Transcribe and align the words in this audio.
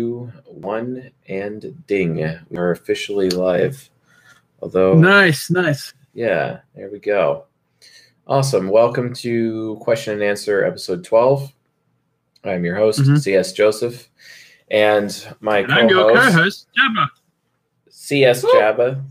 Two, 0.00 0.32
one, 0.46 1.10
and 1.28 1.84
ding. 1.86 2.14
We 2.48 2.56
are 2.56 2.70
officially 2.70 3.28
live. 3.28 3.90
Although, 4.62 4.94
Nice, 4.94 5.50
nice. 5.50 5.92
yeah, 6.14 6.60
there 6.74 6.88
we 6.90 6.98
go. 7.00 7.44
Awesome. 8.26 8.70
Welcome 8.70 9.12
to 9.16 9.76
Question 9.82 10.14
and 10.14 10.22
Answer, 10.22 10.64
episode 10.64 11.04
12. 11.04 11.52
I'm 12.44 12.64
your 12.64 12.76
host, 12.76 13.00
Mhm. 13.00 13.18
CS 13.20 13.52
Joseph, 13.52 14.08
and 14.70 15.12
my 15.40 15.58
And 15.58 15.70
I'm 15.74 15.88
your 15.90 16.14
co-host, 16.14 16.34
co-host, 16.34 16.66
Jabba. 16.78 17.06
CS 17.90 18.42
Woo. 18.42 18.52
Jabba. 18.54 19.04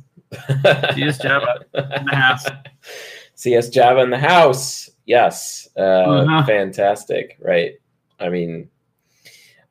CS 0.95 1.21
Jabba 1.21 1.99
in 1.99 2.05
the 2.05 2.15
house. 2.15 2.45
CS 3.35 3.69
Jabba 3.69 4.03
in 4.05 4.09
the 4.09 4.17
house. 4.17 4.89
Yes. 5.05 5.69
Uh, 5.77 5.81
Uh-huh. 5.81 6.45
Fantastic. 6.47 7.37
Right. 7.39 7.73
I 8.19 8.29
mean, 8.29 8.69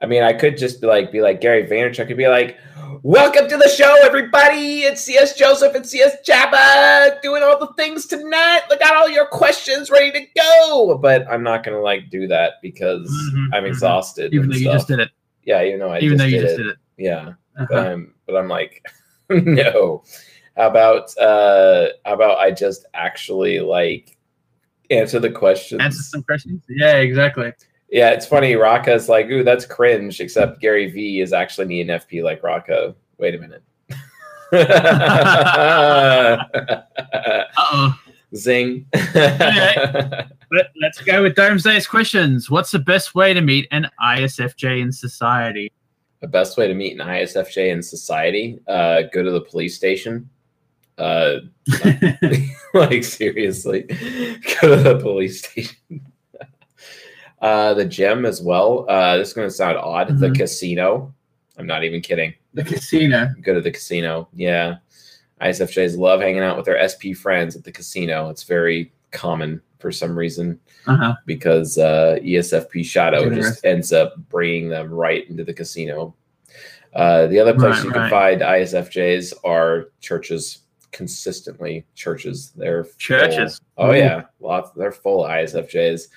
I 0.01 0.07
mean, 0.07 0.23
I 0.23 0.33
could 0.33 0.57
just 0.57 0.81
be 0.81 0.87
like, 0.87 1.11
be 1.11 1.21
like 1.21 1.41
Gary 1.41 1.65
Vaynerchuk 1.67 2.07
could 2.07 2.17
be 2.17 2.29
like, 2.29 2.57
"Welcome 3.03 3.49
to 3.49 3.57
the 3.57 3.69
show, 3.69 3.97
everybody. 4.05 4.83
It's 4.83 5.03
CS 5.03 5.37
Joseph 5.37 5.75
and 5.75 5.85
CS 5.85 6.17
Jabba 6.27 7.21
doing 7.21 7.43
all 7.43 7.59
the 7.59 7.73
things 7.77 8.07
tonight. 8.07 8.61
Look 8.71 8.79
got 8.79 8.95
all 8.95 9.09
your 9.09 9.27
questions 9.27 9.91
ready 9.91 10.13
to 10.13 10.25
go." 10.37 10.99
But 10.99 11.27
I'm 11.29 11.43
not 11.43 11.65
gonna 11.65 11.81
like 11.81 12.11
do 12.11 12.29
that 12.29 12.55
because 12.63 13.11
Mhm, 13.35 13.49
I'm 13.55 13.65
mhm. 13.65 13.69
exhausted. 13.69 14.33
Even 14.33 14.45
and 14.45 14.53
though 14.53 14.57
you 14.59 14.65
just 14.73 14.87
did 14.89 15.01
it. 15.01 15.11
yeah, 15.43 15.63
you 15.63 15.77
know, 15.77 15.89
I 15.89 15.99
Even 15.99 16.11
just 16.17 16.19
though 16.19 16.25
you 16.27 16.37
did 16.41 16.43
just 16.47 16.55
it. 16.55 16.63
did 16.63 16.67
it. 16.73 16.77
Yeah 16.97 17.29
Uh-huh. 17.59 17.67
but 17.69 17.79
I'm 17.87 18.15
but 18.27 18.37
I'm 18.37 18.49
like, 18.49 18.85
no. 19.31 20.05
How 20.57 20.69
about 20.69 21.17
uh 21.19 21.89
how 22.05 22.15
about 22.15 22.39
I 22.39 22.53
just 22.53 22.87
actually 22.95 23.59
like 23.61 24.17
answer 24.91 25.19
the 25.19 25.31
questions? 25.31 25.81
Answer 25.83 26.03
some 26.05 26.23
questions. 26.23 26.63
Yeah, 26.69 26.97
exactly. 26.99 27.53
Yeah, 27.91 28.11
it's 28.11 28.27
funny. 28.27 28.55
Rocca's 28.55 29.09
like, 29.09 29.27
ooh, 29.27 29.43
that's 29.43 29.65
cringe, 29.65 30.21
except 30.21 30.61
Gary 30.61 30.91
V 30.91 31.21
is 31.21 31.33
actually 31.33 31.81
an 31.81 31.89
ENFP 31.89 32.23
like 32.23 32.43
Rocca. 32.43 32.95
Wait 33.19 33.35
a 33.35 33.39
minute. 33.39 33.63
Uh-oh. 37.61 37.99
Zing. 38.37 38.87
Let, 39.15 40.71
let's 40.81 41.01
go 41.05 41.23
with 41.23 41.35
Domesday's 41.35 41.87
questions. 41.87 42.51
What's 42.51 42.71
the 42.71 42.79
best 42.79 43.15
way 43.15 43.33
to 43.33 43.41
meet 43.41 43.69
an 43.71 43.89
ISFJ 44.01 44.81
in 44.83 44.93
society? 44.93 45.73
the 46.21 46.27
best 46.27 46.57
way 46.57 46.67
to 46.67 46.75
meet 46.75 46.99
an 46.99 47.07
ISFJ 47.07 47.71
in 47.71 47.83
society, 47.83 48.59
uh, 48.67 49.03
go 49.13 49.23
to 49.23 49.31
the 49.31 49.41
police 49.41 49.77
station. 49.77 50.29
Uh, 50.97 51.37
like 52.75 53.05
seriously, 53.05 53.83
go 53.83 54.77
to 54.77 54.83
the 54.83 54.99
police 55.01 55.47
station. 55.47 55.77
Uh, 57.41 57.75
the 57.75 57.85
gym 57.85 58.25
as 58.27 58.43
well. 58.43 58.85
Uh, 58.89 59.17
this 59.19 59.29
is 59.29 59.35
going 59.35 59.49
to 59.49 59.55
sound 59.55 59.77
odd. 59.79 60.19
The 60.19 60.29
Mhm. 60.29 60.37
casino. 60.37 61.15
I'm 61.57 61.67
not 61.67 61.85
even 61.85 62.01
kidding. 62.01 62.35
the 62.55 62.65
casino. 62.65 63.29
Go 63.43 63.55
to 63.55 63.61
the 63.61 63.71
casino. 63.71 64.29
Yeah, 64.35 64.77
ISFJs 65.41 65.97
love 65.97 66.21
hanging 66.21 66.41
out 66.43 66.57
with 66.57 66.67
their 66.67 66.79
SP 66.79 67.13
friends 67.15 67.55
at 67.55 67.63
the 67.63 67.71
casino. 67.71 68.31
It's 68.31 68.43
very 68.43 68.93
common 69.13 69.61
for 69.79 69.93
some 69.93 70.19
reason 70.19 70.59
Uh-huh. 70.87 71.15
because 71.27 71.79
uh, 71.79 72.19
ESFP 72.21 72.85
Shadow 72.85 73.31
just 73.31 73.65
ends 73.65 73.93
up 73.93 74.17
bringing 74.29 74.69
them 74.69 74.91
right 74.93 75.29
into 75.31 75.45
the 75.45 75.53
casino. 75.55 76.17
Uh, 76.95 77.27
the 77.29 77.39
other 77.39 77.53
place 77.55 77.77
Right, 77.77 77.85
you 77.85 77.91
can 77.93 78.11
find 78.11 78.41
ISFJs 78.41 79.35
are 79.45 79.91
churches. 80.01 80.61
Consistently, 80.91 81.85
churches. 81.95 82.51
They're 82.57 82.83
full- 82.85 82.95
Churches. 82.99 83.61
Oh 83.77 83.93
Ooh. 83.93 83.95
yeah, 83.97 84.23
lots. 84.41 84.71
They're 84.73 84.91
full 84.91 85.25
of 85.25 85.31
ISFJs. 85.31 86.09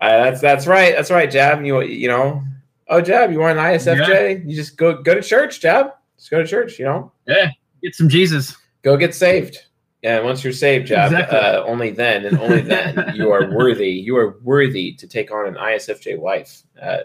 Uh, 0.00 0.24
that's 0.24 0.40
that's 0.40 0.66
right. 0.66 0.94
That's 0.94 1.10
right, 1.10 1.30
Jab. 1.30 1.64
You 1.64 1.80
you 1.82 2.08
know. 2.08 2.42
Oh, 2.90 3.00
Jab, 3.02 3.30
you 3.32 3.38
want 3.38 3.58
an 3.58 3.64
ISFJ? 3.64 4.48
You 4.48 4.56
just 4.56 4.76
go 4.78 5.02
go 5.02 5.14
to 5.14 5.20
church, 5.22 5.60
Jab. 5.60 5.90
Just 6.16 6.30
go 6.30 6.40
to 6.42 6.46
church. 6.48 6.78
You 6.78 6.86
know 6.86 7.12
Yeah. 7.26 7.50
Get 7.82 7.94
some 7.94 8.08
Jesus. 8.08 8.56
go 8.82 8.96
get 8.96 9.14
saved. 9.14 9.58
And 10.04 10.24
once 10.24 10.42
you're 10.44 10.52
saved, 10.52 10.86
Jab, 10.86 11.10
Exactly. 11.12 11.38
uh, 11.38 11.62
only 11.64 11.90
then 11.90 12.24
and 12.24 12.38
only 12.38 12.60
then 12.60 13.12
you 13.16 13.30
are 13.32 13.50
worthy. 13.50 13.90
You 13.90 14.16
are 14.16 14.38
worthy 14.42 14.92
to 14.94 15.06
take 15.08 15.30
on 15.32 15.46
an 15.48 15.54
ISFJ 15.54 16.18
wife 16.18 16.62
uh, 16.80 16.98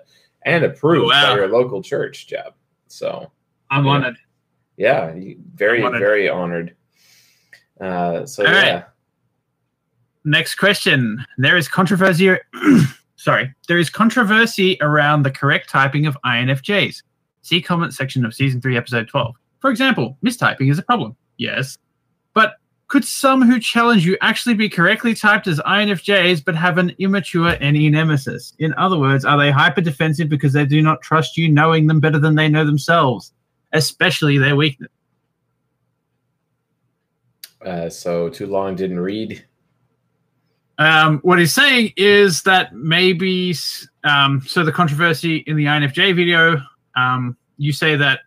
and 0.43 0.63
approved 0.63 1.05
Oh, 1.05 1.07
wow. 1.09 1.31
by 1.31 1.35
your 1.39 1.47
local 1.49 1.81
church, 1.81 2.27
Jab. 2.27 2.53
So 2.87 3.31
I'm 3.71 3.85
Yeah. 3.85 3.91
honored. 3.91 4.17
yeah, 4.77 5.13
very 5.55 5.81
honored. 5.83 5.99
very 5.99 6.29
honored. 6.29 6.75
Uh, 7.81 8.25
so 8.25 8.45
All 8.45 8.51
right. 8.53 8.85
Next 10.25 10.55
question. 10.55 11.25
There 11.37 11.57
is 11.57 11.67
controversy. 11.67 12.37
sorry, 13.15 13.53
there 13.67 13.77
is 13.77 13.89
controversy 13.89 14.77
around 14.81 15.23
the 15.23 15.31
correct 15.31 15.69
typing 15.69 16.05
of 16.05 16.17
INFJs. 16.25 17.03
See 17.41 17.61
comment 17.61 17.93
section 17.93 18.25
of 18.25 18.33
season 18.33 18.61
three, 18.61 18.77
episode 18.77 19.07
twelve. 19.07 19.35
For 19.59 19.69
example, 19.69 20.17
mistyping 20.25 20.71
is 20.71 20.79
a 20.79 20.83
problem. 20.83 21.15
Yes, 21.37 21.77
but 22.33 22.55
could 22.87 23.03
some 23.03 23.41
who 23.41 23.59
challenge 23.59 24.05
you 24.05 24.17
actually 24.21 24.55
be 24.55 24.69
correctly 24.69 25.13
typed 25.13 25.47
as 25.47 25.59
INFJs 25.59 26.45
but 26.45 26.55
have 26.55 26.77
an 26.77 26.95
immature 26.99 27.57
NE 27.59 27.89
nemesis? 27.89 28.53
In 28.59 28.73
other 28.75 28.99
words, 28.99 29.25
are 29.25 29.37
they 29.37 29.51
hyper 29.51 29.81
defensive 29.81 30.29
because 30.29 30.53
they 30.53 30.65
do 30.65 30.81
not 30.81 31.01
trust 31.01 31.37
you 31.37 31.49
knowing 31.49 31.87
them 31.87 31.99
better 31.99 32.19
than 32.19 32.35
they 32.35 32.47
know 32.47 32.65
themselves, 32.65 33.33
especially 33.73 34.37
their 34.37 34.55
weakness? 34.55 34.91
uh, 37.65 37.89
so 37.89 38.29
too 38.29 38.47
long 38.47 38.75
didn't 38.75 38.99
read. 38.99 39.43
Um, 40.79 41.19
what 41.19 41.39
he's 41.39 41.53
saying 41.53 41.93
is 41.97 42.41
that 42.43 42.73
maybe 42.73 43.55
um, 44.03 44.41
so 44.45 44.63
the 44.63 44.71
controversy 44.71 45.37
in 45.47 45.55
the 45.55 45.65
INFJ 45.65 46.15
video, 46.15 46.61
um, 46.95 47.37
you 47.57 47.71
say 47.71 47.95
that 47.95 48.21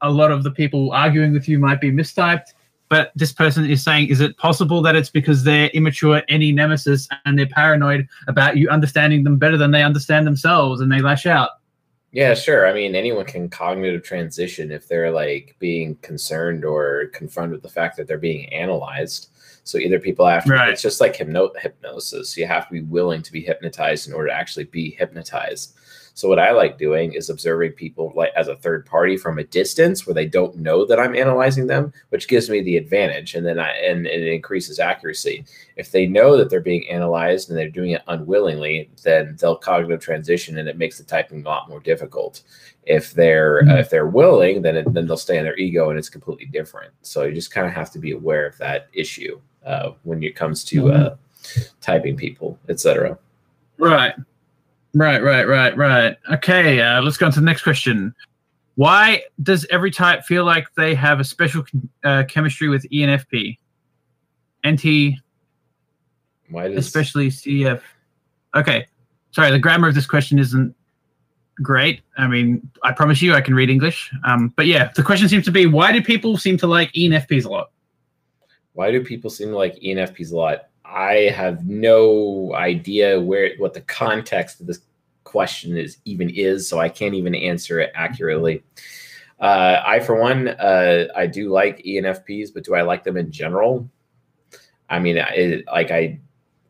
a 0.00 0.10
lot 0.10 0.32
of 0.32 0.42
the 0.42 0.50
people 0.50 0.92
arguing 0.92 1.32
with 1.32 1.48
you 1.48 1.58
might 1.58 1.80
be 1.80 1.90
mistyped, 1.90 2.54
but 2.88 3.12
this 3.14 3.32
person 3.32 3.68
is 3.70 3.82
saying, 3.82 4.08
is 4.08 4.20
it 4.20 4.36
possible 4.36 4.82
that 4.82 4.96
it's 4.96 5.10
because 5.10 5.44
they're 5.44 5.68
immature, 5.68 6.22
NE 6.28 6.52
nemesis, 6.52 7.08
and 7.24 7.38
they're 7.38 7.46
paranoid 7.46 8.06
about 8.26 8.56
you 8.56 8.68
understanding 8.68 9.24
them 9.24 9.38
better 9.38 9.56
than 9.56 9.70
they 9.70 9.82
understand 9.82 10.26
themselves, 10.26 10.80
and 10.80 10.90
they 10.90 11.00
lash 11.00 11.24
out? 11.24 11.50
Yeah, 12.10 12.34
sure. 12.34 12.66
I 12.66 12.74
mean, 12.74 12.94
anyone 12.94 13.24
can 13.24 13.48
cognitive 13.48 14.02
transition 14.02 14.70
if 14.70 14.86
they're 14.86 15.10
like 15.10 15.56
being 15.58 15.96
concerned 15.96 16.64
or 16.66 17.06
confronted 17.14 17.52
with 17.52 17.62
the 17.62 17.70
fact 17.70 17.96
that 17.96 18.06
they're 18.06 18.18
being 18.18 18.52
analyzed. 18.52 19.30
So 19.64 19.78
either 19.78 19.98
people 20.00 20.26
have 20.26 20.44
to, 20.44 20.50
Right. 20.52 20.70
it's 20.70 20.82
just 20.82 21.00
like 21.00 21.14
hypno- 21.16 21.52
hypnosis. 21.60 22.36
You 22.36 22.46
have 22.46 22.66
to 22.68 22.72
be 22.72 22.80
willing 22.82 23.22
to 23.22 23.32
be 23.32 23.40
hypnotized 23.42 24.08
in 24.08 24.14
order 24.14 24.28
to 24.28 24.34
actually 24.34 24.64
be 24.64 24.90
hypnotized. 24.90 25.74
So 26.14 26.28
what 26.28 26.38
I 26.38 26.50
like 26.50 26.76
doing 26.76 27.14
is 27.14 27.30
observing 27.30 27.72
people 27.72 28.12
like 28.14 28.32
as 28.36 28.48
a 28.48 28.56
third 28.56 28.84
party 28.84 29.16
from 29.16 29.38
a 29.38 29.44
distance 29.44 30.06
where 30.06 30.12
they 30.12 30.26
don't 30.26 30.58
know 30.58 30.84
that 30.84 31.00
I'm 31.00 31.16
analyzing 31.16 31.68
them, 31.68 31.90
which 32.10 32.28
gives 32.28 32.50
me 32.50 32.60
the 32.60 32.76
advantage. 32.76 33.34
And 33.34 33.46
then 33.46 33.58
I 33.58 33.70
and, 33.70 34.06
and 34.06 34.22
it 34.22 34.30
increases 34.34 34.78
accuracy. 34.78 35.46
If 35.76 35.90
they 35.90 36.06
know 36.06 36.36
that 36.36 36.50
they're 36.50 36.60
being 36.60 36.86
analyzed 36.90 37.48
and 37.48 37.58
they're 37.58 37.70
doing 37.70 37.92
it 37.92 38.02
unwillingly, 38.08 38.90
then 39.02 39.38
they'll 39.40 39.56
cognitive 39.56 40.00
transition 40.00 40.58
and 40.58 40.68
it 40.68 40.76
makes 40.76 40.98
the 40.98 41.04
typing 41.04 41.46
a 41.46 41.48
lot 41.48 41.70
more 41.70 41.80
difficult. 41.80 42.42
If 42.84 43.14
they're 43.14 43.62
Mhm. 43.62 43.74
uh, 43.74 43.78
if 43.78 43.88
they're 43.88 44.06
willing, 44.06 44.60
then 44.60 44.76
it, 44.76 44.92
then 44.92 45.06
they'll 45.06 45.16
stay 45.16 45.38
in 45.38 45.44
their 45.44 45.56
ego 45.56 45.88
and 45.88 45.98
it's 45.98 46.10
completely 46.10 46.44
different. 46.46 46.92
So 47.00 47.22
you 47.22 47.32
just 47.32 47.54
kind 47.54 47.66
of 47.66 47.72
have 47.72 47.90
to 47.92 47.98
be 47.98 48.10
aware 48.10 48.44
of 48.44 48.58
that 48.58 48.88
issue 48.92 49.40
uh, 49.64 49.92
when 50.02 50.22
it 50.22 50.36
comes 50.36 50.64
to 50.64 50.92
uh, 50.92 51.16
typing 51.80 52.16
people, 52.16 52.58
etc. 52.68 53.18
Right. 53.78 54.14
Right, 54.94 55.22
right, 55.22 55.48
right, 55.48 55.76
right. 55.76 56.16
Okay, 56.30 56.80
uh, 56.80 57.00
let's 57.00 57.16
go 57.16 57.26
on 57.26 57.32
to 57.32 57.40
the 57.40 57.46
next 57.46 57.62
question. 57.62 58.14
Why 58.74 59.22
does 59.42 59.66
every 59.70 59.90
type 59.90 60.24
feel 60.24 60.44
like 60.44 60.66
they 60.76 60.94
have 60.94 61.18
a 61.18 61.24
special 61.24 61.64
uh, 62.04 62.24
chemistry 62.28 62.68
with 62.68 62.88
ENFP? 62.90 63.58
NT, 64.66 65.18
Why 66.50 66.68
does 66.68 66.86
especially 66.86 67.28
CF. 67.28 67.80
Okay, 68.54 68.86
sorry, 69.32 69.50
the 69.50 69.58
grammar 69.58 69.88
of 69.88 69.94
this 69.94 70.06
question 70.06 70.38
isn't 70.38 70.74
great. 71.62 72.02
I 72.16 72.26
mean, 72.28 72.68
I 72.82 72.92
promise 72.92 73.20
you 73.20 73.34
I 73.34 73.40
can 73.40 73.54
read 73.54 73.70
English. 73.70 74.10
Um, 74.24 74.52
but 74.56 74.66
yeah, 74.66 74.90
the 74.94 75.02
question 75.02 75.28
seems 75.28 75.44
to 75.46 75.50
be 75.50 75.66
why 75.66 75.92
do 75.92 76.02
people 76.02 76.36
seem 76.36 76.56
to 76.58 76.66
like 76.66 76.90
E 76.94 77.08
ENFPs 77.08 77.44
a 77.44 77.48
lot? 77.48 77.70
Why 78.74 78.90
do 78.90 79.04
people 79.04 79.30
seem 79.30 79.48
to 79.48 79.56
like 79.56 79.74
ENFPs 79.76 80.32
a 80.32 80.36
lot? 80.36 80.68
I 80.84 81.30
have 81.34 81.66
no 81.66 82.54
idea 82.54 83.20
where 83.20 83.54
what 83.58 83.74
the 83.74 83.80
context 83.82 84.60
of 84.60 84.66
this 84.66 84.80
question 85.24 85.76
is 85.76 85.98
even 86.04 86.30
is, 86.30 86.68
so 86.68 86.78
I 86.78 86.88
can't 86.88 87.14
even 87.14 87.34
answer 87.34 87.80
it 87.80 87.92
accurately. 87.94 88.62
Uh, 89.40 89.82
I, 89.84 90.00
for 90.00 90.20
one, 90.20 90.48
uh, 90.48 91.08
I 91.16 91.26
do 91.26 91.50
like 91.50 91.82
ENFPs, 91.84 92.54
but 92.54 92.64
do 92.64 92.74
I 92.74 92.82
like 92.82 93.04
them 93.04 93.16
in 93.16 93.32
general? 93.32 93.88
I 94.88 94.98
mean, 94.98 95.16
like 95.72 95.90
I, 95.90 96.20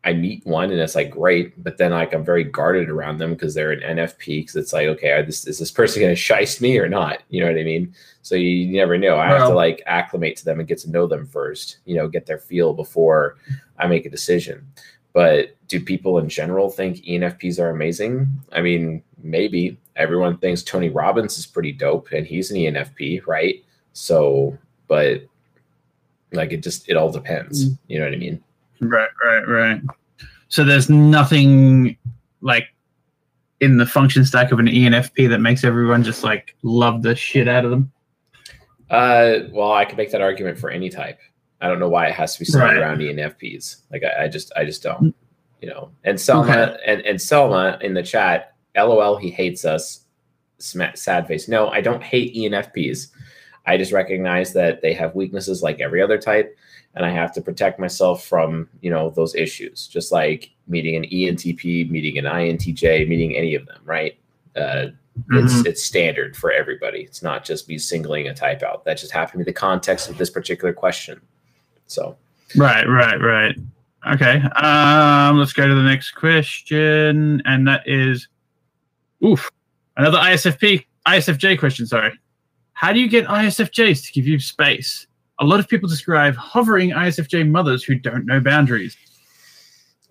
I 0.04 0.12
meet 0.12 0.44
one 0.44 0.70
and 0.72 0.81
it's 0.81 0.96
like 0.96 1.10
great, 1.10 1.62
but 1.62 1.78
then 1.78 1.93
like 1.93 2.12
I'm 2.12 2.25
very 2.25 2.43
guarded 2.43 2.90
around 2.90 3.19
them 3.19 3.34
because 3.34 3.54
they're 3.54 3.70
an 3.70 3.99
NFP. 3.99 4.40
Because 4.40 4.56
it's 4.56 4.72
like, 4.72 4.88
okay, 4.88 5.10
are 5.10 5.22
this, 5.22 5.46
is 5.46 5.58
this 5.58 5.70
person 5.70 6.02
going 6.02 6.14
to 6.14 6.20
shice 6.20 6.60
me 6.60 6.76
or 6.78 6.88
not? 6.88 7.22
You 7.28 7.40
know 7.40 7.46
what 7.46 7.60
I 7.60 7.64
mean? 7.64 7.94
So 8.22 8.34
you, 8.34 8.49
you 8.49 8.76
never 8.76 8.99
know. 8.99 9.19
I 9.19 9.28
have 9.28 9.49
to 9.49 9.54
like 9.54 9.82
acclimate 9.87 10.37
to 10.38 10.44
them 10.44 10.58
and 10.58 10.69
get 10.69 10.78
to 10.78 10.90
know 10.90 11.06
them 11.06 11.26
first. 11.26 11.78
You 11.84 11.96
know, 11.96 12.08
get 12.08 12.26
their 12.26 12.38
feel 12.38 12.75
before 12.75 13.37
I 13.78 13.87
make 13.87 14.04
a 14.04 14.10
decision. 14.10 14.66
But 15.12 15.56
do 15.69 15.81
people 15.81 16.19
in 16.19 16.28
general 16.28 16.70
think 16.70 17.05
ENFPs 17.05 17.60
are 17.60 17.70
amazing? 17.70 18.26
I 18.50 18.60
mean, 18.60 19.02
maybe 19.22 19.78
everyone 19.94 20.38
thinks 20.38 20.62
Tony 20.62 20.88
Robbins 20.88 21.38
is 21.38 21.46
pretty 21.46 21.72
dope 21.72 22.10
and 22.12 22.26
he's 22.26 22.50
an 22.50 22.56
ENFP, 22.56 23.26
right? 23.26 23.62
So, 23.93 24.56
but 24.88 25.22
like 26.32 26.52
it 26.52 26.62
just 26.62 26.88
it 26.88 26.96
all 26.96 27.12
depends. 27.12 27.66
Mm. 27.66 27.78
You 27.88 27.98
know 27.98 28.05
what 28.06 28.14
I 28.14 28.19
mean? 28.19 28.43
Right, 28.82 29.08
right, 29.25 29.49
right. 29.49 29.81
So 30.49 30.64
there's 30.64 30.90
nothing 30.90 31.96
like 32.40 32.67
in 33.61 33.76
the 33.76 33.87
function 33.87 34.25
stack 34.25 34.50
of 34.50 34.58
an 34.58 34.67
ENFP 34.67 35.29
that 35.29 35.38
makes 35.38 35.62
everyone 35.62 36.02
just 36.02 36.25
like 36.25 36.56
love 36.62 37.02
the 37.02 37.14
shit 37.14 37.49
out 37.49 37.64
of 37.64 37.70
them. 37.70 37.93
Uh, 38.90 39.49
well, 39.52 39.73
I 39.73 39.84
can 39.84 39.96
make 39.96 40.11
that 40.11 40.20
argument 40.20 40.58
for 40.58 40.69
any 40.69 40.90
type. 40.90 41.19
I 41.61 41.69
don't 41.69 41.79
know 41.79 41.88
why 41.88 42.08
it 42.08 42.14
has 42.14 42.34
to 42.34 42.40
be 42.40 42.44
centered 42.44 42.67
right. 42.67 42.76
around 42.79 42.99
ENFPs. 42.99 43.82
Like 43.93 44.02
I, 44.02 44.25
I, 44.25 44.29
just, 44.29 44.52
I 44.56 44.64
just 44.64 44.82
don't. 44.82 45.14
You 45.61 45.69
know. 45.69 45.93
And 46.02 46.20
Selma 46.20 46.50
okay. 46.50 46.76
and 46.84 47.02
and 47.02 47.23
Selma 47.23 47.79
in 47.81 47.94
the 47.94 48.02
chat, 48.02 48.56
LOL, 48.76 49.17
he 49.17 49.31
hates 49.31 49.64
us. 49.64 50.05
Sad 50.58 51.26
face. 51.29 51.49
No, 51.49 51.69
I 51.69 51.81
don't 51.81 52.02
hate 52.02 52.34
ENFPs. 52.34 53.08
I 53.64 53.76
just 53.76 53.93
recognize 53.93 54.52
that 54.55 54.82
they 54.82 54.93
have 54.94 55.14
weaknesses 55.14 55.62
like 55.62 55.81
every 55.81 56.02
other 56.02 56.19
type, 56.19 56.56
and 56.94 57.06
I 57.06 57.11
have 57.11 57.33
to 57.35 57.41
protect 57.41 57.79
myself 57.79 58.25
from 58.25 58.69
you 58.81 58.91
know 58.91 59.11
those 59.11 59.35
issues. 59.35 59.87
Just 59.87 60.12
like 60.12 60.50
meeting 60.69 60.97
an 60.97 61.05
ENTP, 61.05 61.91
meeting 61.91 62.19
an 62.19 62.25
INTJ, 62.25 63.09
meeting 63.09 63.37
any 63.37 63.55
of 63.55 63.67
them, 63.67 63.81
right? 63.85 64.19
Uh, 64.56 64.89
mm-hmm. 65.19 65.39
It's 65.39 65.67
it's 65.67 65.83
standard 65.83 66.37
for 66.37 66.53
everybody. 66.53 67.00
It's 67.00 67.23
not 67.23 67.44
just 67.44 67.69
me 67.69 67.79
singling 67.79 68.29
a 68.29 68.35
type 68.35 68.62
out. 68.62 68.85
That 68.85 68.99
just 68.99 69.12
happened 69.12 69.41
to 69.41 69.44
be 69.44 69.50
the 69.50 69.55
context 69.55 70.09
of 70.09 70.19
this 70.19 70.31
particular 70.31 70.73
question. 70.73 71.21
So. 71.87 72.17
Right, 72.55 72.87
right, 72.87 73.19
right. 73.19 73.56
Okay. 74.12 74.43
Um, 74.56 75.39
let's 75.39 75.53
go 75.53 75.67
to 75.67 75.75
the 75.75 75.83
next 75.83 76.11
question, 76.11 77.41
and 77.47 77.67
that 77.67 77.83
is, 77.87 78.29
oof, 79.25 79.50
another 79.97 80.19
ISFP, 80.19 80.85
ISFJ 81.06 81.59
question. 81.59 81.87
Sorry. 81.87 82.12
How 82.73 82.93
do 82.93 82.99
you 82.99 83.09
get 83.09 83.27
ISFJs 83.27 84.05
to 84.06 84.12
give 84.12 84.27
you 84.27 84.39
space? 84.41 85.06
A 85.43 85.44
lot 85.44 85.59
of 85.59 85.67
people 85.67 85.89
describe 85.89 86.37
hovering 86.37 86.91
ISFJ 86.91 87.50
mothers 87.50 87.83
who 87.83 87.97
don't 87.97 88.27
know 88.27 88.39
boundaries. 88.39 88.97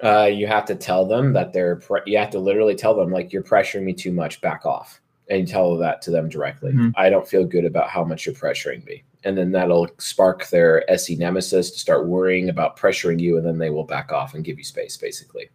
Uh, 0.03 0.25
you 0.25 0.45
have 0.45 0.65
to 0.65 0.75
tell 0.75 1.05
them 1.05 1.31
that 1.31 1.53
they're. 1.53 1.77
Pre- 1.77 2.01
you 2.05 2.17
have 2.17 2.31
to 2.31 2.39
literally 2.39 2.75
tell 2.75 2.93
them 2.93 3.11
like 3.11 3.31
you're 3.31 3.41
pressuring 3.41 3.83
me 3.83 3.93
too 3.93 4.11
much. 4.11 4.41
Back 4.41 4.65
off, 4.65 4.99
and 5.29 5.47
tell 5.47 5.77
that 5.77 6.01
to 6.01 6.11
them 6.11 6.27
directly. 6.27 6.73
Mm-hmm. 6.73 6.89
I 6.97 7.09
don't 7.09 7.25
feel 7.25 7.45
good 7.45 7.63
about 7.63 7.89
how 7.89 8.03
much 8.03 8.25
you're 8.25 8.35
pressuring 8.35 8.85
me, 8.85 9.05
and 9.23 9.37
then 9.37 9.53
that'll 9.53 9.87
spark 9.99 10.49
their 10.49 10.83
SE 10.91 11.15
nemesis 11.15 11.71
to 11.71 11.79
start 11.79 12.07
worrying 12.07 12.49
about 12.49 12.77
pressuring 12.77 13.21
you, 13.21 13.37
and 13.37 13.45
then 13.45 13.57
they 13.57 13.69
will 13.69 13.85
back 13.85 14.11
off 14.11 14.33
and 14.33 14.43
give 14.43 14.57
you 14.57 14.65
space, 14.65 14.97
basically. 14.97 15.49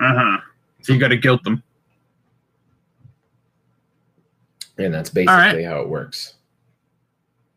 Uh 0.00 0.12
huh. 0.12 0.38
So 0.82 0.92
you 0.92 0.98
got 0.98 1.08
to 1.08 1.16
guilt 1.16 1.44
them. 1.44 1.62
And 4.76 4.92
that's 4.92 5.10
basically 5.10 5.34
right. 5.36 5.64
how 5.64 5.82
it 5.82 5.88
works. 5.88 6.33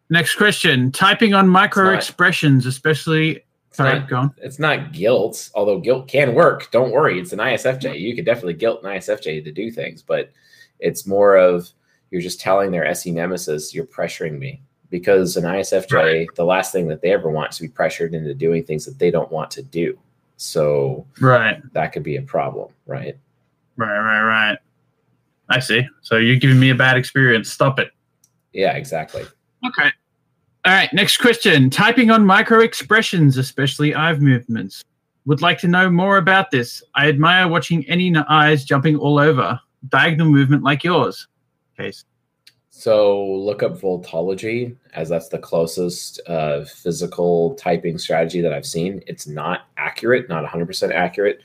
Next 0.10 0.36
question. 0.36 0.92
Typing 0.92 1.34
on 1.34 1.48
micro 1.48 1.94
expressions, 1.94 2.66
especially. 2.66 3.44
Sorry, 3.72 4.00
not, 4.00 4.10
go 4.10 4.16
on. 4.18 4.34
It's 4.38 4.60
not 4.60 4.94
guilt, 4.94 5.50
although 5.54 5.80
guilt 5.80 6.08
can 6.08 6.34
work. 6.34 6.72
Don't 6.72 6.92
worry. 6.92 7.20
It's 7.20 7.34
an 7.34 7.40
ISFJ. 7.40 8.00
You 8.00 8.16
could 8.16 8.26
definitely 8.26 8.54
guilt 8.54 8.84
an 8.84 8.90
ISFJ 8.90 9.44
to 9.44 9.52
do 9.52 9.70
things, 9.70 10.02
but 10.02 10.32
it's 10.80 11.06
more 11.06 11.36
of 11.36 11.70
you're 12.10 12.22
just 12.22 12.40
telling 12.40 12.72
their 12.72 12.86
SE 12.86 13.12
nemesis, 13.12 13.74
you're 13.74 13.86
pressuring 13.86 14.40
me. 14.40 14.62
Because 14.90 15.36
an 15.36 15.44
ISFJ, 15.44 15.92
right. 15.92 16.28
the 16.36 16.46
last 16.46 16.72
thing 16.72 16.88
that 16.88 17.02
they 17.02 17.12
ever 17.12 17.30
want 17.30 17.52
is 17.52 17.58
to 17.58 17.64
be 17.64 17.70
pressured 17.70 18.14
into 18.14 18.34
doing 18.34 18.64
things 18.64 18.86
that 18.86 18.98
they 18.98 19.12
don't 19.12 19.32
want 19.32 19.52
to 19.52 19.62
do. 19.62 20.00
So 20.38 21.06
right, 21.20 21.62
that 21.74 21.92
could 21.92 22.04
be 22.04 22.16
a 22.16 22.22
problem, 22.22 22.72
right? 22.86 23.18
Right, 23.76 24.00
right, 24.00 24.22
right. 24.22 24.58
I 25.50 25.60
see. 25.60 25.86
So 26.02 26.18
you're 26.18 26.38
giving 26.38 26.60
me 26.60 26.70
a 26.70 26.76
bad 26.76 26.96
experience. 26.96 27.52
Stop 27.52 27.80
it. 27.80 27.92
Yeah, 28.54 28.78
exactly. 28.78 29.24
Okay. 29.66 29.90
All 30.66 30.74
right. 30.74 30.92
Next 30.94 31.18
question. 31.18 31.70
Typing 31.70 32.12
on 32.12 32.26
micro 32.26 32.60
expressions, 32.60 33.38
especially 33.38 33.96
eye 33.96 34.14
movements. 34.14 34.84
Would 35.26 35.42
like 35.42 35.60
to 35.60 35.68
know 35.68 35.90
more 35.90 36.18
about 36.18 36.52
this. 36.52 36.82
I 36.96 37.10
admire 37.10 37.48
watching 37.48 37.88
any 37.88 38.16
eyes 38.16 38.64
jumping 38.64 38.96
all 38.96 39.20
over. 39.20 39.60
Diagonal 39.90 40.30
movement 40.30 40.64
like 40.64 40.84
yours. 40.84 41.28
Case. 41.78 42.06
So 42.70 43.26
look 43.26 43.64
up 43.64 43.80
Vultology, 43.80 44.76
as 44.94 45.10
that's 45.10 45.30
the 45.30 45.40
closest 45.40 46.22
uh, 46.28 46.64
physical 46.64 47.56
typing 47.56 47.98
strategy 47.98 48.40
that 48.42 48.54
I've 48.54 48.68
seen. 48.68 49.02
It's 49.08 49.26
not 49.26 49.62
accurate, 49.78 50.30
not 50.30 50.46
100% 50.46 50.94
accurate. 50.94 51.42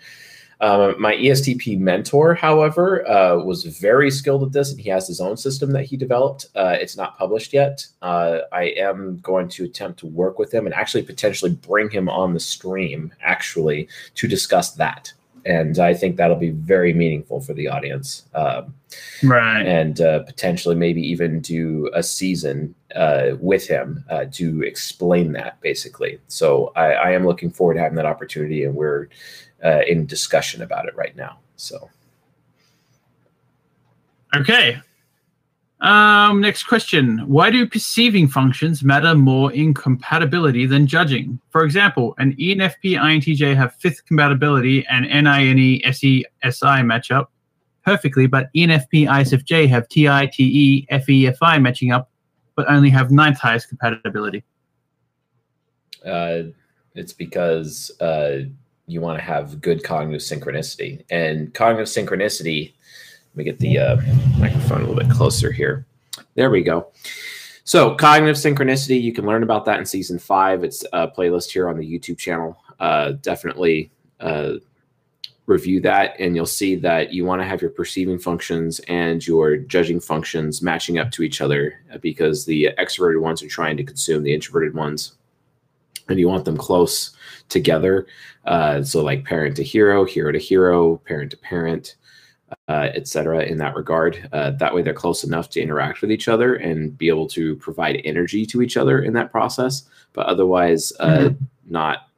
Um, 0.62 0.94
my 1.00 1.14
ESTP 1.16 1.76
mentor, 1.78 2.34
however, 2.34 3.06
uh, 3.10 3.42
was 3.42 3.64
very 3.64 4.12
skilled 4.12 4.44
at 4.44 4.52
this, 4.52 4.70
and 4.70 4.80
he 4.80 4.88
has 4.90 5.08
his 5.08 5.20
own 5.20 5.36
system 5.36 5.72
that 5.72 5.84
he 5.84 5.96
developed. 5.96 6.46
Uh, 6.54 6.76
it's 6.80 6.96
not 6.96 7.18
published 7.18 7.52
yet. 7.52 7.84
Uh, 8.00 8.38
I 8.52 8.66
am 8.76 9.18
going 9.18 9.48
to 9.48 9.64
attempt 9.64 9.98
to 10.00 10.06
work 10.06 10.38
with 10.38 10.54
him 10.54 10.64
and 10.64 10.74
actually 10.74 11.02
potentially 11.02 11.50
bring 11.50 11.90
him 11.90 12.08
on 12.08 12.32
the 12.32 12.40
stream, 12.40 13.12
actually, 13.22 13.88
to 14.14 14.28
discuss 14.28 14.70
that. 14.74 15.12
And 15.44 15.80
I 15.80 15.94
think 15.94 16.16
that'll 16.16 16.36
be 16.36 16.50
very 16.50 16.94
meaningful 16.94 17.40
for 17.40 17.52
the 17.54 17.66
audience. 17.66 18.22
Um, 18.32 18.72
right. 19.24 19.66
And 19.66 20.00
uh, 20.00 20.20
potentially 20.20 20.76
maybe 20.76 21.02
even 21.02 21.40
do 21.40 21.90
a 21.92 22.04
season 22.04 22.76
uh, 22.94 23.30
with 23.40 23.66
him 23.66 24.04
uh, 24.08 24.26
to 24.32 24.62
explain 24.62 25.32
that, 25.32 25.60
basically. 25.60 26.20
So 26.28 26.72
I, 26.76 26.92
I 26.92 27.10
am 27.10 27.26
looking 27.26 27.50
forward 27.50 27.74
to 27.74 27.80
having 27.80 27.96
that 27.96 28.06
opportunity, 28.06 28.62
and 28.62 28.76
we're 28.76 29.08
uh, 29.64 29.80
in 29.86 30.06
discussion 30.06 30.62
about 30.62 30.86
it 30.86 30.96
right 30.96 31.16
now. 31.16 31.38
So, 31.56 31.88
okay. 34.34 34.80
Um, 35.80 36.40
next 36.40 36.64
question. 36.64 37.18
Why 37.26 37.50
do 37.50 37.66
perceiving 37.66 38.28
functions 38.28 38.84
matter 38.84 39.16
more 39.16 39.52
in 39.52 39.74
compatibility 39.74 40.64
than 40.64 40.86
judging? 40.86 41.40
For 41.50 41.64
example, 41.64 42.14
an 42.18 42.36
ENFP 42.36 42.96
INTJ 42.96 43.56
have 43.56 43.74
fifth 43.74 44.06
compatibility 44.06 44.86
and 44.86 45.06
NINE 45.06 45.80
SE 45.84 46.24
SI 46.48 46.82
match 46.84 47.10
up 47.10 47.32
perfectly, 47.84 48.26
but 48.28 48.48
ENFP 48.54 49.08
ISFJ 49.08 49.68
have 49.68 49.88
TI, 49.88 50.28
TE, 50.28 50.86
FE, 51.04 51.32
FI 51.32 51.58
matching 51.58 51.90
up, 51.90 52.10
but 52.54 52.70
only 52.70 52.90
have 52.90 53.10
ninth 53.10 53.38
highest 53.38 53.68
compatibility. 53.68 54.44
Uh, 56.06 56.44
it's 56.94 57.12
because 57.12 57.90
uh, 58.00 58.42
you 58.86 59.00
want 59.00 59.18
to 59.18 59.24
have 59.24 59.60
good 59.60 59.84
cognitive 59.84 60.20
synchronicity. 60.20 61.04
And 61.10 61.52
cognitive 61.54 61.88
synchronicity, 61.88 62.72
let 63.30 63.36
me 63.36 63.44
get 63.44 63.58
the 63.58 63.78
uh, 63.78 63.96
microphone 64.38 64.82
a 64.82 64.86
little 64.86 65.02
bit 65.02 65.10
closer 65.10 65.52
here. 65.52 65.86
There 66.34 66.50
we 66.50 66.62
go. 66.62 66.92
So, 67.64 67.94
cognitive 67.94 68.36
synchronicity, 68.36 69.00
you 69.00 69.12
can 69.12 69.24
learn 69.24 69.44
about 69.44 69.64
that 69.66 69.78
in 69.78 69.86
season 69.86 70.18
five. 70.18 70.64
It's 70.64 70.84
a 70.92 71.06
playlist 71.06 71.50
here 71.50 71.68
on 71.68 71.78
the 71.78 71.86
YouTube 71.86 72.18
channel. 72.18 72.58
Uh, 72.80 73.12
definitely 73.22 73.92
uh, 74.18 74.54
review 75.46 75.80
that, 75.80 76.18
and 76.18 76.34
you'll 76.34 76.46
see 76.46 76.74
that 76.76 77.12
you 77.12 77.24
want 77.24 77.40
to 77.40 77.46
have 77.46 77.62
your 77.62 77.70
perceiving 77.70 78.18
functions 78.18 78.80
and 78.88 79.24
your 79.24 79.56
judging 79.56 80.00
functions 80.00 80.60
matching 80.60 80.98
up 80.98 81.12
to 81.12 81.22
each 81.22 81.40
other 81.40 81.80
uh, 81.92 81.98
because 81.98 82.44
the 82.44 82.70
extroverted 82.78 83.20
ones 83.20 83.42
are 83.42 83.48
trying 83.48 83.76
to 83.76 83.84
consume 83.84 84.24
the 84.24 84.34
introverted 84.34 84.74
ones, 84.74 85.12
and 86.08 86.18
you 86.18 86.28
want 86.28 86.44
them 86.44 86.56
close 86.56 87.16
together. 87.48 88.06
Uh, 88.44 88.82
so 88.82 89.02
like 89.02 89.24
parent 89.24 89.56
to 89.56 89.62
hero, 89.62 90.04
hero 90.04 90.32
to 90.32 90.38
hero, 90.38 90.96
parent 90.98 91.30
to 91.30 91.36
parent, 91.36 91.96
uh, 92.68 92.88
etc. 92.94 93.44
In 93.44 93.58
that 93.58 93.76
regard, 93.76 94.28
uh, 94.32 94.50
that 94.52 94.74
way 94.74 94.82
they're 94.82 94.94
close 94.94 95.24
enough 95.24 95.50
to 95.50 95.60
interact 95.60 96.00
with 96.00 96.10
each 96.10 96.28
other 96.28 96.54
and 96.54 96.96
be 96.96 97.08
able 97.08 97.28
to 97.28 97.56
provide 97.56 98.00
energy 98.04 98.44
to 98.46 98.62
each 98.62 98.76
other 98.76 99.02
in 99.02 99.12
that 99.14 99.30
process. 99.30 99.84
But 100.12 100.26
otherwise, 100.26 100.92
uh, 101.00 101.08
mm-hmm. 101.08 101.44
not, 101.68 102.08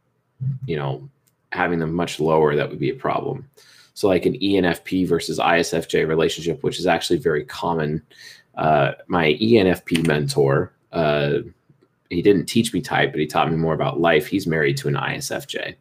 you 0.67 0.77
know, 0.77 1.09
having 1.53 1.79
them 1.79 1.95
much 1.95 2.19
lower 2.19 2.57
that 2.57 2.69
would 2.69 2.81
be 2.81 2.91
a 2.91 2.95
problem. 2.95 3.49
So 3.95 4.09
like 4.09 4.27
an 4.27 4.35
ENFP 4.35 5.07
versus 5.07 5.39
ISFJ 5.39 6.09
relationship, 6.09 6.63
which 6.65 6.81
is 6.81 6.87
actually 6.87 7.19
very 7.19 7.45
common. 7.45 8.03
Uh, 8.57 8.93
my 9.07 9.35
ENFP 9.41 10.07
mentor, 10.07 10.73
uh, 10.93 11.39
he 12.15 12.23
didn't 12.23 12.47
teach 12.47 12.73
me 12.73 12.81
type, 12.81 13.13
but 13.13 13.21
he 13.21 13.27
taught 13.27 13.51
me 13.51 13.57
more 13.57 13.75
about 13.75 14.01
life. 14.01 14.27
He's 14.27 14.47
married 14.47 14.77
to 14.79 14.89
an 14.89 14.95
ISFJ. 14.95 15.75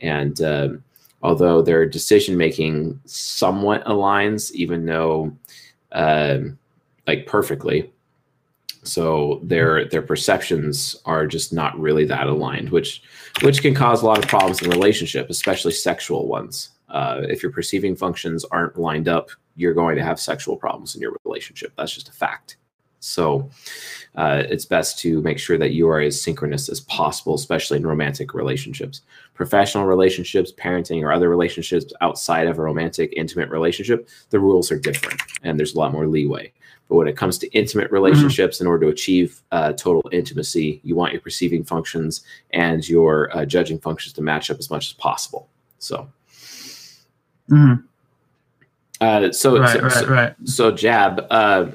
And 0.00 0.40
uh, 0.40 0.68
although 1.22 1.62
their 1.62 1.86
decision 1.86 2.36
making 2.36 3.00
somewhat 3.04 3.84
aligns, 3.84 4.52
even 4.52 4.86
though 4.86 5.36
uh, 5.92 6.38
like 7.06 7.26
perfectly, 7.26 7.92
so 8.82 9.40
their 9.42 9.88
their 9.88 10.02
perceptions 10.02 10.96
are 11.06 11.26
just 11.26 11.52
not 11.52 11.78
really 11.78 12.04
that 12.04 12.28
aligned, 12.28 12.70
which 12.70 13.02
which 13.42 13.60
can 13.60 13.74
cause 13.74 14.02
a 14.02 14.06
lot 14.06 14.18
of 14.18 14.28
problems 14.28 14.62
in 14.62 14.70
relationship, 14.70 15.28
especially 15.28 15.72
sexual 15.72 16.28
ones. 16.28 16.70
Uh, 16.88 17.22
if 17.22 17.42
your 17.42 17.50
perceiving 17.50 17.96
functions 17.96 18.44
aren't 18.44 18.78
lined 18.78 19.08
up, 19.08 19.30
you're 19.56 19.74
going 19.74 19.96
to 19.96 20.04
have 20.04 20.20
sexual 20.20 20.56
problems 20.56 20.94
in 20.94 21.00
your 21.00 21.16
relationship. 21.24 21.72
That's 21.76 21.92
just 21.92 22.08
a 22.08 22.12
fact. 22.12 22.58
So 23.06 23.48
uh, 24.16 24.42
it's 24.48 24.64
best 24.64 24.98
to 25.00 25.20
make 25.22 25.38
sure 25.38 25.58
that 25.58 25.72
you 25.72 25.88
are 25.88 26.00
as 26.00 26.20
synchronous 26.20 26.68
as 26.68 26.80
possible, 26.80 27.34
especially 27.34 27.78
in 27.78 27.86
romantic 27.86 28.34
relationships. 28.34 29.02
Professional 29.34 29.84
relationships, 29.84 30.52
parenting, 30.52 31.02
or 31.02 31.12
other 31.12 31.28
relationships 31.28 31.92
outside 32.00 32.48
of 32.48 32.58
a 32.58 32.62
romantic, 32.62 33.12
intimate 33.16 33.48
relationship, 33.48 34.08
the 34.30 34.40
rules 34.40 34.72
are 34.72 34.78
different 34.78 35.20
and 35.42 35.58
there's 35.58 35.74
a 35.74 35.78
lot 35.78 35.92
more 35.92 36.06
leeway. 36.06 36.52
But 36.88 36.96
when 36.96 37.08
it 37.08 37.16
comes 37.16 37.38
to 37.38 37.48
intimate 37.48 37.90
relationships, 37.90 38.56
mm-hmm. 38.56 38.64
in 38.64 38.68
order 38.68 38.86
to 38.86 38.92
achieve 38.92 39.42
uh, 39.52 39.72
total 39.72 40.08
intimacy, 40.12 40.80
you 40.84 40.94
want 40.96 41.12
your 41.12 41.20
perceiving 41.20 41.64
functions 41.64 42.22
and 42.50 42.88
your 42.88 43.36
uh, 43.36 43.44
judging 43.44 43.78
functions 43.78 44.12
to 44.14 44.22
match 44.22 44.50
up 44.50 44.58
as 44.58 44.70
much 44.70 44.86
as 44.88 44.92
possible. 44.94 45.48
So, 45.78 46.08
mm-hmm. 47.50 47.74
uh, 49.00 49.32
so, 49.32 49.58
right, 49.58 49.72
so, 49.72 49.80
right, 49.80 49.92
so, 49.92 50.06
right. 50.06 50.34
so, 50.44 50.70
Jab, 50.70 51.26
uh, 51.30 51.66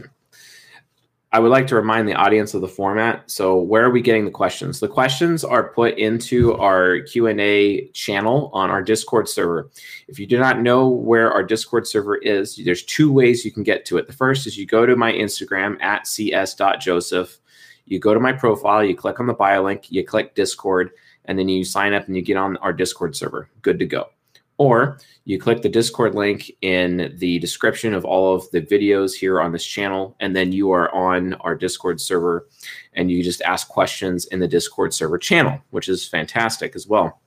I 1.34 1.40
would 1.40 1.52
like 1.52 1.66
to 1.68 1.76
remind 1.76 2.10
the 2.10 2.14
audience 2.14 2.54
of 2.54 2.60
the 2.60 2.68
format. 2.68 3.24
So, 3.32 3.56
where 3.56 3.86
are 3.86 3.90
we 3.90 4.02
getting 4.02 4.26
the 4.26 4.32
questions? 4.32 4.82
The 4.82 4.90
questions 4.90 5.46
are 5.46 5.72
put 5.72 5.98
into 5.98 6.56
our 6.56 7.00
Q 7.00 7.28
and 7.28 7.40
A 7.40 7.88
channel 7.90 8.50
on 8.54 8.70
our 8.70 8.82
Discord 8.82 9.30
server. 9.30 9.70
If 10.10 10.20
you 10.20 10.28
do 10.28 10.38
not 10.38 10.60
know 10.60 10.90
where 10.90 11.32
our 11.32 11.44
Discord 11.44 11.88
server 11.88 12.18
is, 12.18 12.60
there's 12.66 12.84
two 12.84 13.14
ways 13.14 13.46
you 13.46 13.52
can 13.52 13.64
get 13.64 13.86
to 13.86 13.98
it. 13.98 14.08
The 14.08 14.14
first 14.14 14.46
is 14.46 14.58
you 14.58 14.66
go 14.66 14.86
to 14.86 14.98
my 14.98 15.14
Instagram 15.14 15.82
at 15.82 16.06
cs.joseph. 16.06 17.40
You 17.86 18.00
go 18.00 18.14
to 18.14 18.20
my 18.20 18.34
profile, 18.34 18.84
you 18.84 18.96
click 18.96 19.22
on 19.22 19.28
the 19.28 19.34
bio 19.34 19.64
link, 19.64 19.90
you 19.90 20.06
click 20.06 20.36
Discord, 20.36 20.92
and 21.26 21.40
then 21.40 21.48
you 21.48 21.64
sign 21.64 21.94
up 21.94 22.08
and 22.08 22.16
you 22.16 22.22
get 22.22 22.38
on 22.38 22.58
our 22.58 22.74
Discord 22.74 23.16
server. 23.16 23.50
Good 23.62 23.80
to 23.80 23.86
go. 23.86 24.10
Or 24.62 25.00
you 25.26 25.40
click 25.40 25.64
the 25.64 25.70
Discord 25.70 26.14
link 26.14 26.52
in 26.62 27.16
the 27.18 27.40
description 27.40 27.96
of 27.96 28.06
all 28.06 28.36
of 28.36 28.48
the 28.52 28.62
videos 28.62 29.16
here 29.16 29.42
on 29.42 29.52
this 29.52 29.66
channel, 29.66 30.16
and 30.20 30.36
then 30.36 30.52
you 30.52 30.70
are 30.70 30.94
on 30.94 31.34
our 31.42 31.56
Discord 31.56 32.00
server 32.00 32.48
and 32.94 33.10
you 33.10 33.24
just 33.24 33.42
ask 33.42 33.70
questions 33.70 34.26
in 34.26 34.40
the 34.40 34.48
Discord 34.48 34.94
server 34.94 35.18
channel, 35.18 35.60
which 35.72 35.90
is 35.90 36.08
fantastic 36.08 36.76
as 36.76 36.86
well. 36.86 37.20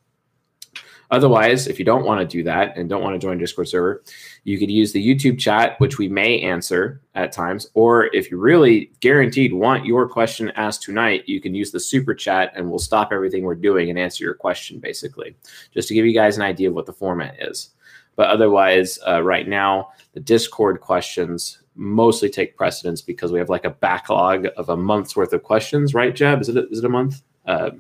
Otherwise, 1.15 1.69
if 1.69 1.79
you 1.79 1.85
don't 1.85 2.05
want 2.05 2.21
to 2.21 2.27
do 2.27 2.43
that 2.43 2.77
and 2.77 2.89
don't 2.89 3.01
want 3.01 3.15
to 3.15 3.25
join 3.25 3.39
Discord 3.39 3.69
server, 3.69 4.03
you 4.43 4.59
could 4.59 4.69
use 4.69 4.93
the 4.93 5.15
YouTube 5.15 5.39
chat, 5.39 5.79
which 5.79 5.97
we 5.97 6.09
may 6.09 6.41
answer 6.41 7.01
at 7.15 7.31
times. 7.31 7.69
Or 7.75 8.13
if 8.13 8.33
you 8.33 8.37
really 8.37 8.91
guaranteed 8.99 9.53
want 9.53 9.87
your 9.87 10.09
question 10.09 10.51
asked 10.57 10.83
tonight, 10.83 11.23
you 11.29 11.41
can 11.41 11.55
use 11.55 11.71
the 11.71 11.79
super 11.79 12.15
chat 12.15 12.53
and 12.57 12.69
we'll 12.69 12.81
stop 12.81 13.13
everything 13.13 13.45
we're 13.45 13.55
doing 13.55 13.91
and 13.91 13.99
answer 13.99 14.25
your 14.25 14.35
question, 14.35 14.81
basically, 14.81 15.37
just 15.73 15.87
to 15.87 15.95
give 15.95 16.05
you 16.05 16.13
guys 16.13 16.37
an 16.37 16.43
idea 16.43 16.69
of 16.69 16.75
what 16.75 16.87
the 16.87 16.93
format 16.93 17.37
is. 17.39 17.71
But 18.17 18.27
otherwise, 18.27 18.99
uh, 19.07 19.23
right 19.23 19.47
now, 19.47 19.91
the 20.15 20.21
Discord 20.21 20.81
questions 20.81 21.63
mostly 21.77 22.29
take 22.29 22.57
precedence 22.57 23.03
because 23.03 23.31
we 23.31 23.39
have 23.39 23.49
like 23.49 23.65
a 23.65 23.71
backlog 23.71 24.49
of 24.57 24.69
a 24.69 24.77
month's 24.77 25.15
worth 25.15 25.33
of 25.33 25.45
questions, 25.45 25.95
right, 25.95 26.15
Jeb? 26.15 26.41
Is 26.41 26.49
it, 26.49 26.57
is 26.73 26.81
it 26.81 26.85
a 26.85 26.89
month? 26.89 27.23
Uh, 27.47 27.71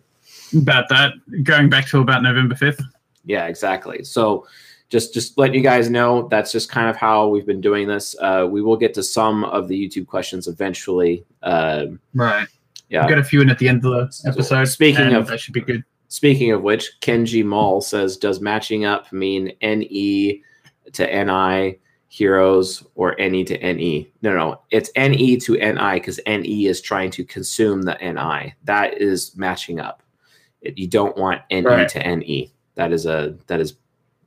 about 0.56 0.88
that, 0.88 1.14
going 1.42 1.68
back 1.68 1.88
to 1.88 1.98
about 1.98 2.22
November 2.22 2.54
5th. 2.54 2.84
Yeah, 3.25 3.47
exactly. 3.47 4.04
So 4.04 4.47
just 4.90 5.12
just 5.14 5.37
letting 5.38 5.57
you 5.57 5.62
guys 5.62 5.90
know 5.90 6.28
that's 6.28 6.52
just 6.52 6.71
kind 6.71 6.88
of 6.88 6.97
how 6.97 7.26
we've 7.28 7.47
been 7.47 7.61
doing 7.61 7.88
this. 7.88 8.14
Uh, 8.21 8.47
we 8.49 8.62
will 8.62 8.76
get 8.76 8.95
to 8.95 9.02
some 9.02 9.45
of 9.45 9.69
the 9.69 9.88
YouTube 9.88 10.07
questions 10.07 10.47
eventually. 10.47 11.25
Uh, 11.43 11.87
right. 12.14 12.47
Yeah. 12.88 13.00
We've 13.00 13.11
got 13.11 13.19
a 13.19 13.25
few 13.25 13.40
in 13.40 13.50
at 13.50 13.59
the 13.59 13.69
end 13.69 13.85
of 13.85 13.93
the 13.93 14.28
episode. 14.28 14.66
Speaking 14.66 15.14
of 15.14 15.26
that 15.26 15.40
should 15.40 15.54
be 15.54 15.61
good. 15.61 15.85
Speaking 16.09 16.52
of 16.52 16.62
which, 16.62 16.93
Kenji 17.00 17.45
Mall 17.45 17.81
says, 17.81 18.16
does 18.16 18.40
matching 18.40 18.85
up 18.85 19.11
mean 19.12 19.52
NE 19.61 20.43
to 20.93 21.25
NI 21.25 21.81
heroes 22.07 22.87
or 22.95 23.16
NE 23.19 23.43
to 23.45 23.59
NE? 23.59 24.12
No, 24.23 24.37
no, 24.37 24.61
it's 24.71 24.90
NE 24.97 25.38
to 25.38 25.54
NI 25.54 25.95
because 25.95 26.21
NE 26.25 26.66
is 26.66 26.81
trying 26.81 27.11
to 27.12 27.25
consume 27.25 27.83
the 27.83 27.97
NI. 28.00 28.54
That 28.62 29.00
is 29.00 29.35
matching 29.37 29.81
up. 29.81 30.04
It, 30.61 30.78
you 30.78 30.87
don't 30.87 31.16
want 31.16 31.43
NE 31.50 31.62
right. 31.62 31.88
to 31.88 32.16
NE 32.16 32.53
that 32.75 32.93
is 32.93 33.07
a 33.07 33.37
that 33.47 33.61
is 33.61 33.75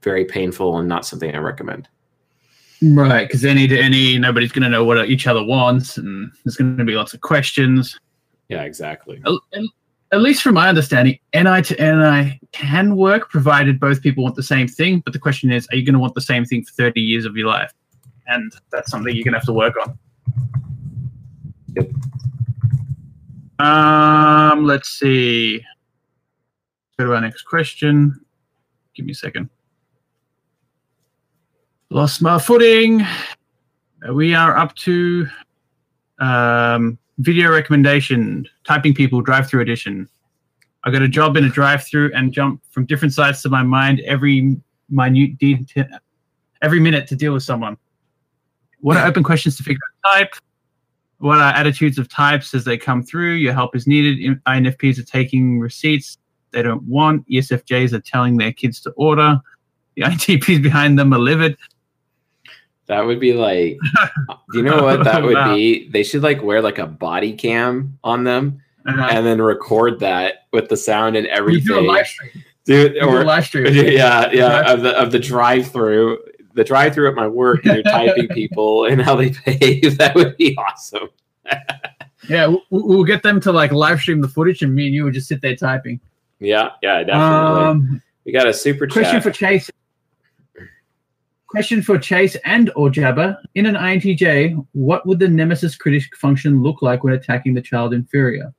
very 0.02 0.26
painful 0.26 0.78
and 0.78 0.88
not 0.88 1.06
something 1.06 1.34
I 1.34 1.40
recommend. 1.40 1.88
Right, 2.82 3.28
because 3.28 3.44
NE 3.44 3.68
to 3.68 3.90
NE, 3.90 4.20
nobody's 4.20 4.52
going 4.52 4.64
to 4.64 4.70
know 4.70 4.84
what 4.84 5.10
each 5.10 5.26
other 5.26 5.44
wants, 5.44 5.98
and 5.98 6.32
there's 6.46 6.56
going 6.56 6.78
to 6.78 6.86
be 6.86 6.94
lots 6.94 7.14
of 7.14 7.22
questions. 7.22 8.00
Yeah, 8.50 8.64
exactly. 8.64 9.22
At, 9.26 9.64
at 10.12 10.22
least 10.22 10.42
from 10.42 10.54
my 10.54 10.70
understanding, 10.70 11.18
NI 11.34 11.62
to 11.64 11.76
NI 11.76 12.40
can 12.52 12.96
work 12.96 13.30
provided 13.30 13.80
both 13.80 14.02
people 14.02 14.24
want 14.24 14.36
the 14.36 14.44
same 14.44 14.68
thing. 14.68 15.02
But 15.04 15.14
the 15.14 15.20
question 15.20 15.52
is, 15.52 15.68
are 15.72 15.76
you 15.76 15.86
going 15.86 15.94
to 15.94 16.00
want 16.00 16.16
the 16.16 16.22
same 16.22 16.46
thing 16.46 16.64
for 16.64 16.72
30 16.74 17.02
years 17.02 17.26
of 17.26 17.36
your 17.36 17.48
life? 17.48 17.74
And 18.28 18.52
that's 18.72 18.92
something 18.92 19.14
you're 19.16 19.24
going 19.24 19.34
to 19.34 19.40
have 19.40 19.46
to 19.48 19.54
work 19.54 19.76
on. 19.82 19.98
Yep. 21.76 21.90
Um, 23.60 24.66
let's 24.66 24.90
see. 24.90 25.62
Go 26.98 27.06
to 27.06 27.14
our 27.14 27.22
next 27.22 27.44
question. 27.44 28.24
Give 28.98 29.06
me 29.06 29.12
a 29.12 29.16
second. 29.16 29.48
Lost 31.92 32.20
my 32.20 32.40
footing. 32.40 33.06
We 34.12 34.34
are 34.34 34.58
up 34.58 34.76
to 34.78 35.28
um, 36.18 36.98
video 37.20 37.52
recommendation, 37.52 38.48
typing 38.66 38.96
people, 38.96 39.22
drive 39.22 39.48
through 39.48 39.62
edition. 39.62 40.10
I 40.84 40.90
got 40.90 41.04
a 41.04 41.08
job 41.08 41.38
in 41.38 41.44
a 41.46 41.50
drive 41.50 41.86
through 41.86 42.12
and 42.16 42.34
jump 42.34 42.64
from 42.72 42.88
different 42.88 43.14
sides 43.14 43.44
to 43.44 43.50
my 43.50 43.62
mind 43.62 44.00
every 44.00 44.58
minute 44.90 45.38
detail, 45.38 45.86
every 46.64 46.80
minute 46.80 47.06
to 47.10 47.16
deal 47.16 47.34
with 47.34 47.44
someone. 47.44 47.78
What 48.80 48.98
are 48.98 49.06
open 49.06 49.22
questions 49.22 49.58
to 49.58 49.64
figure 49.64 49.80
out 50.08 50.14
type? 50.16 50.34
What 51.20 51.38
are 51.38 51.54
attitudes 51.54 52.00
of 52.00 52.10
types 52.10 52.56
as 52.56 52.66
they 52.66 52.80
come 52.80 53.04
through? 53.04 53.34
Your 53.34 53.54
help 53.54 53.76
is 53.76 53.86
needed. 53.86 54.42
INFPs 54.48 54.98
are 54.98 55.04
taking 55.04 55.60
receipts 55.60 56.18
they 56.58 56.64
don't 56.64 56.82
want. 56.84 57.30
ESFJs 57.30 57.94
are 57.94 58.00
telling 58.00 58.36
their 58.36 58.52
kids 58.52 58.82
to 58.82 58.90
order. 58.92 59.40
The 59.96 60.02
INTPs 60.04 60.62
behind 60.64 60.98
them 60.98 61.14
are 61.14 61.20
livid. 61.20 61.56
That 62.88 63.06
would 63.06 63.20
be 63.20 63.34
like, 63.34 63.78
do 64.28 64.36
you 64.58 64.64
know 64.64 64.82
what 64.82 65.04
that 65.04 65.22
would 65.22 65.36
wow. 65.36 65.54
be? 65.54 65.88
They 65.90 66.02
should 66.02 66.24
like 66.24 66.42
wear 66.42 66.62
like 66.62 66.80
a 66.80 66.88
body 66.88 67.34
cam 67.34 68.00
on 68.04 68.24
them 68.24 68.60
uh-huh. 68.88 69.08
and 69.12 69.26
then 69.26 69.40
record 69.40 70.00
that 70.00 70.48
with 70.52 70.68
the 70.70 70.78
sound 70.78 71.16
and 71.16 71.28
everything. 71.28 71.62
Dude, 72.66 72.98
or 73.04 73.24
live 73.24 73.46
stream. 73.46 73.66
Yeah, 73.74 74.32
yeah, 74.32 74.74
of 74.74 74.82
the 74.82 74.98
of 75.00 75.12
the 75.12 75.20
drive 75.20 75.72
through, 75.72 76.18
the 76.56 76.64
drive 76.64 76.96
through 76.96 77.10
at 77.10 77.16
my 77.16 77.28
work, 77.28 77.66
and 77.66 77.76
you're 77.76 77.84
typing 77.84 78.30
people 78.30 78.86
and 78.86 79.00
how 79.02 79.16
they 79.16 79.30
behave. 79.30 79.98
That 80.00 80.16
would 80.16 80.36
be 80.38 80.58
awesome. 80.58 81.10
yeah, 82.28 82.48
we'll, 82.48 82.64
we'll, 82.72 83.04
get 83.06 83.24
them 83.24 83.40
to 83.42 83.52
like 83.52 83.72
live 83.72 84.02
stream 84.02 84.22
the 84.22 84.28
footage, 84.28 84.64
and 84.64 84.74
me 84.74 84.88
and 84.88 84.96
you 84.96 85.04
would 85.04 85.14
just 85.14 85.28
sit 85.28 85.42
there 85.42 85.56
typing. 85.56 86.02
Yeah, 86.40 86.70
yeah, 86.82 87.04
definitely. 87.04 87.66
Um, 87.66 88.02
we 88.26 88.32
got 88.32 88.48
a 88.48 88.54
super 88.54 88.88
question 88.88 89.14
chat. 89.14 89.24
for 89.24 89.32
Chase. 89.32 89.70
Question 91.48 91.82
for 91.82 91.98
Chase 91.98 92.36
and 92.44 92.72
or 92.76 92.90
Jabba. 92.90 93.38
In 93.56 93.66
an 93.66 93.76
INTJ, 93.76 94.68
what 94.74 95.06
would 95.08 95.20
the 95.20 95.30
nemesis 95.30 95.76
critic 95.76 96.04
function 96.16 96.62
look 96.62 96.82
like 96.82 97.04
when 97.04 97.14
attacking 97.14 97.54
the 97.54 97.62
child 97.62 97.94
inferior? 97.94 98.54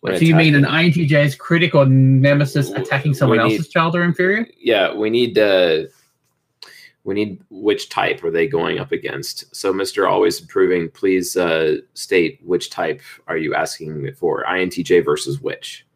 What 0.00 0.18
do 0.18 0.24
you 0.24 0.34
mean 0.34 0.54
an 0.54 0.64
INTJ's 0.64 1.34
critic 1.34 1.74
or 1.74 1.84
nemesis 1.84 2.70
attacking 2.70 3.12
someone 3.12 3.38
need, 3.38 3.58
else's 3.58 3.68
child 3.68 3.94
or 3.94 4.02
inferior? 4.02 4.46
Yeah, 4.58 4.94
we 4.94 5.10
need 5.10 5.38
uh 5.38 5.82
we 7.04 7.14
need 7.14 7.42
which 7.50 7.90
type 7.90 8.24
are 8.24 8.30
they 8.30 8.46
going 8.46 8.78
up 8.78 8.92
against? 8.92 9.54
So 9.54 9.72
Mr. 9.72 10.08
Always 10.08 10.40
Improving, 10.40 10.90
please 10.90 11.36
uh, 11.36 11.76
state 11.94 12.40
which 12.42 12.70
type 12.70 13.02
are 13.26 13.36
you 13.36 13.54
asking 13.54 14.12
for? 14.14 14.44
INTJ 14.44 15.04
versus 15.04 15.40
which? 15.40 15.86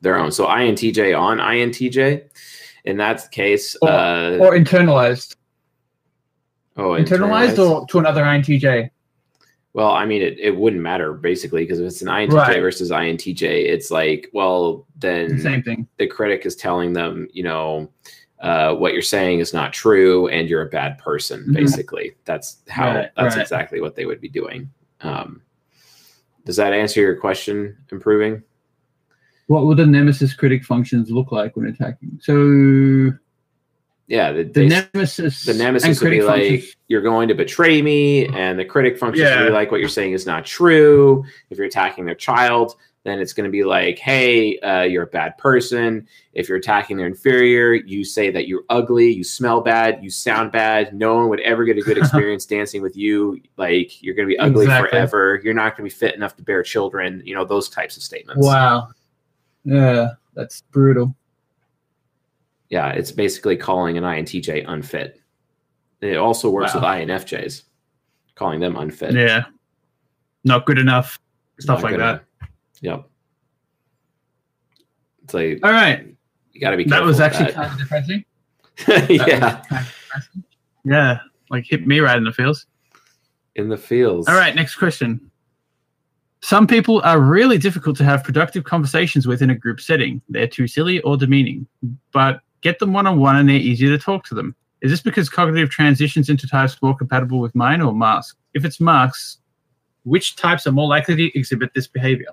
Their 0.00 0.18
own. 0.18 0.32
So 0.32 0.46
INTJ 0.46 1.18
on 1.18 1.38
INTJ. 1.38 2.24
In 2.84 2.96
that 2.96 3.30
case, 3.32 3.76
or, 3.82 3.90
uh, 3.90 4.38
or 4.38 4.52
internalized. 4.52 5.36
Oh, 6.76 6.90
internalized, 6.90 7.56
internalized 7.56 7.70
or 7.70 7.86
to 7.86 7.98
another 7.98 8.22
INTJ. 8.22 8.88
Well, 9.74 9.90
I 9.90 10.06
mean, 10.06 10.22
it, 10.22 10.38
it 10.38 10.56
wouldn't 10.56 10.80
matter 10.80 11.12
basically 11.12 11.64
because 11.64 11.80
if 11.80 11.86
it's 11.86 12.02
an 12.02 12.08
INTJ 12.08 12.32
right. 12.32 12.60
versus 12.60 12.90
INTJ, 12.90 13.42
it's 13.42 13.90
like, 13.90 14.30
well, 14.32 14.86
then 14.96 15.36
the 15.36 15.42
same 15.42 15.62
thing. 15.62 15.86
The 15.98 16.06
critic 16.06 16.46
is 16.46 16.56
telling 16.56 16.94
them, 16.94 17.28
you 17.32 17.42
know, 17.42 17.92
uh, 18.40 18.74
what 18.74 18.92
you're 18.92 19.02
saying 19.02 19.40
is 19.40 19.52
not 19.52 19.72
true 19.72 20.28
and 20.28 20.48
you're 20.48 20.62
a 20.62 20.70
bad 20.70 20.98
person. 20.98 21.40
Mm-hmm. 21.40 21.54
Basically, 21.54 22.14
that's 22.24 22.58
how. 22.68 22.94
Right, 22.94 23.10
that's 23.16 23.36
right. 23.36 23.42
exactly 23.42 23.80
what 23.80 23.94
they 23.96 24.06
would 24.06 24.20
be 24.20 24.28
doing. 24.28 24.70
Um, 25.02 25.42
does 26.44 26.56
that 26.56 26.72
answer 26.72 27.00
your 27.00 27.16
question? 27.16 27.76
Improving. 27.92 28.42
What 29.48 29.66
would 29.66 29.78
the 29.78 29.86
nemesis 29.86 30.34
critic 30.34 30.64
functions 30.64 31.10
look 31.10 31.32
like 31.32 31.56
when 31.56 31.66
attacking? 31.66 32.20
So 32.22 33.12
yeah, 34.06 34.32
the, 34.32 34.44
the 34.44 34.68
nemesis 34.68 35.44
the 35.44 35.54
nemesis 35.54 36.00
would 36.00 36.10
be 36.10 36.22
like 36.22 36.64
you're 36.88 37.02
going 37.02 37.28
to 37.28 37.34
betray 37.34 37.82
me, 37.82 38.26
and 38.28 38.58
the 38.58 38.64
critic 38.64 38.98
functions 38.98 39.28
yeah. 39.28 39.40
would 39.40 39.48
be 39.48 39.52
like 39.52 39.70
what 39.70 39.80
you're 39.80 39.88
saying 39.88 40.12
is 40.12 40.26
not 40.26 40.46
true. 40.46 41.24
If 41.50 41.58
you're 41.58 41.66
attacking 41.66 42.06
their 42.06 42.14
child, 42.14 42.74
then 43.04 43.20
it's 43.20 43.32
going 43.32 43.44
to 43.44 43.50
be 43.50 43.64
like, 43.64 43.98
hey, 43.98 44.58
uh, 44.60 44.82
you're 44.82 45.04
a 45.04 45.08
bad 45.08 45.36
person. 45.38 46.06
If 46.32 46.48
you're 46.48 46.58
attacking 46.58 46.96
their 46.96 47.06
inferior, 47.06 47.74
you 47.74 48.04
say 48.04 48.30
that 48.30 48.48
you're 48.48 48.64
ugly, 48.68 49.10
you 49.10 49.24
smell 49.24 49.60
bad, 49.60 50.02
you 50.02 50.10
sound 50.10 50.52
bad. 50.52 50.94
No 50.94 51.16
one 51.16 51.28
would 51.28 51.40
ever 51.40 51.64
get 51.64 51.78
a 51.78 51.82
good 51.82 51.98
experience 51.98 52.46
dancing 52.46 52.82
with 52.82 52.96
you. 52.96 53.40
Like, 53.56 54.02
you're 54.02 54.14
going 54.14 54.28
to 54.28 54.32
be 54.32 54.38
ugly 54.38 54.64
Exactly. 54.64 54.90
forever. 54.90 55.40
You're 55.42 55.54
not 55.54 55.76
going 55.76 55.88
to 55.88 55.94
be 55.94 55.98
fit 55.98 56.14
enough 56.14 56.36
to 56.36 56.42
bear 56.42 56.62
children. 56.62 57.22
You 57.24 57.34
know, 57.34 57.44
those 57.44 57.68
types 57.68 57.96
of 57.96 58.02
statements. 58.02 58.44
Wow. 58.44 58.88
Yeah, 59.68 60.08
that's 60.34 60.62
brutal. 60.62 61.14
Yeah, 62.70 62.88
it's 62.90 63.12
basically 63.12 63.56
calling 63.56 63.98
an 63.98 64.04
INTJ 64.04 64.64
unfit. 64.66 65.20
It 66.00 66.16
also 66.16 66.48
works 66.50 66.74
Wow. 66.74 66.80
with 66.80 67.08
INFJs, 67.08 67.64
calling 68.34 68.60
them 68.60 68.76
unfit. 68.76 69.14
Yeah. 69.14 69.44
Not 70.44 70.64
good 70.66 70.78
enough. 70.78 71.18
Stuff 71.60 71.82
Not 71.82 71.90
like 71.90 71.98
gonna- 71.98 72.22
Yep. 72.80 73.08
It's 75.24 75.34
like 75.34 75.58
All 75.62 75.72
right. 75.72 76.14
you 76.52 76.60
got 76.60 76.70
to 76.70 76.76
be. 76.76 76.84
That 76.84 77.02
was 77.04 77.20
actually 77.20 77.46
that. 77.46 77.54
kind 77.54 77.72
of 77.72 77.78
depressing. 77.78 78.24
That 78.86 79.10
yeah, 79.10 79.60
kind 79.68 79.84
of 79.86 79.92
depressing. 80.00 80.44
Yeah. 80.84 81.18
Like 81.50 81.64
hit 81.66 81.86
me 81.86 81.98
right 82.00 82.16
in 82.16 82.24
the 82.24 82.32
feels. 82.32 82.66
in 83.56 83.68
the 83.68 83.76
fields. 83.76 84.28
All 84.28 84.36
right, 84.36 84.54
next 84.54 84.76
question. 84.76 85.30
Some 86.40 86.66
people 86.66 87.00
are 87.02 87.20
really 87.20 87.58
difficult 87.58 87.96
to 87.96 88.04
have 88.04 88.22
productive 88.22 88.64
conversations 88.64 89.26
with 89.26 89.42
in 89.42 89.50
a 89.50 89.54
group 89.54 89.80
setting. 89.80 90.22
They're 90.28 90.46
too 90.46 90.68
silly 90.68 91.00
or 91.00 91.16
demeaning, 91.16 91.66
but 92.12 92.40
get 92.60 92.78
them 92.78 92.92
one 92.92 93.06
on 93.06 93.18
one 93.18 93.36
and 93.36 93.48
they're 93.48 93.56
easier 93.56 93.90
to 93.90 94.02
talk 94.02 94.24
to 94.26 94.34
them. 94.34 94.54
Is 94.80 94.92
this 94.92 95.00
because 95.00 95.28
cognitive 95.28 95.70
transitions 95.70 96.28
into 96.28 96.46
types 96.46 96.80
more 96.80 96.96
compatible 96.96 97.40
with 97.40 97.54
mine 97.54 97.80
or 97.80 97.92
masks? 97.92 98.38
If 98.54 98.64
it's 98.64 98.80
masks, 98.80 99.38
which 100.04 100.36
types 100.36 100.66
are 100.66 100.72
more 100.72 100.86
likely 100.86 101.16
to 101.16 101.38
exhibit 101.38 101.74
this 101.74 101.88
behavior? 101.88 102.28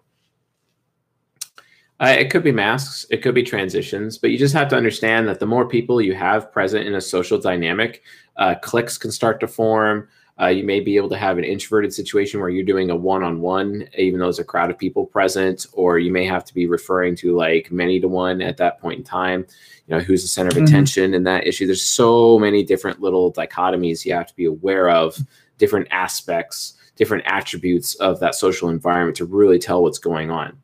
Uh, 1.99 2.15
it 2.19 2.29
could 2.29 2.43
be 2.43 2.51
masks, 2.51 3.05
it 3.09 3.23
could 3.23 3.33
be 3.33 3.41
transitions, 3.41 4.17
but 4.17 4.29
you 4.29 4.37
just 4.37 4.53
have 4.53 4.67
to 4.67 4.75
understand 4.75 5.27
that 5.27 5.39
the 5.39 5.45
more 5.45 5.67
people 5.67 6.01
you 6.01 6.13
have 6.13 6.51
present 6.51 6.85
in 6.85 6.95
a 6.95 7.01
social 7.01 7.39
dynamic, 7.39 8.03
uh, 8.35 8.53
cliques 8.61 8.97
can 8.97 9.11
start 9.11 9.39
to 9.39 9.47
form. 9.47 10.07
Uh, 10.41 10.47
you 10.47 10.63
may 10.63 10.81
be 10.81 10.97
able 10.97 11.07
to 11.07 11.17
have 11.17 11.37
an 11.37 11.45
introverted 11.45 11.93
situation 11.93 12.41
where 12.41 12.49
you're 12.49 12.65
doing 12.65 12.89
a 12.89 12.95
one-on-one, 12.95 13.87
even 13.97 14.19
though 14.19 14.25
there's 14.25 14.39
a 14.39 14.43
crowd 14.43 14.69
of 14.69 14.77
people 14.77 15.05
present, 15.05 15.65
or 15.71 15.97
you 15.97 16.11
may 16.11 16.25
have 16.25 16.43
to 16.43 16.53
be 16.53 16.65
referring 16.67 17.15
to 17.15 17.35
like 17.35 17.71
many 17.71 18.01
to 18.01 18.07
one 18.09 18.41
at 18.41 18.57
that 18.57 18.79
point 18.81 18.97
in 18.97 19.03
time. 19.03 19.45
You 19.87 19.95
know, 19.95 20.01
who's 20.01 20.23
the 20.23 20.27
center 20.27 20.49
of 20.49 20.55
Mhm. 20.55 20.67
attention 20.67 21.13
in 21.13 21.23
that 21.23 21.47
issue? 21.47 21.65
There's 21.65 21.81
so 21.81 22.37
many 22.37 22.63
different 22.63 22.99
little 23.01 23.31
dichotomies 23.31 24.03
you 24.03 24.13
have 24.13 24.27
to 24.27 24.35
be 24.35 24.45
aware 24.45 24.89
of, 24.89 25.17
different 25.57 25.87
aspects, 25.91 26.73
different 26.97 27.23
attributes 27.27 27.95
of 27.95 28.19
that 28.19 28.35
social 28.35 28.69
environment 28.69 29.15
to 29.17 29.25
really 29.25 29.59
tell 29.59 29.83
what's 29.83 29.99
going 29.99 30.31
on 30.31 30.57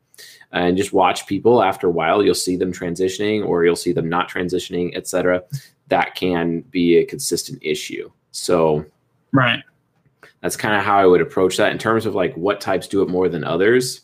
and 0.52 0.76
just 0.76 0.92
watch 0.92 1.26
people 1.26 1.62
after 1.62 1.86
a 1.86 1.90
while 1.90 2.22
you'll 2.22 2.34
see 2.34 2.56
them 2.56 2.72
transitioning 2.72 3.44
or 3.46 3.64
you'll 3.64 3.74
see 3.76 3.92
them 3.92 4.08
not 4.08 4.30
transitioning 4.30 4.94
etc 4.96 5.42
that 5.88 6.14
can 6.14 6.60
be 6.70 6.96
a 6.98 7.04
consistent 7.04 7.58
issue 7.62 8.10
so 8.30 8.84
Right. 9.32 9.62
that's 10.40 10.56
kind 10.56 10.76
of 10.76 10.84
how 10.84 10.98
i 10.98 11.06
would 11.06 11.20
approach 11.20 11.56
that 11.56 11.72
in 11.72 11.78
terms 11.78 12.04
of 12.06 12.14
like 12.14 12.34
what 12.36 12.60
types 12.60 12.86
do 12.88 13.02
it 13.02 13.08
more 13.08 13.28
than 13.28 13.44
others 13.44 14.02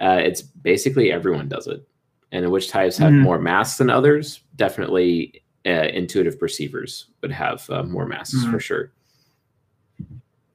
uh, 0.00 0.20
it's 0.22 0.42
basically 0.42 1.12
everyone 1.12 1.48
does 1.48 1.66
it 1.66 1.86
and 2.32 2.50
which 2.50 2.68
types 2.68 2.96
have 2.98 3.12
Mhm. 3.12 3.20
more 3.22 3.38
masks 3.38 3.78
than 3.78 3.90
others 3.90 4.40
definitely 4.56 5.42
uh, 5.66 5.88
intuitive 5.92 6.38
perceivers 6.40 7.06
would 7.22 7.30
have 7.32 7.68
uh, 7.70 7.82
more 7.82 8.06
masks 8.06 8.44
Mhm. 8.44 8.50
for 8.50 8.60
sure 8.60 8.92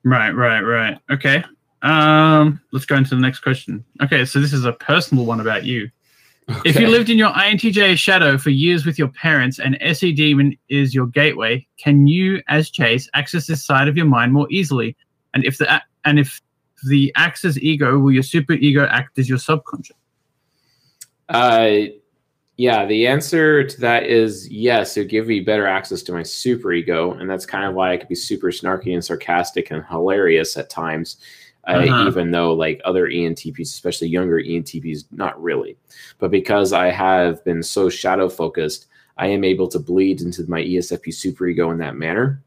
Right, 0.03 0.31
right, 0.35 0.61
right. 0.61 0.99
Okay. 1.09 1.43
Um, 1.81 2.61
let's 2.71 2.85
go 2.85 2.95
into 2.95 3.15
the 3.15 3.21
next 3.21 3.39
question. 3.39 3.83
Okay, 4.03 4.23
so 4.23 4.39
this 4.39 4.53
is 4.53 4.63
a 4.65 4.73
personal 4.73 5.25
one 5.25 5.39
about 5.39 5.63
you. 5.65 5.89
If 6.63 6.79
you 6.79 6.87
lived 6.87 7.09
in 7.09 7.17
your 7.17 7.31
INTJ 7.31 7.97
shadow 7.97 8.37
for 8.37 8.51
years 8.51 8.85
with 8.85 8.99
your 8.99 9.07
parents 9.07 9.59
and 9.59 9.77
SE 9.81 10.11
Demon 10.11 10.55
is 10.69 10.93
your 10.93 11.07
gateway, 11.07 11.65
can 11.77 12.05
you, 12.05 12.41
as 12.47 12.69
Chase, 12.69 13.09
access 13.15 13.47
this 13.47 13.65
side 13.65 13.87
of 13.87 13.97
your 13.97 14.05
mind 14.05 14.31
more 14.31 14.47
easily? 14.51 14.95
And 15.33 15.43
if 15.43 15.57
the 15.57 15.81
and 16.05 16.19
if 16.19 16.39
the 16.87 17.11
acts 17.15 17.45
as 17.45 17.59
ego, 17.59 17.97
will 17.97 18.11
your 18.11 18.23
super 18.23 18.53
ego 18.53 18.85
act 18.85 19.17
as 19.17 19.27
your 19.27 19.39
subconscious? 19.39 19.97
Uh, 21.29 21.71
yeah, 22.57 22.85
the 22.85 23.07
answer 23.07 23.63
to 23.63 23.81
that 23.81 24.05
is 24.05 24.47
yes. 24.49 24.95
It 24.95 25.01
would 25.01 25.09
give 25.09 25.27
me 25.27 25.39
better 25.39 25.67
access 25.67 26.03
to 26.03 26.13
my 26.13 26.23
super 26.23 26.71
ego, 26.71 27.13
and 27.13 27.29
that's 27.29 27.45
kind 27.45 27.65
of 27.65 27.73
why 27.73 27.93
I 27.93 27.97
could 27.97 28.07
be 28.07 28.15
super 28.15 28.47
snarky 28.47 28.93
and 28.93 29.03
sarcastic 29.03 29.71
and 29.71 29.83
hilarious 29.85 30.55
at 30.55 30.69
times. 30.69 31.17
Uh, 31.67 31.71
Uh-huh. 31.79 32.07
Even 32.07 32.31
though, 32.31 32.53
like 32.53 32.79
other 32.85 33.07
ENTPs, 33.07 33.59
especially 33.61 34.07
younger 34.07 34.39
ENTPs, 34.39 35.05
not 35.11 35.41
really. 35.41 35.77
But 36.19 36.29
because 36.31 36.73
I 36.73 36.91
have 36.91 37.43
been 37.43 37.63
so 37.63 37.89
shadow 37.89 38.29
focused, 38.29 38.85
I 39.17 39.27
am 39.27 39.43
able 39.43 39.67
to 39.69 39.79
bleed 39.79 40.21
into 40.21 40.43
my 40.49 40.61
ESFP 40.61 41.07
superego 41.11 41.71
in 41.71 41.77
that 41.79 41.95
manner. 41.95 42.41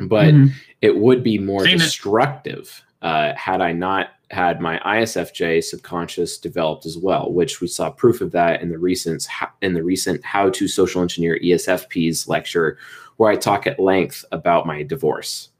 But 0.00 0.34
Mhm. 0.34 0.50
it 0.80 0.96
would 0.96 1.22
be 1.22 1.38
more 1.38 1.64
it. 1.66 1.78
destructive 1.78 2.82
uh, 3.02 3.32
had 3.36 3.60
I 3.60 3.72
not 3.72 4.08
had 4.30 4.60
my 4.60 4.80
ISFJ 4.84 5.60
subconscious 5.62 6.38
developed 6.38 6.86
as 6.86 6.96
well, 6.96 7.30
which 7.32 7.60
we 7.60 7.66
saw 7.68 7.90
proof 7.90 8.20
of 8.20 8.32
that 8.32 8.62
in 8.62 8.70
the 8.70 8.78
recent 8.78 9.26
in 9.60 9.74
the 9.74 9.82
recent 9.84 10.24
How 10.24 10.48
to 10.50 10.66
Social 10.66 11.02
Engineer 11.02 11.38
ESFPs 11.42 12.26
lecture, 12.28 12.78
where 13.18 13.30
I 13.30 13.36
talk 13.36 13.66
at 13.66 13.78
length 13.78 14.24
about 14.32 14.66
my 14.66 14.82
divorce 14.82 15.50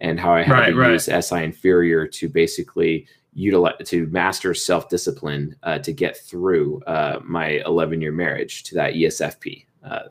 and 0.00 0.20
how 0.20 0.32
I 0.32 0.42
had 0.42 0.52
Right, 0.52 0.70
to 0.70 0.76
right. 0.76 0.92
use 0.92 1.04
SI 1.04 1.42
inferior 1.42 2.06
to 2.06 2.28
basically 2.28 3.06
utilize 3.32 3.74
to 3.86 4.06
master 4.08 4.54
self 4.54 4.88
discipline 4.88 5.54
uh, 5.62 5.78
to 5.80 5.92
get 5.92 6.16
through 6.16 6.82
uh, 6.86 7.20
my 7.24 7.62
11 7.66 8.00
year 8.00 8.12
marriage 8.12 8.62
to 8.64 8.74
that 8.74 8.94
ESFP. 8.94 9.66
Uh, 9.84 10.08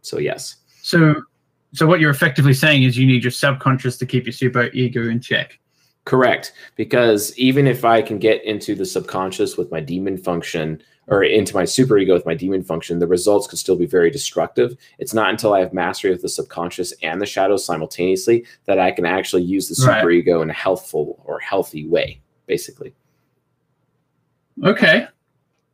so 0.00 0.18
yes. 0.18 0.56
So, 0.82 1.22
so 1.74 1.86
what 1.86 2.00
you're 2.00 2.10
effectively 2.10 2.54
saying 2.54 2.84
is 2.84 2.96
you 2.96 3.06
need 3.06 3.22
your 3.24 3.30
subconscious 3.30 3.98
to 3.98 4.06
keep 4.06 4.24
your 4.24 4.32
super 4.32 4.70
ego 4.72 5.08
in 5.08 5.20
check. 5.20 5.58
Correct. 6.04 6.52
Because 6.76 7.36
even 7.38 7.66
if 7.66 7.84
I 7.84 8.00
can 8.00 8.18
get 8.18 8.42
into 8.44 8.74
the 8.74 8.86
subconscious 8.86 9.58
with 9.58 9.70
my 9.70 9.80
demon 9.80 10.16
function 10.16 10.82
or 11.08 11.22
into 11.22 11.54
my 11.56 11.62
superego 11.64 12.12
with 12.12 12.26
my 12.26 12.34
demon 12.34 12.62
function, 12.62 12.98
the 12.98 13.06
results 13.06 13.46
could 13.46 13.58
still 13.58 13.76
be 13.76 13.86
very 13.86 14.10
destructive. 14.10 14.76
It's 14.98 15.14
not 15.14 15.30
until 15.30 15.54
I 15.54 15.60
have 15.60 15.72
mastery 15.72 16.12
of 16.12 16.20
the 16.22 16.28
subconscious 16.28 16.92
and 17.02 17.20
the 17.20 17.26
shadows 17.26 17.64
simultaneously 17.64 18.44
that 18.66 18.78
I 18.78 18.90
can 18.90 19.06
actually 19.06 19.42
use 19.42 19.68
the 19.68 19.86
Right. 19.86 20.04
superego 20.04 20.42
in 20.42 20.50
a 20.50 20.54
healthful 20.54 21.20
or 21.24 21.40
healthy 21.40 21.86
way, 21.86 22.20
basically. 22.46 22.94
Okay. 24.64 25.06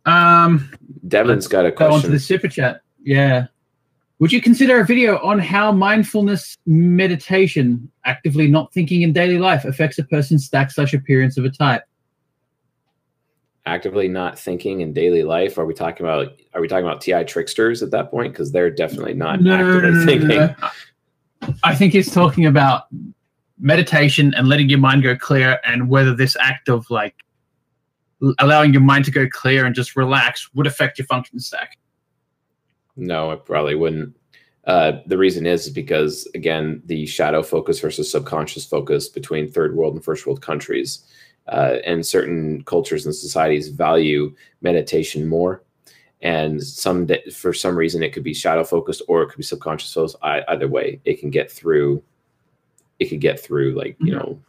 Um, 0.06 0.70
Devin's 1.08 1.48
got 1.48 1.66
a 1.66 1.72
question. 1.72 1.90
go 1.90 1.96
on 1.96 2.02
to 2.02 2.08
the 2.08 2.20
super 2.20 2.48
chat. 2.48 2.82
Yeah. 3.02 3.46
Would 4.20 4.32
you 4.32 4.40
consider 4.40 4.78
a 4.80 4.84
video 4.86 5.18
on 5.18 5.38
how 5.38 5.72
mindfulness 5.72 6.56
meditation, 6.66 7.90
actively 8.04 8.46
not 8.46 8.72
thinking 8.72 9.02
in 9.02 9.12
daily 9.12 9.38
life, 9.38 9.64
affects 9.64 9.98
a 9.98 10.04
person's 10.04 10.44
stack 10.44 10.70
slash 10.70 10.94
appearance 10.94 11.36
of 11.36 11.44
a 11.44 11.50
type? 11.50 11.82
Actively 13.66 14.08
not 14.08 14.38
thinking 14.38 14.80
in 14.82 14.92
daily 14.92 15.22
life. 15.22 15.56
Are 15.56 15.64
we 15.64 15.72
talking 15.74 16.04
about 16.04 16.38
are 16.52 16.60
we 16.60 16.68
talking 16.68 16.84
about 16.84 17.00
TI 17.00 17.24
tricksters 17.24 17.82
at 17.82 17.90
that 17.92 18.10
point? 18.10 18.32
Because 18.32 18.52
they're 18.52 18.70
definitely 18.70 19.14
not 19.14 19.46
actively 19.46 20.04
thinking. 20.04 20.54
I 21.62 21.74
think 21.74 21.92
he's 21.92 22.12
talking 22.12 22.46
about 22.46 22.84
meditation 23.58 24.34
and 24.34 24.48
letting 24.48 24.68
your 24.68 24.78
mind 24.78 25.02
go 25.02 25.16
clear, 25.16 25.60
and 25.64 25.88
whether 25.88 26.14
this 26.14 26.36
act 26.40 26.68
of 26.68 26.90
like 26.90 27.14
allowing 28.38 28.72
your 28.72 28.82
mind 28.82 29.04
to 29.06 29.10
go 29.10 29.26
clear 29.30 29.64
and 29.64 29.74
just 29.74 29.96
relax 29.96 30.52
would 30.54 30.66
affect 30.66 30.98
your 30.98 31.06
function 31.06 31.40
stack. 31.40 31.78
No, 32.96 33.32
it 33.32 33.44
probably 33.44 33.74
wouldn't. 33.74 34.16
Uh, 34.66 35.00
the 35.06 35.18
reason 35.18 35.46
is 35.46 35.68
because 35.68 36.26
again, 36.34 36.82
the 36.86 37.06
shadow 37.06 37.42
focus 37.42 37.80
versus 37.80 38.10
subconscious 38.10 38.64
focus 38.64 39.08
between 39.08 39.50
third 39.50 39.76
world 39.76 39.94
and 39.94 40.04
first 40.04 40.26
world 40.26 40.40
countries, 40.40 41.04
uh, 41.48 41.78
and 41.84 42.04
certain 42.04 42.62
cultures 42.64 43.06
and 43.06 43.14
societies 43.14 43.68
value 43.68 44.34
meditation 44.62 45.26
more. 45.26 45.62
And 46.22 46.62
some 46.62 47.06
that 47.06 47.32
for 47.34 47.52
some 47.52 47.76
reason 47.76 48.02
it 48.02 48.12
could 48.14 48.24
be 48.24 48.32
shadow 48.32 48.64
focused 48.64 49.02
or 49.08 49.22
it 49.22 49.28
could 49.28 49.36
be 49.36 49.42
subconscious 49.42 49.92
focused. 49.92 50.16
I, 50.22 50.42
either 50.48 50.68
way, 50.68 51.00
it 51.04 51.20
can 51.20 51.30
get 51.30 51.50
through. 51.50 52.02
It 52.98 53.06
could 53.06 53.20
get 53.20 53.38
through, 53.40 53.74
like 53.74 53.96
you 54.00 54.12
Mhm. 54.12 54.18
know, 54.18 54.40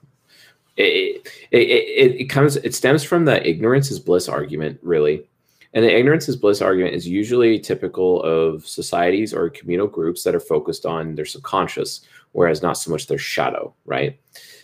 it 0.77 1.27
it, 1.51 1.57
it 1.57 2.21
it 2.21 2.25
comes 2.29 2.55
it 2.57 2.73
stems 2.73 3.03
from 3.03 3.25
the 3.25 3.45
ignorance 3.45 3.91
is 3.91 3.99
bliss 3.99 4.29
argument, 4.29 4.79
really. 4.83 5.27
And 5.73 5.83
the 5.83 5.93
ignorance 5.93 6.29
is 6.29 6.37
bliss 6.37 6.61
argument 6.61 6.95
is 6.95 7.05
usually 7.05 7.59
typical 7.59 8.23
of 8.23 8.65
societies 8.65 9.33
or 9.33 9.49
communal 9.49 9.87
groups 9.87 10.23
that 10.23 10.33
are 10.33 10.39
focused 10.39 10.85
on 10.85 11.15
their 11.15 11.25
subconscious, 11.25 12.01
whereas 12.31 12.61
not 12.61 12.77
so 12.77 12.89
much 12.91 13.07
their 13.07 13.17
shadow, 13.17 13.73
right? 13.85 14.17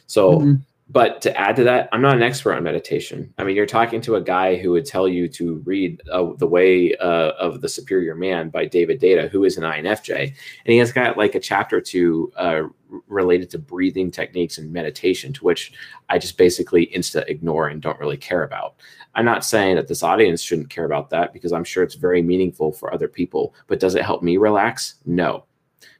So 0.07 0.39
Mhm. 0.39 0.61
But 0.91 1.21
to 1.21 1.39
add 1.39 1.55
to 1.55 1.63
that, 1.63 1.87
I'm 1.93 2.01
not 2.01 2.17
an 2.17 2.21
expert 2.21 2.53
on 2.53 2.63
meditation. 2.63 3.33
I 3.37 3.45
mean, 3.45 3.55
you're 3.55 3.65
talking 3.65 4.01
to 4.01 4.15
a 4.15 4.21
guy 4.21 4.57
who 4.57 4.71
would 4.71 4.85
tell 4.85 5.07
you 5.07 5.29
to 5.29 5.61
read 5.65 6.01
uh, 6.11 6.33
The 6.37 6.47
Way 6.47 6.95
uh, 6.97 7.31
of 7.39 7.61
the 7.61 7.69
Superior 7.69 8.13
Man 8.13 8.49
by 8.49 8.65
David 8.65 8.99
Deida, 8.99 9.29
who 9.29 9.45
is 9.45 9.57
an 9.57 9.63
INFJ. 9.63 10.19
And 10.19 10.33
he 10.65 10.77
has 10.79 10.91
got 10.91 11.17
like 11.17 11.33
a 11.33 11.39
chapter 11.39 11.77
or 11.77 11.81
two 11.81 12.33
uh, 12.35 12.63
related 13.07 13.49
to 13.51 13.57
breathing 13.57 14.11
techniques 14.11 14.57
and 14.57 14.73
meditation, 14.73 15.31
to 15.33 15.45
which 15.45 15.71
I 16.09 16.17
just 16.17 16.37
basically 16.37 16.87
insta 16.87 17.25
ignore 17.29 17.69
and 17.69 17.81
don't 17.81 17.99
really 17.99 18.17
care 18.17 18.43
about. 18.43 18.75
I'm 19.15 19.25
not 19.25 19.45
saying 19.45 19.77
that 19.77 19.87
this 19.87 20.03
audience 20.03 20.41
shouldn't 20.41 20.69
care 20.69 20.85
about 20.85 21.09
that 21.11 21.31
because 21.31 21.53
I'm 21.53 21.63
sure 21.63 21.83
it's 21.83 21.95
very 21.95 22.21
meaningful 22.21 22.73
for 22.73 22.93
other 22.93 23.07
people. 23.07 23.55
But 23.67 23.79
does 23.79 23.95
it 23.95 24.03
help 24.03 24.23
me 24.23 24.35
relax? 24.35 24.95
No. 25.05 25.45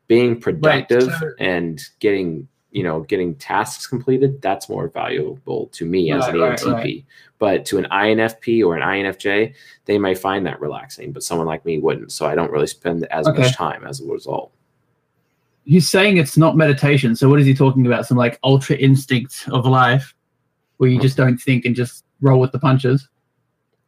Being 0.08 0.42
productive 0.42 1.08
right, 1.08 1.32
and 1.40 1.82
getting 2.00 2.50
you 2.72 2.84
know 2.84 3.02
getting 3.02 3.36
tasks 3.36 3.86
completed 3.86 4.42
that's 4.42 4.70
more 4.70 4.88
valuable 4.88 5.68
to 5.68 5.86
me 5.86 6.12
as 6.12 6.26
an 6.28 6.36
ENTP 6.36 6.66
right, 6.66 6.74
right. 6.74 7.06
but 7.38 7.66
to 7.66 7.78
an 7.78 7.86
INFP 7.92 8.66
or 8.66 8.76
an 8.76 8.82
INFJ 8.82 9.54
they 9.86 9.98
may 9.98 10.16
find 10.16 10.46
that 10.46 10.60
relaxing 10.62 11.12
but 11.12 11.24
someone 11.24 11.48
like 11.48 11.66
me 11.66 11.80
wouldn't. 11.80 12.12
So 12.12 12.26
I 12.26 12.36
don't 12.36 12.52
really 12.52 12.68
spend 12.68 13.06
as 13.06 13.28
okay. 13.28 13.42
much 13.42 13.56
time 13.56 13.86
as 13.86 14.02
a 14.02 14.06
result. 14.06 14.52
He's 15.66 15.88
saying 15.88 16.18
it's 16.18 16.38
not 16.38 16.58
meditation. 16.58 17.16
So 17.16 17.30
what 17.30 17.40
is 17.40 17.46
he 17.46 17.54
talking 17.54 17.86
about? 17.86 18.08
Some 18.08 18.18
like 18.18 18.40
ultra 18.44 18.76
instinct 18.78 19.48
of 19.52 19.66
life 19.66 20.16
where 20.78 20.90
you 20.90 21.00
just 21.00 21.18
don't 21.18 21.38
think 21.38 21.66
and 21.66 21.76
just 21.76 22.06
roll 22.22 22.40
with 22.40 22.52
the 22.52 22.60
punches? 22.60 23.08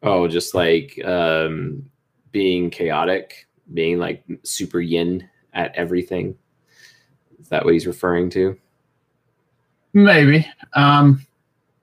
Oh 0.03 0.27
just 0.27 0.53
like 0.53 0.99
um 1.05 1.89
being 2.31 2.69
chaotic 2.69 3.47
being 3.73 3.97
like 3.97 4.23
super 4.43 4.81
yin 4.81 5.29
at 5.53 5.73
everything. 5.75 6.35
Is 7.39 7.47
that 7.47 7.63
what 7.63 7.73
he's 7.73 7.87
referring 7.87 8.29
to 8.31 8.57
Maybe. 9.93 10.47
Um, 10.73 11.25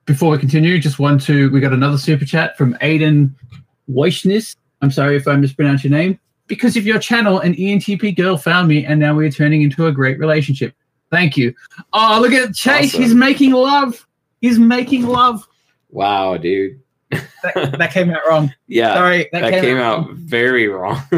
before 0.04 0.30
we 0.32 0.38
continue, 0.38 0.78
just 0.78 0.98
want 0.98 1.22
to 1.22 1.50
we 1.50 1.60
got 1.60 1.72
another 1.72 1.98
super 1.98 2.24
chat 2.24 2.56
from 2.56 2.74
Aiden 2.74 3.30
Weishnis. 3.88 4.56
I'm 4.82 4.90
sorry 4.90 5.16
if 5.16 5.28
I 5.28 5.36
mispronounced 5.36 5.84
your 5.84 5.92
name. 5.92 6.18
Because 6.46 6.76
of 6.76 6.84
your 6.84 6.98
channel, 6.98 7.38
an 7.38 7.54
ENTP 7.54 8.16
girl 8.16 8.36
found 8.36 8.66
me, 8.66 8.84
and 8.84 8.98
now 8.98 9.14
we're 9.14 9.30
turning 9.30 9.62
into 9.62 9.86
a 9.86 9.92
great 9.92 10.18
relationship. 10.18 10.74
Thank 11.10 11.36
you. 11.36 11.54
Oh, 11.92 12.18
look 12.20 12.32
at 12.32 12.54
Chase. 12.54 12.90
Awesome. 12.90 13.02
He's 13.02 13.14
making 13.14 13.52
love. 13.52 14.06
He's 14.40 14.58
making 14.58 15.06
love. 15.06 15.46
Wow, 15.90 16.36
dude. 16.36 16.80
that, 17.10 17.76
that, 17.78 17.92
came 17.92 18.10
out 18.10 18.20
wrong. 18.28 18.52
Yeah. 18.66 18.94
Sorry. 18.94 19.28
That, 19.32 19.42
that 19.42 19.50
came, 19.50 19.62
came, 19.62 19.76
out, 19.78 20.10
very 20.12 20.68
wrong. 20.68 21.02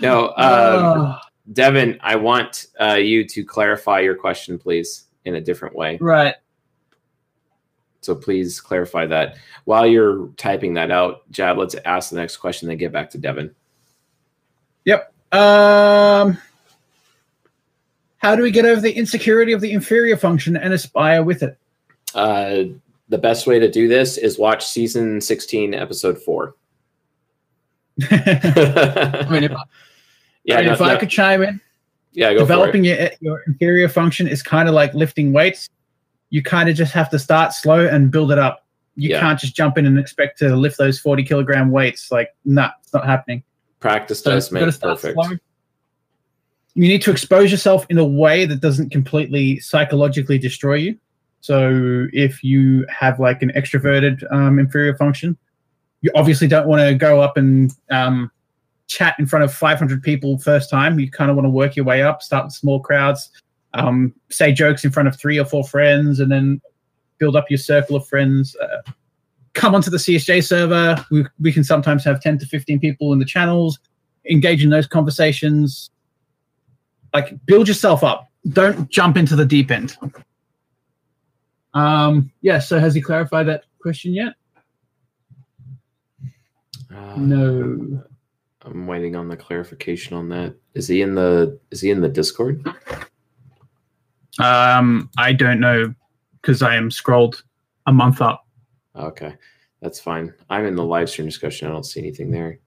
no, 0.00 0.28
um, 0.28 0.34
oh. 0.36 1.18
Devin, 1.52 1.98
I 2.00 2.16
want 2.16 2.66
uh, 2.80 2.94
you 2.94 3.26
to 3.28 3.44
clarify 3.44 4.00
your 4.00 4.14
question, 4.14 4.58
please, 4.58 5.04
in 5.24 5.34
a 5.34 5.40
different 5.40 5.74
way. 5.74 5.98
Right. 6.00 6.34
So 8.00 8.14
please 8.14 8.60
clarify 8.60 9.06
that. 9.06 9.36
While 9.64 9.86
you're 9.86 10.28
typing 10.36 10.74
that 10.74 10.90
out, 10.90 11.30
Jab, 11.30 11.58
let's 11.58 11.74
ask 11.84 12.10
the 12.10 12.16
next 12.16 12.36
question, 12.36 12.68
then 12.68 12.76
get 12.76 12.92
back 12.92 13.10
to 13.10 13.18
Devin. 13.18 13.54
Yep. 14.84 15.12
Um, 15.32 16.38
how 18.18 18.36
do 18.36 18.42
we 18.42 18.50
get 18.50 18.66
over 18.66 18.80
the 18.80 18.92
insecurity 18.92 19.52
of 19.52 19.60
the 19.60 19.72
inferior 19.72 20.16
function 20.16 20.56
and 20.56 20.72
aspire 20.72 21.22
with 21.22 21.42
it? 21.42 21.58
Uh, 22.14 22.64
the 23.08 23.18
best 23.18 23.46
way 23.46 23.58
to 23.58 23.70
do 23.70 23.88
this 23.88 24.16
is 24.16 24.38
watch 24.38 24.66
season 24.66 25.20
16, 25.20 25.74
episode 25.74 26.18
four. 26.18 26.54
I 28.10 29.26
mean, 29.30 29.44
if, 29.44 29.52
yeah, 30.44 30.60
no, 30.60 30.72
if 30.72 30.80
no. 30.80 30.86
I 30.86 30.96
could 30.96 31.10
chime 31.10 31.42
in, 31.42 31.60
yeah, 32.12 32.32
developing 32.32 32.84
your 32.84 33.10
your 33.20 33.42
inferior 33.46 33.88
function 33.88 34.28
is 34.28 34.42
kind 34.42 34.68
of 34.68 34.74
like 34.74 34.94
lifting 34.94 35.32
weights. 35.32 35.68
You 36.30 36.42
kind 36.42 36.68
of 36.68 36.76
just 36.76 36.92
have 36.92 37.10
to 37.10 37.18
start 37.18 37.52
slow 37.52 37.86
and 37.86 38.10
build 38.10 38.32
it 38.32 38.38
up. 38.38 38.64
You 38.96 39.10
yeah. 39.10 39.20
can't 39.20 39.38
just 39.38 39.56
jump 39.56 39.78
in 39.78 39.86
and 39.86 39.98
expect 39.98 40.38
to 40.38 40.54
lift 40.56 40.78
those 40.78 40.98
forty 40.98 41.24
kilogram 41.24 41.70
weights. 41.70 42.10
Like, 42.12 42.34
nah, 42.44 42.70
it's 42.82 42.92
not 42.92 43.04
happening. 43.04 43.42
Practice 43.80 44.20
so 44.20 44.30
does 44.30 44.52
make 44.52 44.62
perfect. 44.80 45.14
Slow. 45.14 45.36
You 46.76 46.88
need 46.88 47.02
to 47.02 47.10
expose 47.10 47.50
yourself 47.50 47.86
in 47.88 47.98
a 47.98 48.04
way 48.04 48.46
that 48.46 48.60
doesn't 48.60 48.90
completely 48.90 49.60
psychologically 49.60 50.38
destroy 50.38 50.74
you. 50.74 50.98
So 51.40 52.06
if 52.12 52.42
you 52.42 52.86
have 52.88 53.20
like 53.20 53.42
an 53.42 53.52
extroverted 53.54 54.24
um, 54.32 54.58
inferior 54.58 54.96
function, 54.96 55.36
you 56.00 56.10
obviously 56.14 56.48
don't 56.48 56.66
want 56.66 56.80
to 56.80 56.94
go 56.94 57.20
up 57.20 57.36
and 57.36 57.70
um, 57.90 58.30
chat 58.86 59.16
in 59.18 59.26
front 59.26 59.44
of 59.44 59.52
500 59.52 60.02
people 60.02 60.38
first 60.38 60.70
time. 60.70 60.98
You 60.98 61.10
kind 61.10 61.30
of 61.30 61.36
want 61.36 61.46
to 61.46 61.50
work 61.50 61.76
your 61.76 61.84
way 61.84 62.02
up, 62.02 62.22
start 62.22 62.46
with 62.46 62.54
small 62.54 62.80
crowds, 62.80 63.30
um, 63.74 64.14
say 64.30 64.52
jokes 64.52 64.84
in 64.84 64.90
front 64.90 65.08
of 65.08 65.18
three 65.18 65.38
or 65.38 65.44
four 65.44 65.64
friends, 65.64 66.20
and 66.20 66.30
then 66.30 66.60
build 67.18 67.36
up 67.36 67.50
your 67.50 67.58
circle 67.58 67.96
of 67.96 68.06
friends. 68.06 68.56
Uh, 68.56 68.90
come 69.54 69.74
onto 69.74 69.90
the 69.90 69.96
CSJ 69.96 70.44
server. 70.44 71.04
We, 71.10 71.24
we 71.40 71.52
can 71.52 71.64
sometimes 71.64 72.04
have 72.04 72.20
10 72.20 72.38
to 72.38 72.46
15 72.46 72.80
people 72.80 73.12
in 73.12 73.18
the 73.18 73.24
channels, 73.24 73.78
engage 74.30 74.62
in 74.62 74.70
those 74.70 74.86
conversations. 74.86 75.90
Like, 77.12 77.32
build 77.46 77.68
yourself 77.68 78.02
up. 78.02 78.28
Don't 78.48 78.90
jump 78.90 79.16
into 79.16 79.36
the 79.36 79.46
deep 79.46 79.70
end. 79.70 79.96
Um, 81.72 82.30
yeah, 82.40 82.58
so 82.58 82.78
has 82.78 82.94
he 82.94 83.00
clarified 83.00 83.48
that 83.48 83.64
question 83.80 84.12
yet? 84.12 84.34
Uh, 86.94 87.14
no. 87.16 88.02
I'm 88.64 88.86
waiting 88.86 89.14
on 89.14 89.28
the 89.28 89.36
clarification 89.36 90.16
on 90.16 90.28
that. 90.30 90.54
Is 90.74 90.88
he 90.88 91.02
in 91.02 91.14
the 91.14 91.58
is 91.70 91.80
he 91.80 91.90
in 91.90 92.00
the 92.00 92.08
Discord? 92.08 92.66
Um, 94.38 95.10
I 95.16 95.32
don't 95.32 95.60
know 95.60 95.94
because 96.40 96.62
I 96.62 96.76
am 96.76 96.90
scrolled 96.90 97.42
a 97.86 97.92
month 97.92 98.20
up. 98.20 98.46
Okay, 98.96 99.34
that's 99.80 100.00
fine. 100.00 100.32
I'm 100.50 100.64
in 100.64 100.76
the 100.76 100.84
live 100.84 101.10
stream 101.10 101.26
discussion. 101.26 101.68
I 101.68 101.72
don't 101.72 101.84
see 101.84 102.00
anything 102.00 102.30
there. 102.30 102.58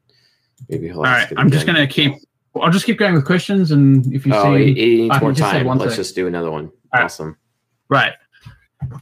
Maybe 0.69 0.87
he'll. 0.87 0.97
All 0.97 1.03
right, 1.03 1.31
I'm 1.37 1.49
just 1.49 1.65
gonna 1.65 1.87
keep. 1.87 2.13
I'll 2.55 2.71
just 2.71 2.85
keep 2.85 2.97
going 2.97 3.13
with 3.13 3.25
questions, 3.25 3.71
and 3.71 4.11
if 4.13 4.25
you 4.25 4.33
oh, 4.33 4.55
see, 4.55 4.73
he 4.73 5.01
needs 5.01 5.21
more 5.21 5.33
time. 5.33 5.67
Let's 5.67 5.83
thing. 5.83 5.95
just 5.95 6.15
do 6.15 6.27
another 6.27 6.51
one. 6.51 6.71
All 6.93 7.03
awesome. 7.03 7.37
Right. 7.89 8.13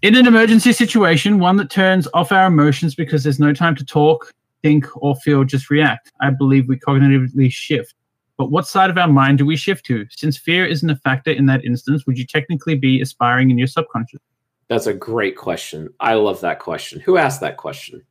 In 0.01 0.15
an 0.15 0.25
emergency 0.25 0.71
situation, 0.71 1.39
one 1.39 1.57
that 1.57 1.69
turns 1.69 2.07
off 2.13 2.31
our 2.31 2.47
emotions 2.47 2.95
because 2.95 3.23
there's 3.23 3.39
no 3.39 3.53
time 3.53 3.75
to 3.75 3.85
talk, 3.85 4.31
think 4.65 4.87
or 4.95 5.15
feel, 5.17 5.43
just 5.43 5.69
react. 5.69 6.11
I 6.21 6.31
believe 6.31 6.67
we 6.67 6.79
cognitively 6.79 7.51
shift. 7.51 7.93
But 8.35 8.49
what 8.49 8.67
side 8.67 8.89
of 8.89 8.97
our 8.97 9.07
mind 9.07 9.37
do 9.37 9.45
we 9.45 9.55
shift 9.55 9.85
to? 9.85 10.05
Since 10.09 10.37
fear 10.37 10.65
isn't 10.65 10.89
a 10.89 10.95
factor 10.95 11.29
in 11.29 11.45
that 11.45 11.63
instance, 11.63 12.07
would 12.07 12.17
you 12.17 12.25
technically 12.25 12.73
be 12.73 12.99
aspiring 12.99 13.51
in 13.51 13.59
your 13.59 13.67
subconscious? 13.67 14.19
That's 14.67 14.87
a 14.87 14.93
great 14.93 15.37
question. 15.37 15.89
I 15.99 16.15
love 16.15 16.41
that 16.41 16.57
question. 16.57 16.99
Who 17.01 17.17
asked 17.17 17.41
that 17.41 17.57
question? 17.57 18.01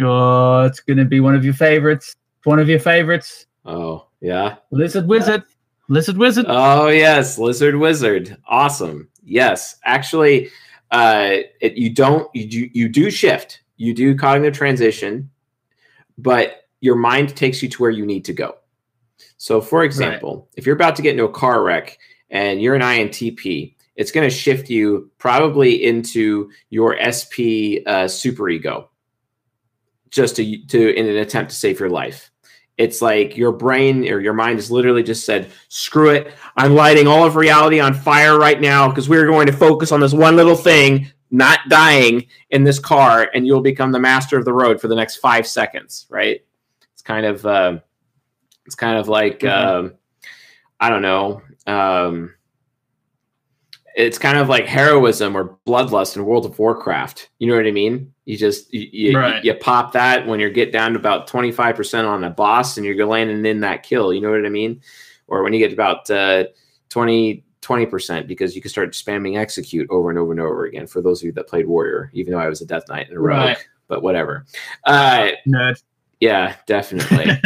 Oh, 0.00 0.62
it's 0.62 0.78
going 0.78 0.98
to 0.98 1.04
be 1.04 1.18
one 1.18 1.34
of 1.34 1.44
your 1.44 1.54
favorites. 1.54 2.14
One 2.44 2.60
of 2.60 2.68
your 2.68 2.78
favorites. 2.78 3.46
Oh, 3.64 4.06
yeah. 4.20 4.56
Lizard 4.70 5.08
Wizard. 5.08 5.42
Lizard 5.88 6.16
Wizard. 6.16 6.46
Oh, 6.48 6.86
yes. 6.86 7.38
Lizard 7.38 7.74
Wizard. 7.74 8.36
Awesome. 8.46 9.08
Yes. 9.24 9.74
Actually, 9.84 10.48
uh, 10.92 11.38
it, 11.60 11.76
you 11.76 11.90
don't, 11.90 12.32
you 12.36 12.46
do, 12.46 12.70
you 12.72 12.88
do 12.88 13.10
shift. 13.10 13.62
You 13.78 13.92
do 13.94 14.14
cognitive 14.14 14.54
transition 14.56 15.30
but 16.22 16.68
your 16.80 16.96
mind 16.96 17.36
takes 17.36 17.62
you 17.62 17.68
to 17.68 17.82
where 17.82 17.90
you 17.90 18.06
need 18.06 18.24
to 18.26 18.32
go. 18.32 18.56
So, 19.36 19.60
for 19.60 19.84
example, 19.84 20.36
right. 20.36 20.48
if 20.56 20.66
you're 20.66 20.76
about 20.76 20.96
to 20.96 21.02
get 21.02 21.12
into 21.12 21.24
a 21.24 21.32
car 21.32 21.62
wreck 21.62 21.98
and 22.30 22.60
you're 22.60 22.74
an 22.74 22.82
INTP, 22.82 23.74
it's 23.96 24.12
going 24.12 24.28
to 24.28 24.34
shift 24.34 24.70
you 24.70 25.10
probably 25.18 25.84
into 25.84 26.50
your 26.70 26.96
SP 26.96 27.84
uh, 27.86 28.08
superego, 28.08 28.88
just 30.10 30.36
to 30.36 30.66
to 30.66 30.94
in 30.94 31.06
an 31.06 31.16
attempt 31.16 31.50
to 31.50 31.56
save 31.56 31.80
your 31.80 31.90
life. 31.90 32.30
It's 32.78 33.02
like 33.02 33.36
your 33.36 33.52
brain 33.52 34.10
or 34.10 34.20
your 34.20 34.32
mind 34.32 34.56
has 34.56 34.70
literally 34.70 35.02
just 35.02 35.26
said, 35.26 35.50
"Screw 35.68 36.10
it! 36.10 36.32
I'm 36.56 36.74
lighting 36.74 37.06
all 37.06 37.26
of 37.26 37.36
reality 37.36 37.80
on 37.80 37.92
fire 37.92 38.38
right 38.38 38.60
now 38.60 38.88
because 38.88 39.08
we're 39.08 39.26
going 39.26 39.46
to 39.46 39.52
focus 39.52 39.92
on 39.92 40.00
this 40.00 40.14
one 40.14 40.36
little 40.36 40.56
thing 40.56 41.10
not 41.30 41.60
dying 41.68 42.26
in 42.50 42.64
this 42.64 42.78
car 42.78 43.30
and 43.34 43.46
you'll 43.46 43.60
become 43.60 43.92
the 43.92 44.00
master 44.00 44.36
of 44.36 44.44
the 44.44 44.52
road 44.52 44.80
for 44.80 44.88
the 44.88 44.96
next 44.96 45.16
five 45.16 45.46
seconds 45.46 46.06
right? 46.10 46.44
It's 46.92 47.02
kind 47.02 47.24
of 47.24 47.46
uh, 47.46 47.78
it's 48.66 48.74
kind 48.74 48.98
of 48.98 49.08
like 49.08 49.40
mm-hmm. 49.40 49.86
uh, 49.86 49.90
i 50.78 50.88
don't 50.88 51.02
know 51.02 51.42
um, 51.66 52.34
it's 53.94 54.18
kind 54.18 54.38
of 54.38 54.48
like 54.48 54.66
heroism 54.66 55.36
or 55.36 55.58
bloodlust 55.66 56.16
in 56.16 56.24
world 56.24 56.46
of 56.46 56.58
warcraft. 56.58 57.30
You 57.38 57.48
know 57.48 57.56
what 57.56 57.66
i 57.66 57.70
mean? 57.70 58.12
You 58.24 58.36
just 58.36 58.72
you, 58.72 58.88
you, 58.92 59.18
right. 59.18 59.44
you, 59.44 59.52
you 59.52 59.58
pop 59.58 59.92
that 59.92 60.26
when 60.26 60.40
you're 60.40 60.50
get 60.50 60.72
down 60.72 60.92
to 60.92 60.98
about 60.98 61.28
25% 61.28 62.08
on 62.08 62.24
a 62.24 62.30
boss 62.30 62.76
and 62.76 62.86
you're 62.86 63.06
landing 63.06 63.44
in 63.44 63.60
that 63.60 63.82
kill. 63.82 64.12
You 64.12 64.20
know 64.20 64.30
what 64.30 64.46
i 64.46 64.48
mean? 64.48 64.80
Or 65.26 65.42
when 65.42 65.52
you 65.52 65.58
get 65.58 65.72
about 65.72 66.10
uh, 66.10 66.44
20 66.88 67.44
20% 67.62 68.26
because 68.26 68.56
you 68.56 68.62
can 68.62 68.70
start 68.70 68.92
spamming 68.92 69.38
execute 69.38 69.88
over 69.90 70.10
and 70.10 70.18
over 70.18 70.32
and 70.32 70.40
over 70.40 70.64
again 70.64 70.86
for 70.86 71.00
those 71.02 71.20
of 71.20 71.26
you 71.26 71.32
that 71.32 71.46
played 71.46 71.66
warrior 71.66 72.10
even 72.14 72.32
though 72.32 72.38
i 72.38 72.48
was 72.48 72.60
a 72.62 72.66
death 72.66 72.84
knight 72.88 73.08
and 73.08 73.16
a 73.16 73.20
rogue 73.20 73.38
right. 73.38 73.68
but 73.88 74.02
whatever 74.02 74.46
uh 74.84 75.28
Nerd. 75.46 75.82
yeah 76.20 76.56
definitely 76.66 77.26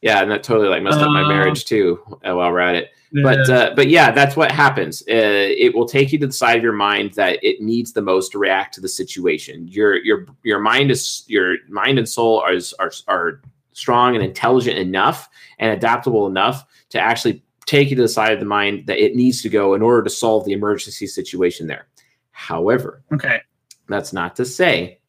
yeah 0.00 0.22
and 0.22 0.30
that 0.30 0.42
totally 0.42 0.68
like 0.68 0.82
messed 0.82 0.98
up 0.98 1.10
my 1.10 1.22
uh. 1.22 1.28
marriage 1.28 1.64
too 1.66 2.00
uh, 2.24 2.34
while 2.34 2.50
we're 2.50 2.60
at 2.60 2.74
it 2.74 2.90
But 3.22 3.48
uh, 3.48 3.72
but 3.74 3.88
yeah, 3.88 4.10
that's 4.10 4.36
what 4.36 4.52
happens. 4.52 5.02
Uh, 5.02 5.48
it 5.56 5.74
will 5.74 5.86
take 5.86 6.12
you 6.12 6.18
to 6.18 6.26
the 6.26 6.32
side 6.32 6.58
of 6.58 6.62
your 6.62 6.72
mind 6.74 7.14
that 7.14 7.42
it 7.42 7.62
needs 7.62 7.92
the 7.92 8.02
most 8.02 8.32
to 8.32 8.38
react 8.38 8.74
to 8.74 8.80
the 8.80 8.88
situation. 8.88 9.66
Your 9.66 9.96
your 9.96 10.26
your 10.42 10.58
mind 10.58 10.90
is 10.90 11.24
your 11.26 11.56
mind 11.68 11.98
and 11.98 12.08
soul 12.08 12.40
are 12.40 12.58
are, 12.78 12.92
are 13.08 13.40
strong 13.72 14.14
and 14.14 14.24
intelligent 14.24 14.76
enough 14.78 15.28
and 15.58 15.72
adaptable 15.72 16.26
enough 16.26 16.66
to 16.90 17.00
actually 17.00 17.42
take 17.68 17.90
you 17.90 17.96
to 17.96 18.02
the 18.02 18.08
side 18.08 18.32
of 18.32 18.40
the 18.40 18.46
mind 18.46 18.86
that 18.86 19.02
it 19.02 19.14
needs 19.14 19.42
to 19.42 19.48
go 19.48 19.74
in 19.74 19.82
order 19.82 20.02
to 20.02 20.10
solve 20.10 20.44
the 20.44 20.52
emergency 20.52 21.06
situation 21.06 21.66
there. 21.66 21.86
However, 22.30 23.02
okay, 23.12 23.40
that's 23.88 24.12
not 24.12 24.34
to 24.36 24.44
say 24.44 25.00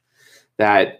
that 0.57 0.97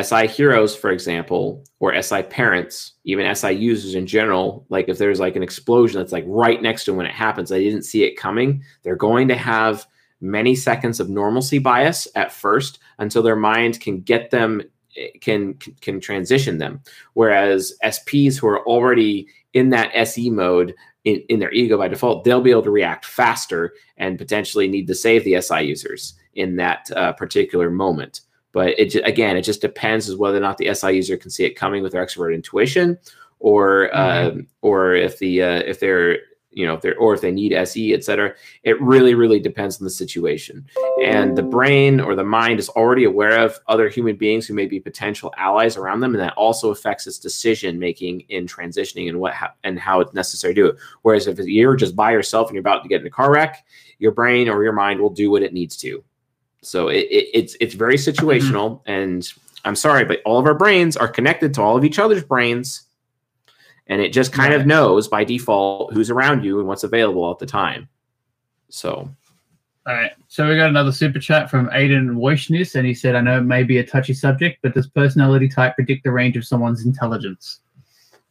SI 0.00 0.26
heroes, 0.26 0.74
for 0.74 0.90
example, 0.90 1.64
or 1.80 2.00
SI 2.00 2.22
parents, 2.22 2.92
even 3.04 3.34
SI 3.34 3.52
users 3.52 3.94
in 3.94 4.06
general, 4.06 4.64
like 4.70 4.88
if 4.88 4.96
there's 4.96 5.20
like 5.20 5.36
an 5.36 5.42
explosion 5.42 6.00
that's 6.00 6.12
like 6.12 6.24
right 6.26 6.62
next 6.62 6.86
to 6.86 6.94
when 6.94 7.04
it 7.04 7.12
happens, 7.12 7.50
they 7.50 7.62
didn't 7.62 7.82
see 7.82 8.04
it 8.04 8.16
coming, 8.16 8.64
they're 8.82 8.96
going 8.96 9.28
to 9.28 9.34
have 9.34 9.86
many 10.22 10.54
seconds 10.54 10.98
of 10.98 11.10
normalcy 11.10 11.58
bias 11.58 12.08
at 12.14 12.32
first 12.32 12.78
until 12.98 13.22
their 13.22 13.36
mind 13.36 13.80
can 13.80 14.00
get 14.00 14.30
them 14.30 14.62
can 15.20 15.54
can 15.80 15.98
transition 15.98 16.58
them 16.58 16.78
whereas 17.14 17.72
sps 17.82 18.38
who 18.38 18.46
are 18.46 18.64
already 18.66 19.26
in 19.54 19.70
that 19.70 19.90
se 20.06 20.28
mode 20.28 20.74
in, 21.04 21.22
in 21.28 21.38
their 21.38 21.52
ego 21.52 21.78
by 21.78 21.88
default 21.88 22.24
they'll 22.24 22.40
be 22.40 22.50
able 22.50 22.62
to 22.62 22.70
react 22.70 23.04
faster 23.04 23.74
and 23.96 24.18
potentially 24.18 24.68
need 24.68 24.86
to 24.86 24.94
save 24.94 25.24
the 25.24 25.40
si 25.40 25.62
users 25.62 26.14
in 26.34 26.56
that 26.56 26.90
uh, 26.96 27.12
particular 27.12 27.70
moment 27.70 28.20
but 28.52 28.78
it 28.78 28.94
again, 29.06 29.36
it 29.36 29.42
just 29.42 29.62
depends 29.62 30.08
as 30.08 30.16
whether 30.16 30.36
or 30.36 30.40
not 30.40 30.58
the 30.58 30.72
SI 30.72 30.92
user 30.92 31.16
can 31.16 31.30
see 31.30 31.44
it 31.44 31.56
coming 31.56 31.82
with 31.82 31.92
their 31.92 32.04
extrovert 32.04 32.34
intuition, 32.34 32.98
or 33.40 33.90
mm-hmm. 33.92 34.38
uh, 34.38 34.42
or 34.60 34.94
if 34.94 35.18
the 35.18 35.42
uh, 35.42 35.62
if 35.66 35.80
they're 35.80 36.18
you 36.52 36.66
know 36.66 36.74
if 36.74 36.80
they're 36.80 36.96
or 36.98 37.14
if 37.14 37.20
they 37.20 37.30
need 37.30 37.52
SE, 37.52 37.94
et 37.94 38.04
cetera. 38.04 38.34
It 38.62 38.80
really 38.80 39.14
really 39.14 39.40
depends 39.40 39.80
on 39.80 39.84
the 39.84 39.90
situation, 39.90 40.66
and 41.04 41.36
the 41.36 41.42
brain 41.42 42.00
or 42.00 42.14
the 42.14 42.24
mind 42.24 42.60
is 42.60 42.68
already 42.70 43.04
aware 43.04 43.38
of 43.40 43.58
other 43.68 43.88
human 43.88 44.16
beings 44.16 44.46
who 44.46 44.54
may 44.54 44.66
be 44.66 44.80
potential 44.80 45.32
allies 45.36 45.76
around 45.76 46.00
them, 46.00 46.14
and 46.14 46.22
that 46.22 46.34
also 46.34 46.70
affects 46.70 47.06
its 47.06 47.18
decision 47.18 47.78
making 47.78 48.20
in 48.28 48.46
transitioning 48.46 49.08
and 49.08 49.18
what 49.18 49.34
ha- 49.34 49.54
and 49.64 49.78
how 49.78 50.00
it's 50.00 50.14
necessary 50.14 50.54
to 50.54 50.62
do 50.62 50.68
it. 50.68 50.76
Whereas 51.02 51.26
if 51.26 51.38
you're 51.38 51.76
just 51.76 51.96
by 51.96 52.12
yourself 52.12 52.48
and 52.48 52.54
you're 52.54 52.60
about 52.60 52.82
to 52.82 52.88
get 52.88 53.00
in 53.00 53.06
a 53.06 53.10
car 53.10 53.32
wreck, 53.32 53.64
your 53.98 54.12
brain 54.12 54.48
or 54.48 54.62
your 54.62 54.72
mind 54.72 55.00
will 55.00 55.10
do 55.10 55.30
what 55.30 55.42
it 55.42 55.52
needs 55.52 55.76
to 55.78 56.04
so 56.62 56.88
it, 56.88 57.06
it, 57.10 57.28
it's 57.34 57.56
it's 57.60 57.74
very 57.74 57.96
mm-hmm. 57.96 58.26
situational, 58.26 58.80
and 58.86 59.30
I'm 59.64 59.76
sorry, 59.76 60.04
but 60.04 60.22
all 60.24 60.38
of 60.38 60.46
our 60.46 60.54
brains 60.54 60.96
are 60.96 61.08
connected 61.08 61.52
to 61.54 61.62
all 61.62 61.76
of 61.76 61.84
each 61.84 61.98
other's 61.98 62.24
brains, 62.24 62.82
and 63.92 64.00
it 64.00 64.10
just 64.10 64.32
kind 64.32 64.54
of 64.54 64.64
knows 64.64 65.06
by 65.06 65.22
default 65.22 65.92
who's 65.92 66.08
around 66.08 66.42
you 66.42 66.58
and 66.58 66.66
what's 66.66 66.82
available 66.82 67.30
at 67.30 67.38
the 67.38 67.44
time. 67.44 67.90
So. 68.70 69.06
All 69.86 69.94
right. 69.94 70.12
So 70.28 70.48
we 70.48 70.56
got 70.56 70.70
another 70.70 70.92
super 70.92 71.18
chat 71.18 71.50
from 71.50 71.68
Aiden 71.68 72.14
Wojnis, 72.14 72.74
and 72.74 72.86
he 72.86 72.94
said, 72.94 73.16
I 73.16 73.20
know 73.20 73.36
it 73.36 73.42
may 73.42 73.64
be 73.64 73.76
a 73.78 73.86
touchy 73.86 74.14
subject, 74.14 74.60
but 74.62 74.72
does 74.72 74.86
personality 74.86 75.46
type 75.46 75.74
predict 75.74 76.04
the 76.04 76.10
range 76.10 76.38
of 76.38 76.46
someone's 76.46 76.86
intelligence? 76.86 77.60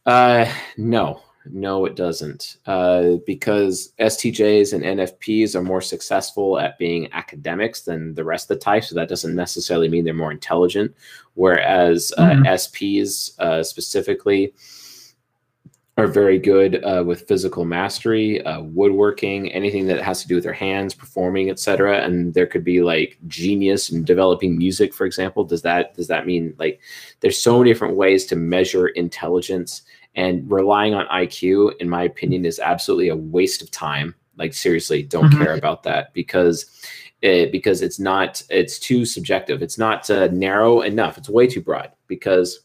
Uh, 0.04 0.52
no. 0.76 1.22
No, 1.46 1.84
it 1.84 1.94
doesn't. 1.94 2.56
Uh, 2.66 3.18
because 3.24 3.92
STJs 4.00 4.72
and 4.72 4.98
NFPs 4.98 5.54
are 5.54 5.62
more 5.62 5.80
successful 5.80 6.58
at 6.58 6.76
being 6.76 7.12
academics 7.12 7.82
than 7.82 8.14
the 8.14 8.24
rest 8.24 8.50
of 8.50 8.58
the 8.58 8.64
types. 8.64 8.88
So 8.88 8.96
that 8.96 9.08
doesn't 9.08 9.34
necessarily 9.34 9.88
mean 9.88 10.04
they're 10.04 10.14
more 10.14 10.32
intelligent. 10.32 10.92
Whereas 11.34 12.12
uh, 12.18 12.30
mm-hmm. 12.30 12.46
SPs 12.46 13.38
uh, 13.38 13.62
specifically 13.62 14.54
are 16.02 16.08
very 16.08 16.38
good 16.38 16.82
uh, 16.84 17.04
with 17.06 17.28
physical 17.28 17.64
mastery, 17.64 18.44
uh, 18.44 18.60
woodworking, 18.60 19.52
anything 19.52 19.86
that 19.86 20.02
has 20.02 20.20
to 20.20 20.28
do 20.28 20.34
with 20.34 20.44
their 20.44 20.52
hands, 20.52 20.94
performing, 20.94 21.48
etc. 21.48 22.02
And 22.02 22.34
there 22.34 22.46
could 22.46 22.64
be 22.64 22.82
like 22.82 23.18
genius 23.28 23.90
in 23.90 24.04
developing 24.04 24.58
music, 24.58 24.92
for 24.92 25.06
example. 25.06 25.44
Does 25.44 25.62
that 25.62 25.94
does 25.94 26.08
that 26.08 26.26
mean 26.26 26.54
like 26.58 26.80
there's 27.20 27.40
so 27.40 27.58
many 27.58 27.70
different 27.70 27.96
ways 27.96 28.26
to 28.26 28.36
measure 28.36 28.88
intelligence? 28.88 29.82
And 30.14 30.50
relying 30.50 30.92
on 30.92 31.06
IQ, 31.06 31.76
in 31.80 31.88
my 31.88 32.02
opinion, 32.02 32.44
is 32.44 32.58
absolutely 32.58 33.08
a 33.08 33.16
waste 33.16 33.62
of 33.62 33.70
time. 33.70 34.14
Like 34.36 34.52
seriously, 34.54 35.02
don't 35.04 35.30
mm-hmm. 35.30 35.42
care 35.42 35.54
about 35.54 35.84
that 35.84 36.12
because 36.14 36.66
it, 37.22 37.52
because 37.52 37.80
it's 37.80 38.00
not 38.00 38.42
it's 38.50 38.78
too 38.78 39.04
subjective. 39.04 39.62
It's 39.62 39.78
not 39.78 40.10
uh, 40.10 40.28
narrow 40.32 40.80
enough. 40.80 41.16
It's 41.16 41.28
way 41.28 41.46
too 41.46 41.62
broad. 41.62 41.92
Because 42.08 42.60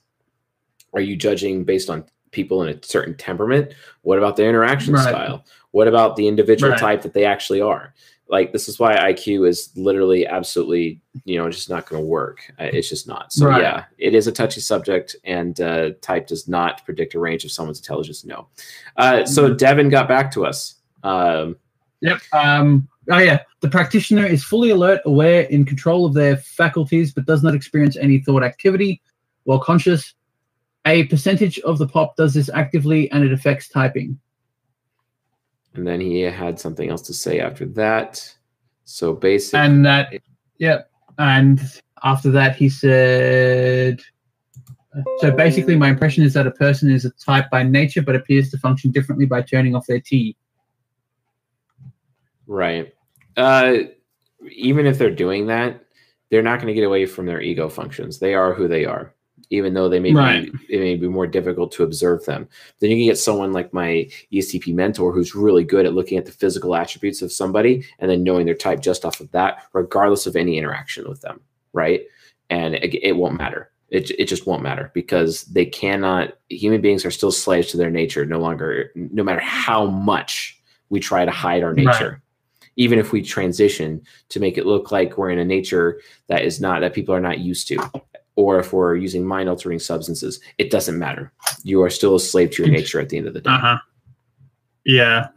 are 0.94 1.02
you 1.02 1.16
judging 1.16 1.64
based 1.64 1.90
on 1.90 2.04
people 2.32 2.64
in 2.64 2.70
a 2.70 2.84
certain 2.84 3.16
temperament? 3.16 3.74
What 4.02 4.18
about 4.18 4.36
their 4.36 4.50
interaction 4.50 4.94
right. 4.94 5.08
style? 5.08 5.46
What 5.72 5.88
about 5.88 6.16
the 6.16 6.28
individual 6.28 6.72
right. 6.72 6.80
type 6.80 7.02
that 7.04 7.14
they 7.14 7.26
actually 7.26 7.62
are? 7.62 7.94
like 8.30 8.52
this 8.52 8.68
is 8.68 8.80
why 8.80 8.96
IQ 8.96 9.48
is 9.48 9.70
literally 9.76 10.28
absolutely 10.28 11.02
you 11.26 11.38
know 11.38 11.50
just 11.50 11.70
not 11.70 11.88
going 11.88 12.02
to 12.02 12.06
work. 12.06 12.42
Uh, 12.60 12.66
it's 12.66 12.90
just 12.90 13.08
not. 13.08 13.32
So 13.32 13.48
right. 13.48 13.62
yeah, 13.62 13.86
it 13.98 14.14
is 14.14 14.28
a 14.28 14.32
touchy 14.32 14.62
subject, 14.62 15.16
and 15.24 15.60
uh, 15.62 15.92
type 16.02 16.28
does 16.28 16.48
not 16.48 16.84
predict 16.86 17.16
a 17.16 17.20
range 17.20 17.46
of 17.46 17.52
someone's 17.52 17.80
intelligence. 17.80 18.26
No. 18.26 18.48
Uh, 18.98 19.26
so 19.26 19.48
mm-hmm. 19.48 19.58
Devin 19.58 19.90
got 19.90 20.08
back 20.08 20.32
to 20.32 20.46
us. 20.46 20.76
Um, 21.04 21.56
yep. 22.02 22.20
Um, 22.34 22.88
oh 23.10 23.20
yeah, 23.20 23.40
the 23.62 23.70
practitioner 23.70 24.26
is 24.26 24.44
fully 24.44 24.72
alert, 24.72 25.02
aware, 25.06 25.42
in 25.44 25.66
control 25.66 26.06
of 26.06 26.14
their 26.14 26.38
faculties, 26.38 27.14
but 27.14 27.26
does 27.26 27.44
not 27.44 27.56
experience 27.56 27.96
any 27.98 28.20
thought 28.20 28.44
activity 28.44 29.02
while 29.44 29.60
conscious. 29.60 30.14
A 30.88 31.04
percentage 31.08 31.60
of 31.60 31.80
the 31.80 31.88
pop 31.88 32.16
does 32.16 32.34
this 32.34 32.50
actively, 32.54 33.12
and 33.12 33.24
it 33.24 33.34
affects 33.34 33.68
typing. 33.68 34.18
And 35.74 35.86
then 35.86 36.00
he 36.00 36.22
had 36.22 36.58
something 36.60 36.90
else 36.90 37.02
to 37.04 37.14
say 37.14 37.42
after 37.42 37.66
that. 37.66 38.34
So 38.86 39.14
basically, 39.14 39.60
and 39.60 39.86
that, 39.86 40.14
yeah. 40.60 40.84
And 41.20 41.60
after 42.04 42.32
that, 42.32 42.56
he 42.56 42.70
said, 42.70 44.00
so 45.18 45.30
basically, 45.30 45.76
my 45.76 45.90
impression 45.90 46.24
is 46.24 46.34
that 46.36 46.48
a 46.48 46.52
person 46.52 46.90
is 46.90 47.04
a 47.04 47.12
type 47.12 47.50
by 47.52 47.64
nature, 47.64 48.02
but 48.02 48.16
appears 48.16 48.50
to 48.52 48.58
function 48.58 48.90
differently 48.92 49.26
by 49.26 49.42
turning 49.42 49.76
off 49.76 49.88
their 49.88 50.00
T. 50.00 50.38
Right. 52.48 52.94
Uh, 53.36 53.74
even 54.50 54.86
if 54.86 54.98
they're 54.98 55.12
doing 55.12 55.48
that, 55.48 55.84
they're 56.30 56.42
not 56.42 56.60
going 56.60 56.68
to 56.68 56.74
get 56.74 56.86
away 56.86 57.06
from 57.06 57.26
their 57.26 57.42
ego 57.42 57.68
functions. 57.68 58.20
They 58.20 58.34
are 58.34 58.54
who 58.54 58.70
they 58.70 58.86
are 58.86 59.14
even 59.50 59.74
though 59.74 59.90
they 59.90 60.00
may 60.00 60.14
right. 60.14 60.52
be 60.52 60.76
it 60.76 60.80
may 60.80 60.96
be 60.96 61.08
more 61.08 61.28
difficult 61.28 61.72
to 61.74 61.84
observe 61.84 62.26
them. 62.26 62.48
Then 62.80 62.90
you 62.90 62.98
can 62.98 63.06
get 63.06 63.18
someone 63.18 63.54
like 63.54 63.74
my 63.74 64.10
ESTP 64.32 64.74
mentor 64.74 65.12
who's 65.12 65.36
really 65.36 65.64
good 65.64 65.86
at 65.86 65.94
looking 65.94 66.18
at 66.18 66.26
the 66.26 66.32
physical 66.32 66.76
attributes 66.76 67.22
of 67.22 67.32
somebody 67.32 67.86
and 68.00 68.10
then 68.10 68.24
knowing 68.24 68.46
their 68.46 68.56
type 68.56 68.82
just 68.82 69.06
off 69.06 69.20
of 69.20 69.32
that, 69.32 69.64
regardless 69.74 70.28
of 70.28 70.36
any 70.36 70.58
interaction 70.58 71.08
with 71.08 71.22
them, 71.22 71.40
right? 71.74 72.02
And 72.50 72.76
it, 72.76 72.96
it 73.04 73.16
won't 73.16 73.38
matter. 73.38 73.72
It, 73.90 74.12
it 74.12 74.26
just 74.26 74.46
won't 74.46 74.64
matter 74.64 74.92
because 74.94 75.44
they 75.44 75.66
cannot 75.66 76.34
human 76.50 76.82
beings 76.82 77.06
are 77.06 77.12
still 77.12 77.32
slaves 77.32 77.70
to 77.72 77.78
their 77.78 77.90
nature 77.90 78.26
no 78.26 78.38
longer 78.38 78.92
no 78.96 79.24
matter 79.24 79.40
how 79.40 79.86
much 79.86 80.62
we 80.90 81.00
try 81.00 81.24
to 81.24 81.32
hide 81.32 81.64
our 81.64 81.74
nature 81.74 82.10
right 82.10 82.22
even 82.78 83.00
if 83.00 83.12
we 83.12 83.22
transition 83.22 84.02
to 84.30 84.40
make 84.40 84.58
it 84.58 84.66
look 84.66 84.92
like 84.92 85.18
we're 85.18 85.32
in 85.32 85.40
a 85.40 85.46
nature 85.46 86.00
that 86.28 86.44
is 86.44 86.62
not 86.62 86.80
that 86.80 86.94
people 86.94 87.14
are 87.14 87.20
not 87.20 87.40
used 87.40 87.68
to 87.68 87.78
or 88.38 88.60
if 88.60 88.72
we're 88.72 88.96
using 88.96 89.26
mind 89.26 89.50
altering 89.50 89.80
substances, 89.80 90.40
it 90.60 90.72
doesn't 90.72 90.98
matter. 90.98 91.34
You 91.64 91.82
are 91.82 91.90
still 91.90 92.16
a 92.16 92.20
slave 92.20 92.52
to 92.52 92.64
your 92.64 92.72
nature 92.72 93.02
at 93.02 93.10
the 93.10 93.18
end 93.18 93.28
of 93.28 93.34
the 93.34 93.42
day. 93.42 93.50
Uh-huh. 93.50 93.78
Yeah. 94.86 95.28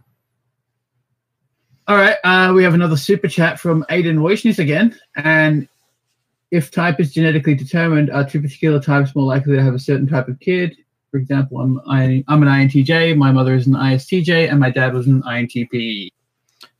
All 1.88 1.96
right. 1.96 2.16
Uh, 2.22 2.52
we 2.54 2.62
have 2.62 2.74
another 2.74 2.96
super 2.96 3.26
chat 3.26 3.58
from 3.58 3.84
Aiden 3.90 4.18
Weishnis 4.18 4.58
again. 4.58 4.96
And 5.16 5.66
if 6.50 6.70
type 6.70 7.00
is 7.00 7.12
genetically 7.12 7.54
determined, 7.54 8.10
are 8.10 8.28
two 8.28 8.40
particular 8.42 8.80
types 8.80 9.16
more 9.16 9.24
likely 9.24 9.56
to 9.56 9.62
have 9.62 9.74
a 9.74 9.78
certain 9.78 10.06
type 10.06 10.28
of 10.28 10.38
kid? 10.38 10.76
For 11.10 11.16
example, 11.16 11.58
I'm 11.58 11.80
I, 11.88 12.22
I'm 12.28 12.42
an 12.42 12.48
INTJ, 12.48 13.16
my 13.16 13.32
mother 13.32 13.54
is 13.54 13.66
an 13.66 13.72
ISTJ, 13.72 14.50
and 14.50 14.60
my 14.60 14.70
dad 14.70 14.92
was 14.92 15.08
an 15.08 15.22
INTP. 15.22 16.10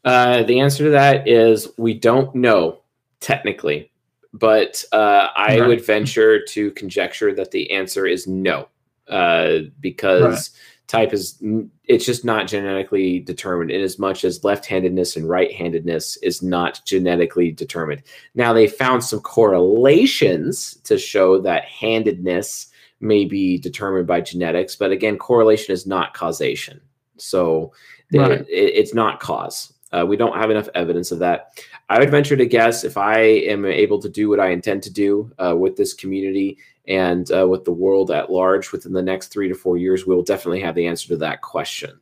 Uh, 0.04 0.42
the 0.44 0.60
answer 0.60 0.84
to 0.84 0.90
that 0.90 1.26
is 1.26 1.68
we 1.76 1.94
don't 1.94 2.32
know 2.34 2.78
technically 3.20 3.89
but 4.32 4.84
uh, 4.92 5.28
I 5.34 5.58
right. 5.58 5.68
would 5.68 5.84
venture 5.84 6.44
to 6.44 6.70
conjecture 6.72 7.34
that 7.34 7.50
the 7.50 7.70
answer 7.70 8.06
is 8.06 8.26
no, 8.26 8.68
uh, 9.08 9.58
because 9.80 10.22
right. 10.22 10.50
type 10.86 11.12
is 11.12 11.42
it's 11.84 12.06
just 12.06 12.24
not 12.24 12.46
genetically 12.46 13.18
determined 13.18 13.70
in 13.70 13.80
as 13.80 13.98
much 13.98 14.24
as 14.24 14.44
left-handedness 14.44 15.16
and 15.16 15.28
right-handedness 15.28 16.16
is 16.18 16.42
not 16.42 16.80
genetically 16.84 17.50
determined. 17.50 18.02
Now 18.34 18.52
they 18.52 18.68
found 18.68 19.02
some 19.02 19.20
correlations 19.20 20.76
to 20.84 20.96
show 20.96 21.40
that 21.40 21.64
handedness 21.64 22.68
may 23.00 23.24
be 23.24 23.58
determined 23.58 24.06
by 24.06 24.20
genetics, 24.20 24.76
but 24.76 24.92
again, 24.92 25.18
correlation 25.18 25.72
is 25.72 25.86
not 25.86 26.14
causation. 26.14 26.80
So 27.16 27.72
right. 28.14 28.42
it, 28.42 28.46
it's 28.48 28.94
not 28.94 29.20
cause. 29.20 29.72
Uh, 29.92 30.06
we 30.06 30.16
don't 30.16 30.36
have 30.36 30.50
enough 30.50 30.68
evidence 30.74 31.10
of 31.10 31.18
that. 31.18 31.64
I 31.90 31.98
would 31.98 32.10
venture 32.10 32.36
to 32.36 32.46
guess 32.46 32.84
if 32.84 32.96
I 32.96 33.18
am 33.18 33.66
able 33.66 34.00
to 34.00 34.08
do 34.08 34.28
what 34.28 34.38
I 34.38 34.50
intend 34.50 34.84
to 34.84 34.92
do 34.92 35.32
uh, 35.38 35.56
with 35.56 35.76
this 35.76 35.92
community 35.92 36.56
and 36.86 37.30
uh, 37.32 37.48
with 37.48 37.64
the 37.64 37.72
world 37.72 38.12
at 38.12 38.30
large 38.30 38.70
within 38.70 38.92
the 38.92 39.02
next 39.02 39.28
three 39.28 39.48
to 39.48 39.56
four 39.56 39.76
years, 39.76 40.06
we 40.06 40.14
will 40.14 40.22
definitely 40.22 40.60
have 40.60 40.76
the 40.76 40.86
answer 40.86 41.08
to 41.08 41.16
that 41.16 41.42
question. 41.42 41.98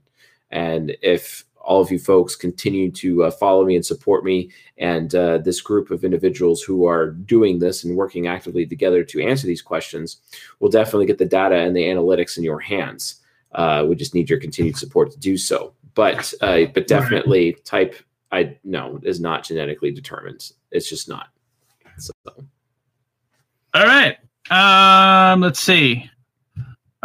And 0.51 0.95
if 1.01 1.43
all 1.57 1.81
of 1.81 1.91
you 1.91 1.99
folks 1.99 2.37
continue 2.37 2.91
to 2.91 3.25
uh, 3.25 3.31
follow 3.31 3.65
me 3.65 3.77
and 3.77 3.85
support 3.85 4.25
me 4.25 4.51
and 4.77 5.15
uh, 5.15 5.39
this 5.39 5.63
group 5.63 5.91
of 5.91 6.05
individuals 6.05 6.63
who 6.63 6.87
are 6.87 7.13
doing 7.13 7.59
this 7.59 7.83
and 7.83 7.97
working 7.97 8.27
actively 8.27 8.67
together 8.67 9.03
to 9.05 9.23
answer 9.23 9.47
these 9.47 9.63
questions 9.63 10.19
we'll 10.61 10.71
definitely 10.71 11.07
get 11.07 11.19
the 11.19 11.27
data 11.27 11.57
and 11.57 11.75
the 11.75 11.85
analytics 11.85 12.37
in 12.37 12.45
your 12.45 12.61
hands. 12.61 13.17
Uh, 13.53 13.85
we 13.89 13.97
just 13.97 14.15
need 14.15 14.29
your 14.29 14.39
continued 14.39 14.77
support 14.77 15.11
to 15.11 15.19
do 15.19 15.37
so. 15.37 15.73
But 15.95 16.33
uh, 16.43 16.67
but 16.75 16.87
definitely 16.87 17.55
type 17.65 17.97
I 18.31 18.57
no 18.65 19.01
is 19.03 19.21
not 19.21 19.45
genetically 19.45 19.91
determined. 19.91 20.51
It's 20.71 20.89
just 20.89 21.09
not. 21.09 21.29
So. 21.99 22.13
All 23.75 23.87
right. 23.87 24.17
Um, 24.51 25.41
let's 25.41 25.61
see. 25.61 26.11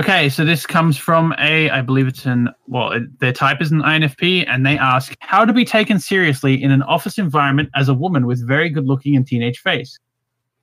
Okay, 0.02 0.28
so 0.28 0.44
this 0.44 0.66
comes 0.66 0.98
from 0.98 1.36
a, 1.38 1.70
I 1.70 1.82
believe 1.82 2.08
it's 2.08 2.26
an, 2.26 2.50
well, 2.68 2.92
it, 2.94 3.20
their 3.20 3.32
type 3.32 3.62
is 3.62 3.72
an 3.72 3.82
INFP, 3.82 4.44
and 4.48 4.66
they 4.66 4.76
ask 4.76 5.16
how 5.20 5.46
to 5.46 5.54
be 5.54 5.64
taken 5.64 6.00
seriously 6.00 6.62
in 6.62 6.72
an 6.72 6.82
office 6.84 7.20
environment 7.20 7.70
as 7.76 7.90
a 7.90 7.94
woman 7.94 8.26
with 8.26 8.46
very 8.48 8.70
good 8.70 8.88
looking 8.88 9.16
and 9.16 9.28
teenage 9.28 9.60
face. 9.60 10.00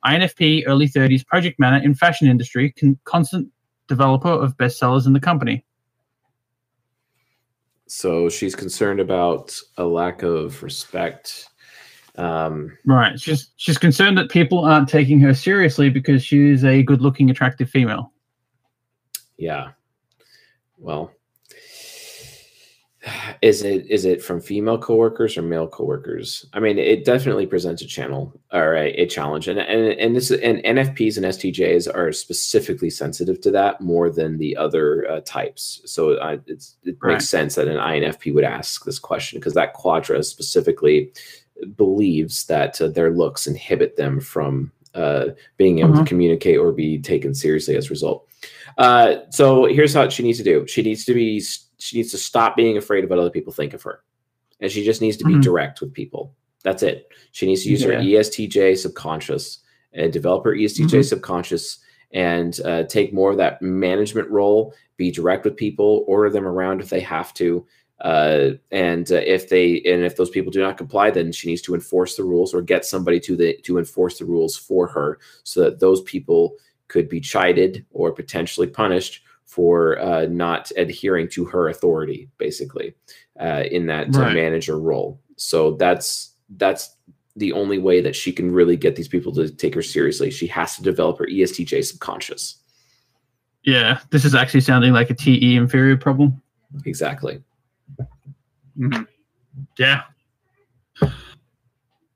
INFP, 0.05 0.65
early 0.67 0.89
30s, 0.89 1.25
project 1.25 1.61
manager 1.61 1.85
in 1.85 1.95
fashion 1.95 2.27
industry, 2.27 2.73
con- 2.73 2.99
constant 3.05 3.49
developer 3.87 4.29
of 4.29 4.57
bestsellers 4.57 5.07
in 5.07 5.13
the 5.13 5.21
company. 5.21 5.65
So 7.91 8.29
she's 8.29 8.55
concerned 8.55 9.01
about 9.01 9.59
a 9.77 9.85
lack 9.85 10.23
of 10.23 10.63
respect. 10.63 11.49
Um, 12.17 12.77
right. 12.87 13.19
She's 13.21 13.51
she's 13.57 13.79
concerned 13.79 14.17
that 14.19 14.31
people 14.31 14.65
aren't 14.65 14.89
taking 14.89 15.21
her 15.21 15.35
seriously 15.35 15.91
because 15.91 16.25
she's 16.25 16.65
a 16.65 16.83
good-looking, 16.83 17.31
attractive 17.31 17.69
female 17.69 18.13
yeah 19.41 19.71
well 20.79 21.11
is 23.43 23.63
it 23.63 23.87
is 23.91 24.05
it 24.05 24.23
from 24.23 24.41
female 24.41 24.79
coworkers 24.79 25.37
or 25.37 25.43
male 25.43 25.67
coworkers 25.67 26.47
i 26.53 26.61
mean 26.61 26.79
it 26.79 27.05
definitely 27.05 27.47
presents 27.47 27.83
a 27.83 27.87
channel 27.87 28.33
or 28.53 28.77
a, 28.77 28.91
a 28.93 29.07
challenge 29.07 29.49
and 29.49 29.59
and 29.59 29.93
and 29.99 30.17
this 30.17 30.31
and 30.31 30.59
nfps 30.65 31.17
and 31.17 31.27
stjs 31.27 31.93
are 31.95 32.13
specifically 32.13 32.91
sensitive 32.91 33.41
to 33.41 33.51
that 33.51 33.81
more 33.81 34.11
than 34.11 34.39
the 34.39 34.57
other 34.57 35.09
uh, 35.11 35.21
types 35.25 35.81
so 35.85 36.15
uh, 36.15 36.37
it's, 36.47 36.77
it 36.85 36.97
right. 37.01 37.15
makes 37.15 37.29
sense 37.29 37.55
that 37.55 37.69
an 37.69 37.77
infp 37.77 38.33
would 38.35 38.45
ask 38.45 38.85
this 38.85 38.99
question 38.99 39.39
because 39.39 39.55
that 39.55 39.75
quadra 39.75 40.23
specifically 40.23 41.13
believes 41.77 42.47
that 42.47 42.81
uh, 42.81 42.89
their 42.89 43.11
looks 43.11 43.47
inhibit 43.47 43.97
them 43.97 44.21
from 44.21 44.73
uh, 44.95 45.27
being 45.57 45.79
able 45.79 45.93
uh-huh. 45.93 46.03
to 46.03 46.09
communicate 46.09 46.59
or 46.59 46.73
be 46.73 46.99
taken 46.99 47.35
seriously 47.35 47.77
as 47.77 47.87
a 47.87 47.91
result 47.91 48.27
uh, 48.79 49.17
so 49.31 49.67
here's 49.67 49.95
what 49.95 50.13
she 50.13 50.23
needs 50.23 50.39
to 50.39 50.45
do. 50.45 50.67
She 50.67 50.83
needs 50.83 51.05
to 51.05 51.15
be 51.15 51.43
she 51.81 51.97
needs 51.97 52.11
to 52.11 52.19
stop 52.19 52.57
being 52.57 52.77
afraid 52.77 53.05
of 53.05 53.11
what 53.11 53.19
other 53.19 53.31
people 53.31 53.53
think 53.53 53.75
of 53.75 53.83
her. 53.83 54.03
And 54.61 54.71
she 54.71 54.85
just 54.85 55.01
needs 55.01 55.17
to 55.19 55.25
be 55.25 55.33
mm-hmm. 55.33 55.41
direct 55.41 55.81
with 55.81 55.93
people. 55.93 56.35
That's 56.63 56.83
it. 56.83 57.09
She 57.33 57.47
needs 57.47 57.63
to 57.65 57.71
use 57.71 57.83
yeah. 57.83 57.89
her 57.89 57.95
ESTJ 57.95 58.79
subconscious 58.79 59.61
and 59.93 60.13
develop 60.13 60.45
her 60.45 60.55
ESTJ 60.55 60.87
mm-hmm. 60.87 61.03
subconscious 61.03 61.79
and 62.13 62.61
uh, 62.65 62.85
take 62.85 63.13
more 63.13 63.31
of 63.31 63.37
that 63.39 63.63
management 63.63 64.29
role, 64.29 64.75
be 64.97 65.11
direct 65.11 65.45
with 65.45 65.57
people, 65.57 66.05
order 66.07 66.29
them 66.29 66.47
around 66.47 66.81
if 66.81 66.91
they 66.91 67.01
have 67.01 67.33
to. 67.35 67.67
Uh, 68.01 68.51
and 68.71 69.13
uh, 69.13 69.17
if 69.17 69.49
they 69.49 69.83
and 69.85 70.03
if 70.03 70.17
those 70.17 70.31
people 70.31 70.51
do 70.51 70.61
not 70.61 70.79
comply, 70.79 71.11
then 71.11 71.31
she 71.33 71.49
needs 71.49 71.61
to 71.63 71.75
enforce 71.75 72.17
the 72.17 72.25
rules 72.25 72.55
or 72.55 72.63
get 72.63 72.85
somebody 72.85 73.21
to 73.21 73.37
the 73.37 73.57
to 73.63 73.79
enforce 73.79 74.19
the 74.19 74.25
rules 74.25 74.57
for 74.57 74.87
her, 74.87 75.19
so 75.45 75.61
that 75.61 75.81
those 75.81 76.01
people 76.03 76.57
could 76.89 77.09
be 77.09 77.21
chided 77.21 77.85
or 77.91 78.11
potentially 78.11 78.67
punished 78.67 79.23
for 79.51 79.99
uh, 79.99 80.27
not 80.27 80.71
adhering 80.77 81.29
to 81.29 81.45
her 81.45 81.69
authority, 81.69 82.31
basically, 82.39 82.95
uh, 83.41 83.65
in 83.71 83.87
that 83.87 84.15
uh, 84.15 84.21
right. 84.21 84.35
manager 84.35 84.79
role. 84.79 85.21
So 85.37 85.73
that's 85.73 86.35
that's 86.57 86.97
the 87.35 87.53
only 87.53 87.79
way 87.79 88.01
that 88.01 88.15
she 88.15 88.33
can 88.33 88.53
really 88.53 88.77
get 88.77 88.95
these 88.95 89.09
people 89.09 89.33
to 89.33 89.51
take 89.51 89.75
her 89.75 89.83
seriously. 89.83 90.31
She 90.31 90.47
has 90.47 90.77
to 90.77 90.83
develop 90.83 91.19
her 91.19 91.27
ESTJ 91.27 91.85
subconscious. 91.85 92.59
Yeah, 93.65 93.99
this 94.11 94.25
is 94.25 94.37
actually 94.37 94.61
sounding 94.61 94.93
like 94.93 95.11
a 95.11 95.15
TE 95.15 95.57
inferior 95.57 95.97
problem. 95.97 96.41
Exactly. 96.87 97.43
Mm-hmm. 98.79 99.03
Yeah. 99.79 100.03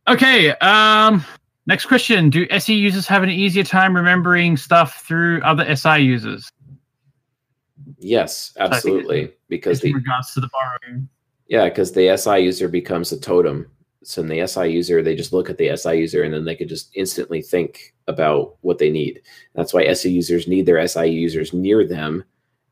Okay. 0.06 0.50
Um, 0.52 1.24
Next 1.66 1.86
question 1.86 2.28
Do 2.28 2.46
SE 2.50 2.74
users 2.74 3.06
have 3.06 3.22
an 3.22 3.30
easier 3.30 3.64
time 3.64 3.96
remembering 3.96 4.56
stuff 4.56 5.02
through 5.02 5.40
other 5.42 5.74
SI 5.74 5.98
users? 5.98 6.52
Yes, 8.04 8.52
absolutely. 8.58 9.32
Because 9.48 9.82
in 9.82 9.92
the, 9.92 9.94
regards 9.94 10.34
to 10.34 10.40
the 10.40 10.48
borrowing. 10.48 11.08
Yeah, 11.48 11.70
because 11.70 11.92
the 11.92 12.14
SI 12.16 12.38
user 12.40 12.68
becomes 12.68 13.10
a 13.12 13.18
totem. 13.18 13.70
So 14.02 14.20
in 14.20 14.28
the 14.28 14.46
SI 14.46 14.66
user, 14.66 15.02
they 15.02 15.16
just 15.16 15.32
look 15.32 15.48
at 15.48 15.56
the 15.56 15.74
SI 15.74 15.94
user 15.94 16.22
and 16.22 16.34
then 16.34 16.44
they 16.44 16.54
can 16.54 16.68
just 16.68 16.90
instantly 16.94 17.40
think 17.40 17.94
about 18.06 18.56
what 18.60 18.78
they 18.78 18.90
need. 18.90 19.22
That's 19.54 19.72
why 19.72 19.84
SE 19.84 20.10
users 20.10 20.46
need 20.46 20.66
their 20.66 20.86
SI 20.86 21.06
users 21.06 21.54
near 21.54 21.86
them 21.86 22.24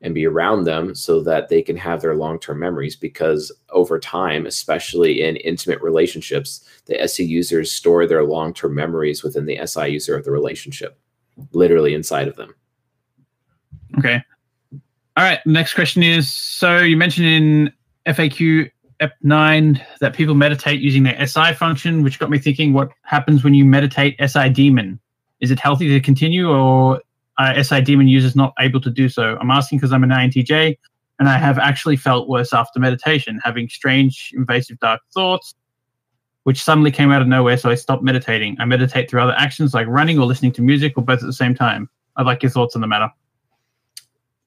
and 0.03 0.13
be 0.13 0.27
around 0.27 0.65
them 0.65 0.93
so 0.93 1.23
that 1.23 1.49
they 1.49 1.63
can 1.63 1.77
have 1.77 2.01
their 2.01 2.15
long-term 2.15 2.59
memories 2.59 2.95
because 2.95 3.51
over 3.69 3.97
time 3.97 4.45
especially 4.45 5.23
in 5.23 5.37
intimate 5.37 5.81
relationships 5.81 6.67
the 6.87 7.07
se 7.07 7.23
users 7.23 7.71
store 7.71 8.05
their 8.05 8.25
long-term 8.25 8.75
memories 8.75 9.23
within 9.23 9.45
the 9.45 9.57
si 9.65 9.87
user 9.87 10.17
of 10.17 10.25
the 10.25 10.31
relationship 10.31 10.99
literally 11.53 11.93
inside 11.93 12.27
of 12.27 12.35
them 12.35 12.53
okay 13.97 14.21
all 15.17 15.23
right 15.23 15.39
next 15.45 15.73
question 15.73 16.03
is 16.03 16.31
so 16.31 16.79
you 16.79 16.97
mentioned 16.97 17.27
in 17.27 17.73
faq 18.07 18.69
ep 18.99 19.13
9 19.21 19.85
that 19.99 20.13
people 20.13 20.35
meditate 20.35 20.79
using 20.81 21.03
their 21.03 21.27
si 21.27 21.53
function 21.53 22.03
which 22.03 22.19
got 22.19 22.29
me 22.29 22.37
thinking 22.37 22.73
what 22.73 22.89
happens 23.03 23.43
when 23.43 23.53
you 23.53 23.65
meditate 23.65 24.15
si 24.29 24.49
demon 24.49 24.99
is 25.43 25.51
it 25.51 25.59
healthy 25.59 25.89
to 25.89 25.99
continue 25.99 26.49
or 26.49 27.01
uh, 27.37 27.61
SI 27.61 27.81
Demon 27.81 28.07
users 28.07 28.33
not 28.35 28.53
able 28.59 28.79
to 28.79 28.89
do 28.89 29.09
so? 29.09 29.37
I'm 29.41 29.51
asking 29.51 29.79
because 29.79 29.91
I'm 29.91 30.03
an 30.03 30.09
INTJ 30.09 30.77
and 31.19 31.29
I 31.29 31.37
have 31.37 31.59
actually 31.59 31.97
felt 31.97 32.29
worse 32.29 32.53
after 32.53 32.79
meditation, 32.79 33.41
having 33.43 33.67
strange, 33.67 34.31
invasive, 34.33 34.79
dark 34.79 35.01
thoughts, 35.13 35.53
which 36.43 36.63
suddenly 36.63 36.91
came 36.91 37.11
out 37.11 37.21
of 37.21 37.27
nowhere. 37.27 37.57
So 37.57 37.69
I 37.69 37.75
stopped 37.75 38.03
meditating. 38.03 38.55
I 38.59 38.65
meditate 38.65 39.09
through 39.09 39.21
other 39.21 39.35
actions 39.37 39.73
like 39.73 39.85
running 39.87 40.17
or 40.17 40.25
listening 40.25 40.53
to 40.53 40.61
music 40.61 40.93
or 40.97 41.03
both 41.03 41.19
at 41.19 41.25
the 41.25 41.33
same 41.33 41.53
time. 41.53 41.89
I'd 42.15 42.25
like 42.25 42.41
your 42.41 42.49
thoughts 42.49 42.75
on 42.75 42.81
the 42.81 42.87
matter. 42.87 43.09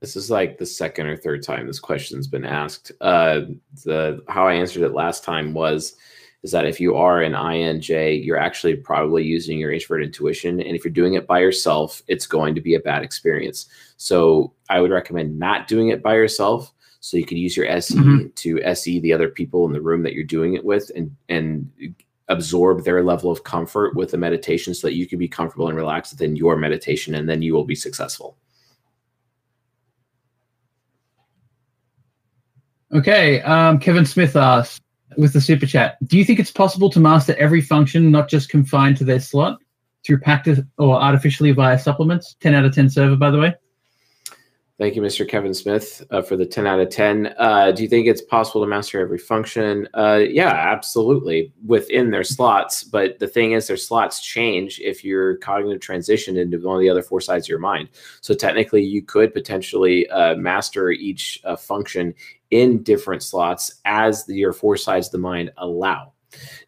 This 0.01 0.17
is 0.17 0.31
like 0.31 0.59
the 0.59 0.67
second 0.67 1.07
or 1.07 1.17
third 1.17 1.43
time 1.43 1.67
this 1.67 1.81
question's 1.81 2.27
been 2.27 2.45
asked. 2.45 2.93
Uh, 3.01 3.43
the 3.85 4.23
how 4.29 4.47
I 4.47 4.55
answered 4.55 4.83
it 4.83 4.93
last 4.93 5.25
time 5.25 5.55
was 5.55 5.97
is 6.43 6.53
that 6.53 6.67
if 6.67 6.81
you 6.81 6.95
are 6.95 7.23
an 7.23 7.33
INJ, 7.33 8.25
you're 8.25 8.39
actually 8.39 8.77
probably 8.77 9.25
using 9.25 9.59
your 9.59 9.73
introvert 9.73 10.03
intuition. 10.03 10.61
And 10.61 10.77
if 10.77 10.85
you're 10.85 10.93
doing 10.93 11.15
it 11.15 11.27
by 11.27 11.41
yourself, 11.41 12.03
it's 12.07 12.27
going 12.27 12.55
to 12.55 12.61
be 12.61 12.75
a 12.75 12.81
bad 12.81 13.03
experience. 13.03 13.67
So 13.97 14.53
I 14.69 14.81
would 14.81 14.93
recommend 14.93 15.39
not 15.39 15.67
doing 15.67 15.89
it 15.89 16.03
by 16.03 16.15
yourself. 16.15 16.73
So 17.01 17.17
you 17.17 17.25
could 17.25 17.39
use 17.39 17.57
your 17.57 17.67
SE 17.67 17.97
mm-hmm. 17.97 18.29
to 18.35 18.63
SE 18.63 19.01
the 19.01 19.13
other 19.13 19.29
people 19.29 19.67
in 19.67 19.73
the 19.73 19.81
room 19.81 20.03
that 20.03 20.13
you're 20.13 20.25
doing 20.25 20.55
it 20.55 20.65
with 20.65 20.91
and 20.95 21.15
and 21.29 21.71
absorb 22.29 22.85
their 22.85 23.03
level 23.03 23.31
of 23.31 23.45
comfort 23.45 23.95
with 23.95 24.11
the 24.11 24.19
meditation 24.19 24.75
so 24.75 24.87
that 24.87 24.95
you 24.95 25.07
can 25.07 25.19
be 25.19 25.29
comfortable 25.29 25.69
and 25.69 25.77
relaxed 25.77 26.13
within 26.13 26.35
your 26.35 26.57
meditation 26.57 27.15
and 27.15 27.29
then 27.29 27.41
you 27.41 27.55
will 27.55 27.65
be 27.65 27.75
successful. 27.75 28.37
Okay. 32.97 33.43
Um, 33.43 33.79
Kevin 33.79 34.07
Smith 34.07 34.35
asks, 34.37 34.81
with 35.17 35.33
the 35.33 35.41
super 35.41 35.67
chat. 35.67 35.97
Do 36.07 36.19
you 36.19 36.25
think 36.25 36.39
it's 36.39 36.51
possible 36.51 36.91
to 36.91 37.01
master 37.01 37.35
every 37.37 37.61
function, 37.61 38.11
not 38.11 38.29
just 38.29 38.49
confined 38.49 38.97
to 38.99 39.05
their 39.05 39.21
slot, 39.21 39.59
through 40.05 40.21
practice 40.21 40.61
or 40.79 40.97
artificially 40.97 41.53
via 41.53 41.79
supplements? 41.79 42.37
10 42.41 42.55
out 42.55 42.65
of 42.65 42.75
10 42.75 42.91
server, 42.91 43.17
by 43.17 43.31
the 43.31 43.39
way. 43.39 43.55
Thank 44.79 44.95
you, 44.95 45.01
Mr. 45.01 45.27
Kevin 45.27 45.55
Smith, 45.55 46.05
uh, 46.11 46.21
for 46.21 46.37
the 46.37 46.45
10 46.45 46.67
out 46.67 46.81
of 46.81 46.91
10. 46.91 47.35
Uh, 47.39 47.73
do 47.73 47.83
you 47.83 47.89
think 47.89 48.07
it's 48.07 48.21
possible 48.21 48.61
to 48.61 48.67
master 48.67 49.01
every 49.01 49.17
function? 49.17 49.89
Uh, 49.95 50.21
yeah, 50.29 50.51
absolutely, 50.51 51.51
within 51.65 52.11
their 52.11 52.25
slots. 52.25 52.85
But 52.85 53.19
the 53.19 53.27
thing 53.27 53.53
is, 53.53 53.69
their 53.69 53.79
slots 53.79 54.21
change 54.21 54.79
if 54.81 55.03
you're 55.03 55.39
cognitive 55.39 55.81
transition 55.81 56.37
into 56.37 56.59
one 56.59 56.77
of 56.77 56.83
the 56.83 56.91
other 56.91 57.03
four 57.03 57.23
sides 57.23 57.47
of 57.47 57.49
your 57.49 57.59
mind. 57.59 57.89
So 58.21 58.35
technically, 58.35 58.85
you 58.85 59.01
could 59.01 59.33
potentially 59.33 60.11
uh, 60.11 60.37
master 60.37 60.91
each 60.91 61.41
uh, 61.45 61.57
function 61.57 62.13
in 62.51 62.83
different 62.83 63.23
slots 63.23 63.81
as 63.85 64.25
the, 64.27 64.35
your 64.35 64.53
four 64.53 64.77
sides 64.77 65.09
of 65.09 65.13
the 65.13 65.19
mind 65.19 65.51
allow. 65.57 66.13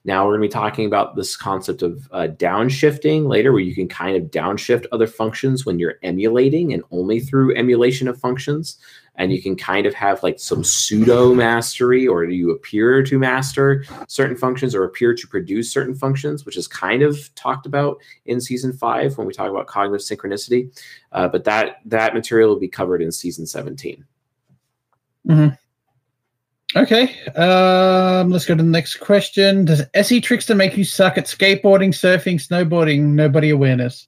Now 0.05 0.25
we're 0.25 0.39
going 0.39 0.49
to 0.49 0.49
be 0.49 0.61
talking 0.61 0.87
about 0.87 1.17
this 1.17 1.37
concept 1.37 1.83
of 1.83 2.09
uh, 2.13 2.29
downshifting 2.37 3.27
later, 3.27 3.53
where 3.53 3.61
you 3.61 3.75
can 3.75 3.89
kind 3.89 4.17
of 4.17 4.31
downshift 4.31 4.87
other 4.93 5.07
functions 5.07 5.67
when 5.67 5.79
you're 5.79 5.97
emulating 6.03 6.73
and 6.73 6.83
only 6.91 7.21
through 7.21 7.57
emulation 7.57 8.09
of 8.09 8.19
functions. 8.19 8.79
And 9.17 9.33
you 9.33 9.43
can 9.43 9.57
kind 9.57 9.85
of 9.85 9.95
have 9.95 10.23
like 10.23 10.39
some 10.39 10.63
pseudo 10.63 11.35
mastery, 11.35 12.07
or 12.07 12.25
you 12.25 12.53
appear 12.53 13.03
to 13.03 13.19
master 13.19 13.85
certain 14.07 14.37
functions 14.37 14.77
or 14.77 14.85
appear 14.85 15.13
to 15.13 15.27
produce 15.27 15.73
certain 15.73 15.95
functions, 15.95 16.47
which 16.47 16.57
is 16.57 16.69
kind 16.69 17.03
of 17.03 17.35
talked 17.35 17.67
about 17.67 17.99
in 18.27 18.41
season 18.41 18.73
five 18.73 19.19
when 19.19 19.27
we 19.27 19.33
talk 19.33 19.51
about 19.51 19.67
cognitive 19.67 20.07
synchronicity. 20.07 20.71
Uh, 21.11 21.27
but 21.27 21.43
that 21.45 21.79
that 21.85 22.15
material 22.15 22.49
will 22.49 22.61
be 22.61 22.69
covered 22.69 23.03
in 23.03 23.11
season 23.11 23.45
17. 23.45 24.05
Mm-hmm. 25.29 25.55
Okay, 26.77 27.19
um, 27.35 28.31
let's 28.31 28.45
go 28.45 28.55
to 28.55 28.63
the 28.63 28.69
next 28.69 28.97
question. 28.97 29.65
Does 29.65 29.83
SE 29.95 30.21
Trickster 30.21 30.55
make 30.55 30.77
you 30.77 30.85
suck 30.85 31.17
at 31.17 31.25
skateboarding, 31.25 31.95
surfing, 31.95 32.35
snowboarding, 32.35 33.01
nobody 33.01 33.51
awareness? 33.51 34.07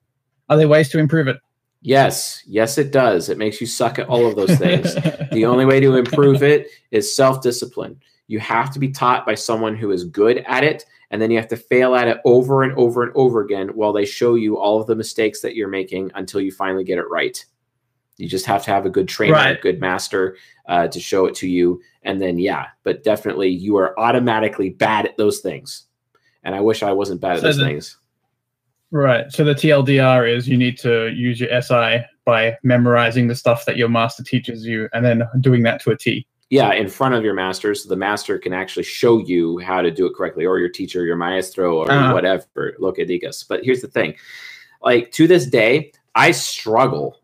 Are 0.50 0.58
there 0.58 0.68
ways 0.68 0.90
to 0.90 0.98
improve 0.98 1.26
it? 1.26 1.38
Yes, 1.80 2.42
yes, 2.46 2.76
it 2.76 2.92
does. 2.92 3.30
It 3.30 3.38
makes 3.38 3.61
you 3.62 3.66
suck 3.66 3.98
at 3.98 4.08
all 4.08 4.26
of 4.26 4.36
those 4.36 4.58
things. 4.58 4.94
the 5.32 5.46
only 5.46 5.64
way 5.64 5.80
to 5.80 5.96
improve 5.96 6.42
it 6.42 6.68
is 6.90 7.16
self 7.16 7.40
discipline. 7.40 7.98
You 8.26 8.38
have 8.40 8.70
to 8.72 8.78
be 8.78 8.90
taught 8.90 9.24
by 9.24 9.34
someone 9.34 9.74
who 9.74 9.90
is 9.90 10.04
good 10.04 10.44
at 10.46 10.62
it, 10.62 10.84
and 11.11 11.20
then 11.20 11.30
you 11.30 11.38
have 11.38 11.48
to 11.48 11.56
fail 11.56 11.94
at 11.94 12.08
it 12.08 12.18
over 12.26 12.62
and 12.62 12.74
over 12.74 13.02
and 13.02 13.12
over 13.14 13.40
again 13.40 13.68
while 13.68 13.94
they 13.94 14.04
show 14.04 14.34
you 14.34 14.58
all 14.58 14.78
of 14.78 14.86
the 14.86 14.94
mistakes 14.94 15.40
that 15.40 15.56
you're 15.56 15.68
making 15.68 16.11
until 16.14 16.42
you 16.42 16.52
finally 16.52 16.84
get 16.84 16.98
it 16.98 17.08
right. 17.08 17.42
You 18.20 18.28
just 18.28 18.46
have 18.46 18.64
to 18.64 18.70
have 18.70 18.86
a 18.86 18.90
good 18.90 19.08
trainer, 19.08 19.34
Right. 19.34 19.58
a 19.58 19.60
good 19.60 19.80
master 19.80 20.36
uh, 20.68 20.86
to 20.88 21.00
show 21.00 21.26
it 21.26 21.34
to 21.36 21.48
you. 21.48 21.80
And 22.02 22.20
then, 22.20 22.38
yeah, 22.38 22.66
but 22.84 23.02
definitely 23.02 23.48
you 23.48 23.76
are 23.76 23.98
automatically 23.98 24.70
bad 24.70 25.06
at 25.06 25.16
those 25.16 25.40
things. 25.40 25.84
And 26.44 26.54
I 26.54 26.60
wish 26.60 26.82
I 26.82 26.92
wasn't 26.92 27.20
bad 27.20 27.36
at 27.38 27.42
those 27.42 27.56
the- 27.56 27.64
things. 27.64 27.96
Right. 28.92 29.30
So 29.30 29.44
the 29.44 29.54
TLDR 29.54 30.28
is 30.28 30.48
you 30.48 30.56
need 30.56 30.76
to 30.78 31.08
use 31.14 31.38
your 31.40 31.48
SI 31.62 32.04
by 32.24 32.56
memorizing 32.64 33.28
the 33.28 33.36
stuff 33.36 33.64
that 33.66 33.76
your 33.76 33.88
master 33.88 34.24
teaches 34.24 34.66
you 34.66 34.88
and 34.92 35.04
then 35.04 35.22
doing 35.40 35.62
that 35.62 35.80
to 35.82 35.90
a 35.90 35.96
T. 35.96 36.26
Yeah, 36.48 36.72
in 36.72 36.88
front 36.88 37.14
of 37.14 37.22
your 37.22 37.34
master, 37.34 37.72
so 37.76 37.88
the 37.88 37.94
master 37.94 38.36
can 38.36 38.52
actually 38.52 38.82
show 38.82 39.18
you 39.18 39.58
how 39.58 39.80
to 39.82 39.90
do 39.92 40.06
it 40.06 40.14
correctly, 40.16 40.44
or 40.44 40.58
your 40.58 40.68
teacher, 40.68 41.04
your 41.04 41.14
maestro, 41.14 41.76
or 41.78 41.88
Uh-huh. 41.88 42.12
whatever. 42.12 42.74
Look 42.80 42.98
at 42.98 43.06
Digas. 43.06 43.46
But 43.48 43.64
here's 43.64 43.80
the 43.82 43.86
thing: 43.86 44.16
like 44.82 45.12
to 45.12 45.28
this 45.28 45.46
day, 45.46 45.92
I 46.16 46.32
struggle 46.32 47.19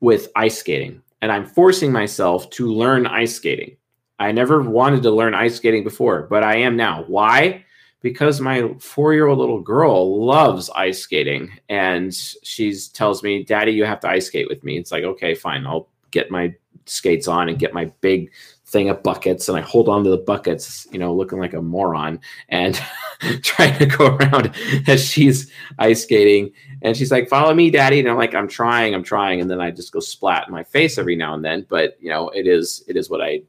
with 0.00 0.28
ice 0.36 0.58
skating, 0.58 1.02
and 1.22 1.30
I'm 1.30 1.46
forcing 1.46 1.92
myself 1.92 2.48
to 2.50 2.66
learn 2.72 3.06
ice 3.06 3.34
skating. 3.34 3.76
I 4.18 4.32
never 4.32 4.62
wanted 4.62 5.02
to 5.04 5.10
learn 5.10 5.34
ice 5.34 5.56
skating 5.56 5.84
before, 5.84 6.26
but 6.28 6.42
I 6.42 6.56
am 6.56 6.76
now. 6.76 7.04
Why? 7.06 7.64
Because 8.02 8.40
my 8.40 8.74
four-year-old 8.78 9.38
little 9.38 9.60
girl 9.60 10.24
loves 10.24 10.70
ice 10.70 11.00
skating, 11.00 11.52
and 11.68 12.14
she 12.14 12.74
tells 12.94 13.22
me, 13.22 13.44
"Daddy, 13.44 13.72
you 13.72 13.84
have 13.84 14.00
to 14.00 14.08
ice 14.08 14.26
skate 14.26 14.48
with 14.48 14.64
me." 14.64 14.78
It's 14.78 14.92
like, 14.92 15.04
okay, 15.04 15.34
fine, 15.34 15.66
I'll 15.66 15.88
get 16.10 16.30
my 16.30 16.54
skates 16.86 17.28
on 17.28 17.48
and 17.48 17.58
get 17.58 17.74
my 17.74 17.92
big 18.00 18.32
thing 18.70 18.88
of 18.88 19.02
buckets 19.02 19.48
and 19.48 19.58
I 19.58 19.62
hold 19.62 19.88
on 19.88 20.04
to 20.04 20.10
the 20.10 20.16
buckets, 20.16 20.86
you 20.92 20.98
know, 20.98 21.12
looking 21.12 21.40
like 21.40 21.54
a 21.54 21.60
moron 21.60 22.20
and 22.50 22.80
trying 23.42 23.76
to 23.80 23.86
go 23.86 24.14
around 24.16 24.54
as 24.86 25.04
she's 25.04 25.50
ice 25.78 26.04
skating. 26.04 26.52
And 26.82 26.96
she's 26.96 27.10
like, 27.10 27.28
follow 27.28 27.52
me, 27.52 27.70
daddy. 27.70 27.98
And 27.98 28.08
I'm 28.08 28.16
like, 28.16 28.34
I'm 28.34 28.46
trying, 28.48 28.94
I'm 28.94 29.02
trying. 29.02 29.40
And 29.40 29.50
then 29.50 29.60
I 29.60 29.70
just 29.72 29.92
go 29.92 29.98
splat 30.00 30.46
in 30.46 30.54
my 30.54 30.62
face 30.62 30.98
every 30.98 31.16
now 31.16 31.34
and 31.34 31.44
then. 31.44 31.66
But 31.68 31.96
you 32.00 32.10
know, 32.10 32.28
it 32.30 32.46
is 32.46 32.84
it 32.86 32.96
is 32.96 33.10
what 33.10 33.20
I 33.20 33.42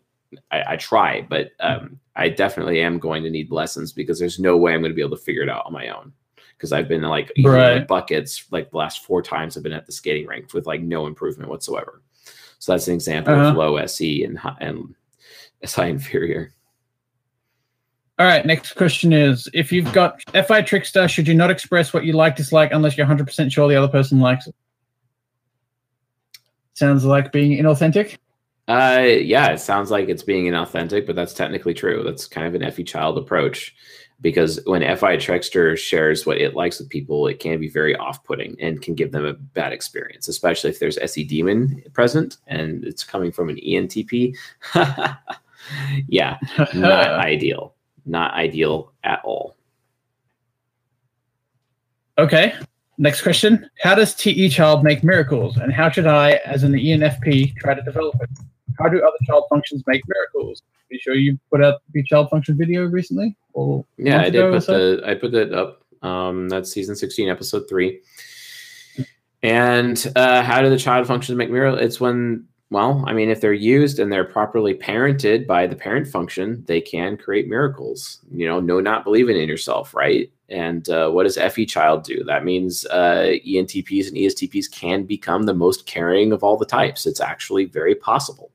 I, 0.50 0.64
I 0.74 0.76
try, 0.78 1.22
but 1.30 1.52
um, 1.60 2.00
I 2.16 2.30
definitely 2.30 2.82
am 2.82 3.00
going 3.00 3.22
to 3.24 3.30
need 3.30 3.52
lessons 3.52 3.92
because 3.94 4.18
there's 4.18 4.40
no 4.40 4.56
way 4.58 4.74
I'm 4.74 4.82
going 4.82 4.92
to 4.92 4.96
be 4.96 5.02
able 5.02 5.18
to 5.18 5.24
figure 5.24 5.44
it 5.44 5.50
out 5.50 5.66
on 5.66 5.74
my 5.74 5.90
own. 5.90 6.14
Because 6.58 6.72
I've 6.74 6.88
been 6.88 7.02
like 7.02 7.32
Right. 7.44 7.88
buckets 7.88 8.46
like 8.50 8.72
the 8.72 8.78
last 8.78 9.04
four 9.04 9.22
times 9.22 9.56
I've 9.58 9.64
been 9.64 9.74
at 9.74 9.86
the 9.86 9.92
skating 9.92 10.28
rink 10.28 10.54
with 10.54 10.68
like 10.68 10.82
no 10.82 11.06
improvement 11.06 11.50
whatsoever. 11.50 12.02
So 12.60 12.72
that's 12.72 12.88
an 12.88 12.94
example 12.94 13.34
of 13.34 13.40
Uh-huh. 13.40 13.58
low 13.58 13.76
SE 13.78 14.24
and 14.24 14.40
and 14.60 14.96
SI 15.66 15.90
inferior. 15.90 16.54
All 18.20 18.28
right. 18.28 18.46
Next 18.46 18.74
question 18.74 19.14
is 19.14 19.50
if 19.54 19.72
you've 19.72 19.92
got 19.94 20.22
FI 20.32 20.62
Trickster, 20.62 21.08
should 21.08 21.28
you 21.28 21.34
not 21.34 21.50
express 21.50 21.92
what 21.94 22.06
you 22.06 22.14
like, 22.14 22.36
dislike, 22.36 22.72
unless 22.72 22.96
you're 22.96 23.08
100% 23.08 23.52
sure 23.52 23.68
the 23.68 23.76
other 23.76 23.88
person 23.88 24.20
likes 24.20 24.46
it? 24.48 24.56
Sounds 26.74 27.04
like 27.04 27.32
being 27.32 27.58
inauthentic. 27.58 28.18
Uh, 28.68 29.02
yeah, 29.06 29.48
it 29.48 29.60
sounds 29.60 29.90
like 29.90 30.08
it's 30.08 30.24
being 30.24 30.46
inauthentic, 30.46 31.08
but 31.08 31.16
that's 31.16 31.34
technically 31.34 31.74
true. 31.74 32.04
That's 32.04 32.28
kind 32.28 32.48
of 32.48 32.62
an 32.62 32.72
FE 32.72 32.84
child 32.84 33.18
approach 33.18 33.76
because 34.22 34.60
when 34.66 34.96
FI 34.96 35.18
Trickster 35.18 35.76
shares 35.76 36.26
what 36.26 36.38
it 36.38 36.56
likes 36.56 36.80
with 36.80 36.90
people, 36.90 37.28
it 37.28 37.40
can 37.40 37.60
be 37.60 37.70
very 37.70 37.96
off 37.96 38.24
putting 38.24 38.56
and 38.62 38.82
can 38.82 38.94
give 38.94 39.12
them 39.12 39.26
a 39.26 39.34
bad 39.34 39.74
experience, 39.74 40.28
especially 40.28 40.70
if 40.70 40.80
there's 40.80 41.00
SE 41.00 41.24
Demon 41.24 41.84
present 41.94 42.38
and 42.48 42.86
it's 42.86 43.04
coming 43.04 43.32
from 43.32 43.50
an 43.50 43.58
ENTP. 43.58 44.36
yeah, 46.08 46.38
not 46.74 47.10
ideal. 47.26 47.76
Not 48.06 48.34
ideal 48.34 48.94
at 49.04 49.22
all. 49.24 49.56
Okay. 52.18 52.54
Next 52.98 53.22
question. 53.22 53.70
How 53.82 53.96
does 53.96 54.14
TE 54.14 54.50
child 54.50 54.84
make 54.84 55.04
miracles? 55.04 55.58
And 55.58 55.72
how 55.74 55.90
should 55.90 56.08
I, 56.08 56.34
as 56.46 56.64
an 56.64 56.74
ENFP, 56.74 57.56
try 57.58 57.74
to 57.74 57.82
develop 57.82 58.16
it? 58.22 58.30
How 58.80 58.90
do 58.90 59.00
other 59.02 59.18
child 59.26 59.46
functions 59.50 59.84
make 59.88 60.02
miracles? 60.08 60.62
Are 60.62 60.94
you 60.94 61.00
sure 61.00 61.16
you 61.16 61.40
put 61.52 61.64
out 61.64 61.82
the 61.94 62.04
child 62.04 62.30
function 62.30 62.58
video 62.58 62.86
recently? 62.86 63.36
Or 63.54 63.86
Yeah, 63.98 64.22
I 64.22 64.30
did 64.30 64.52
put 64.52 64.64
so? 64.64 64.96
the 64.98 65.08
I 65.08 65.16
put 65.16 65.32
that 65.32 65.54
up. 65.54 65.84
Um, 66.02 66.50
that's 66.50 66.72
season 66.72 66.96
sixteen, 66.96 67.30
episode 67.30 67.68
three. 67.70 68.02
And 69.44 70.12
uh, 70.16 70.44
how 70.44 70.62
do 70.62 70.70
the 70.70 70.78
child 70.78 71.08
functions 71.08 71.36
make 71.38 71.50
mirror? 71.50 71.78
It's 71.80 72.00
when 72.00 72.46
well, 72.72 73.04
I 73.06 73.12
mean, 73.12 73.30
if 73.30 73.42
they're 73.42 73.52
used 73.52 74.00
and 74.00 74.10
they're 74.10 74.24
properly 74.24 74.74
parented 74.74 75.46
by 75.46 75.68
the 75.68 75.76
parent 75.76 76.08
function, 76.08 76.64
they 76.68 76.80
can 76.80 77.18
create 77.18 77.50
miracles. 77.50 78.20
You 78.34 78.48
know, 78.48 78.62
no, 78.62 78.80
not 78.80 79.04
believing 79.04 79.36
in 79.36 79.50
yourself, 79.50 79.94
right? 79.94 80.32
And 80.48 80.88
uh, 80.90 81.10
what 81.10 81.24
does 81.24 81.38
FE 81.38 81.66
child 81.66 82.06
do? 82.06 82.24
That 82.24 82.46
means 82.46 82.86
uh, 82.86 83.36
ENTPs 83.46 84.08
and 84.08 84.16
ESTPs 84.16 84.72
can 84.72 85.04
become 85.04 85.44
the 85.44 85.54
most 85.54 85.86
caring 85.86 86.32
of 86.32 86.46
all 86.46 86.58
the 86.58 86.66
types. 86.66 87.06
It's 87.06 87.20
actually 87.20 87.66
very 87.66 87.94
possible. 87.94 88.52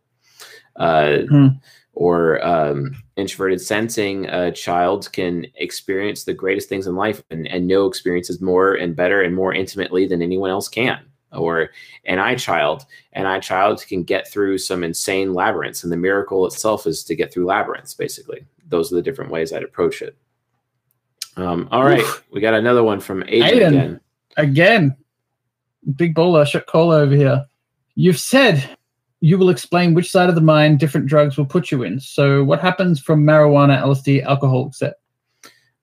Uh, 0.76 1.18
Hmm. 1.28 1.46
Or 1.92 2.46
um, 2.46 2.94
introverted 3.16 3.58
sensing, 3.62 4.26
a 4.26 4.52
child 4.52 5.10
can 5.12 5.46
experience 5.54 6.24
the 6.24 6.34
greatest 6.34 6.68
things 6.68 6.86
in 6.86 6.94
life 6.94 7.22
and, 7.30 7.48
and 7.48 7.66
know 7.66 7.86
experiences 7.86 8.38
more 8.38 8.74
and 8.74 8.94
better 8.94 9.22
and 9.22 9.34
more 9.34 9.54
intimately 9.54 10.06
than 10.06 10.20
anyone 10.20 10.50
else 10.50 10.68
can. 10.68 11.00
Or 11.36 11.70
an 12.04 12.18
eye 12.18 12.34
child, 12.34 12.86
an 13.12 13.26
eye 13.26 13.40
child 13.40 13.84
can 13.86 14.02
get 14.02 14.28
through 14.28 14.58
some 14.58 14.82
insane 14.82 15.34
labyrinths, 15.34 15.84
and 15.84 15.92
the 15.92 15.96
miracle 15.96 16.46
itself 16.46 16.86
is 16.86 17.04
to 17.04 17.14
get 17.14 17.32
through 17.32 17.46
labyrinths. 17.46 17.94
Basically, 17.94 18.44
those 18.68 18.92
are 18.92 18.96
the 18.96 19.02
different 19.02 19.30
ways 19.30 19.52
I'd 19.52 19.62
approach 19.62 20.02
it. 20.02 20.16
Um, 21.36 21.68
all 21.70 21.84
right, 21.84 22.00
Oof. 22.00 22.24
we 22.30 22.40
got 22.40 22.54
another 22.54 22.82
one 22.82 23.00
from 23.00 23.22
Aiden, 23.24 23.42
Aiden. 23.42 23.68
again. 23.68 24.00
Again, 24.38 24.96
big 25.96 26.14
bowler, 26.14 26.44
shot 26.44 26.66
caller 26.66 26.96
over 26.96 27.14
here. 27.14 27.46
You've 27.94 28.18
said 28.18 28.76
you 29.20 29.38
will 29.38 29.50
explain 29.50 29.94
which 29.94 30.10
side 30.10 30.28
of 30.28 30.34
the 30.34 30.40
mind 30.40 30.78
different 30.78 31.06
drugs 31.06 31.36
will 31.36 31.46
put 31.46 31.70
you 31.70 31.82
in. 31.82 32.00
So, 32.00 32.44
what 32.44 32.60
happens 32.60 33.00
from 33.00 33.24
marijuana, 33.24 33.80
LSD, 33.80 34.24
alcohol, 34.24 34.68
etc.? 34.68 34.94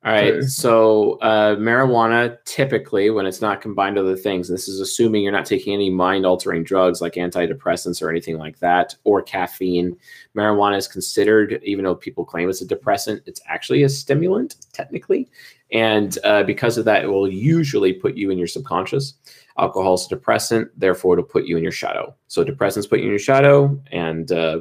All 0.06 0.12
right. 0.12 0.43
So- 0.43 1.18
uh, 1.22 1.56
marijuana 1.56 2.38
typically, 2.45 3.10
when 3.10 3.26
it's 3.26 3.41
not 3.41 3.62
combined 3.62 3.95
with 3.95 4.06
other 4.06 4.18
things, 4.18 4.49
this 4.49 4.68
is 4.68 4.82
assuming 4.82 5.24
you're 5.24 5.32
not 5.32 5.45
taking 5.45 5.74
any 5.74 5.89
mind 5.89 6.26
altering 6.26 6.64
drugs 6.64 7.01
like 7.01 7.14
antidepressants 7.14 8.01
or 8.01 8.10
anything 8.10 8.38
like 8.38 8.60
that, 8.60 8.95
or 9.06 9.22
caffeine. 9.22 9.95
Marijuana 10.36 10.78
is 10.78 10.88
considered, 10.88 11.62
even 11.64 11.86
though 11.86 11.95
people 11.95 12.26
claim 12.26 12.49
it's 12.49 12.62
a 12.62 12.68
depressant, 12.68 13.22
it's 13.26 13.41
actually 13.47 13.84
a 13.84 13.89
stimulant, 13.89 14.58
technically. 14.74 15.30
And 15.72 16.18
uh, 16.24 16.43
because 16.43 16.78
of 16.78 16.86
that, 16.86 17.04
it 17.04 17.08
will 17.08 17.32
usually 17.32 17.93
put 17.93 18.16
you 18.16 18.30
in 18.30 18.38
your 18.38 18.47
subconscious. 18.47 19.14
Alcohol 19.58 19.93
is 19.93 20.06
a 20.06 20.10
depressant, 20.10 20.70
therefore, 20.78 21.14
it'll 21.14 21.26
put 21.26 21.45
you 21.45 21.56
in 21.58 21.64
your 21.64 21.72
shadow. 21.72 22.14
So, 22.28 22.43
depressants 22.43 22.89
put 22.89 22.99
you 22.99 23.06
in 23.06 23.12
your 23.12 23.20
shadow, 23.20 23.80
and 23.91 24.32
uh, 24.32 24.60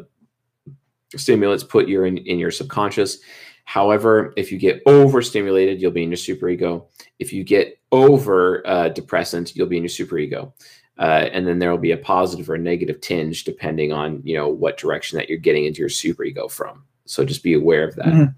stimulants 1.16 1.64
put 1.64 1.88
you 1.88 2.05
in, 2.05 2.18
in 2.18 2.38
your 2.38 2.51
subconscious. 2.51 3.18
However, 3.65 4.33
if 4.37 4.51
you 4.53 4.59
get 4.59 4.83
overstimulated, 4.87 5.81
you'll 5.81 5.93
be 5.93 6.03
in 6.03 6.11
your 6.11 6.17
superego. 6.19 6.87
If 7.19 7.33
you 7.33 7.45
get 7.45 7.79
over 7.93 8.67
uh, 8.67 8.89
depressant, 8.89 9.55
you'll 9.57 9.69
be 9.69 9.77
in 9.77 9.83
your 9.85 9.89
superego. 9.91 10.53
Uh, 10.99 11.29
and 11.33 11.47
then 11.47 11.59
there 11.59 11.71
will 11.71 11.79
be 11.79 11.93
a 11.93 11.97
positive 11.97 12.51
or 12.51 12.55
a 12.55 12.59
negative 12.59 13.01
tinge 13.01 13.45
depending 13.45 13.93
on 13.93 14.21
you 14.25 14.37
know 14.37 14.49
what 14.49 14.77
direction 14.77 15.17
that 15.17 15.29
you're 15.29 15.39
getting 15.39 15.65
into 15.65 15.81
your 15.81 15.89
superego 15.89 16.51
from. 16.51 16.85
So 17.07 17.25
just 17.25 17.43
be 17.43 17.55
aware 17.55 17.89
of 17.89 17.97
that. 17.97 18.07
Mhm. 18.07 18.35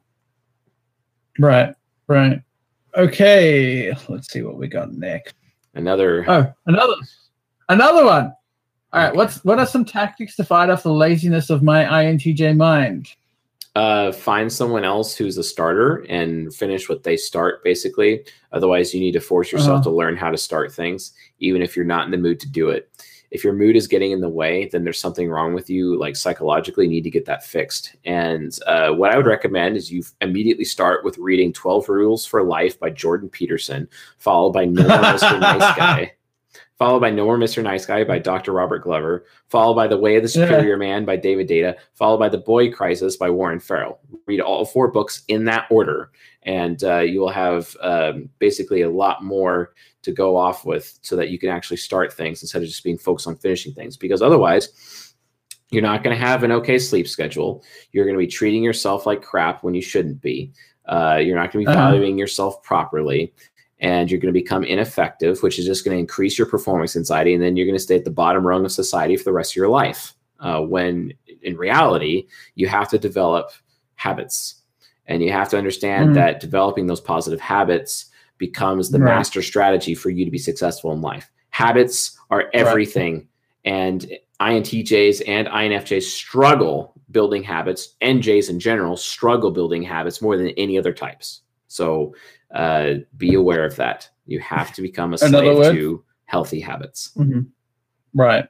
Right, 1.39 1.75
right. 2.07 2.41
Okay, 2.97 3.93
let's 4.09 4.33
see 4.33 4.43
what 4.43 4.57
we 4.57 4.69
got 4.69 4.93
next. 4.93 5.35
Another 5.75 6.25
Oh, 6.29 6.53
another, 6.67 6.95
another 7.69 8.05
one. 8.05 8.27
All 8.93 9.01
right, 9.01 9.09
Okay. 9.09 9.17
what's 9.17 9.45
what 9.45 9.59
are 9.59 9.67
some 9.67 9.85
tactics 9.85 10.37
to 10.37 10.45
fight 10.45 10.71
off 10.71 10.85
the 10.85 10.93
laziness 10.93 11.51
of 11.51 11.63
my 11.65 11.85
INTJ 11.85 12.57
mind? 12.57 13.09
Uh, 13.75 14.13
find 14.13 14.53
someone 14.53 14.85
else 14.85 15.17
who's 15.17 15.37
a 15.37 15.43
starter 15.43 16.05
and 16.09 16.55
finish 16.55 16.89
what 16.89 17.03
they 17.03 17.17
start 17.17 17.63
basically. 17.65 18.25
Otherwise 18.53 18.95
you 18.95 19.01
need 19.01 19.13
to 19.13 19.21
force 19.21 19.51
yourself 19.51 19.81
Uh-huh. 19.81 19.91
to 19.91 19.91
learn 19.91 20.17
how 20.17 20.31
to 20.31 20.37
start 20.39 20.73
things 20.73 21.13
even 21.41 21.61
if 21.63 21.75
you're 21.75 21.85
not 21.85 22.05
in 22.05 22.11
the 22.13 22.17
mood 22.19 22.39
to 22.41 22.49
do 22.49 22.69
it. 22.71 22.89
If 23.33 23.43
your 23.43 23.53
mood 23.53 23.75
is 23.75 23.89
getting 23.89 24.13
in 24.13 24.21
the 24.21 24.29
way 24.29 24.69
then 24.71 24.85
there's 24.85 25.01
something 25.01 25.29
wrong 25.29 25.55
with 25.55 25.69
you 25.69 25.99
like 25.99 26.15
psychologically 26.15 26.85
you 26.85 26.91
need 26.93 27.03
to 27.05 27.11
get 27.11 27.25
that 27.25 27.45
fixed. 27.45 27.97
And 28.05 28.57
uh, 28.67 28.91
what 28.93 29.11
i 29.11 29.17
would 29.17 29.27
recommend 29.27 29.77
is 29.77 29.91
you 29.91 30.05
immediately 30.21 30.65
start 30.65 31.05
with 31.05 31.19
reading 31.19 31.53
12 31.53 31.89
rules 31.89 32.25
for 32.25 32.45
life 32.45 32.79
by 32.79 32.91
jordan 32.91 33.29
peterson 33.29 33.89
followed 34.19 34.51
by 34.53 34.65
no 34.67 34.87
one 34.87 35.01
nice 35.41 35.77
guy 35.77 36.13
followed 36.79 37.01
by 37.01 37.11
No 37.11 37.25
More 37.25 37.39
Mr. 37.39 37.63
Nice 37.63 37.87
Guy 37.87 38.03
by 38.05 38.19
Dr. 38.19 38.53
Robert 38.53 38.81
Glover, 38.81 39.25
followed 39.49 39.75
by 39.75 39.87
The 39.87 39.97
Way 39.97 40.17
of 40.17 40.23
the 40.23 40.29
Superior 40.29 40.77
Man 40.77 41.05
by 41.05 41.17
David 41.17 41.49
Deida, 41.49 41.77
followed 41.95 42.19
by 42.19 42.29
The 42.29 42.39
Boy 42.39 42.71
Crisis 42.71 43.17
by 43.17 43.31
Warren 43.31 43.61
Farrell. 43.61 44.01
Read 44.27 44.41
all 44.41 44.65
four 44.65 44.91
books 44.91 45.23
in 45.29 45.45
that 45.45 45.67
order, 45.71 46.11
and 46.43 46.83
uh, 46.85 46.99
you 46.99 47.21
will 47.21 47.29
have 47.31 47.77
um, 47.81 48.29
basically 48.39 48.83
a 48.83 48.91
lot 48.91 49.23
more 49.23 49.75
to 50.03 50.13
go 50.13 50.37
off 50.37 50.65
with 50.67 50.99
so 51.03 51.17
that 51.17 51.31
you 51.31 51.39
can 51.39 51.49
actually 51.49 51.77
start 51.79 52.13
things 52.13 52.43
instead 52.43 52.61
of 52.63 52.69
just 52.69 52.85
being 52.85 52.99
focused 52.99 53.27
on 53.29 53.37
finishing 53.37 53.73
things. 53.73 53.97
Because 53.97 54.21
otherwise, 54.21 55.15
you're 55.71 55.83
not 55.83 56.03
going 56.03 56.15
to 56.17 56.23
have 56.23 56.43
an 56.43 56.53
okay 56.53 56.79
sleep 56.79 57.09
schedule. 57.09 57.63
You're 57.93 58.05
going 58.05 58.17
to 58.17 58.23
be 58.23 58.27
treating 58.27 58.63
yourself 58.63 59.07
like 59.07 59.23
crap 59.23 59.63
when 59.65 59.75
you 59.75 59.81
shouldn't 59.83 60.21
be. 60.21 60.53
Uh, 60.87 61.17
you're 61.23 61.37
not 61.37 61.51
going 61.53 61.65
to 61.65 61.71
be 61.71 61.77
Uh-huh. 61.77 61.91
valuing 61.93 62.19
yourself 62.19 62.63
properly 62.63 63.33
and 63.85 64.11
you're 64.11 64.19
going 64.19 64.33
to 64.33 64.41
become 64.41 64.65
ineffective, 64.65 65.43
which 65.43 65.59
is 65.59 65.67
just 65.67 65.85
going 65.85 65.95
to 65.95 66.01
increase 66.01 66.39
your 66.39 66.47
performance 66.47 66.97
anxiety. 66.97 67.35
And 67.35 67.43
then 67.43 67.55
you're 67.55 67.67
going 67.67 67.77
to 67.77 67.83
stay 67.83 67.97
at 67.97 68.05
the 68.07 68.11
bottom 68.11 68.47
rung 68.47 68.65
of 68.65 68.73
society 68.73 69.15
for 69.15 69.25
the 69.25 69.33
rest 69.33 69.53
of 69.53 69.57
your 69.57 69.69
life. 69.69 70.15
Uh, 70.41 70.63
when 70.63 71.13
in 71.43 71.59
reality, 71.59 72.27
you 72.55 72.67
have 72.67 72.89
to 72.89 72.99
develop 72.99 73.51
habits. 73.97 74.63
And 75.07 75.23
you 75.23 75.33
have 75.33 75.51
to 75.51 75.59
understand 75.59 76.11
Mhm. 76.11 76.15
that 76.15 76.41
developing 76.41 76.87
those 76.87 77.03
positive 77.03 77.41
habits 77.41 78.07
becomes 78.39 78.91
the 78.91 78.99
Right. 78.99 79.17
master 79.17 79.43
strategy 79.43 79.95
for 79.95 80.09
you 80.09 80.25
to 80.25 80.31
be 80.31 80.39
successful 80.39 80.91
in 80.93 81.03
life. 81.03 81.31
Habits 81.51 82.19
are 82.31 82.49
everything. 82.55 83.29
And 83.67 84.11
INTJs 84.41 85.21
and 85.29 85.47
INFJs 85.49 86.11
struggle 86.11 86.95
building 87.11 87.43
habits, 87.43 87.97
NJs 88.01 88.49
in 88.49 88.59
general 88.59 88.97
struggle 88.97 89.51
building 89.51 89.83
habits 89.83 90.23
more 90.23 90.39
than 90.39 90.49
any 90.57 90.79
other 90.79 90.95
types. 90.95 91.43
So 91.69 92.15
uh, 92.55 92.95
be 93.19 93.35
aware 93.35 93.65
of 93.65 93.77
that. 93.77 94.09
You 94.27 94.41
have 94.41 94.73
to 94.75 94.83
become 94.83 95.13
a 95.13 95.19
Another 95.23 95.45
slave 95.55 95.59
word? 95.59 95.75
to 95.75 96.05
healthy 96.27 96.61
habits. 96.61 97.11
Mhm. 97.17 97.47
Right. 98.15 98.47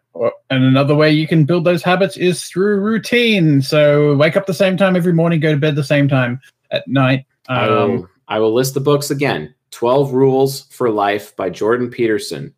And 0.50 0.62
another 0.64 0.94
way 0.94 1.10
you 1.10 1.26
can 1.26 1.44
build 1.44 1.64
those 1.64 1.82
habits 1.82 2.16
is 2.18 2.44
through 2.44 2.80
routine. 2.80 3.62
So 3.62 4.14
wake 4.14 4.36
up 4.36 4.46
the 4.46 4.54
same 4.54 4.76
time 4.76 4.94
every 4.94 5.12
morning, 5.14 5.40
go 5.40 5.52
to 5.52 5.58
bed 5.58 5.74
the 5.74 5.82
same 5.82 6.06
time 6.06 6.38
at 6.70 6.86
night. 6.86 7.24
I, 7.48 7.66
Um, 7.66 7.90
will, 7.90 8.08
I 8.28 8.38
will 8.38 8.52
list 8.54 8.74
the 8.74 8.80
books 8.80 9.10
again 9.10 9.54
12 9.70 10.12
Rules 10.12 10.64
for 10.70 10.90
Life 10.90 11.34
by 11.36 11.48
Jordan 11.50 11.88
Peterson, 11.90 12.54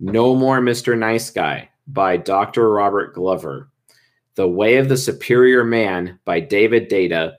No 0.00 0.34
More 0.34 0.60
Mr. 0.60 0.98
Nice 0.98 1.30
Guy 1.30 1.68
by 1.86 2.16
Dr. 2.16 2.70
Robert 2.70 3.14
Glover, 3.14 3.68
The 4.34 4.48
Way 4.48 4.76
of 4.78 4.88
the 4.88 4.96
Superior 4.96 5.64
Man 5.64 6.18
by 6.24 6.40
David 6.40 6.88
Deida, 6.90 7.34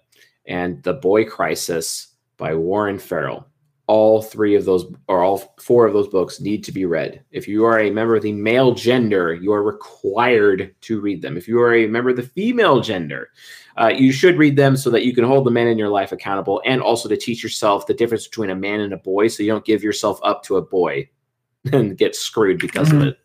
and 0.45 0.81
The 0.83 0.93
Boy 0.93 1.25
Crisis 1.25 2.08
by 2.39 2.55
Warren 2.55 2.97
Farrell. 2.97 3.45
All 3.85 4.21
three 4.21 4.55
of 4.55 4.65
those, 4.65 4.85
or 5.07 5.23
all 5.23 5.55
four 5.59 5.87
of 5.87 5.93
those 5.93 6.07
books, 6.07 6.39
need 6.39 6.63
to 6.63 6.71
be 6.71 6.85
read. 6.85 7.23
If 7.31 7.47
you 7.47 7.65
are 7.65 7.79
a 7.79 7.89
member 7.89 8.15
of 8.15 8.21
the 8.21 8.31
male 8.31 8.73
gender, 8.73 9.33
you 9.33 9.51
are 9.51 9.63
required 9.63 10.75
to 10.81 11.01
read 11.01 11.21
them. 11.23 11.37
If 11.37 11.47
you 11.47 11.59
are 11.59 11.73
a 11.73 11.87
member 11.87 12.11
of 12.11 12.15
the 12.15 12.21
female 12.23 12.81
gender, 12.81 13.29
uh, 13.77 13.87
you 13.87 14.11
should 14.11 14.37
read 14.37 14.55
them 14.55 14.77
so 14.77 14.91
that 14.91 15.05
you 15.05 15.13
can 15.15 15.23
hold 15.23 15.45
the 15.45 15.51
men 15.51 15.65
in 15.67 15.77
your 15.79 15.89
life 15.89 16.11
accountable 16.11 16.61
and 16.65 16.81
also 16.81 17.09
to 17.09 17.17
teach 17.17 17.41
yourself 17.41 17.87
the 17.87 17.93
difference 17.95 18.27
between 18.27 18.51
a 18.51 18.55
man 18.55 18.81
and 18.81 18.93
a 18.93 18.97
boy 18.97 19.27
so 19.27 19.41
you 19.41 19.49
don't 19.51 19.65
give 19.65 19.81
yourself 19.83 20.19
up 20.21 20.43
to 20.43 20.57
a 20.57 20.61
boy 20.61 21.09
and 21.73 21.97
get 21.97 22.15
screwed 22.15 22.59
because 22.59 22.89
Mhm. 22.89 22.97
of 23.01 23.07
it. 23.07 23.17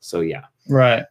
So, 0.00 0.20
yeah. 0.20 0.44
Right. 0.68 1.04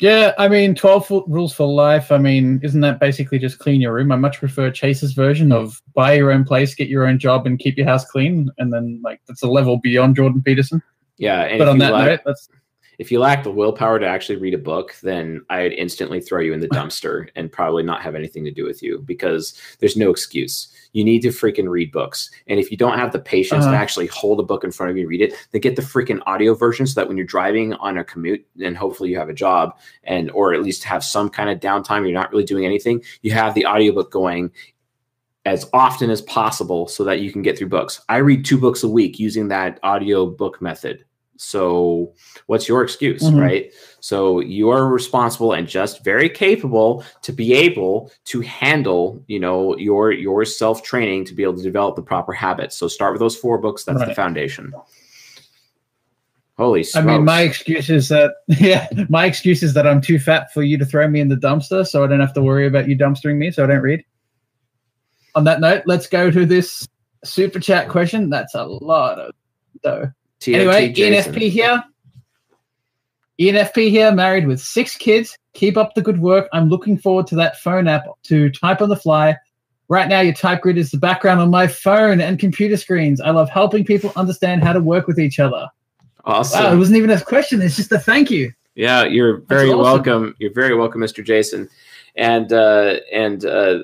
Yeah, 0.00 0.32
I 0.38 0.48
mean, 0.48 0.74
12 0.74 1.06
fu- 1.06 1.24
rules 1.28 1.52
for 1.52 1.68
life. 1.68 2.10
I 2.10 2.16
mean, 2.16 2.58
isn't 2.62 2.80
that 2.80 2.98
basically 3.00 3.38
just 3.38 3.58
clean 3.58 3.82
your 3.82 3.92
room? 3.92 4.10
I 4.10 4.16
much 4.16 4.38
prefer 4.38 4.70
Chase's 4.70 5.12
version 5.12 5.52
of 5.52 5.80
buy 5.94 6.14
your 6.14 6.32
own 6.32 6.44
place, 6.44 6.74
get 6.74 6.88
your 6.88 7.06
own 7.06 7.18
job, 7.18 7.46
and 7.46 7.58
keep 7.58 7.76
your 7.76 7.86
house 7.86 8.04
clean. 8.06 8.50
And 8.56 8.72
then, 8.72 9.00
like, 9.04 9.20
that's 9.28 9.42
a 9.42 9.46
level 9.46 9.76
beyond 9.76 10.16
Jordan 10.16 10.42
Peterson. 10.42 10.82
Yeah. 11.18 11.58
But 11.58 11.68
on 11.68 11.78
that 11.78 11.92
lack- 11.92 12.06
note, 12.06 12.20
that's 12.24 12.48
if 13.00 13.10
you 13.10 13.18
lack 13.18 13.42
the 13.42 13.50
willpower 13.50 13.98
to 13.98 14.06
actually 14.06 14.36
read 14.36 14.52
a 14.52 14.58
book, 14.58 14.94
then 15.02 15.40
I'd 15.48 15.72
instantly 15.72 16.20
throw 16.20 16.38
you 16.40 16.52
in 16.52 16.60
the 16.60 16.68
dumpster 16.76 17.30
and 17.34 17.50
probably 17.50 17.82
not 17.82 18.02
have 18.02 18.14
anything 18.14 18.44
to 18.44 18.50
do 18.50 18.64
with 18.66 18.82
you 18.82 18.98
because 19.06 19.54
there's 19.78 19.96
no 19.96 20.10
excuse. 20.10 20.68
You 20.92 21.02
need 21.02 21.22
to 21.22 21.28
freaking 21.28 21.70
read 21.70 21.92
books. 21.92 22.30
And 22.46 22.60
if 22.60 22.70
you 22.70 22.76
don't 22.76 22.98
have 22.98 23.12
the 23.12 23.18
patience 23.18 23.64
to 23.64 23.70
Uh-huh. 23.70 23.80
actually 23.82 24.08
hold 24.08 24.38
a 24.38 24.42
book 24.42 24.64
in 24.64 24.70
front 24.70 24.90
of 24.90 24.96
you 24.98 25.04
and 25.04 25.08
read 25.08 25.22
it, 25.22 25.32
then 25.50 25.62
get 25.62 25.76
the 25.76 25.82
freaking 25.82 26.20
audio 26.26 26.52
version 26.54 26.86
so 26.86 27.00
that 27.00 27.08
when 27.08 27.16
you're 27.16 27.24
driving 27.26 27.72
on 27.74 27.96
a 27.96 28.04
commute 28.04 28.46
and 28.62 28.76
hopefully 28.76 29.08
you 29.08 29.16
have 29.18 29.30
a 29.30 29.34
job 29.34 29.78
and 30.04 30.30
or 30.32 30.52
at 30.52 30.62
least 30.62 30.84
have 30.84 31.02
some 31.02 31.30
kind 31.30 31.48
of 31.48 31.58
downtime, 31.58 32.02
you're 32.02 32.12
not 32.12 32.30
really 32.30 32.44
doing 32.44 32.66
anything, 32.66 33.02
you 33.22 33.30
have 33.32 33.54
the 33.54 33.64
audiobook 33.64 34.12
going 34.12 34.50
as 35.46 35.64
often 35.72 36.10
as 36.10 36.20
possible 36.20 36.86
so 36.86 37.02
that 37.04 37.20
you 37.20 37.32
can 37.32 37.40
get 37.40 37.56
through 37.56 37.68
books. 37.68 38.02
I 38.10 38.18
read 38.18 38.44
two 38.44 38.58
books 38.58 38.82
a 38.82 38.88
week 38.88 39.18
using 39.18 39.48
that 39.48 39.80
audio 39.82 40.26
book 40.26 40.60
method. 40.60 41.06
So, 41.42 42.12
what's 42.48 42.68
your 42.68 42.82
excuse, 42.82 43.22
Mhm. 43.22 43.40
right? 43.40 43.72
So, 44.00 44.40
you 44.40 44.68
are 44.68 44.86
responsible 44.86 45.54
and 45.54 45.66
just 45.66 46.04
very 46.04 46.28
capable 46.28 47.02
to 47.22 47.32
be 47.32 47.54
able 47.54 48.12
to 48.26 48.42
handle, 48.42 49.24
you 49.26 49.40
know, 49.40 49.74
your 49.78 50.12
your 50.12 50.44
self 50.44 50.82
training 50.82 51.24
to 51.24 51.34
be 51.34 51.42
able 51.42 51.56
to 51.56 51.62
develop 51.62 51.96
the 51.96 52.02
proper 52.02 52.34
habits. 52.34 52.76
So, 52.76 52.88
start 52.88 53.14
with 53.14 53.20
those 53.20 53.36
four 53.36 53.56
books. 53.56 53.84
That's 53.84 54.04
the 54.04 54.14
foundation. 54.14 54.74
Holy 56.58 56.82
smokes. 56.82 57.06
I 57.06 57.10
mean, 57.10 57.24
my 57.24 57.40
excuse 57.40 57.88
is 57.88 58.10
that 58.10 58.32
yeah, 58.48 58.86
my 59.08 59.24
excuse 59.24 59.62
is 59.62 59.72
that 59.72 59.86
I'm 59.86 60.02
too 60.02 60.18
fat 60.18 60.52
for 60.52 60.62
you 60.62 60.76
to 60.76 60.84
throw 60.84 61.08
me 61.08 61.20
in 61.20 61.28
the 61.28 61.36
dumpster, 61.36 61.86
so 61.86 62.04
I 62.04 62.06
don't 62.06 62.20
have 62.20 62.34
to 62.34 62.42
worry 62.42 62.66
about 62.66 62.86
you 62.86 62.98
dumpstering 62.98 63.38
me, 63.38 63.50
so 63.50 63.64
I 63.64 63.66
don't 63.66 63.80
read. 63.80 64.04
On 65.34 65.44
that 65.44 65.60
note, 65.60 65.84
let's 65.86 66.06
go 66.06 66.30
to 66.30 66.44
this 66.44 66.86
super 67.24 67.60
chat 67.60 67.88
question. 67.88 68.28
That's 68.28 68.54
a 68.54 68.64
lot 68.64 69.18
of 69.18 69.32
dough. 69.82 70.12
TOT 70.40 70.54
Anyway, 70.54 70.92
Jason. 70.92 71.34
ENFP 71.34 71.50
here. 71.50 71.84
ENFP 73.38 73.90
here, 73.90 74.12
married 74.12 74.46
with 74.46 74.60
six 74.60 74.96
kids. 74.96 75.36
Keep 75.54 75.76
up 75.76 75.94
the 75.94 76.02
good 76.02 76.20
work. 76.20 76.48
I'm 76.52 76.68
looking 76.68 76.98
forward 76.98 77.26
to 77.28 77.34
that 77.36 77.58
phone 77.58 77.88
app 77.88 78.06
to 78.24 78.50
type 78.50 78.82
on 78.82 78.88
the 78.88 78.96
fly. 78.96 79.36
Right 79.88 80.08
now, 80.08 80.20
your 80.20 80.34
type 80.34 80.60
grid 80.60 80.78
is 80.78 80.90
the 80.90 80.98
background 80.98 81.40
on 81.40 81.50
my 81.50 81.66
phone 81.66 82.20
and 82.20 82.38
computer 82.38 82.76
screens. 82.76 83.20
I 83.20 83.30
love 83.30 83.48
helping 83.48 83.84
people 83.84 84.12
understand 84.14 84.62
how 84.62 84.72
to 84.72 84.80
work 84.80 85.06
with 85.06 85.18
each 85.18 85.40
other. 85.40 85.68
Awesome. 86.24 86.62
Wow, 86.62 86.72
it 86.72 86.76
wasn't 86.76 86.98
even 86.98 87.10
a 87.10 87.20
question. 87.20 87.60
It's 87.62 87.76
just 87.76 87.90
a 87.92 87.98
thank 87.98 88.30
you. 88.30 88.52
Yeah, 88.74 89.04
you're 89.04 89.38
very 89.40 89.68
awesome. 89.70 89.80
welcome. 89.80 90.36
You're 90.38 90.52
very 90.52 90.76
welcome, 90.76 91.00
Mr. 91.00 91.24
Jason. 91.24 91.68
And 92.14 92.52
uh, 92.52 92.96
and 93.12 93.44
uh, 93.44 93.80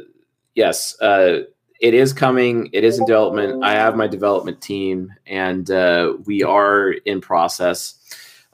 yes, 0.55 1.01
uh, 1.01 1.41
it 1.81 1.95
is 1.95 2.13
coming. 2.13 2.71
It 2.73 2.85
is 2.85 2.99
in 2.99 3.07
development. 3.07 3.65
I 3.65 3.73
have 3.73 3.97
my 3.97 4.07
development 4.07 4.61
team, 4.61 5.13
and 5.27 5.71
uh, 5.71 6.15
we 6.25 6.43
are 6.43 6.93
in 6.93 7.21
process. 7.21 7.95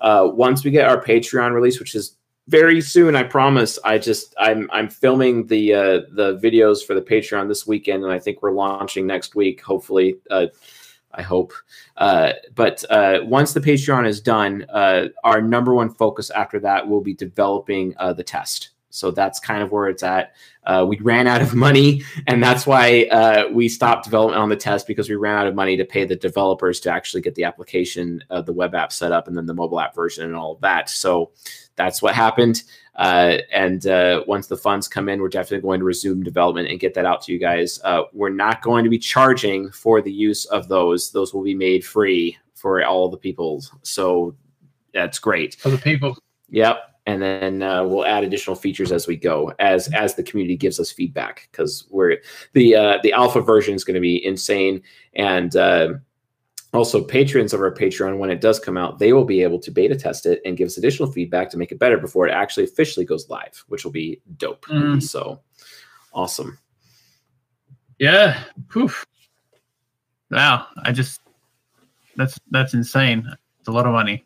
Uh, 0.00 0.28
once 0.32 0.64
we 0.64 0.70
get 0.70 0.88
our 0.88 1.02
Patreon 1.02 1.52
release, 1.54 1.78
which 1.78 1.94
is 1.94 2.16
very 2.48 2.80
soon, 2.80 3.14
I 3.14 3.22
promise. 3.22 3.78
I 3.84 3.98
just 3.98 4.34
I'm 4.38 4.68
I'm 4.72 4.88
filming 4.88 5.46
the 5.46 5.74
uh, 5.74 6.00
the 6.12 6.40
videos 6.42 6.84
for 6.84 6.94
the 6.94 7.02
Patreon 7.02 7.48
this 7.48 7.66
weekend, 7.66 8.02
and 8.02 8.12
I 8.12 8.18
think 8.18 8.42
we're 8.42 8.52
launching 8.52 9.06
next 9.06 9.34
week. 9.36 9.62
Hopefully, 9.62 10.16
uh, 10.30 10.46
I 11.12 11.22
hope. 11.22 11.52
Uh, 11.96 12.32
but 12.54 12.84
uh, 12.90 13.20
once 13.22 13.52
the 13.52 13.60
Patreon 13.60 14.06
is 14.06 14.20
done, 14.20 14.66
uh, 14.72 15.08
our 15.22 15.40
number 15.40 15.74
one 15.74 15.94
focus 15.94 16.30
after 16.30 16.58
that 16.60 16.88
will 16.88 17.00
be 17.00 17.14
developing 17.14 17.94
uh, 17.98 18.12
the 18.12 18.24
test. 18.24 18.70
So 18.90 19.10
that's 19.10 19.40
kind 19.40 19.62
of 19.62 19.72
where 19.72 19.88
it's 19.88 20.02
at. 20.02 20.34
Uh, 20.64 20.84
we 20.88 20.98
ran 21.00 21.26
out 21.26 21.42
of 21.42 21.54
money, 21.68 22.02
and 22.26 22.42
that's 22.42 22.66
why 22.66 23.04
uh, 23.10 23.44
we 23.52 23.68
stopped 23.68 24.04
development 24.04 24.40
on 24.40 24.48
the 24.48 24.56
test 24.56 24.86
because 24.86 25.08
we 25.08 25.16
ran 25.16 25.36
out 25.36 25.46
of 25.46 25.54
money 25.54 25.76
to 25.76 25.84
pay 25.84 26.04
the 26.04 26.16
developers 26.16 26.80
to 26.80 26.90
actually 26.90 27.20
get 27.20 27.34
the 27.34 27.44
application, 27.44 28.22
uh, 28.30 28.40
the 28.42 28.52
web 28.52 28.74
app 28.74 28.92
set 28.92 29.12
up, 29.12 29.28
and 29.28 29.36
then 29.36 29.46
the 29.46 29.54
mobile 29.54 29.80
app 29.80 29.94
version 29.94 30.24
and 30.24 30.36
all 30.36 30.52
of 30.52 30.60
that. 30.60 30.88
So 30.88 31.32
that's 31.76 32.02
what 32.02 32.14
happened. 32.14 32.62
Uh, 32.94 33.38
and 33.52 33.86
uh, 33.86 34.22
once 34.26 34.46
the 34.46 34.56
funds 34.56 34.86
come 34.86 35.08
in, 35.08 35.20
we're 35.20 35.28
definitely 35.28 35.62
going 35.62 35.80
to 35.80 35.84
resume 35.84 36.22
development 36.22 36.68
and 36.68 36.78
get 36.78 36.92
that 36.94 37.06
out 37.06 37.22
to 37.22 37.32
you 37.32 37.38
guys. 37.38 37.80
Uh, 37.84 38.02
we're 38.12 38.28
not 38.28 38.62
going 38.62 38.84
to 38.84 38.90
be 38.90 38.98
charging 38.98 39.70
for 39.70 40.02
the 40.02 40.12
use 40.12 40.44
of 40.46 40.68
those; 40.68 41.10
those 41.10 41.32
will 41.32 41.42
be 41.42 41.54
made 41.54 41.84
free 41.84 42.36
for 42.54 42.84
all 42.84 43.08
the 43.08 43.16
people. 43.16 43.64
So 43.82 44.36
that's 44.92 45.18
great. 45.18 45.54
For 45.56 45.70
the 45.70 45.78
people. 45.78 46.16
Yep. 46.50 46.91
And 47.04 47.20
then 47.20 47.62
uh, 47.62 47.84
we'll 47.84 48.06
add 48.06 48.22
additional 48.22 48.54
features 48.54 48.92
as 48.92 49.08
we 49.08 49.16
go, 49.16 49.52
as 49.58 49.92
as 49.92 50.14
the 50.14 50.22
community 50.22 50.56
gives 50.56 50.78
us 50.78 50.92
feedback, 50.92 51.48
because 51.50 51.84
we're 51.90 52.18
the 52.52 52.76
uh, 52.76 52.98
the 53.02 53.12
alpha 53.12 53.40
version 53.40 53.74
is 53.74 53.82
going 53.82 53.96
to 53.96 54.00
be 54.00 54.24
insane, 54.24 54.80
and 55.14 55.56
uh, 55.56 55.94
also 56.72 57.02
patrons 57.02 57.52
of 57.52 57.60
our 57.60 57.74
Patreon, 57.74 58.18
when 58.18 58.30
it 58.30 58.40
does 58.40 58.58
come 58.58 58.78
out, 58.78 58.98
they 58.98 59.12
will 59.12 59.24
be 59.24 59.42
able 59.42 59.58
to 59.58 59.70
beta 59.70 59.96
test 59.96 60.26
it 60.26 60.40
and 60.44 60.56
give 60.56 60.66
us 60.66 60.78
additional 60.78 61.10
feedback 61.10 61.50
to 61.50 61.58
make 61.58 61.72
it 61.72 61.78
better 61.78 61.98
before 61.98 62.26
it 62.26 62.32
actually 62.32 62.64
officially 62.64 63.04
goes 63.04 63.28
live, 63.28 63.64
which 63.68 63.84
will 63.84 63.92
be 63.92 64.20
dope. 64.36 64.64
Mm. 64.66 65.02
So 65.02 65.40
awesome. 66.14 66.58
Yeah. 67.98 68.42
Poof. 68.68 69.04
Wow. 70.30 70.66
I 70.82 70.92
just 70.92 71.20
that's 72.16 72.38
that's 72.50 72.74
insane. 72.74 73.28
It's 73.58 73.68
a 73.68 73.72
lot 73.72 73.86
of 73.86 73.92
money. 73.92 74.24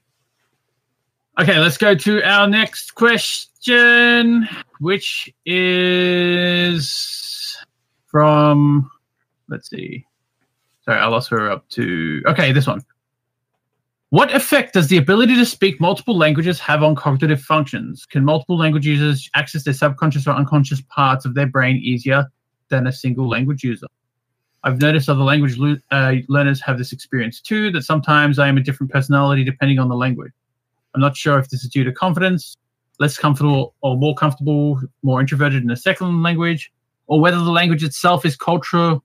Okay, 1.39 1.59
let's 1.59 1.77
go 1.77 1.95
to 1.95 2.23
our 2.23 2.49
next 2.49 2.95
question, 2.95 4.49
which 4.81 5.31
is 5.45 6.87
from 8.07 8.91
let's 9.49 9.69
see. 9.69 10.07
Sorry, 10.87 10.99
I 10.99 11.07
lost 11.09 11.29
her 11.29 11.51
up 11.51 11.69
to 11.71 12.23
okay, 12.27 12.53
this 12.53 12.67
one. 12.67 12.83
What 14.09 14.35
effect 14.35 14.73
does 14.73 14.89
the 14.89 14.97
ability 14.97 15.35
to 15.35 15.45
speak 15.45 15.79
multiple 15.79 16.17
languages 16.17 16.59
have 16.61 16.83
on 16.83 16.95
cognitive 16.95 17.43
functions? 17.43 18.07
Can 18.07 18.25
multiple 18.25 18.57
language 18.57 18.87
users 18.87 19.29
access 19.35 19.65
their 19.65 19.75
subconscious 19.75 20.27
or 20.27 20.31
unconscious 20.31 20.81
parts 20.89 21.27
of 21.27 21.35
their 21.35 21.47
brain 21.47 21.77
easier 21.77 22.31
than 22.71 22.87
a 22.87 22.93
single 22.93 23.29
language 23.29 23.63
user? 23.63 23.89
I've 24.65 24.81
noticed 24.81 25.11
other 25.11 25.23
language 25.23 25.59
lo- 25.59 25.77
uh, 25.91 26.15
learners 26.29 26.63
have 26.63 26.79
this 26.79 26.93
experience 26.93 27.43
too, 27.43 27.71
that 27.73 27.83
sometimes 27.83 28.39
I 28.39 28.49
am 28.49 28.57
a 28.57 28.63
different 28.63 28.91
personality 28.91 29.45
depending 29.45 29.79
on 29.79 29.91
the 29.91 29.97
language. 29.97 30.33
I'm 30.97 31.03
not 31.03 31.15
sure 31.15 31.39
if 31.39 31.51
this 31.51 31.63
is 31.63 31.69
due 31.69 31.85
to 31.85 31.93
confidence, 31.93 32.57
less 32.99 33.19
comfortable 33.19 33.75
or 33.83 33.99
more 33.99 34.15
comfortable, 34.15 34.81
more 35.03 35.21
introverted 35.21 35.63
in 35.63 35.71
a 35.71 35.77
second 35.77 36.23
language, 36.23 36.73
or 37.07 37.21
whether 37.21 37.37
the 37.37 37.51
language 37.51 37.85
itself 37.85 38.25
is 38.25 38.35
culture, 38.35 38.97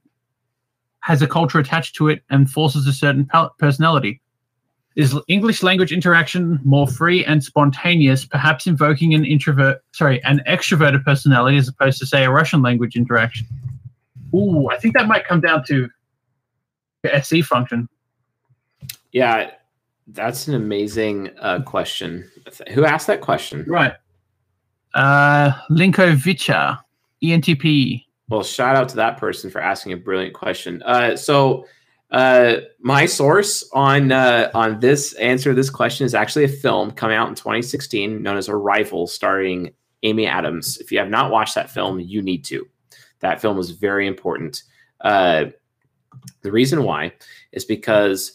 has 1.01 1.21
a 1.21 1.27
culture 1.27 1.59
attached 1.59 1.95
to 1.95 2.07
it 2.07 2.23
and 2.29 2.49
forces 2.49 2.87
a 2.87 2.93
certain 2.93 3.29
personality. 3.59 4.21
Is 4.95 5.17
English 5.27 5.63
language 5.63 5.91
interaction 5.91 6.61
more 6.63 6.87
free 6.87 7.25
and 7.25 7.43
spontaneous, 7.43 8.25
perhaps 8.25 8.67
invoking 8.67 9.13
an 9.13 9.25
introvert, 9.25 9.83
sorry, 9.91 10.23
an 10.23 10.41
extroverted 10.47 11.03
personality 11.03 11.57
as 11.57 11.67
opposed 11.67 11.99
to, 11.99 12.05
say, 12.05 12.23
a 12.23 12.31
Russian 12.31 12.61
language 12.61 12.95
interaction? 12.95 13.47
Ooh, 14.33 14.69
I 14.69 14.77
think 14.77 14.95
that 14.95 15.07
might 15.07 15.25
come 15.25 15.41
down 15.41 15.65
to 15.65 15.89
the 17.03 17.21
SC 17.21 17.43
function. 17.43 17.89
Yeah, 19.11 19.51
that's 20.13 20.47
an 20.47 20.55
amazing 20.55 21.29
uh, 21.39 21.61
question. 21.63 22.29
Who 22.73 22.85
asked 22.85 23.07
that 23.07 23.21
question? 23.21 23.65
Right. 23.67 23.93
Uh, 24.93 25.51
Linkovicha, 25.69 26.79
ENTP. 27.23 28.05
Well, 28.29 28.43
shout 28.43 28.75
out 28.75 28.89
to 28.89 28.95
that 28.97 29.17
person 29.17 29.49
for 29.49 29.61
asking 29.61 29.93
a 29.93 29.97
brilliant 29.97 30.33
question. 30.33 30.81
Uh, 30.83 31.15
so, 31.15 31.65
uh, 32.11 32.57
my 32.81 33.05
source 33.05 33.69
on 33.73 34.11
uh, 34.11 34.51
on 34.53 34.79
this 34.81 35.13
answer 35.13 35.51
to 35.51 35.55
this 35.55 35.69
question 35.69 36.05
is 36.05 36.13
actually 36.13 36.43
a 36.43 36.49
film 36.49 36.91
coming 36.91 37.15
out 37.15 37.29
in 37.29 37.35
2016 37.35 38.21
known 38.21 38.37
as 38.37 38.49
Arrival, 38.49 39.07
starring 39.07 39.73
Amy 40.03 40.27
Adams. 40.27 40.77
If 40.77 40.91
you 40.91 40.99
have 40.99 41.09
not 41.09 41.31
watched 41.31 41.55
that 41.55 41.69
film, 41.69 41.99
you 42.01 42.21
need 42.21 42.43
to. 42.45 42.67
That 43.19 43.39
film 43.39 43.59
is 43.59 43.71
very 43.71 44.07
important. 44.07 44.63
Uh, 44.99 45.45
the 46.41 46.51
reason 46.51 46.83
why 46.83 47.13
is 47.53 47.63
because 47.63 48.33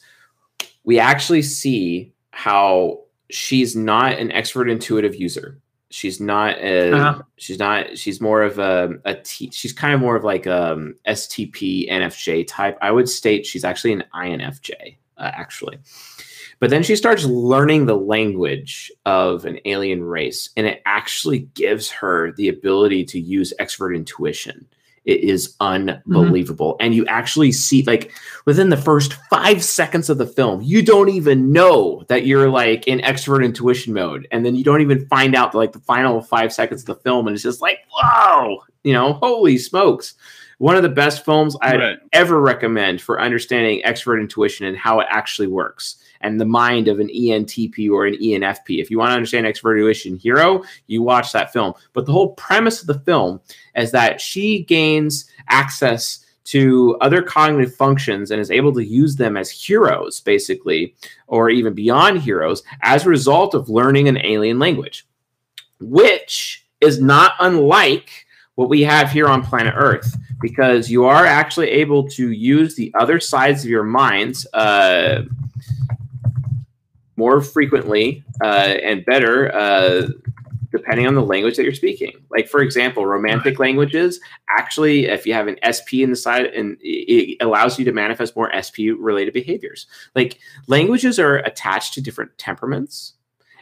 we 0.86 0.98
actually 0.98 1.42
see 1.42 2.14
how 2.30 3.00
she's 3.28 3.76
not 3.76 4.12
an 4.18 4.32
expert 4.32 4.70
intuitive 4.70 5.14
user. 5.16 5.58
She's 5.90 6.20
not 6.20 6.58
a, 6.58 6.92
Uh-huh. 6.92 7.22
she's 7.36 7.58
not 7.58 7.98
she's 7.98 8.20
more 8.20 8.42
of 8.42 8.58
a, 8.58 8.94
a 9.04 9.14
T, 9.16 9.50
she's 9.52 9.72
kind 9.72 9.92
of 9.94 10.00
more 10.00 10.16
of 10.16 10.24
like 10.24 10.46
a 10.46 10.76
STP 11.06 11.90
NFJ 11.90 12.46
type. 12.46 12.78
I 12.80 12.90
would 12.90 13.08
state 13.08 13.44
she's 13.46 13.64
actually 13.64 13.92
an 13.92 14.04
INFJ 14.14 14.96
uh, 15.18 15.30
actually. 15.34 15.78
But 16.58 16.70
then 16.70 16.82
she 16.82 16.96
starts 16.96 17.24
learning 17.24 17.84
the 17.86 17.96
language 17.96 18.90
of 19.04 19.44
an 19.44 19.58
alien 19.66 20.02
race 20.02 20.50
and 20.56 20.66
it 20.66 20.82
actually 20.86 21.40
gives 21.54 21.90
her 21.90 22.32
the 22.32 22.48
ability 22.48 23.04
to 23.06 23.20
use 23.20 23.52
expert 23.58 23.92
intuition. 23.94 24.66
It 25.06 25.20
is 25.20 25.54
mm-hmm. 25.54 26.14
unbelievable. 26.14 26.76
And 26.80 26.94
you 26.94 27.06
actually 27.06 27.52
see, 27.52 27.82
like, 27.84 28.12
within 28.44 28.68
the 28.68 28.76
first 28.76 29.14
five 29.30 29.64
seconds 29.64 30.10
of 30.10 30.18
the 30.18 30.26
film, 30.26 30.60
you 30.62 30.82
don't 30.82 31.08
even 31.08 31.52
know 31.52 32.04
that 32.08 32.26
you're 32.26 32.50
like 32.50 32.86
in 32.86 33.00
expert 33.02 33.42
intuition 33.42 33.94
mode. 33.94 34.28
And 34.30 34.44
then 34.44 34.56
you 34.56 34.64
don't 34.64 34.82
even 34.82 35.06
find 35.06 35.34
out 35.34 35.54
like 35.54 35.72
the 35.72 35.80
final 35.80 36.20
five 36.20 36.52
seconds 36.52 36.82
of 36.82 36.86
the 36.86 37.02
film. 37.02 37.26
And 37.26 37.34
it's 37.34 37.42
just 37.42 37.62
like, 37.62 37.78
whoa, 37.90 38.58
you 38.82 38.92
know, 38.92 39.14
holy 39.14 39.58
smokes. 39.58 40.14
One 40.58 40.76
of 40.76 40.82
the 40.82 40.88
best 40.88 41.24
films 41.24 41.56
I'd 41.60 41.80
Right. 41.80 41.98
ever 42.12 42.40
recommend 42.40 43.02
for 43.02 43.20
understanding 43.20 43.84
expert 43.84 44.18
intuition 44.18 44.66
and 44.66 44.76
how 44.76 45.00
it 45.00 45.06
actually 45.10 45.48
works 45.48 45.96
and 46.22 46.40
the 46.40 46.46
mind 46.46 46.88
of 46.88 46.98
an 46.98 47.10
ENTP 47.10 47.90
or 47.90 48.06
an 48.06 48.14
ENFP. 48.14 48.80
If 48.80 48.90
you 48.90 48.98
want 48.98 49.10
to 49.10 49.16
understand 49.16 49.46
expert 49.46 49.76
intuition 49.76 50.16
hero, 50.16 50.62
you 50.86 51.02
watch 51.02 51.32
that 51.32 51.52
film. 51.52 51.74
But 51.92 52.06
the 52.06 52.12
whole 52.12 52.30
premise 52.34 52.80
of 52.80 52.86
the 52.86 53.00
film 53.00 53.40
is 53.74 53.90
that 53.90 54.18
she 54.20 54.62
gains 54.62 55.26
access 55.48 56.20
to 56.44 56.96
other 57.00 57.20
cognitive 57.22 57.74
functions 57.74 58.30
and 58.30 58.40
is 58.40 58.50
able 58.52 58.72
to 58.72 58.84
use 58.84 59.16
them 59.16 59.36
as 59.36 59.50
heroes, 59.50 60.20
basically, 60.20 60.94
or 61.26 61.50
even 61.50 61.74
beyond 61.74 62.22
heroes, 62.22 62.62
as 62.82 63.04
a 63.04 63.10
result 63.10 63.52
of 63.52 63.68
learning 63.68 64.08
an 64.08 64.16
alien 64.24 64.58
language, 64.58 65.06
which 65.80 66.64
is 66.80 67.00
not 67.00 67.32
unlike 67.40 68.25
what 68.56 68.68
we 68.68 68.82
have 68.82 69.10
here 69.10 69.28
on 69.28 69.42
planet 69.42 69.74
Earth, 69.76 70.16
because 70.40 70.90
you 70.90 71.04
are 71.04 71.24
actually 71.24 71.70
able 71.70 72.08
to 72.10 72.32
use 72.32 72.74
the 72.74 72.92
other 72.98 73.20
sides 73.20 73.64
of 73.64 73.70
your 73.70 73.84
minds. 73.84 74.46
Uh, 74.52 75.22
more 77.16 77.40
frequently 77.40 78.22
uh, 78.44 78.76
and 78.82 79.04
better 79.06 79.54
uh, 79.54 80.06
depending 80.70 81.06
on 81.06 81.14
the 81.14 81.22
language 81.22 81.56
that 81.56 81.62
you're 81.62 81.74
speaking. 81.74 82.12
Like 82.30 82.48
for 82.48 82.60
example, 82.60 83.06
romantic 83.06 83.58
languages 83.58 84.20
actually, 84.50 85.06
if 85.06 85.26
you 85.26 85.32
have 85.32 85.48
an 85.48 85.56
SP 85.64 86.04
in 86.04 86.10
the 86.10 86.16
side, 86.16 86.46
and 86.46 86.76
it 86.80 87.38
allows 87.40 87.78
you 87.78 87.84
to 87.86 87.92
manifest 87.92 88.36
more 88.36 88.50
SP 88.52 88.92
related 88.98 89.32
behaviors. 89.32 89.86
Like 90.14 90.38
languages 90.66 91.18
are 91.18 91.36
attached 91.36 91.94
to 91.94 92.02
different 92.02 92.36
temperaments. 92.36 93.14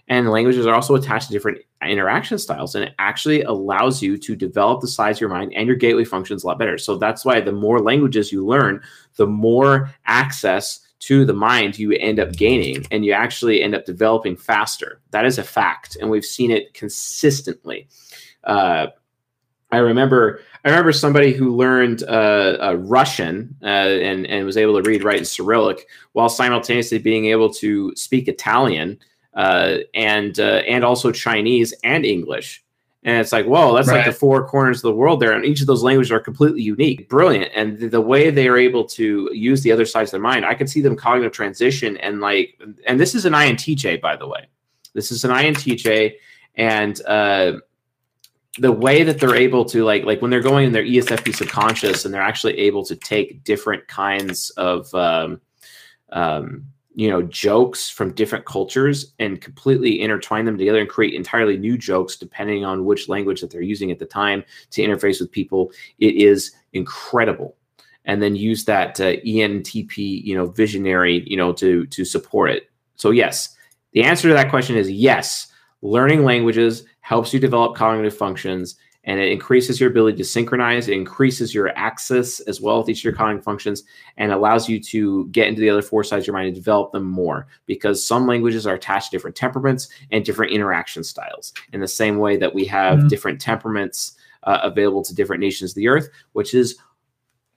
And 0.09 0.31
languages 0.31 0.67
are 0.67 0.75
also 0.75 0.95
attached 0.95 1.29
to 1.29 1.33
different 1.33 1.59
interaction 1.83 2.39
styles, 2.39 2.75
and 2.75 2.85
it 2.85 2.95
actually 2.99 3.43
allows 3.43 4.03
you 4.03 4.19
to 4.19 4.37
develop 4.37 4.81
the 4.81 4.89
size 4.89 5.17
of 5.17 5.21
your 5.23 5.31
mind 5.31 5.55
and 5.55 5.67
your 5.67 5.77
gateway 5.77 6.05
functions 6.05 6.45
a 6.45 6.47
lot 6.47 6.59
better. 6.59 6.77
So 6.77 6.97
that's 6.97 7.25
why 7.25 7.41
the 7.41 7.53
more 7.53 7.81
languages 7.81 8.31
you 8.31 8.45
learn, 8.45 8.83
the 9.17 9.27
more 9.27 9.91
access 10.05 10.81
to 11.01 11.25
the 11.25 11.35
mind 11.35 11.79
you 11.79 11.93
end 11.93 12.19
up 12.19 12.33
gaining 12.33 12.87
and 12.91 13.05
you 13.05 13.13
actually 13.13 13.63
end 13.63 13.75
up 13.75 13.85
developing 13.85 14.37
faster. 14.37 15.01
That 15.11 15.27
is 15.27 15.39
a 15.39 15.43
fact, 15.43 15.97
and 16.01 16.11
we've 16.11 16.25
seen 16.25 16.51
it 16.51 16.75
consistently. 16.75 17.89
Uh, 18.45 18.89
I 19.71 19.79
remember 19.79 20.41
I 20.65 20.71
remember 20.71 20.93
somebody 20.93 21.33
who 21.33 21.57
learned 21.57 22.05
uh, 22.05 22.57
uh, 22.61 22.77
Russian 22.79 23.57
uh, 23.63 23.67
and 23.67 24.27
and 24.27 24.47
was 24.47 24.57
able 24.57 24.81
to 24.81 24.89
read, 24.89 25.03
write 25.03 25.19
in 25.19 25.25
Cyrillic 25.25 25.87
while 26.13 26.29
simultaneously 26.29 26.99
being 26.99 27.27
able 27.27 27.53
to 27.55 27.95
speak 27.97 28.29
Italian 28.29 28.99
uh, 29.35 29.79
and 29.95 30.39
uh, 30.39 30.63
and 30.69 30.85
also 30.85 31.11
Chinese 31.11 31.75
and 31.83 32.05
English. 32.05 32.65
And 33.05 33.19
it's 33.19 33.33
like, 33.33 33.45
whoa, 33.45 33.75
that's 33.75 33.89
like 33.89 34.07
the 34.07 34.13
four 34.13 34.49
corners 34.49 34.79
of 34.79 34.83
the 34.83 34.95
world 34.95 35.21
there. 35.21 35.33
And 35.33 35.45
each 35.45 35.61
of 35.61 35.67
those 35.67 35.83
languages 35.83 36.11
are 36.11 36.21
completely 36.21 36.63
unique, 36.63 37.07
brilliant. 37.07 37.53
And 37.55 37.79
the, 37.79 37.89
the 37.89 38.01
way 38.01 38.31
they 38.31 38.49
are 38.49 38.57
able 38.57 38.85
to 38.87 39.29
use 39.31 39.61
the 39.61 39.73
other 39.73 39.85
sides 39.85 40.09
of 40.09 40.13
their 40.13 40.21
mind, 40.23 40.47
I 40.47 40.55
could 40.55 40.71
see 40.71 40.81
them 40.81 40.97
cognitive 40.97 41.33
transition. 41.33 41.99
And 41.99 42.23
like, 42.23 42.59
and 42.87 42.99
this 42.99 43.15
is 43.15 43.27
an 43.27 43.35
INTJ, 43.35 44.01
by 44.01 44.17
the 44.17 44.27
way. 44.27 44.47
This 44.95 45.13
is 45.13 45.23
an 45.23 45.33
INTJ. 45.33 46.15
And 46.55 46.99
uh, 47.05 47.59
the 48.57 48.73
way 48.73 49.03
that 49.03 49.21
they're 49.21 49.37
able 49.37 49.67
to, 49.67 49.85
like, 49.85 50.05
like 50.05 50.23
when 50.23 50.31
they're 50.31 50.41
going 50.41 50.65
in 50.65 50.73
their 50.73 50.83
ESFP 50.83 51.35
subconscious 51.35 52.07
and 52.07 52.15
they're 52.15 52.23
actually 52.23 52.57
able 52.59 52.87
to 52.87 52.97
take 52.97 53.45
different 53.45 53.87
kinds 53.87 54.49
of, 54.57 54.95
um, 54.95 55.43
um, 56.11 56.69
you 56.95 57.09
know 57.11 57.23
jokes 57.23 57.91
from 57.91 58.13
different 58.15 58.45
cultures 58.45 59.15
and 59.19 59.41
completely 59.41 60.01
intertwine 60.01 60.45
them 60.45 60.57
together 60.57 60.81
and 60.81 60.89
create 60.89 61.15
entirely 61.15 61.57
new 61.57 61.77
jokes 61.77 62.17
depending 62.17 62.65
on 62.65 62.85
which 62.85 63.09
language 63.09 63.41
that 63.41 63.51
they're 63.51 63.61
using 63.61 63.91
at 63.91 63.99
the 63.99 64.07
time 64.07 64.45
to 64.71 64.83
interface 64.83 65.21
with 65.21 65.31
people. 65.31 65.73
It 65.99 66.15
is 66.15 66.53
incredible. 66.73 67.57
And 68.07 68.23
then 68.23 68.37
use 68.37 68.67
that 68.67 69.01
uh, 69.01 69.17
entp 69.25 69.97
you 69.97 70.37
know 70.37 70.47
visionary 70.47 71.25
you 71.27 71.37
know 71.37 71.53
to 71.55 71.87
to 71.87 72.05
support 72.05 72.51
it. 72.51 72.71
So 72.97 73.11
yes 73.11 73.55
the 73.95 74.03
answer 74.03 74.29
to 74.29 74.35
that 74.35 74.51
question 74.51 74.77
is 74.77 74.91
yes. 74.91 75.47
Learning 75.81 76.25
languages 76.25 76.85
helps 77.01 77.33
you 77.33 77.41
develop 77.41 77.77
cognitive 77.77 78.17
functions 78.17 78.77
and 79.07 79.21
it 79.21 79.31
increases 79.31 79.79
your 79.81 79.91
ability 79.91 80.17
to 80.17 80.25
synchronize 80.25 80.89
it 80.89 80.95
increases 80.95 81.55
your 81.55 81.69
access 81.77 82.41
as 82.41 82.61
well 82.61 82.79
with 82.79 82.89
each 82.89 83.01
of 83.01 83.05
your 83.05 83.13
calling 83.13 83.41
functions 83.41 83.85
and 84.17 84.33
allows 84.33 84.69
you 84.69 84.81
to 84.81 85.27
get 85.27 85.47
into 85.49 85.61
the 85.61 85.69
other 85.71 85.83
four 85.83 86.03
sides 86.03 86.23
of 86.25 86.27
your 86.29 86.35
mind 86.35 86.47
and 86.49 86.57
develop 86.57 86.93
them 86.93 87.05
more 87.05 87.47
because 87.67 88.05
some 88.05 88.27
languages 88.27 88.67
are 88.67 88.75
attached 88.75 89.11
to 89.11 89.17
different 89.17 89.37
temperaments 89.37 89.89
and 90.11 90.25
different 90.25 90.53
interaction 90.53 91.05
styles 91.05 91.53
in 91.73 91.81
the 91.81 91.89
same 91.89 92.19
way 92.19 92.37
that 92.37 92.55
we 92.55 92.65
have 92.65 92.99
Mhm. 93.01 93.09
different 93.09 93.41
temperaments 93.41 94.17
uh, 94.45 94.59
available 94.63 95.03
to 95.03 95.15
different 95.15 95.41
nations 95.41 95.71
of 95.73 95.77
the 95.77 95.89
earth 95.89 96.09
which 96.33 96.53
is 96.55 96.77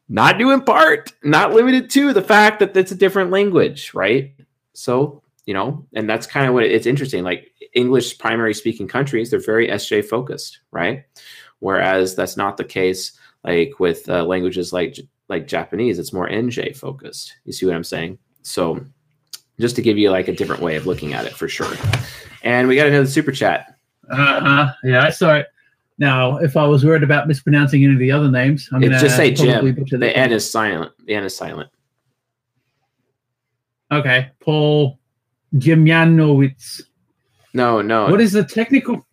not 0.10 0.38
due 0.38 0.52
in 0.52 0.62
part 0.62 1.12
not 1.24 1.54
limited 1.54 1.90
to 1.90 2.14
the 2.14 2.22
fact 2.22 2.60
that 2.60 2.76
it's 2.78 2.92
a 2.94 2.96
different 2.96 3.30
language 3.30 3.92
right 3.94 4.34
so 4.74 5.22
you 5.48 5.54
know 5.54 5.84
and 5.96 6.08
that's 6.08 6.28
kind 6.28 6.48
of 6.48 6.54
what 6.54 6.64
it's 6.64 6.86
interesting 6.86 7.24
like 7.24 7.52
english 7.74 8.20
primary 8.20 8.54
speaking 8.54 8.88
countries 8.88 9.32
they're 9.32 9.40
very 9.40 9.68
sj 9.70 10.06
focused 10.06 10.60
right 10.70 11.06
whereas 11.60 12.16
that's 12.16 12.38
not 12.38 12.58
the 12.58 12.64
case 12.64 13.18
like 13.44 13.80
with 13.80 14.08
uh, 14.10 14.24
languages 14.24 14.72
like 14.72 14.98
like 15.30 15.48
Japanese, 15.48 16.00
it's 16.00 16.14
more 16.14 16.30
NJ 16.30 16.76
focused. 16.76 17.36
You 17.46 17.54
see 17.54 17.66
what 17.66 17.76
I'm 17.76 17.84
saying? 17.84 18.18
So 18.44 18.80
just 19.60 19.76
to 19.76 19.82
give 19.82 19.98
you 19.98 20.12
like 20.12 20.28
a 20.28 20.34
different 20.34 20.62
way 20.62 20.76
of 20.76 20.86
looking 20.86 21.14
at 21.14 21.26
it 21.26 21.34
for 21.34 21.48
sure. 21.48 21.74
And 22.44 22.68
we 22.68 22.76
got 22.76 22.88
another 22.88 23.08
super 23.08 23.32
chat. 23.32 23.76
Uh-huh. 24.10 24.74
Yeah, 24.84 25.04
I 25.04 25.10
saw 25.10 25.36
it. 25.36 25.48
Now, 25.98 26.38
if 26.38 26.56
I 26.56 26.66
was 26.66 26.86
worried 26.86 27.04
about 27.04 27.28
mispronouncing 27.28 27.84
any 27.84 27.94
of 27.94 28.00
the 28.00 28.12
other 28.12 28.30
names, 28.30 28.70
I'm 28.72 28.82
to 28.82 28.90
just 28.90 29.16
say 29.16 29.32
Jim. 29.32 29.66
The 29.74 30.16
N 30.16 30.32
is 30.32 30.50
silent. 30.50 30.92
The 31.06 31.16
N 31.16 31.24
is 31.24 31.36
silent. 31.36 31.72
Okay, 33.92 34.30
Paul 34.40 35.00
Jemjanowicz. 35.56 36.82
No, 37.54 37.82
no. 37.82 38.08
What 38.10 38.22
is 38.22 38.34
the 38.34 38.44
technical? 38.44 39.06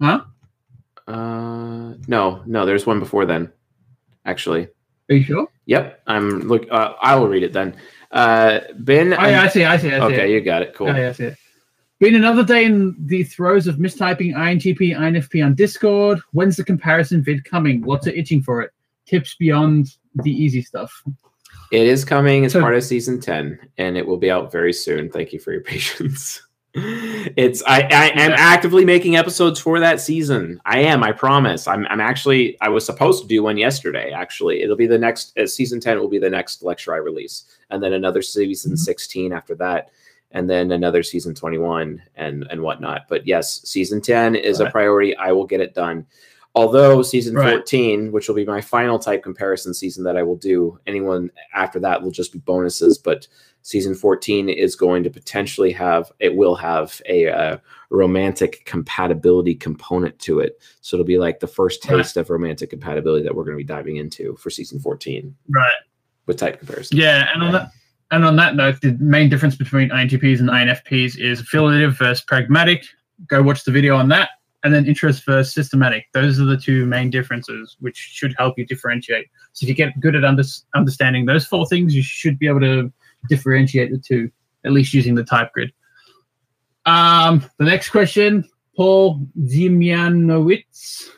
Huh? 0.00 0.22
Uh, 1.06 1.94
no, 2.08 2.42
no. 2.46 2.66
There's 2.66 2.86
one 2.86 3.00
before 3.00 3.26
then. 3.26 3.52
Actually, 4.24 4.68
Are 5.08 5.14
you 5.14 5.22
sure? 5.22 5.48
yep. 5.66 6.02
I'm 6.06 6.40
look. 6.40 6.66
Uh, 6.70 6.94
I 7.00 7.14
will 7.14 7.28
read 7.28 7.42
it 7.44 7.52
then. 7.52 7.76
Uh, 8.10 8.60
Ben. 8.78 9.12
Oh, 9.14 9.26
yeah, 9.26 9.42
I 9.42 9.48
see. 9.48 9.64
I 9.64 9.76
see. 9.76 9.92
I 9.92 9.98
see. 9.98 10.14
okay, 10.14 10.32
you 10.32 10.40
got 10.40 10.62
it. 10.62 10.74
Cool. 10.74 10.88
Oh, 10.88 10.96
yeah, 10.96 11.08
I 11.08 11.12
see 11.12 11.24
it. 11.24 11.38
Been 11.98 12.14
another 12.14 12.44
day 12.44 12.64
in 12.64 12.94
the 13.06 13.22
throes 13.22 13.66
of 13.66 13.76
mistyping 13.76 14.34
INTP, 14.34 14.96
INFP 14.96 15.42
on 15.44 15.54
Discord. 15.54 16.20
When's 16.32 16.56
the 16.56 16.64
comparison 16.64 17.22
vid 17.22 17.44
coming? 17.44 17.80
Lots 17.82 18.06
of 18.06 18.14
itching 18.14 18.42
for 18.42 18.60
it. 18.60 18.70
Tips 19.06 19.34
beyond 19.36 19.96
the 20.16 20.30
easy 20.30 20.60
stuff. 20.60 20.92
It 21.72 21.86
is 21.86 22.04
coming 22.04 22.44
as 22.44 22.52
So- 22.52 22.60
part 22.60 22.74
of 22.74 22.84
season 22.84 23.20
10 23.20 23.58
and 23.78 23.96
it 23.96 24.06
will 24.06 24.16
be 24.16 24.30
out 24.30 24.52
very 24.52 24.72
soon. 24.72 25.10
Thank 25.10 25.32
you 25.32 25.38
for 25.40 25.52
your 25.52 25.60
patience. 25.72 26.42
It's 26.78 27.62
I, 27.66 27.80
I 27.90 28.08
am 28.20 28.32
actively 28.36 28.84
making 28.84 29.16
episodes 29.16 29.58
for 29.58 29.80
that 29.80 29.98
season. 29.98 30.60
I 30.66 30.80
am, 30.80 31.02
I 31.02 31.10
promise. 31.10 31.66
I'm 31.66 31.86
I'm 31.86 32.02
actually 32.02 32.58
I 32.60 32.68
was 32.68 32.84
supposed 32.84 33.22
to 33.22 33.28
do 33.28 33.42
one 33.42 33.56
yesterday, 33.56 34.12
actually. 34.12 34.60
It'll 34.60 34.76
be 34.76 34.86
the 34.86 34.98
next 34.98 35.36
uh, 35.38 35.46
season 35.46 35.80
10 35.80 35.98
will 35.98 36.08
be 36.10 36.18
the 36.18 36.28
next 36.28 36.62
lecture 36.62 36.92
I 36.92 36.98
release. 36.98 37.44
And 37.70 37.82
then 37.82 37.94
another 37.94 38.20
season 38.20 38.72
Mhm. 38.72 38.78
16 38.78 39.32
after 39.32 39.54
that. 39.54 39.88
And 40.32 40.50
then 40.50 40.70
another 40.70 41.02
season 41.02 41.34
21 41.34 42.02
and 42.14 42.46
and 42.50 42.60
whatnot. 42.60 43.06
But 43.08 43.26
yes, 43.26 43.62
season 43.66 44.02
10 44.02 44.34
is 44.36 44.60
a 44.60 44.68
priority. 44.70 45.16
I 45.16 45.32
will 45.32 45.46
get 45.46 45.62
it 45.62 45.72
done. 45.72 46.04
Although 46.56 47.02
season 47.02 47.34
Right. 47.34 47.50
14, 47.50 48.10
which 48.12 48.28
will 48.28 48.34
be 48.34 48.46
my 48.46 48.60
final 48.62 48.98
type 48.98 49.22
comparison 49.22 49.74
season 49.74 50.04
that 50.04 50.16
I 50.16 50.22
will 50.22 50.36
do, 50.36 50.78
anyone 50.86 51.30
after 51.54 51.78
that 51.80 52.02
will 52.02 52.10
just 52.10 52.32
be 52.32 52.38
bonuses. 52.38 52.96
But 52.96 53.28
season 53.60 53.94
14 53.94 54.48
is 54.48 54.74
going 54.74 55.02
to 55.04 55.10
potentially 55.10 55.70
have, 55.72 56.10
it 56.18 56.34
will 56.34 56.54
have 56.54 57.00
a 57.08 57.28
uh, 57.28 57.58
romantic 57.90 58.64
compatibility 58.64 59.54
component 59.54 60.18
to 60.20 60.40
it. 60.40 60.58
So 60.80 60.96
it'll 60.96 61.04
be 61.04 61.18
like 61.18 61.40
the 61.40 61.46
first 61.46 61.84
Right. 61.88 61.98
taste 61.98 62.16
of 62.16 62.30
romantic 62.30 62.70
compatibility 62.70 63.22
that 63.24 63.34
we're 63.34 63.44
going 63.44 63.56
to 63.58 63.62
be 63.62 63.64
diving 63.64 63.96
into 63.96 64.34
for 64.36 64.48
season 64.48 64.78
14 64.80 65.34
Right. 65.50 65.70
with 66.26 66.38
type 66.38 66.58
comparison. 66.58 66.96
Yeah, 66.96 67.28
and 67.34 67.42
on 67.42 67.52
that 67.52 67.70
and 68.12 68.24
on 68.24 68.36
that 68.36 68.54
note, 68.54 68.80
the 68.80 68.92
main 69.00 69.28
difference 69.28 69.56
between 69.56 69.90
INTPs 69.90 70.38
and 70.38 70.48
INFPs 70.48 71.18
is 71.18 71.40
affiliative 71.40 71.98
versus 71.98 72.24
pragmatic. 72.24 72.84
Go 73.26 73.42
watch 73.42 73.64
the 73.64 73.72
video 73.72 73.96
on 73.96 74.08
that, 74.10 74.30
and 74.64 74.74
then 74.74 74.86
interest 74.86 75.24
versus 75.24 75.54
systematic. 75.54 76.06
Those 76.12 76.40
are 76.40 76.44
the 76.44 76.56
two 76.56 76.86
main 76.86 77.10
differences, 77.10 77.76
which 77.80 77.96
should 77.96 78.34
help 78.38 78.58
you 78.58 78.66
differentiate. 78.66 79.26
So 79.52 79.64
if 79.64 79.68
you 79.68 79.74
get 79.74 79.98
good 80.00 80.16
at 80.16 80.24
under, 80.24 80.42
understanding 80.74 81.26
those 81.26 81.46
four 81.46 81.66
things, 81.66 81.94
you 81.94 82.02
should 82.02 82.38
be 82.38 82.48
able 82.48 82.60
to 82.60 82.92
differentiate 83.28 83.90
the 83.90 83.98
two, 83.98 84.30
at 84.64 84.72
least 84.72 84.94
using 84.94 85.14
the 85.14 85.24
type 85.24 85.52
grid. 85.52 85.72
Um, 86.84 87.44
the 87.58 87.64
next 87.64 87.90
question, 87.90 88.48
Paul 88.76 89.26
Ziemianowicz. 89.40 91.08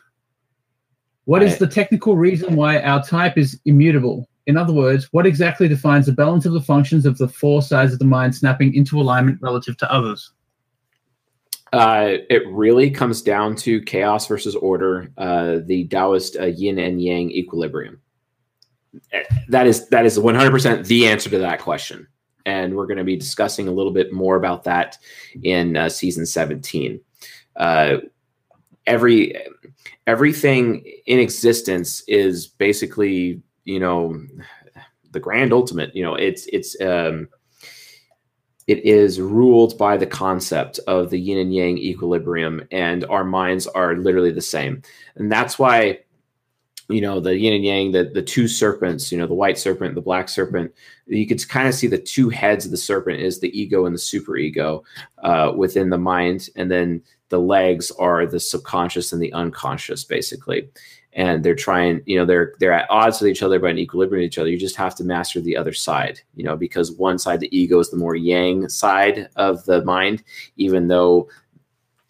What 1.24 1.43
is 1.43 1.59
the 1.59 1.66
technical 1.66 2.16
reason 2.16 2.57
why 2.57 2.80
our 2.80 3.05
type 3.05 3.36
is 3.36 3.61
immutable? 3.66 4.28
In 4.47 4.57
other 4.57 4.72
words, 4.72 5.09
what 5.12 5.26
exactly 5.26 5.68
defines 5.68 6.07
the 6.07 6.12
balance 6.12 6.47
of 6.47 6.55
the 6.55 6.61
functions 6.62 7.05
of 7.05 7.18
the 7.18 7.28
four 7.28 7.61
sides 7.61 7.93
of 7.93 7.99
the 7.99 8.07
mind 8.07 8.34
snapping 8.34 8.72
into 8.74 8.99
alignment 8.99 9.39
relative 9.43 9.76
to 9.76 9.93
others? 9.93 10.32
Uh, 11.73 12.14
it 12.31 12.43
really 12.49 12.91
comes 12.91 13.21
down 13.21 13.55
to 13.55 13.83
chaos 13.83 14.27
versus 14.27 14.55
order, 14.57 15.11
uh, 15.19 15.59
the 15.66 15.87
Taoist 15.89 16.37
uh, 16.37 16.47
yin 16.47 16.79
and 16.79 17.03
yang 17.03 17.31
equilibrium. 17.31 18.01
Eh, 19.12 19.23
That 19.49 19.66
is 19.66 19.89
that 19.89 20.07
is 20.07 20.19
100% 20.19 20.87
the 20.87 21.07
answer 21.07 21.29
to 21.31 21.39
that 21.39 21.61
question, 21.61 22.09
and 22.47 22.75
we're 22.75 22.87
going 22.87 22.99
to 22.99 23.05
be 23.05 23.16
discussing 23.16 23.69
a 23.69 23.73
little 23.73 23.93
bit 23.93 24.12
more 24.12 24.37
about 24.37 24.64
that 24.64 24.97
in 25.43 25.77
uh, 25.77 25.89
season 25.89 26.25
17. 26.25 27.01
Uh, 27.57 27.99
every 28.87 29.37
everything 30.07 30.85
in 31.07 31.19
existence 31.19 32.03
is 32.09 32.47
basically 32.47 33.43
you 33.64 33.79
know 33.79 34.19
the 35.11 35.21
grand 35.21 35.53
ultimate. 35.53 35.95
You 35.95 36.05
know, 36.05 36.14
it's 36.14 36.47
it's 36.47 36.81
um, 36.81 37.29
it 38.69 38.85
is 38.85 39.21
ruled 39.21 39.77
by 39.79 39.97
the 39.97 40.07
concept 40.07 40.79
of 40.87 41.11
the 41.11 41.19
yin 41.19 41.39
and 41.39 41.55
yang 41.55 41.79
equilibrium 41.79 42.62
and 42.71 43.05
our 43.07 43.25
minds 43.25 43.66
are 43.66 43.97
literally 43.97 44.31
the 44.31 44.43
same. 44.43 44.83
And 45.16 45.33
that's 45.33 45.59
why 45.59 46.01
you 46.91 47.01
know 47.01 47.21
the 47.21 47.37
yin 47.37 47.55
and 47.55 47.64
yang 47.64 47.93
the 47.93 48.05
the 48.05 48.23
two 48.23 48.49
serpents 48.49 49.12
you 49.12 49.19
know 49.19 49.27
the 49.27 49.35
white 49.35 49.59
serpent 49.59 49.95
the 49.95 50.01
black 50.01 50.27
serpent 50.27 50.73
you 51.07 51.27
could 51.27 51.47
kind 51.49 51.69
of 51.69 51.75
see 51.75 51.87
the 51.87 51.99
two 51.99 52.29
heads 52.29 52.64
of 52.64 52.71
the 52.71 52.77
serpent 52.77 53.21
is 53.21 53.41
the 53.41 53.59
ego 53.59 53.87
and 53.87 53.95
the 53.95 54.01
superego 54.01 54.83
uh, 55.23 55.53
within 55.57 55.91
the 55.91 55.99
mind. 55.99 56.49
And 56.57 56.71
then 56.71 57.03
the 57.31 57.41
legs 57.41 57.91
are 57.93 58.27
the 58.27 58.41
subconscious 58.41 59.12
and 59.12 59.23
the 59.23 59.33
unconscious 59.33 60.05
basically 60.05 60.69
and 61.15 61.43
they're 61.43 61.55
trying 61.55 62.01
you 62.07 62.19
know 62.19 62.27
they're 62.27 62.55
they're 62.61 62.73
at 62.73 62.91
odds 62.91 63.21
with 63.21 63.31
each 63.31 63.43
other 63.43 63.59
but 63.59 63.71
in 63.71 63.79
equilibrium 63.79 64.23
with 64.23 64.27
each 64.27 64.39
other. 64.39 64.51
You 64.51 64.59
just 64.59 64.77
have 64.77 64.95
to 64.97 65.05
master 65.05 65.41
the 65.41 65.57
other 65.57 65.73
side 65.73 66.21
you 66.35 66.45
know 66.45 66.57
because 66.57 66.93
one 66.93 67.19
side 67.19 67.41
the 67.41 67.57
ego 67.57 67.79
is 67.79 67.91
the 67.91 67.97
more 67.97 68.17
yang 68.17 68.69
side 68.69 69.29
of 69.37 69.65
the 69.65 69.85
mind 69.85 70.23
even 70.57 70.89
though 70.89 71.29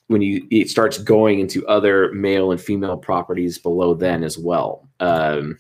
when 0.09 0.23
you 0.23 0.47
it 0.51 0.69
starts 0.69 0.99
going 0.99 1.39
into 1.39 1.67
other 1.67 2.13
male 2.13 2.51
and 2.51 2.61
female 2.61 2.97
properties 2.97 3.59
below 3.59 3.95
then 3.95 4.25
as 4.25 4.37
well. 4.37 4.89
Um, 5.01 5.59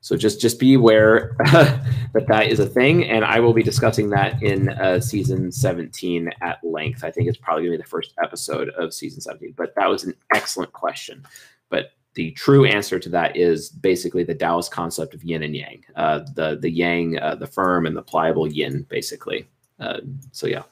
so 0.00 0.16
just 0.16 0.40
just 0.40 0.60
be 0.60 0.74
aware 0.74 1.34
that 1.52 2.26
that 2.28 2.46
is 2.48 2.60
a 2.60 2.66
thing 2.66 3.08
and 3.08 3.24
i 3.24 3.40
will 3.40 3.52
be 3.52 3.62
discussing 3.62 4.08
that 4.10 4.40
in 4.42 4.68
uh, 4.68 5.00
season 5.00 5.50
17 5.50 6.30
at 6.42 6.58
length. 6.62 7.02
I 7.02 7.10
think 7.10 7.28
it's 7.28 7.38
probably 7.38 7.64
going 7.64 7.72
to 7.72 7.78
be 7.78 7.82
the 7.82 7.88
first 7.88 8.12
episode 8.22 8.68
of 8.70 8.92
season 8.92 9.20
17 9.20 9.54
but 9.56 9.74
that 9.76 9.88
was 9.88 10.04
an 10.04 10.14
excellent 10.34 10.72
question. 10.72 11.24
But 11.70 11.90
the 12.16 12.32
true 12.32 12.64
answer 12.64 12.98
to 12.98 13.08
that 13.10 13.36
is 13.36 13.68
basically 13.68 14.24
the 14.24 14.34
Taoist 14.34 14.72
concept 14.72 15.14
of 15.14 15.22
yin 15.22 15.42
and 15.44 15.54
yang, 15.54 15.84
uh, 15.94 16.20
the 16.34 16.58
the 16.60 16.70
yang, 16.70 17.18
uh, 17.20 17.36
the 17.36 17.46
firm 17.46 17.86
and 17.86 17.96
the 17.96 18.02
pliable 18.02 18.48
yin, 18.52 18.84
basically. 18.88 19.46
Uh, 19.78 20.00
so 20.32 20.46
yeah, 20.48 20.62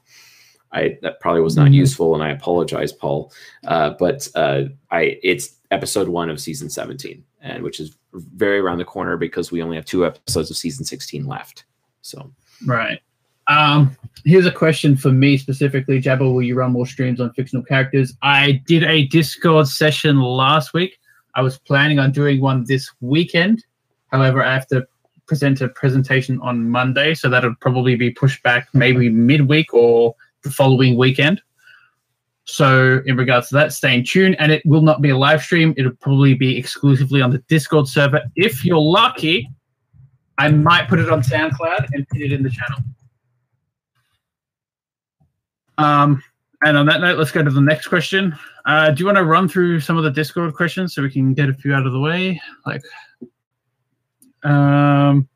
I 0.73 0.99
that 1.03 1.21
probably 1.21 1.43
was 1.43 1.57
not 1.57 1.69
Mhm. 1.69 1.75
useful, 1.75 2.15
and 2.15 2.25
I 2.25 2.31
apologize, 2.31 2.93
Paul. 2.93 3.33
Uh, 3.67 3.91
but 3.99 4.27
uh, 4.35 4.65
I 4.91 5.19
it's 5.23 5.55
episode 5.71 6.09
one 6.09 6.31
of 6.31 6.41
season 6.41 6.69
seventeen, 6.71 7.23
and 7.41 7.63
which 7.63 7.79
is 7.79 7.95
very 8.13 8.59
around 8.59 8.79
the 8.79 8.85
corner 8.85 9.17
because 9.17 9.53
we 9.53 9.63
only 9.63 9.77
have 9.77 9.85
two 9.87 10.05
episodes 10.07 10.51
of 10.51 10.57
season 10.57 10.85
sixteen 10.85 11.27
left. 11.27 11.65
So 12.03 12.33
Right. 12.67 13.01
Um, 13.47 13.95
here's 14.25 14.47
a 14.47 14.51
question 14.51 14.97
for 14.97 15.13
me 15.13 15.37
specifically. 15.37 16.01
Jabba, 16.01 16.21
will 16.21 16.43
you 16.43 16.55
run 16.55 16.73
more 16.73 16.87
streams 16.87 17.21
on 17.21 17.31
fictional 17.35 17.63
characters? 17.63 18.15
I 18.23 18.63
did 18.67 18.85
a 18.85 19.07
Discord 19.09 19.69
session 19.69 20.19
last 20.21 20.73
week. 20.73 20.99
I 21.35 21.43
was 21.43 21.59
planning 21.59 21.99
on 21.99 22.13
doing 22.13 22.41
one 22.41 22.65
this 22.65 22.91
weekend. 23.01 23.65
However, 24.09 24.43
I 24.43 24.55
have 24.55 24.67
to 24.69 24.87
present 25.27 25.61
a 25.61 25.69
presentation 25.69 26.39
on 26.41 26.69
Monday, 26.69 27.15
so 27.15 27.29
that'll 27.29 27.55
probably 27.61 27.97
be 27.97 28.11
pushed 28.11 28.43
back 28.43 28.69
maybe 28.73 29.09
midweek 29.09 29.73
or 29.73 30.15
the 30.43 30.51
following 30.51 30.97
weekend. 30.97 31.41
So, 32.47 33.01
in 33.07 33.17
regards 33.17 33.49
to 33.49 33.55
that, 33.55 33.73
stay 33.73 33.95
in 33.95 34.05
tune. 34.05 34.35
And 34.35 34.53
it 34.53 34.63
will 34.67 34.83
not 34.83 35.01
be 35.01 35.11
a 35.11 35.17
live 35.17 35.43
stream. 35.43 35.73
It'll 35.79 35.93
probably 35.93 36.35
be 36.35 36.59
exclusively 36.59 37.23
on 37.23 37.31
the 37.31 37.39
Discord 37.49 37.89
server. 37.89 38.21
If 38.37 38.65
you're 38.65 38.79
lucky, 38.79 39.49
I 40.37 40.51
might 40.51 40.89
put 40.89 40.99
it 40.99 41.09
on 41.09 41.23
SoundCloud 41.23 41.89
and 41.93 42.07
put 42.09 42.21
it 42.21 42.33
in 42.33 42.43
the 42.43 42.51
channel. 42.51 42.81
Um, 45.79 46.23
and 46.65 46.77
on 46.77 46.87
that 46.87 47.01
note, 47.01 47.19
let's 47.19 47.31
go 47.31 47.43
to 47.43 47.51
the 47.51 47.61
next 47.61 47.89
question. 47.89 48.37
Uh, 48.65 48.91
do 48.91 49.01
you 49.01 49.07
want 49.07 49.19
to 49.19 49.25
run 49.25 49.49
through 49.49 49.81
some 49.81 49.97
of 49.97 50.05
the 50.05 50.11
Discord 50.11 50.55
questions 50.55 50.95
so 50.95 51.03
we 51.03 51.11
can 51.11 51.35
get 51.35 51.49
a 51.49 51.55
few 51.55 51.75
out 51.75 51.87
of 51.87 51.93
the 51.93 52.01
way? 52.01 52.41
Like, 52.67 52.83
um, 54.43 55.29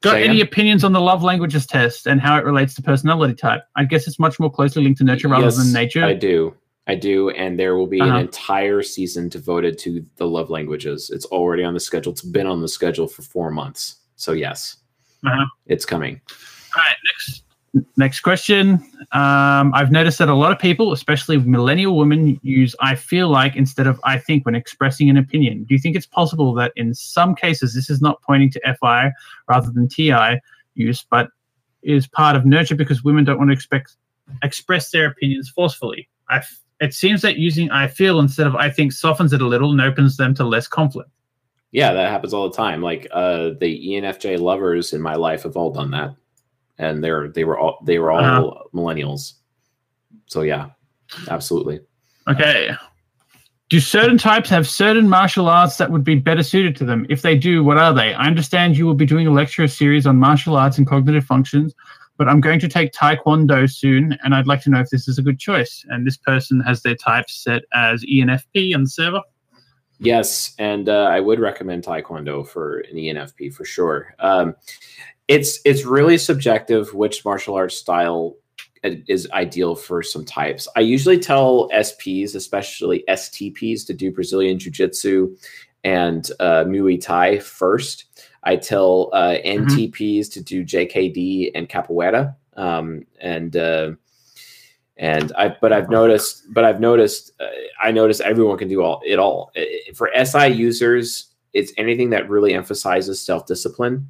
got 0.00 0.16
any 0.16 0.40
opinions 0.40 0.84
on 0.84 0.92
the 0.92 1.00
love 1.00 1.22
languages 1.22 1.66
test 1.66 2.06
and 2.06 2.20
how 2.20 2.38
it 2.38 2.44
relates 2.44 2.74
to 2.74 2.82
personality 2.82 3.34
type? 3.34 3.62
I 3.76 3.84
guess 3.84 4.06
it's 4.06 4.18
much 4.18 4.38
more 4.38 4.50
closely 4.50 4.82
linked 4.84 4.98
to 4.98 5.04
nurture 5.04 5.28
rather 5.28 5.44
Yes, 5.46 5.56
than 5.56 5.72
nature. 5.72 6.04
I 6.04 6.14
do. 6.14 6.54
I 6.88 6.94
do, 6.94 7.30
and 7.30 7.58
there 7.58 7.74
will 7.76 7.88
be 7.88 7.98
an 7.98 8.10
Uh-huh. 8.10 8.18
entire 8.20 8.80
season 8.80 9.28
devoted 9.28 9.76
to 9.78 10.06
the 10.16 10.26
love 10.28 10.50
languages. 10.50 11.10
It's 11.12 11.24
already 11.26 11.64
on 11.64 11.74
the 11.74 11.80
schedule. 11.80 12.12
It's 12.12 12.22
been 12.22 12.46
on 12.46 12.60
the 12.62 12.68
schedule 12.68 13.08
for 13.08 13.22
four 13.22 13.50
months. 13.50 13.96
So 14.14 14.32
yes, 14.32 14.76
Uh-huh. 15.26 15.46
it's 15.66 15.84
coming. 15.84 16.20
All 16.76 16.82
right, 16.82 16.96
next 17.12 17.42
next 17.96 18.20
question. 18.20 18.74
Um, 19.12 19.72
I've 19.74 19.90
noticed 19.90 20.18
that 20.18 20.28
a 20.28 20.34
lot 20.34 20.52
of 20.52 20.58
people, 20.58 20.92
especially 20.92 21.38
millennial 21.38 21.96
women, 21.96 22.38
use 22.42 22.74
"I 22.80 22.94
feel 22.94 23.28
like" 23.28 23.56
instead 23.56 23.86
of 23.86 24.00
"I 24.04 24.18
think" 24.18 24.44
when 24.44 24.54
expressing 24.54 25.10
an 25.10 25.16
opinion. 25.16 25.64
Do 25.64 25.74
you 25.74 25.80
think 25.80 25.96
it's 25.96 26.06
possible 26.06 26.54
that 26.54 26.72
in 26.76 26.94
some 26.94 27.34
cases 27.34 27.74
this 27.74 27.90
is 27.90 28.00
not 28.00 28.20
pointing 28.22 28.50
to 28.52 28.76
FI 28.80 29.12
rather 29.48 29.70
than 29.70 29.88
TI 29.88 30.40
use, 30.74 31.04
but 31.10 31.28
is 31.82 32.06
part 32.06 32.36
of 32.36 32.44
nurture 32.44 32.74
because 32.74 33.04
women 33.04 33.24
don't 33.24 33.38
want 33.38 33.50
to 33.50 33.54
expect 33.54 33.96
express 34.42 34.90
their 34.90 35.06
opinions 35.06 35.48
forcefully? 35.48 36.08
I 36.28 36.38
f- 36.38 36.60
it 36.80 36.94
seems 36.94 37.22
that 37.22 37.36
using 37.36 37.70
"I 37.70 37.88
feel" 37.88 38.20
instead 38.20 38.46
of 38.46 38.54
"I 38.54 38.70
think" 38.70 38.92
softens 38.92 39.32
it 39.32 39.40
a 39.42 39.46
little 39.46 39.70
and 39.70 39.80
opens 39.80 40.16
them 40.16 40.34
to 40.34 40.44
less 40.44 40.68
conflict. 40.68 41.10
Yeah, 41.72 41.92
that 41.92 42.10
happens 42.10 42.32
all 42.32 42.48
the 42.48 42.56
time. 42.56 42.80
Like 42.80 43.06
uh, 43.10 43.50
the 43.60 43.88
ENFJ 43.88 44.40
lovers 44.40 44.92
in 44.92 45.02
my 45.02 45.14
life 45.14 45.42
have 45.42 45.56
all 45.56 45.70
done 45.70 45.90
that, 45.90 46.14
and 46.78 47.02
they're 47.02 47.28
they 47.28 47.44
were 47.44 47.58
all 47.58 47.78
they 47.84 47.98
were 47.98 48.10
all 48.10 48.20
Uh-huh. 48.50 48.62
millennials. 48.74 49.34
so 50.26 50.42
yeah, 50.42 50.70
absolutely. 51.28 51.80
Okay. 52.28 52.70
Do 53.68 53.80
certain 53.80 54.16
types 54.16 54.48
have 54.50 54.68
certain 54.68 55.08
martial 55.08 55.48
arts 55.48 55.76
that 55.78 55.90
would 55.90 56.04
be 56.04 56.14
better 56.14 56.42
suited 56.44 56.76
to 56.76 56.84
them? 56.84 57.04
If 57.08 57.22
they 57.22 57.36
do, 57.36 57.64
what 57.64 57.78
are 57.78 57.92
they? 57.92 58.14
I 58.14 58.26
understand 58.26 58.76
you 58.76 58.86
will 58.86 58.94
be 58.94 59.06
doing 59.06 59.26
a 59.26 59.32
lecture 59.32 59.66
series 59.66 60.06
on 60.06 60.18
martial 60.18 60.54
arts 60.56 60.78
and 60.78 60.86
cognitive 60.86 61.24
functions, 61.24 61.74
but 62.16 62.28
I'm 62.28 62.40
going 62.40 62.60
to 62.60 62.68
take 62.68 62.92
Taekwondo 62.92 63.68
soon, 63.68 64.16
and 64.22 64.36
I'd 64.36 64.46
like 64.46 64.62
to 64.62 64.70
know 64.70 64.78
if 64.80 64.90
this 64.90 65.08
is 65.08 65.18
a 65.18 65.22
good 65.22 65.40
choice. 65.40 65.84
And 65.88 66.06
this 66.06 66.16
person 66.16 66.60
has 66.60 66.82
their 66.82 66.94
type 66.94 67.28
set 67.28 67.62
as 67.74 68.04
ENFP 68.04 68.72
on 68.72 68.84
the 68.84 68.88
server. 68.88 69.20
Yes, 69.98 70.54
and 70.60 70.88
uh, 70.88 71.04
I 71.10 71.18
would 71.18 71.40
recommend 71.40 71.82
Taekwondo 71.82 72.46
for 72.46 72.80
an 72.80 72.94
ENFP 72.96 73.52
for 73.52 73.64
sure. 73.64 74.14
Um, 74.20 74.54
it's 75.28 75.60
it's 75.64 75.84
really 75.84 76.18
subjective 76.18 76.94
which 76.94 77.24
martial 77.24 77.54
arts 77.54 77.76
style 77.76 78.36
is 78.82 79.28
ideal 79.32 79.74
for 79.74 80.02
some 80.02 80.24
types. 80.24 80.68
I 80.76 80.80
usually 80.80 81.18
tell 81.18 81.68
SPs, 81.70 82.34
especially 82.34 83.04
STPs, 83.08 83.86
to 83.86 83.94
do 83.94 84.12
Brazilian 84.12 84.58
Jiu 84.58 84.70
Jitsu 84.70 85.36
and 85.82 86.30
uh, 86.40 86.64
Muay 86.64 87.00
Thai 87.00 87.38
first. 87.38 88.04
I 88.44 88.56
tell 88.56 89.10
uh, 89.12 89.36
NTPs 89.44 90.32
to 90.32 90.40
do 90.40 90.64
JKD 90.64 91.50
and 91.54 91.68
Capoeira, 91.68 92.36
um, 92.56 93.04
and 93.20 93.56
uh, 93.56 93.92
and 94.96 95.32
I 95.36 95.56
but 95.60 95.72
I've 95.72 95.90
noticed 95.90 96.44
but 96.52 96.64
I've 96.64 96.80
noticed 96.80 97.32
uh, 97.40 97.46
I 97.82 97.90
noticed 97.90 98.20
everyone 98.20 98.58
can 98.58 98.68
do 98.68 98.82
all 98.82 99.02
it 99.04 99.18
all 99.18 99.50
for 99.94 100.10
SI 100.24 100.48
users. 100.48 101.32
It's 101.52 101.72
anything 101.76 102.10
that 102.10 102.28
really 102.28 102.54
emphasizes 102.54 103.20
self 103.20 103.46
discipline. 103.46 104.08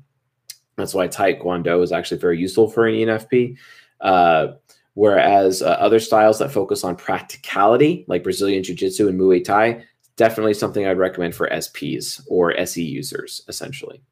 That's 0.76 0.94
why 0.94 1.08
Taekwondo 1.08 1.82
is 1.82 1.92
actually 1.92 2.18
very 2.18 2.38
useful 2.38 2.68
for 2.68 2.86
an 2.86 2.94
ENFP. 2.94 3.56
Uh, 4.00 4.48
whereas 4.94 5.62
uh, 5.62 5.70
other 5.70 5.98
styles 5.98 6.38
that 6.38 6.52
focus 6.52 6.84
on 6.84 6.96
practicality, 6.96 8.04
like 8.08 8.22
Brazilian 8.22 8.62
Jiu 8.62 8.74
Jitsu 8.74 9.08
and 9.08 9.18
Muay 9.18 9.42
Thai, 9.42 9.84
definitely 10.16 10.54
something 10.54 10.86
I'd 10.86 10.98
recommend 10.98 11.34
for 11.34 11.48
SPs 11.48 12.22
or 12.28 12.58
SE 12.60 12.82
users, 12.82 13.42
essentially. 13.48 14.02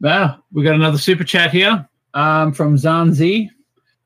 Wow, 0.00 0.42
we 0.52 0.62
got 0.62 0.76
another 0.76 0.98
super 0.98 1.24
chat 1.24 1.50
here 1.50 1.88
um, 2.14 2.52
from 2.52 2.76
Zanzi. 2.76 3.48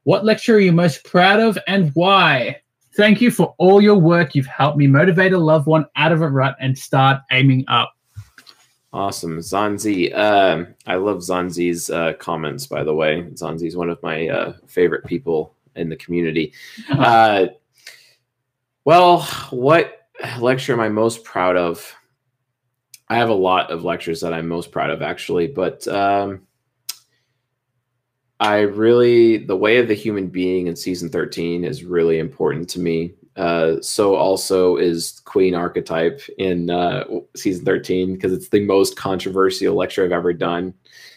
What 0.04 0.24
lecture 0.24 0.56
are 0.56 0.60
you 0.60 0.72
most 0.72 1.04
proud 1.04 1.38
of 1.38 1.58
and 1.68 1.90
why? 1.94 2.60
Thank 2.96 3.20
you 3.20 3.30
for 3.30 3.54
all 3.58 3.80
your 3.80 3.98
work. 3.98 4.34
You've 4.34 4.46
helped 4.46 4.78
me 4.78 4.86
motivate 4.86 5.32
a 5.32 5.38
loved 5.38 5.66
one 5.66 5.86
out 5.96 6.12
of 6.12 6.20
a 6.20 6.28
rut 6.28 6.56
and 6.60 6.76
start 6.76 7.20
aiming 7.30 7.64
up. 7.68 7.92
Awesome. 8.92 9.38
Zanzi. 9.38 10.14
Um, 10.14 10.74
I 10.86 10.96
love 10.96 11.18
Zanzi's 11.18 11.88
uh, 11.88 12.12
comments, 12.14 12.66
by 12.66 12.84
the 12.84 12.94
way. 12.94 13.22
Zanzi's 13.34 13.76
one 13.76 13.88
of 13.88 14.02
my 14.02 14.28
uh, 14.28 14.52
favorite 14.66 15.06
people 15.06 15.54
in 15.76 15.88
the 15.88 15.96
community. 15.96 16.52
Uh, 16.90 17.46
well, 18.84 19.22
what 19.50 20.08
lecture 20.40 20.72
am 20.72 20.80
I 20.80 20.88
most 20.88 21.22
proud 21.22 21.56
of? 21.56 21.94
I 23.08 23.16
have 23.16 23.28
a 23.28 23.34
lot 23.34 23.70
of 23.70 23.84
lectures 23.84 24.20
that 24.22 24.34
I'm 24.34 24.48
most 24.48 24.72
proud 24.72 24.90
of, 24.90 25.02
actually, 25.02 25.46
but 25.46 25.86
um, 25.86 26.42
I 28.40 28.60
really, 28.60 29.36
the 29.38 29.56
way 29.56 29.78
of 29.78 29.86
the 29.86 29.94
human 29.94 30.26
being 30.26 30.66
in 30.66 30.74
season 30.74 31.10
13 31.10 31.64
is 31.64 31.84
really 31.84 32.18
important 32.18 32.68
to 32.70 32.80
me. 32.80 33.14
Uh, 33.36 33.80
so 33.80 34.14
also 34.14 34.76
is 34.76 35.20
Queen 35.24 35.54
archetype 35.54 36.20
in 36.38 36.68
uh, 36.70 37.04
season 37.34 37.64
13 37.64 38.12
because 38.14 38.32
it's 38.32 38.48
the 38.48 38.60
most 38.64 38.96
controversial 38.96 39.74
lecture 39.74 40.04
I've 40.04 40.12
ever 40.12 40.32
done. 40.32 40.74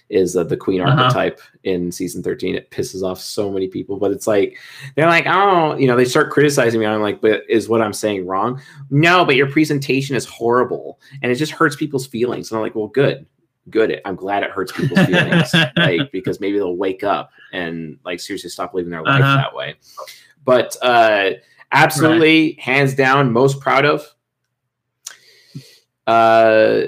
Is 0.07 0.37
uh, 0.37 0.43
the 0.43 0.55
Queen 0.55 0.81
Uh-huh. 0.81 1.01
archetype 1.03 1.39
in 1.63 1.91
season 1.91 2.21
13? 2.21 2.53
It 2.55 2.69
pisses 2.69 3.01
off 3.01 3.19
so 3.19 3.51
many 3.51 3.67
people, 3.67 3.97
but 3.97 4.11
it's 4.11 4.27
like 4.27 4.55
they're 4.95 5.07
like, 5.07 5.25
oh, 5.27 5.75
you 5.77 5.87
know, 5.87 5.95
they 5.95 6.05
start 6.05 6.29
criticizing 6.31 6.79
me. 6.79 6.85
I'm 6.85 7.01
like, 7.01 7.21
but 7.21 7.41
is 7.49 7.67
what 7.67 7.81
I'm 7.81 7.91
saying 7.91 8.27
wrong? 8.27 8.61
No, 8.91 9.25
but 9.25 9.35
your 9.35 9.49
presentation 9.49 10.15
is 10.15 10.23
horrible, 10.25 10.99
and 11.23 11.31
it 11.31 11.35
just 11.35 11.51
hurts 11.53 11.75
people's 11.75 12.05
feelings. 12.05 12.51
And 12.51 12.57
I'm 12.57 12.61
like, 12.61 12.75
well, 12.75 12.87
good, 12.87 13.25
good. 13.71 13.99
I'm 14.05 14.15
glad 14.15 14.43
it 14.43 14.51
hurts 14.51 14.71
people's 14.71 15.05
feelings, 15.07 15.51
like 15.75 16.11
because 16.11 16.39
maybe 16.39 16.59
they'll 16.59 16.77
wake 16.77 17.03
up 17.03 17.31
and 17.51 17.97
like 18.05 18.19
seriously 18.19 18.51
stop 18.51 18.75
living 18.75 18.91
their 18.91 19.01
life 19.01 19.21
Uh-huh. 19.23 19.37
that 19.37 19.55
way. 19.55 19.73
But 20.45 20.77
uh, 20.83 21.31
absolutely, 21.71 22.53
hands 22.53 22.95
down, 22.95 23.31
most 23.31 23.59
proud 23.59 23.85
of. 23.85 24.05
Uh, 26.07 26.81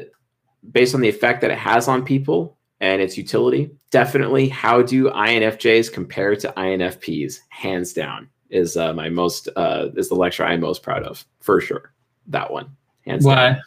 based 0.72 0.94
on 0.94 1.02
the 1.02 1.10
effect 1.10 1.42
that 1.42 1.52
it 1.52 1.58
has 1.58 1.88
on 1.88 2.06
people 2.06 2.58
and 2.80 3.02
its 3.02 3.18
utility, 3.18 3.72
definitely. 3.90 4.48
How 4.48 4.82
do 4.82 5.10
INFJs 5.10 5.92
compare 5.92 6.36
to 6.36 6.54
INFPs? 6.56 7.40
Hands 7.50 7.92
down 7.94 8.30
is 8.50 8.78
uh, 8.78 8.94
my 8.94 9.10
most 9.10 9.50
uh, 9.56 9.88
is 9.96 10.10
the 10.10 10.16
lecture 10.16 10.44
I'm 10.44 10.62
most 10.62 10.84
proud 10.84 11.04
of 11.04 11.26
for 11.40 11.60
sure. 11.60 11.94
That 12.28 12.52
one, 12.52 12.76
hands 13.06 13.26
down 13.26 13.36
Why? 13.36 13.60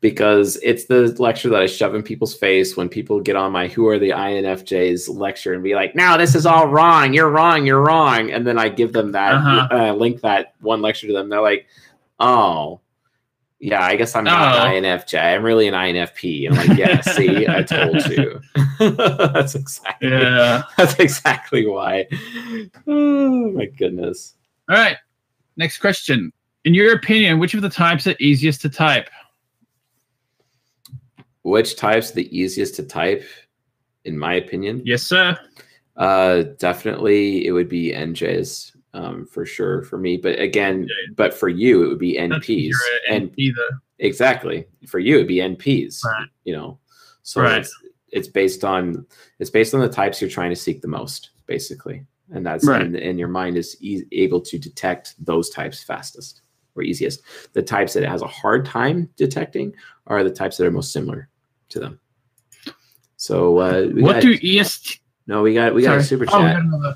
Because 0.00 0.56
it's 0.62 0.86
the 0.86 1.14
lecture 1.20 1.48
that 1.48 1.60
I 1.62 1.66
shove 1.66 1.94
in 1.94 2.02
people's 2.02 2.34
face 2.34 2.76
when 2.76 2.88
people 2.88 3.20
get 3.20 3.36
on 3.36 3.52
my 3.52 3.68
"Who 3.68 3.86
are 3.88 3.98
the 3.98 4.10
INFJs?" 4.10 5.08
lecture 5.16 5.52
and 5.54 5.62
be 5.62 5.74
like, 5.74 5.94
"No, 5.94 6.16
this 6.18 6.34
is 6.34 6.46
all 6.46 6.68
wrong. 6.68 7.12
You're 7.14 7.30
wrong. 7.30 7.66
You're 7.66 7.82
wrong." 7.82 8.30
And 8.30 8.46
then 8.46 8.58
I 8.58 8.68
give 8.68 8.92
them 8.92 9.12
that, 9.12 9.34
Uh-huh. 9.34 9.68
uh, 9.70 9.92
link 9.94 10.20
that 10.22 10.54
one 10.60 10.82
lecture 10.82 11.06
to 11.08 11.12
them. 11.12 11.28
They're 11.28 11.40
like, 11.40 11.66
"Oh, 12.20 12.80
yeah, 13.60 13.82
I 13.82 13.96
guess 13.96 14.14
I'm 14.14 14.24
not 14.24 14.58
Oh. 14.58 14.62
an 14.66 14.84
INFJ. 14.84 15.18
I'm 15.34 15.42
really 15.42 15.66
an 15.68 15.74
INFP." 15.74 16.46
And 16.46 16.58
I'm 16.58 16.68
like, 16.68 16.78
"Yeah, 16.78 17.00
see, 17.00 17.46
I 17.48 17.62
told 17.62 18.04
you." 18.06 18.40
that's 18.78 19.54
exactly 19.54 20.08
Yeah. 20.10 20.62
that's 20.76 20.98
exactly 20.98 21.66
why. 21.66 22.06
Oh 22.86 23.50
my 23.52 23.66
goodness. 23.66 24.34
All 24.68 24.76
right. 24.76 24.96
Next 25.56 25.78
question. 25.78 26.32
In 26.64 26.74
your 26.74 26.94
opinion, 26.94 27.38
which 27.38 27.54
of 27.54 27.62
the 27.62 27.68
types 27.68 28.06
are 28.06 28.16
easiest 28.18 28.62
to 28.62 28.68
type? 28.70 29.08
Which 31.44 31.76
type's 31.76 32.10
the 32.10 32.26
easiest 32.36 32.74
to 32.76 32.82
type? 32.82 33.24
In 34.04 34.18
my 34.18 34.34
opinion, 34.34 34.82
Yes, 34.84 35.02
sir. 35.02 35.38
Uh, 35.96 36.42
definitely, 36.58 37.46
it 37.46 37.52
would 37.52 37.68
be 37.70 37.92
NJs 37.92 38.76
um, 38.92 39.24
for 39.26 39.46
sure 39.46 39.82
for 39.84 39.96
me. 39.96 40.16
But 40.18 40.38
again, 40.40 40.86
but 41.16 41.32
for 41.32 41.48
you, 41.48 41.84
it 41.84 41.88
would 41.88 41.98
be 41.98 42.14
NPs. 42.18 42.74
And 43.08 43.30
either. 43.38 43.66
exactly 44.00 44.66
for 44.86 44.98
you, 44.98 45.14
it'd 45.16 45.28
be 45.28 45.36
NPs. 45.36 46.04
Right. 46.04 46.26
You 46.44 46.54
know, 46.54 46.78
so 47.22 47.40
Right. 47.42 47.60
it's, 47.60 47.74
it's 48.10 48.28
based 48.28 48.62
on 48.64 49.06
it's 49.38 49.50
based 49.50 49.72
on 49.74 49.80
the 49.80 49.88
types 49.88 50.20
you're 50.20 50.28
trying 50.30 50.50
to 50.50 50.56
seek 50.56 50.82
the 50.82 50.88
most, 50.88 51.30
basically, 51.46 52.04
and 52.30 52.44
that's 52.44 52.66
Right. 52.66 52.82
and, 52.82 52.96
and 52.96 53.18
your 53.18 53.28
mind 53.28 53.56
is 53.56 53.76
e- 53.80 54.04
able 54.12 54.40
to 54.42 54.58
detect 54.58 55.14
those 55.24 55.48
types 55.50 55.82
fastest 55.82 56.42
or 56.74 56.82
easiest. 56.82 57.22
The 57.54 57.62
types 57.62 57.94
that 57.94 58.02
it 58.02 58.08
has 58.10 58.20
a 58.22 58.26
hard 58.26 58.66
time 58.66 59.08
detecting 59.16 59.74
are 60.08 60.22
the 60.24 60.30
types 60.30 60.56
that 60.58 60.66
are 60.66 60.70
most 60.70 60.92
similar 60.92 61.28
to 61.70 61.80
them. 61.80 62.00
So 63.16 63.58
uh, 63.58 63.88
we 63.94 64.02
What 64.02 64.14
got- 64.14 64.22
do 64.22 64.38
EST? 64.42 65.00
no, 65.26 65.42
we 65.42 65.54
got 65.54 65.74
we 65.74 65.82
got 65.82 65.98
a 65.98 66.02
Sorry. 66.02 66.20
super 66.20 66.24
Oh, 66.34 66.38
we 66.40 66.44
chat. 66.46 66.56
got 66.56 66.62
another, 66.64 66.94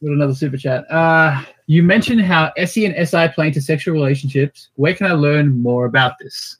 we 0.00 0.08
got 0.08 0.14
another 0.14 0.34
super 0.34 0.56
chat. 0.56 0.90
Uh, 0.90 1.42
you 1.66 1.82
mentioned 1.82 2.20
how 2.20 2.52
SE 2.58 2.84
and 2.84 3.08
SI 3.08 3.28
play 3.28 3.48
into 3.48 3.60
sexual 3.60 3.94
relationships. 3.94 4.68
Where 4.76 4.94
can 4.94 5.06
I 5.06 5.12
learn 5.12 5.58
more 5.62 5.86
about 5.86 6.18
this? 6.20 6.58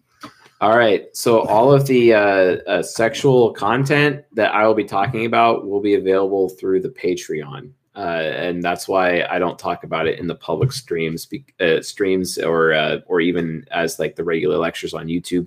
All 0.62 0.76
right. 0.76 1.14
So 1.14 1.40
all 1.42 1.70
of 1.70 1.86
the 1.86 2.14
uh, 2.14 2.18
uh, 2.66 2.82
sexual 2.82 3.52
content 3.52 4.24
that 4.32 4.54
I 4.54 4.66
will 4.66 4.74
be 4.74 4.84
talking 4.84 5.26
about 5.26 5.66
will 5.66 5.82
be 5.82 5.94
available 5.94 6.48
through 6.48 6.80
the 6.80 6.88
Patreon, 6.88 7.72
uh, 7.94 7.98
and 7.98 8.62
that's 8.62 8.88
why 8.88 9.24
I 9.24 9.38
don't 9.38 9.58
talk 9.58 9.84
about 9.84 10.06
it 10.06 10.18
in 10.18 10.26
the 10.26 10.34
public 10.34 10.72
streams, 10.72 11.26
be- 11.26 11.44
uh, 11.60 11.82
streams, 11.82 12.38
or 12.38 12.72
uh, 12.72 13.00
or 13.06 13.20
even 13.20 13.66
as 13.70 13.98
like 13.98 14.16
the 14.16 14.24
regular 14.24 14.56
lectures 14.56 14.94
on 14.94 15.08
YouTube, 15.08 15.46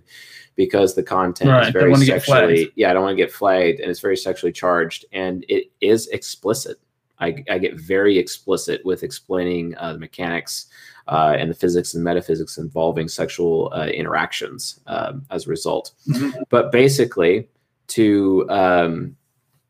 because 0.59 0.93
the 0.93 1.01
content 1.01 1.49
Right, 1.49 1.67
is 1.67 1.73
don't 1.73 1.83
very 1.83 2.05
get 2.05 2.21
sexually. 2.21 2.69
Yeah, 2.75 2.89
I 2.89 2.93
don't 2.93 3.03
want 3.03 3.17
to 3.17 3.23
get 3.23 3.31
flagged, 3.31 3.79
and 3.79 3.89
it's 3.89 4.01
very 4.01 4.17
sexually 4.17 4.51
charged, 4.51 5.05
and 5.13 5.45
it 5.47 5.71
is 5.79 6.07
explicit. 6.07 6.75
I, 7.17 7.45
I 7.49 7.59
get 7.59 7.79
very 7.79 8.17
explicit 8.17 8.81
with 8.83 9.01
explaining 9.03 9.73
uh, 9.77 9.93
the 9.93 9.99
mechanics 9.99 10.65
uh, 11.07 11.37
and 11.39 11.49
the 11.49 11.55
physics 11.55 11.93
and 11.93 12.03
metaphysics 12.03 12.57
involving 12.57 13.07
sexual 13.07 13.71
uh, 13.73 13.85
interactions 13.85 14.81
um, 14.87 15.25
as 15.31 15.47
a 15.47 15.49
result. 15.49 15.93
Mhm. 16.09 16.33
But 16.49 16.73
basically, 16.73 17.47
to 17.95 18.45
um, 18.49 19.15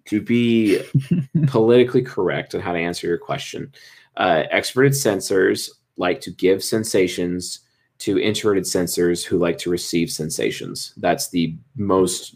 to 0.05 0.19
be 0.19 0.81
politically 1.45 2.01
correct 2.01 2.55
on 2.55 2.61
how 2.61 2.73
to 2.73 2.79
answer 2.79 3.05
your 3.05 3.19
question, 3.19 3.71
uh, 4.17 4.41
extroverted 4.51 4.97
sensors 4.97 5.69
like 5.97 6.19
to 6.21 6.31
give 6.31 6.63
sensations 6.63 7.59
to 7.99 8.19
introverted 8.19 8.63
sensors 8.63 9.23
who 9.23 9.37
like 9.37 9.57
to 9.59 9.69
receive 9.69 10.11
sensations. 10.11 10.93
That's 10.97 11.29
the 11.29 11.55
most 11.75 12.35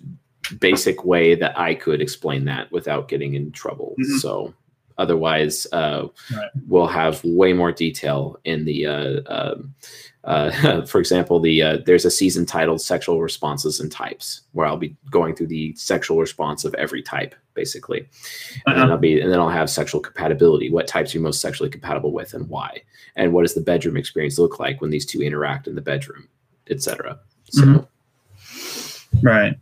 basic 0.60 1.06
way 1.06 1.36
that 1.36 1.58
I 1.58 1.74
could 1.74 2.02
explain 2.02 2.46
that 2.46 2.72
without 2.72 3.08
getting 3.08 3.34
in 3.34 3.52
trouble. 3.52 3.96
Mhm. 4.00 4.20
So 4.20 4.54
Otherwise, 4.98 5.66
uh, 5.72 6.08
Right. 6.36 6.50
we'll 6.68 6.88
have 6.88 7.24
way 7.24 7.54
more 7.54 7.72
detail 7.72 8.40
in 8.46 8.66
the. 8.66 8.86
Uh, 8.86 9.22
um 9.28 9.74
uh, 10.26 10.86
for 10.86 11.00
example, 11.00 11.40
the 11.42 11.62
uh, 11.62 11.78
there's 11.86 12.06
a 12.06 12.12
season 12.12 12.46
titled 12.46 12.80
"Sexual 12.82 13.22
Responses 13.22 13.80
and 13.82 13.92
Types," 13.92 14.42
where 14.54 14.66
I'll 14.66 14.78
be 14.78 14.96
going 15.12 15.36
through 15.36 15.48
the 15.48 15.76
sexual 15.76 16.18
response 16.20 16.64
of 16.64 16.74
every 16.76 17.02
type, 17.02 17.36
basically, 17.56 18.08
and 18.66 18.76
then 18.78 18.84
Uh-huh. 18.84 18.92
I'll 18.94 18.98
be 18.98 19.20
and 19.20 19.30
then 19.32 19.40
I'll 19.40 19.50
have 19.50 19.70
sexual 19.70 20.00
compatibility. 20.00 20.70
What 20.72 20.88
types 20.88 21.14
you're 21.14 21.20
you 21.20 21.26
most 21.26 21.42
sexually 21.42 21.70
compatible 21.70 22.14
with, 22.14 22.34
and 22.34 22.48
why? 22.48 22.84
And 23.18 23.34
what 23.34 23.42
does 23.42 23.54
the 23.54 23.62
bedroom 23.62 23.98
experience 23.98 24.40
look 24.40 24.60
like 24.60 24.80
when 24.80 24.92
these 24.92 25.06
two 25.06 25.22
interact 25.22 25.68
in 25.68 25.76
the 25.76 25.82
bedroom, 25.82 26.30
etc. 26.70 27.20
So. 27.50 27.62
Mhm. 27.66 27.88
Right. 29.22 29.56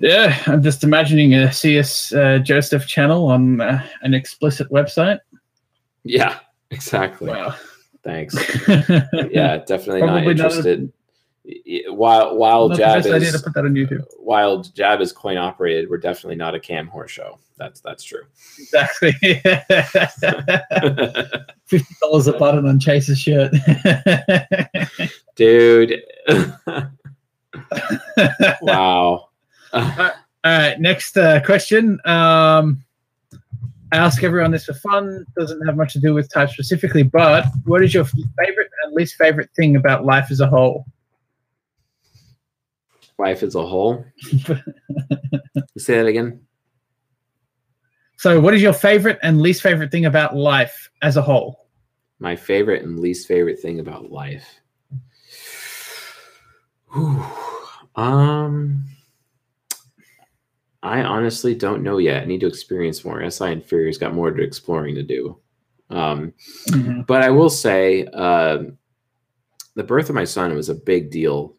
Yeah, 0.00 0.42
I'm 0.46 0.62
just 0.62 0.82
imagining 0.82 1.34
a 1.34 1.52
CS 1.52 2.12
uh, 2.12 2.38
Joseph 2.38 2.86
channel 2.86 3.26
on 3.26 3.60
uh, 3.60 3.86
an 4.02 4.14
explicit 4.14 4.68
website. 4.70 5.18
Yeah, 6.04 6.38
exactly. 6.70 7.28
Wow. 7.30 7.54
Thanks. 8.02 8.34
Yeah, 9.30 9.58
definitely 9.66 10.00
not 10.02 10.08
Probably 10.08 10.24
not 10.24 10.28
a- 10.28 10.30
interested. 10.30 10.92
While 11.88 12.36
while 12.38 12.70
Jab 12.70 13.02
best 13.02 13.06
idea 13.08 13.28
to 13.30 13.34
is 13.36 13.42
put 13.42 13.52
that 13.54 13.64
on 13.66 13.74
YouTube. 13.74 14.02
while 14.18 14.62
Jab 14.62 15.02
is 15.02 15.12
coin 15.12 15.36
operated, 15.36 15.90
we're 15.90 15.98
definitely 15.98 16.36
not 16.36 16.54
a 16.54 16.60
cam 16.60 16.86
horse 16.86 17.10
show. 17.10 17.38
That's 17.58 17.80
that's 17.80 18.02
true. 18.02 18.22
Exactly. 18.58 19.12
Fifty 21.66 21.94
dollars 22.00 22.26
a 22.28 22.32
button 22.32 22.66
on 22.66 22.80
Chase's 22.80 23.18
shirt. 23.18 23.52
Dude. 25.36 26.02
wow. 28.62 29.28
All 29.74 30.10
right, 30.44 30.78
next 30.78 31.16
uh, 31.16 31.40
question. 31.44 32.00
Um, 32.04 32.84
I 33.92 33.96
ask 33.96 34.22
everyone 34.22 34.50
this 34.50 34.66
for 34.66 34.74
fun. 34.74 35.24
Doesn't 35.36 35.64
have 35.66 35.76
much 35.76 35.92
to 35.94 36.00
do 36.00 36.14
with 36.14 36.32
type 36.32 36.50
specifically, 36.50 37.02
but 37.02 37.46
what 37.64 37.82
is 37.82 37.94
your 37.94 38.04
favorite 38.04 38.70
and 38.84 38.94
least 38.94 39.16
favorite 39.16 39.50
thing 39.56 39.76
about 39.76 40.04
life 40.04 40.30
as 40.30 40.40
a 40.40 40.46
whole? 40.46 40.84
Life 43.18 43.42
as 43.42 43.54
a 43.54 43.64
whole. 43.64 44.04
Say 45.78 45.96
that 45.96 46.06
again. 46.06 46.40
So, 48.16 48.40
what 48.40 48.54
is 48.54 48.62
your 48.62 48.72
favorite 48.72 49.18
and 49.22 49.40
least 49.40 49.62
favorite 49.62 49.90
thing 49.90 50.06
about 50.06 50.36
life 50.36 50.90
as 51.02 51.16
a 51.16 51.22
whole? 51.22 51.66
My 52.18 52.36
favorite 52.36 52.82
and 52.82 53.00
least 53.00 53.26
favorite 53.28 53.58
thing 53.58 53.80
about 53.80 54.10
life. 54.10 54.60
Whew. 56.92 57.24
Um, 57.96 58.84
I 60.84 61.02
honestly 61.02 61.54
don't 61.54 61.82
know 61.82 61.96
yet. 61.96 62.22
I 62.22 62.26
need 62.26 62.40
to 62.40 62.46
experience 62.46 63.04
more. 63.04 63.28
SI 63.28 63.52
Inferior's 63.52 63.96
got 63.96 64.14
more 64.14 64.30
to 64.30 64.42
exploring 64.42 64.94
to 64.96 65.02
do. 65.02 65.38
Um, 65.88 66.34
but 67.06 67.22
I 67.22 67.30
will 67.30 67.48
say, 67.48 68.04
um, 68.08 68.76
the 69.76 69.82
birth 69.82 70.10
of 70.10 70.14
my 70.14 70.24
son 70.24 70.54
was 70.54 70.68
a 70.68 70.74
big 70.74 71.10
deal. 71.10 71.56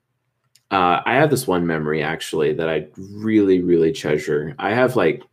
Uh, 0.70 1.02
I 1.06 1.16
have 1.16 1.32
this 1.32 1.48
one 1.48 1.66
memory 1.66 2.04
actually 2.04 2.54
that 2.54 2.70
I 2.70 2.88
really, 2.98 3.62
really 3.62 3.92
treasure. 3.92 4.56
I 4.60 4.74
have 4.74 4.96
like 4.96 5.24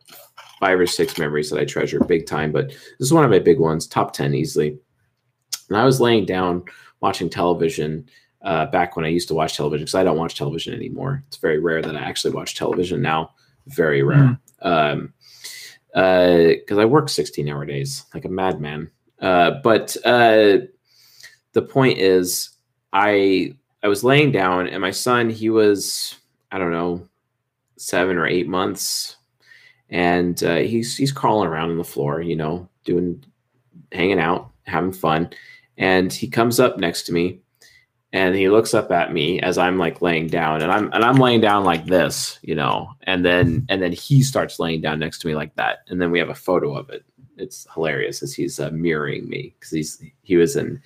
five 0.59 0.80
or 0.80 0.86
six 0.86 1.18
memories 1.18 1.51
that 1.51 1.61
I 1.61 1.64
treasure 1.66 2.01
big 2.01 2.26
time, 2.26 2.51
but 2.51 2.68
this 2.68 2.78
is 3.01 3.12
one 3.12 3.24
of 3.24 3.30
my 3.30 3.40
big 3.40 3.59
ones, 3.59 3.86
top 3.86 4.14
10 4.14 4.34
easily. 4.34 4.78
And 5.68 5.76
I 5.76 5.84
was 5.84 6.01
laying 6.01 6.24
down 6.24 6.64
watching 7.01 7.28
television 7.28 8.09
uh, 8.40 8.66
back 8.66 8.97
when 8.97 9.05
I 9.05 9.09
used 9.09 9.28
to 9.28 9.34
watch 9.34 9.57
television 9.57 9.84
because 9.84 9.95
I 9.95 10.05
don't 10.05 10.18
watch 10.18 10.34
television 10.34 10.74
anymore. 10.74 11.22
It's 11.28 11.36
very 11.36 11.59
rare 11.59 11.82
that 11.82 11.97
I 11.97 12.01
actually 12.01 12.34
watch 12.34 12.57
television 12.57 13.03
now. 13.03 13.32
Very 13.67 14.03
rare. 14.03 14.39
Um, 14.61 15.13
because 15.93 16.79
I 16.79 16.85
work 16.85 17.09
16 17.09 17.49
hour 17.49 17.67
days 17.67 18.05
like 18.15 18.25
a 18.25 18.29
madman. 18.29 18.91
Uh, 19.21 19.53
but 19.63 19.97
uh, 20.05 20.59
the 21.53 21.63
point 21.63 21.99
is, 21.99 22.51
I 22.93 23.55
I 23.83 23.89
was 23.89 24.05
laying 24.05 24.33
down 24.33 24.69
and 24.69 24.81
my 24.81 24.91
son 24.91 25.31
he 25.31 25.51
was 25.51 26.15
I 26.51 26.59
don't 26.59 26.73
know 26.73 27.09
seven 27.79 28.17
or 28.17 28.27
eight 28.27 28.49
months, 28.49 29.17
and 29.89 30.43
uh, 30.43 30.57
he's 30.57 30.97
he's 30.97 31.13
crawling 31.13 31.49
around 31.49 31.71
on 31.71 31.79
the 31.79 31.85
floor, 31.85 32.21
you 32.21 32.37
know, 32.37 32.69
doing 32.85 33.25
hanging 33.93 34.21
out, 34.21 34.51
having 34.65 34.93
fun, 34.93 35.31
and 35.79 36.13
he 36.13 36.29
comes 36.29 36.61
up 36.61 36.79
next 36.79 37.05
to 37.05 37.13
me 37.13 37.41
and 38.13 38.35
he 38.35 38.49
looks 38.49 38.75
up 38.75 38.91
at 38.93 39.13
me 39.13 39.41
as 39.41 39.57
I'm 39.59 39.79
like 39.79 40.03
laying 40.03 40.27
down 40.27 40.63
and 40.63 40.71
I'm 40.71 40.93
and 40.93 41.05
I'm 41.05 41.17
laying 41.17 41.41
down 41.41 41.65
like 41.65 41.87
this, 41.87 42.39
you 42.43 42.55
know, 42.55 42.91
and 43.05 43.25
then 43.25 43.65
and 43.69 43.81
then 43.83 43.93
he 43.93 44.23
starts 44.23 44.59
laying 44.59 44.81
down 44.81 44.99
next 44.99 45.21
to 45.21 45.29
me 45.29 45.35
like 45.35 45.55
that, 45.57 45.79
and 45.89 46.01
then 46.01 46.11
we 46.11 46.19
have 46.19 46.29
a 46.29 46.35
photo 46.35 46.77
of 46.77 46.91
it. 46.91 47.05
It's 47.39 47.67
hilarious 47.75 48.23
as 48.23 48.35
he's 48.35 48.61
uh, 48.61 48.71
mirroring 48.71 49.29
me 49.29 49.55
because 49.59 49.71
he's 49.71 50.03
he 50.23 50.37
was 50.37 50.57
an 50.57 50.81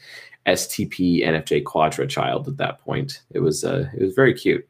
STP 0.47 1.25
NFJ 1.27 1.65
Quadra 1.65 2.07
child 2.07 2.47
at 2.47 2.57
that 2.59 2.79
point. 2.81 3.23
It 3.31 3.41
was 3.41 3.65
uh, 3.65 3.89
it 3.95 4.03
was 4.03 4.15
very 4.15 4.33
cute. 4.33 4.67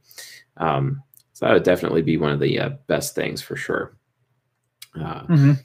Um, 0.56 1.02
so 1.34 1.44
that 1.44 1.52
would 1.52 1.64
definitely 1.64 2.00
be 2.00 2.16
one 2.16 2.32
of 2.32 2.40
the 2.40 2.58
uh, 2.58 2.70
best 2.86 3.14
things 3.14 3.42
for 3.42 3.56
sure. 3.56 3.94
Uh, 4.98 5.26
Mhm. 5.26 5.60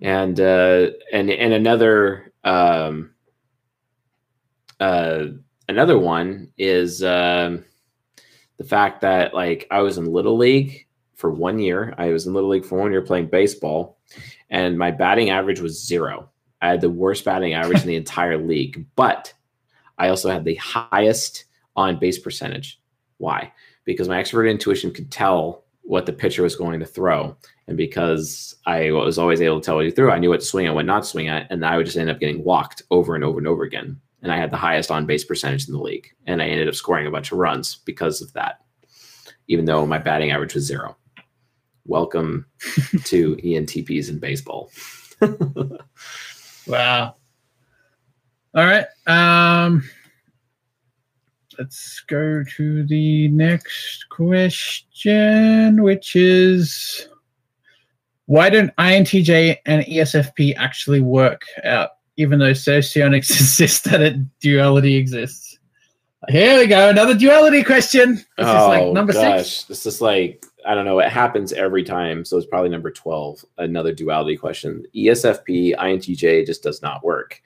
and 0.00 0.40
uh, 0.40 0.90
and 1.12 1.30
and 1.30 1.52
another 1.52 2.32
um, 2.44 3.10
uh, 4.80 5.26
another 5.68 5.98
one 5.98 6.52
is 6.58 7.02
um, 7.02 7.64
the 8.56 8.64
fact 8.64 9.00
that 9.02 9.34
like 9.34 9.66
I 9.70 9.80
was 9.80 9.98
in 9.98 10.12
little 10.12 10.36
league 10.36 10.86
for 11.14 11.30
one 11.30 11.58
year. 11.58 11.94
I 11.98 12.08
was 12.08 12.26
in 12.26 12.34
little 12.34 12.50
league 12.50 12.64
for 12.64 12.78
one 12.78 12.92
year 12.92 13.02
playing 13.02 13.28
baseball, 13.28 13.98
and 14.50 14.78
my 14.78 14.90
batting 14.90 15.30
average 15.30 15.60
was 15.60 15.84
zero. 15.84 16.30
I 16.62 16.68
had 16.68 16.80
the 16.80 16.90
worst 16.90 17.24
batting 17.24 17.54
average 17.54 17.82
in 17.82 17.88
the 17.88 17.96
entire 18.04 18.38
league, 18.38 18.86
but 18.96 19.32
I 19.98 20.08
also 20.08 20.30
had 20.30 20.44
the 20.44 20.56
highest 20.56 21.44
on 21.74 21.98
base 21.98 22.18
percentage. 22.18 22.80
Why? 23.18 23.52
Because 23.84 24.08
my 24.08 24.18
expert 24.18 24.46
intuition 24.46 24.92
could 24.92 25.10
tell 25.10 25.64
what 25.82 26.04
the 26.04 26.12
pitcher 26.12 26.42
was 26.42 26.56
going 26.56 26.80
to 26.80 26.86
throw. 26.86 27.36
And 27.68 27.76
because 27.76 28.56
I 28.66 28.90
was 28.90 29.18
always 29.18 29.40
able 29.40 29.60
to 29.60 29.64
tell 29.64 29.76
what 29.76 29.84
he 29.84 29.90
threw, 29.90 30.10
I 30.10 30.18
knew 30.18 30.30
what 30.30 30.40
to 30.40 30.46
swing 30.46 30.66
at, 30.66 30.74
what 30.74 30.84
not 30.84 31.04
to 31.04 31.08
swing 31.08 31.28
at. 31.28 31.46
And 31.50 31.64
I 31.64 31.76
would 31.76 31.86
just 31.86 31.96
end 31.96 32.10
up 32.10 32.20
getting 32.20 32.42
walked 32.44 32.82
over 32.90 33.14
and 33.14 33.22
over 33.22 33.38
and 33.38 33.46
over 33.46 33.62
again. 33.62 34.00
And 34.22 34.32
I 34.32 34.36
had 34.36 34.50
the 34.50 34.56
highest 34.56 34.90
on 34.90 35.06
base 35.06 35.24
percentage 35.24 35.68
in 35.68 35.74
the 35.74 35.80
league. 35.80 36.08
And 36.26 36.42
I 36.42 36.46
ended 36.46 36.68
up 36.68 36.74
scoring 36.74 37.06
a 37.06 37.10
bunch 37.10 37.32
of 37.32 37.38
runs 37.38 37.76
because 37.76 38.20
of 38.22 38.32
that, 38.32 38.60
even 39.48 39.64
though 39.64 39.86
my 39.86 39.98
batting 39.98 40.30
average 40.30 40.54
was 40.54 40.64
zero. 40.64 40.96
Welcome 41.84 42.46
to 43.04 43.36
ENTPs 43.36 44.08
in 44.08 44.18
baseball. 44.18 44.70
Wow. 46.66 47.14
All 48.54 48.64
right. 48.64 48.86
Um, 49.06 49.88
let's 51.58 52.00
go 52.08 52.42
to 52.56 52.84
the 52.86 53.28
next 53.28 54.08
question, 54.10 55.82
which 55.82 56.16
is 56.16 57.08
why 58.26 58.50
don't 58.50 58.74
INTJ 58.76 59.58
and 59.64 59.84
ESFP 59.84 60.56
actually 60.56 61.00
work 61.00 61.42
out, 61.62 61.90
even 62.16 62.38
though 62.38 62.52
socionics 62.52 63.30
insist 63.40 63.84
that 63.84 64.02
a 64.02 64.12
duality 64.40 64.96
exists? 64.96 65.58
Here 66.28 66.58
we 66.58 66.66
go. 66.66 66.88
Another 66.88 67.14
duality 67.14 67.62
question. 67.62 68.14
This 68.14 68.46
is 68.46 68.46
like 68.46 68.82
oh, 68.82 68.92
number 68.92 69.12
six. 69.12 69.24
Oh, 69.24 69.36
gosh. 69.36 69.62
This 69.64 69.86
is 69.86 70.00
like, 70.00 70.44
I 70.66 70.74
don't 70.74 70.84
know. 70.84 70.98
It 70.98 71.10
happens 71.10 71.52
every 71.52 71.84
time. 71.84 72.24
So 72.24 72.36
it's 72.36 72.46
probably 72.46 72.70
number 72.70 72.90
12. 72.90 73.44
Another 73.58 73.92
duality 73.92 74.36
question. 74.36 74.84
ESFP, 74.94 75.76
INTJ 75.76 76.44
just 76.44 76.62
does 76.62 76.82
not 76.82 77.04
work 77.04 77.40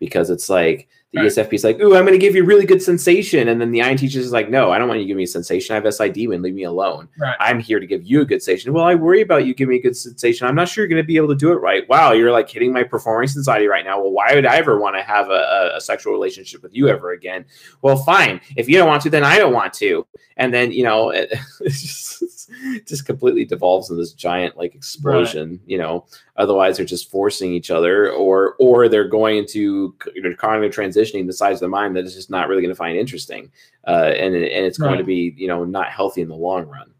because 0.00 0.30
it's 0.30 0.50
like 0.50 0.88
the 1.12 1.20
Right. 1.20 1.26
ESFP 1.26 1.54
is 1.54 1.64
like, 1.64 1.80
ooh, 1.80 1.96
I'm 1.96 2.04
going 2.04 2.12
to 2.12 2.18
give 2.18 2.36
you 2.36 2.44
really 2.44 2.64
good 2.64 2.80
sensation. 2.80 3.48
And 3.48 3.60
then 3.60 3.72
the 3.72 3.80
INTJ 3.80 4.14
is 4.14 4.30
like, 4.30 4.48
no, 4.48 4.70
I 4.70 4.78
don't 4.78 4.86
want 4.86 5.00
you 5.00 5.06
to 5.06 5.08
give 5.08 5.16
me 5.16 5.24
a 5.24 5.26
sensation. 5.26 5.74
I 5.74 5.80
have 5.80 5.92
SI 5.92 6.08
demon 6.10 6.40
leave 6.40 6.54
me 6.54 6.62
alone. 6.62 7.08
Right. 7.18 7.34
I'm 7.40 7.58
here 7.58 7.80
to 7.80 7.86
give 7.86 8.04
you 8.04 8.20
a 8.20 8.24
good 8.24 8.40
sensation. 8.40 8.72
Well, 8.72 8.84
I 8.84 8.94
worry 8.94 9.20
about 9.20 9.44
you 9.44 9.52
giving 9.52 9.72
me 9.72 9.78
a 9.78 9.82
good 9.82 9.96
sensation. 9.96 10.46
I'm 10.46 10.54
not 10.54 10.68
sure 10.68 10.82
you're 10.82 10.88
going 10.88 11.02
to 11.02 11.06
be 11.06 11.16
able 11.16 11.28
to 11.28 11.34
do 11.34 11.50
it 11.50 11.56
right. 11.56 11.88
Wow, 11.88 12.12
you're 12.12 12.30
like 12.30 12.48
hitting 12.48 12.72
my 12.72 12.84
performance 12.84 13.36
anxiety 13.36 13.66
right 13.66 13.84
now. 13.84 14.00
Well, 14.00 14.12
why 14.12 14.36
would 14.36 14.46
I 14.46 14.56
ever 14.56 14.78
want 14.78 14.94
to 14.96 15.02
have 15.02 15.30
a, 15.30 15.32
a, 15.32 15.76
a 15.78 15.80
sexual 15.80 16.12
relationship 16.12 16.62
with 16.62 16.76
you 16.76 16.88
ever 16.88 17.10
again? 17.10 17.44
Well, 17.82 17.96
fine. 17.96 18.40
If 18.56 18.68
you 18.68 18.78
don't 18.78 18.88
want 18.88 19.02
to, 19.02 19.10
then 19.10 19.24
I 19.24 19.36
don't 19.36 19.52
want 19.52 19.72
to. 19.74 20.06
And 20.36 20.54
then, 20.54 20.70
you 20.70 20.84
know, 20.84 21.10
it, 21.10 21.32
it's 21.60 21.82
just, 21.82 22.19
just 22.86 23.06
completely 23.06 23.44
devolves 23.44 23.90
in 23.90 23.96
this 23.96 24.12
giant 24.12 24.56
like 24.56 24.74
explosion, 24.74 25.60
you 25.66 25.78
know. 25.78 26.06
Otherwise, 26.36 26.76
they're 26.76 26.86
just 26.86 27.10
forcing 27.10 27.52
each 27.52 27.70
other, 27.70 28.10
or 28.10 28.54
or 28.58 28.88
they're 28.88 29.08
going 29.08 29.38
into 29.38 29.94
you 30.14 30.22
know, 30.22 30.34
cognitive 30.34 30.74
transitioning 30.74 31.26
the 31.26 31.32
sides 31.32 31.56
of 31.56 31.60
the 31.60 31.68
mind 31.68 31.96
that 31.96 32.04
is 32.04 32.14
just 32.14 32.30
not 32.30 32.48
really 32.48 32.62
going 32.62 32.72
to 32.72 32.78
find 32.78 32.96
interesting, 32.98 33.50
uh, 33.86 34.12
and 34.16 34.34
and 34.34 34.66
it's 34.66 34.78
going 34.78 34.98
to 34.98 35.04
be 35.04 35.34
you 35.36 35.48
know 35.48 35.64
not 35.64 35.88
healthy 35.90 36.20
in 36.22 36.28
the 36.28 36.34
long 36.34 36.66
run. 36.66 36.92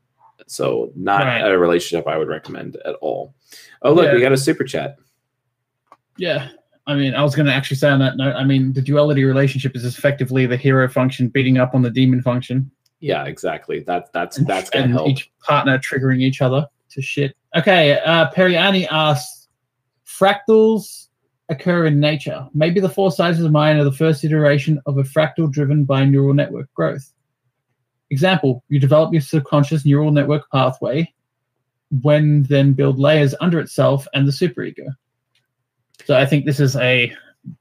So 0.46 0.90
not 0.96 1.22
Right. 1.24 1.38
a 1.40 1.57
relationship 1.57 2.09
I 2.09 2.18
would 2.18 2.28
recommend 2.28 2.76
at 2.84 2.96
all. 2.96 3.34
Oh 3.82 3.92
look, 3.92 4.12
we 4.12 4.20
got 4.20 4.32
a 4.32 4.36
super 4.36 4.64
chat. 4.64 4.96
Yeah. 6.16 6.48
I 6.86 6.94
mean, 6.94 7.14
I 7.14 7.22
was 7.22 7.36
going 7.36 7.46
to 7.46 7.53
actually 7.53 7.76
say 7.76 7.88
on 7.88 8.01
that 8.01 8.16
note, 8.16 8.34
I 8.34 8.42
mean, 8.42 8.72
the 8.72 8.82
duality 8.82 9.22
relationship 9.24 9.76
is 9.76 9.84
effectively 9.84 10.46
the 10.46 10.57
hero 10.57 10.88
function 10.88 11.28
beating 11.28 11.59
up 11.59 11.74
on 11.74 11.82
the 11.82 11.90
demon 11.90 12.20
function. 12.20 12.68
Yeah, 13.01 13.24
exactly. 13.24 13.80
That 13.80 14.12
that's 14.12 14.38
and, 14.38 14.46
that's 14.46 14.70
gonna 14.70 14.84
and 14.84 14.92
help. 14.92 15.09
each 15.09 15.30
partner 15.40 15.78
triggering 15.78 16.20
each 16.20 16.42
other 16.42 16.66
to 16.90 17.03
shit. 17.03 17.34
Okay, 17.57 17.98
uh, 18.01 18.30
Periani 18.30 18.86
asks, 18.90 19.48
fractals 20.07 21.09
occur 21.48 21.86
in 21.86 21.98
nature. 21.98 22.46
Maybe 22.55 22.78
the 22.78 22.88
four 22.88 23.11
sizes 23.11 23.44
of 23.44 23.53
mine 23.53 23.76
are 23.76 23.84
the 23.84 23.92
first 23.92 24.24
iteration 24.24 24.80
of 24.86 24.98
a 24.98 25.03
fractal 25.03 25.51
driven 25.51 25.84
by 25.84 26.05
neural 26.05 26.34
network 26.34 26.72
growth. 26.74 27.12
Example, 28.11 28.62
you 28.68 28.78
develop 28.78 29.12
your 29.12 29.22
subconscious 29.22 29.84
neural 29.84 30.11
network 30.11 30.48
pathway, 30.51 31.12
when 32.03 32.44
then 32.44 32.72
build 32.72 32.98
layers 32.98 33.34
under 33.40 33.59
itself 33.59 34.07
and 34.14 34.26
the 34.26 34.32
superego. 34.32 34.86
So 36.05 36.16
I 36.16 36.26
think 36.26 36.44
this 36.44 36.61
is 36.61 36.76
a 36.76 37.12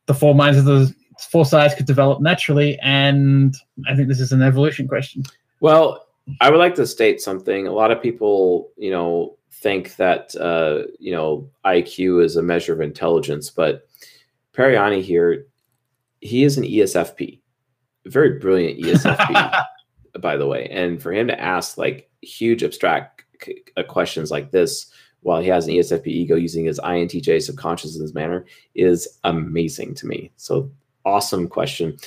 the 0.05 0.13
four 0.13 0.35
minds 0.35 0.59
of 0.59 0.65
the 0.65 0.93
four 1.31 1.45
sides 1.45 1.75
could 1.75 1.85
develop 1.85 2.21
naturally, 2.21 2.77
and 2.81 3.55
I 3.87 3.95
think 3.95 4.07
this 4.07 4.19
is 4.19 4.31
an 4.31 4.41
evolution 4.41 4.87
question. 4.87 5.23
Well, 5.59 6.05
I 6.41 6.49
would 6.49 6.59
like 6.59 6.75
to 6.75 6.87
state 6.87 7.21
something. 7.21 7.67
A 7.67 7.71
lot 7.71 7.91
of 7.91 8.01
people, 8.01 8.69
you 8.77 8.91
know, 8.91 9.37
think 9.51 9.95
that 9.97 10.35
uh, 10.35 10.83
you 10.99 11.11
know 11.11 11.49
IQ 11.65 12.23
is 12.23 12.35
a 12.35 12.43
measure 12.43 12.73
of 12.73 12.81
intelligence, 12.81 13.49
but 13.49 13.87
Pariani 14.53 15.01
here, 15.01 15.47
he 16.21 16.43
is 16.43 16.57
an 16.57 16.63
ESFP, 16.63 17.39
very 18.05 18.39
brilliant 18.39 18.79
ESFP, 18.81 19.63
by 20.21 20.37
the 20.37 20.47
way. 20.47 20.67
And 20.69 21.01
for 21.01 21.11
him 21.11 21.27
to 21.27 21.39
ask 21.39 21.77
like 21.77 22.09
huge 22.21 22.63
abstract 22.63 23.23
uh, 23.77 23.83
questions 23.83 24.31
like 24.31 24.51
this 24.51 24.91
while 25.21 25.41
he 25.41 25.47
has 25.47 25.67
an 25.67 25.73
ESFP 25.73 26.07
ego 26.07 26.35
using 26.35 26.65
his 26.65 26.79
INTJ 26.79 27.41
subconscious 27.41 27.95
in 27.95 28.01
this 28.01 28.13
manner 28.13 28.45
is 28.75 29.19
amazing 29.23 29.93
to 29.95 30.07
me. 30.07 30.31
So 30.37 30.71
awesome 31.05 31.47
question. 31.47 31.97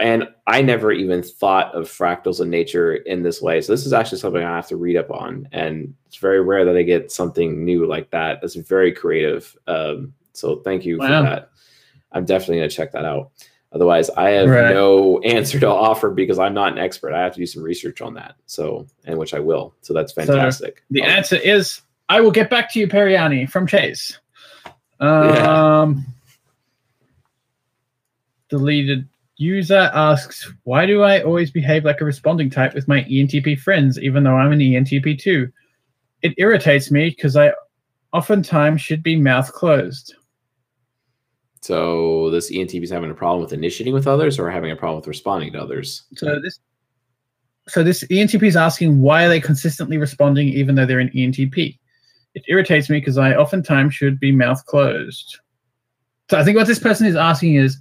And 0.00 0.28
I 0.46 0.62
never 0.62 0.92
even 0.92 1.22
thought 1.22 1.74
of 1.74 1.88
fractals 1.88 2.40
in 2.40 2.50
nature 2.50 2.94
in 2.94 3.22
this 3.22 3.42
way. 3.42 3.60
So 3.60 3.72
this 3.72 3.84
is 3.84 3.92
actually 3.92 4.18
something 4.18 4.42
I 4.42 4.56
have 4.56 4.68
to 4.68 4.76
read 4.76 4.96
up 4.96 5.10
on. 5.10 5.48
And 5.50 5.92
it's 6.06 6.16
very 6.18 6.40
rare 6.40 6.64
that 6.64 6.76
I 6.76 6.82
get 6.82 7.10
something 7.10 7.64
new 7.64 7.84
like 7.84 8.10
that. 8.10 8.40
That's 8.40 8.54
very 8.54 8.92
creative. 8.92 9.56
Um, 9.66 10.14
so 10.34 10.60
thank 10.60 10.84
you 10.84 10.98
wow. 10.98 11.06
for 11.06 11.30
that. 11.30 11.50
I'm 12.12 12.24
definitely 12.24 12.58
going 12.58 12.70
to 12.70 12.76
check 12.76 12.92
that 12.92 13.04
out. 13.04 13.32
Otherwise, 13.72 14.08
I 14.10 14.30
have 14.30 14.48
right. 14.48 14.72
no 14.72 15.18
answer 15.20 15.60
to 15.60 15.68
offer 15.68 16.10
because 16.10 16.38
I'm 16.38 16.54
not 16.54 16.72
an 16.72 16.78
expert. 16.78 17.12
I 17.12 17.22
have 17.22 17.34
to 17.34 17.40
do 17.40 17.46
some 17.46 17.62
research 17.62 18.00
on 18.00 18.14
that. 18.14 18.36
So, 18.46 18.86
and 19.04 19.18
which 19.18 19.34
I 19.34 19.40
will. 19.40 19.74
So 19.82 19.92
that's 19.92 20.12
fantastic. 20.12 20.78
So 20.78 20.84
the 20.90 21.02
um, 21.02 21.08
answer 21.08 21.36
is 21.36 21.82
I 22.08 22.20
will 22.20 22.30
get 22.30 22.48
back 22.48 22.72
to 22.72 22.78
you, 22.78 22.88
Periani 22.88 23.50
from 23.50 23.66
Chase. 23.66 24.18
Um, 25.00 25.28
yeah. 25.28 25.94
Deleted 28.48 29.08
user 29.36 29.90
asks, 29.94 30.52
Why 30.64 30.86
do 30.86 31.02
I 31.02 31.22
always 31.22 31.50
behave 31.50 31.84
like 31.84 32.00
a 32.00 32.04
responding 32.04 32.50
type 32.50 32.74
with 32.74 32.88
my 32.88 33.02
ENTP 33.04 33.58
friends, 33.60 33.98
even 33.98 34.24
though 34.24 34.36
I'm 34.36 34.52
an 34.52 34.58
ENTP 34.58 35.18
too? 35.18 35.50
It 36.22 36.34
irritates 36.38 36.90
me 36.90 37.10
because 37.10 37.36
I 37.36 37.52
oftentimes 38.12 38.80
should 38.80 39.02
be 39.02 39.16
mouth 39.16 39.52
closed. 39.52 40.14
So 41.60 42.30
this 42.30 42.50
ENTP 42.50 42.82
is 42.82 42.90
having 42.90 43.10
a 43.10 43.14
problem 43.14 43.42
with 43.42 43.52
initiating 43.52 43.94
with 43.94 44.06
others 44.06 44.38
or 44.38 44.50
having 44.50 44.70
a 44.70 44.76
problem 44.76 45.00
with 45.00 45.08
responding 45.08 45.52
to 45.52 45.60
others? 45.60 46.04
So 46.16 46.40
this 46.40 46.60
so 47.68 47.82
this 47.84 48.02
ENTP 48.04 48.44
is 48.44 48.56
asking 48.56 49.00
why 49.00 49.24
are 49.24 49.28
they 49.28 49.40
consistently 49.40 49.98
responding 49.98 50.48
even 50.48 50.74
though 50.74 50.86
they're 50.86 51.00
an 51.00 51.10
ENTP? 51.10 51.78
It 52.34 52.42
irritates 52.48 52.88
me 52.88 52.98
because 52.98 53.18
I 53.18 53.34
oftentimes 53.34 53.94
should 53.94 54.18
be 54.18 54.32
mouth 54.32 54.64
closed. 54.66 55.40
So 56.30 56.38
I 56.38 56.44
think 56.44 56.56
what 56.56 56.66
this 56.66 56.78
person 56.78 57.06
is 57.06 57.16
asking 57.16 57.56
is 57.56 57.78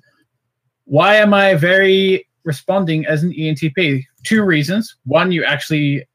why 0.88 1.16
am 1.18 1.34
I 1.34 1.54
very 1.54 2.28
responding 2.44 3.06
as 3.06 3.24
an 3.24 3.34
ENTP? 3.34 4.04
Two 4.24 4.44
reasons. 4.44 4.96
One, 5.06 5.32
you 5.32 5.44
actually 5.44 6.08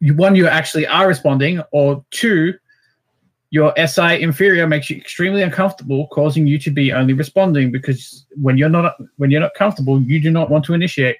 one 0.00 0.36
you 0.36 0.46
actually 0.46 0.86
are 0.86 1.08
responding, 1.08 1.62
or 1.72 2.04
two, 2.10 2.54
your 3.50 3.72
SI 3.76 4.20
inferior 4.20 4.66
makes 4.66 4.90
you 4.90 4.96
extremely 4.96 5.42
uncomfortable, 5.42 6.08
causing 6.08 6.46
you 6.46 6.58
to 6.58 6.70
be 6.70 6.92
only 6.92 7.12
responding 7.12 7.72
because 7.72 8.26
when 8.40 8.58
you're 8.58 8.68
not 8.68 8.96
when 9.16 9.30
you're 9.30 9.40
not 9.40 9.54
comfortable, 9.54 10.00
you 10.02 10.20
do 10.20 10.30
not 10.30 10.50
want 10.50 10.64
to 10.66 10.74
initiate. 10.74 11.16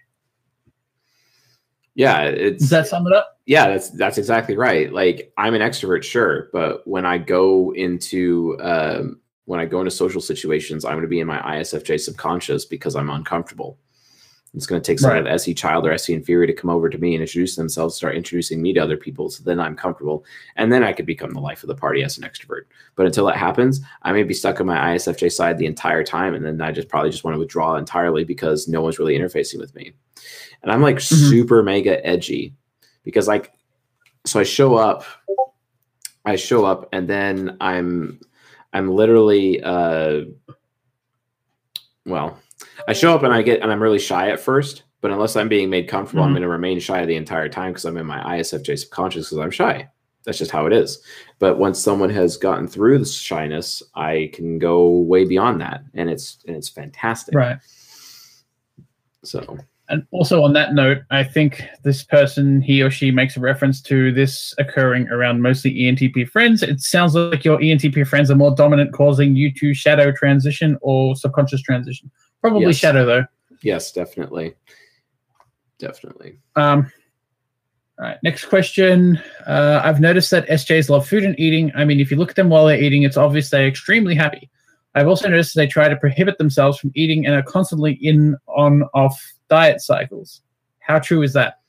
Yeah, 1.95 2.23
it's 2.25 2.63
Does 2.63 2.71
that 2.71 2.87
sum 2.87 3.07
it 3.07 3.13
up? 3.13 3.39
Yeah, 3.47 3.69
that's 3.69 3.91
that's 3.91 4.19
exactly 4.19 4.57
right. 4.57 4.93
Like 4.93 5.33
I'm 5.37 5.55
an 5.55 5.63
extrovert, 5.63 6.03
sure, 6.03 6.49
but 6.53 6.87
when 6.87 7.07
I 7.07 7.19
go 7.19 7.73
into 7.75 8.57
um, 8.61 9.21
when 9.47 9.61
I 9.61 9.67
go 9.67 9.81
into 9.81 9.91
social 9.91 10.21
situations, 10.21 10.85
I'm 10.85 10.93
going 10.93 11.03
to 11.03 11.09
be 11.09 11.21
in 11.21 11.27
my 11.27 11.39
ISFJ 11.39 12.01
subconscious 12.01 12.65
because 12.65 12.97
I'm 12.97 13.11
uncomfortable. 13.11 13.79
It's 14.55 14.67
going 14.67 14.81
to 14.81 14.87
take 14.87 15.01
someone 15.01 15.25
right. 15.25 15.35
SE 15.35 15.53
child 15.53 15.85
or 15.85 15.93
SE 15.93 16.15
inferior 16.15 16.47
to 16.47 16.53
come 16.53 16.71
over 16.71 16.89
to 16.89 16.99
me 16.99 17.15
and 17.15 17.23
introduce 17.23 17.57
themselves, 17.57 17.97
start 17.97 18.15
introducing 18.15 18.63
me 18.63 18.73
to 18.75 18.81
other 18.81 18.97
people. 18.97 19.29
So 19.29 19.43
then 19.43 19.59
I'm 19.59 19.75
comfortable. 19.75 20.25
And 20.55 20.73
then 20.73 20.85
I 20.85 20.93
could 20.93 21.07
become 21.07 21.33
the 21.33 21.41
life 21.41 21.65
of 21.65 21.69
the 21.69 21.75
party 21.75 22.05
as 22.05 22.19
an 22.19 22.25
extrovert. 22.25 22.63
But 22.95 23.07
until 23.07 23.27
that 23.27 23.37
happens, 23.37 23.81
I 24.03 24.13
may 24.13 24.23
be 24.23 24.33
stuck 24.33 24.61
on 24.61 24.67
my 24.67 24.95
ISFJ 24.95 25.33
side 25.33 25.59
the 25.59 25.67
entire 25.67 26.05
time. 26.05 26.35
And 26.35 26.45
then 26.45 26.61
I 26.61 26.71
just 26.71 26.89
probably 26.89 27.11
just 27.11 27.25
want 27.25 27.35
to 27.35 27.39
withdraw 27.41 27.75
entirely 27.77 28.23
because 28.23 28.69
no 28.69 28.81
one's 28.81 29.01
really 29.01 29.19
interfacing 29.19 29.59
with 29.59 29.75
me. 29.75 29.93
And 30.63 30.71
I'm 30.71 30.83
like 30.83 30.97
mm-hmm. 30.97 31.31
super 31.31 31.63
mega 31.63 32.05
edgy 32.07 32.55
because 33.03 33.27
like, 33.27 33.53
so 34.25 34.39
I 34.39 34.45
show 34.45 34.77
up, 34.77 35.05
I 36.25 36.37
show 36.37 36.65
up 36.65 36.89
and 36.93 37.09
then 37.09 37.57
I'm, 37.61 38.21
I'm 38.75 38.91
literally, 38.91 39.63
uh, 39.63 40.23
well, 42.05 42.39
I 42.87 42.93
show 42.93 43.15
up 43.15 43.23
and 43.23 43.33
I 43.33 43.41
get 43.41 43.63
and 43.63 43.73
I'm 43.73 43.83
really 43.83 43.99
shy 43.99 44.31
at 44.31 44.41
first, 44.41 44.83
but 45.01 45.11
unless 45.11 45.37
I'm 45.37 45.49
being 45.49 45.71
made 45.71 45.89
comfortable, 45.89 46.23
mm-hmm. 46.23 46.29
I'm 46.29 46.35
going 46.35 46.43
to 46.43 46.49
remain 46.49 46.81
shy 46.81 47.07
the 47.07 47.17
entire 47.17 47.49
time 47.49 47.73
because 47.73 47.85
I'm 47.85 47.97
in 47.97 48.07
my 48.07 48.21
ISFJ 48.39 48.79
subconscious 48.79 49.31
because 49.31 49.39
I'm 49.39 49.51
shy. 49.51 49.89
That's 50.25 50.39
just 50.39 50.51
how 50.51 50.67
it 50.67 50.73
is. 50.73 51.03
But 51.39 51.59
once 51.59 51.79
someone 51.79 52.11
has 52.11 52.37
gotten 52.37 52.67
through 52.67 52.99
the 52.99 53.05
shyness, 53.05 53.83
I 53.95 54.31
can 54.33 54.59
go 54.59 54.89
way 54.89 55.25
beyond 55.25 55.61
that, 55.61 55.85
and 55.95 56.11
it's 56.11 56.39
and 56.47 56.57
it's 56.57 56.69
fantastic. 56.69 57.35
Right. 57.35 57.59
So. 59.23 59.59
And 59.89 60.07
also 60.13 60.43
on 60.43 60.55
that 60.55 60.73
note, 60.73 60.99
I 61.11 61.25
think 61.25 61.63
this 61.83 62.03
person, 62.05 62.63
he 62.63 62.83
or 62.83 62.91
she, 62.91 63.11
makes 63.11 63.37
a 63.37 63.41
reference 63.41 63.83
to 63.83 64.13
this 64.13 64.55
occurring 64.59 65.09
around 65.09 65.43
mostly 65.43 65.75
ENTP 65.75 66.29
friends. 66.29 66.63
It 66.63 66.81
sounds 66.81 67.15
like 67.15 67.45
your 67.45 67.59
ENTP 67.59 68.07
friends 68.07 68.31
are 68.31 68.35
more 68.35 68.55
dominant, 68.55 68.95
causing 68.95 69.37
you 69.37 69.53
to 69.55 69.75
shadow 69.75 70.11
transition 70.11 70.79
or 70.81 71.15
subconscious 71.17 71.61
transition. 71.61 72.11
Probably 72.41 72.67
yes. 72.67 72.77
Shadow 72.77 73.05
though. 73.05 73.25
Yes, 73.63 73.93
definitely. 73.93 74.55
Definitely. 75.79 76.39
Um, 76.57 76.91
all 77.99 78.07
right, 78.07 78.19
next 78.23 78.47
question. 78.47 79.21
Uh, 79.47 79.81
I've 79.85 80.01
noticed 80.01 80.31
that 80.31 80.49
SJs 80.49 80.89
love 80.89 81.07
food 81.07 81.25
and 81.25 81.39
eating. 81.39 81.73
I 81.77 81.85
mean, 81.85 82.01
if 82.01 82.11
you 82.11 82.17
look 82.17 82.31
at 82.31 82.37
them 82.37 82.49
while 82.49 82.67
they're 82.67 82.83
eating, 82.83 83.03
it's 83.03 83.17
obvious 83.17 83.51
they're 83.51 83.69
extremely 83.69 84.15
happy. 84.15 84.51
I've 84.95 85.09
also 85.09 85.29
noticed 85.29 85.55
they 85.57 85.67
try 85.67 85.89
to 85.89 85.97
prohibit 85.97 86.39
themselves 86.39 86.79
from 86.79 86.93
eating 86.95 87.27
and 87.27 87.35
are 87.35 87.43
constantly 87.43 87.93
in, 88.01 88.37
on, 88.49 88.85
off 88.95 89.34
diet 89.49 89.81
cycles. 89.81 90.43
How 90.81 90.99
true 90.99 91.23
is 91.23 91.33
that? 91.33 91.61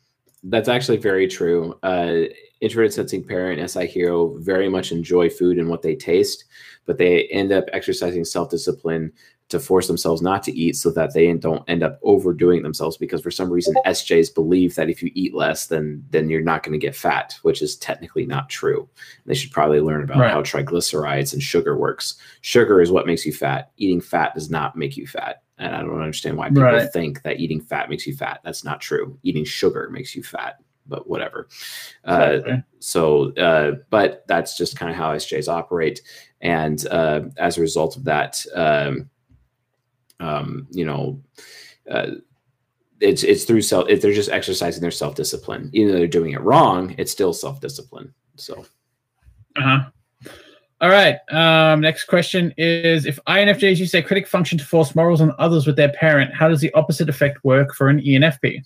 That's 0.43 0.69
actually 0.69 0.97
very 0.97 1.27
true. 1.27 1.77
Uh, 1.81 2.23
introverted 2.61 2.93
sensing 2.93 3.23
parent, 3.23 3.69
SI 3.69 3.87
hero, 3.87 4.37
very 4.39 4.69
much 4.69 4.91
enjoy 4.91 5.29
food 5.29 5.57
and 5.57 5.69
what 5.69 5.81
they 5.81 5.95
taste, 5.95 6.45
but 6.85 6.97
they 6.97 7.23
end 7.25 7.51
up 7.51 7.65
exercising 7.73 8.25
self 8.25 8.49
discipline 8.49 9.11
to 9.49 9.59
force 9.59 9.87
themselves 9.87 10.21
not 10.21 10.41
to 10.43 10.51
eat 10.57 10.75
so 10.75 10.89
that 10.91 11.13
they 11.13 11.31
don't 11.33 11.63
end 11.69 11.83
up 11.83 11.99
overdoing 12.01 12.63
themselves 12.63 12.97
because 12.97 13.21
for 13.21 13.29
some 13.29 13.51
reason 13.51 13.75
SJs 13.85 14.33
believe 14.33 14.73
that 14.75 14.89
if 14.89 15.03
you 15.03 15.11
eat 15.13 15.35
less 15.35 15.67
then 15.67 16.03
then 16.09 16.29
you're 16.29 16.41
not 16.41 16.63
going 16.63 16.73
to 16.73 16.83
get 16.83 16.95
fat 16.95 17.37
which 17.43 17.61
is 17.61 17.75
technically 17.75 18.25
not 18.25 18.49
true. 18.49 18.79
And 18.79 19.25
they 19.27 19.35
should 19.35 19.51
probably 19.51 19.81
learn 19.81 20.03
about 20.03 20.17
right. 20.17 20.31
how 20.31 20.41
triglycerides 20.41 21.33
and 21.33 21.43
sugar 21.43 21.77
works. 21.77 22.15
Sugar 22.41 22.81
is 22.81 22.91
what 22.91 23.05
makes 23.05 23.25
you 23.25 23.33
fat. 23.33 23.71
Eating 23.77 24.01
fat 24.01 24.33
does 24.33 24.49
not 24.49 24.75
make 24.75 24.97
you 24.97 25.05
fat. 25.05 25.43
And 25.57 25.75
I 25.75 25.81
don't 25.81 26.01
understand 26.01 26.37
why 26.37 26.49
people 26.49 26.63
right. 26.63 26.91
think 26.91 27.21
that 27.21 27.39
eating 27.39 27.61
fat 27.61 27.89
makes 27.89 28.05
you 28.05 28.15
fat. 28.15 28.41
That's 28.43 28.63
not 28.63 28.81
true. 28.81 29.17
Eating 29.23 29.45
sugar 29.45 29.89
makes 29.89 30.15
you 30.15 30.23
fat 30.23 30.57
but 30.87 31.09
whatever. 31.09 31.47
Uh, 32.03 32.39
so, 32.79 33.33
uh, 33.33 33.77
but 33.89 34.23
that's 34.27 34.57
just 34.57 34.77
kind 34.77 34.91
of 34.91 34.97
how 34.97 35.15
SJs 35.15 35.47
operate. 35.47 36.01
And 36.41 36.85
uh, 36.87 37.21
as 37.37 37.57
a 37.57 37.61
result 37.61 37.97
of 37.97 38.03
that, 38.05 38.45
um, 38.53 39.09
um, 40.19 40.67
you 40.71 40.85
know, 40.85 41.21
uh, 41.89 42.11
it's 43.01 43.23
it's 43.23 43.43
through 43.43 43.61
self. 43.61 43.89
If 43.89 44.01
they're 44.01 44.13
just 44.13 44.29
exercising 44.29 44.81
their 44.81 44.91
self 44.91 45.15
discipline, 45.15 45.69
even 45.73 45.91
though 45.91 45.97
they're 45.97 46.07
doing 46.07 46.31
it 46.31 46.41
wrong, 46.41 46.95
it's 46.97 47.11
still 47.11 47.33
self 47.33 47.59
discipline. 47.59 48.13
So, 48.35 48.65
uh 49.57 49.61
huh. 49.61 49.89
All 50.85 50.91
right. 50.91 51.17
Um, 51.31 51.81
next 51.81 52.03
question 52.03 52.53
is: 52.59 53.07
If 53.07 53.19
INFJs 53.25 53.79
use 53.79 53.91
their 53.91 54.03
critic 54.03 54.27
function 54.27 54.59
to 54.59 54.63
force 54.63 54.93
morals 54.93 55.19
on 55.19 55.33
others 55.39 55.65
with 55.65 55.77
their 55.77 55.89
parent, 55.89 56.31
how 56.31 56.47
does 56.47 56.61
the 56.61 56.71
opposite 56.75 57.09
effect 57.09 57.43
work 57.43 57.73
for 57.73 57.89
an 57.89 57.99
ENFP? 58.01 58.63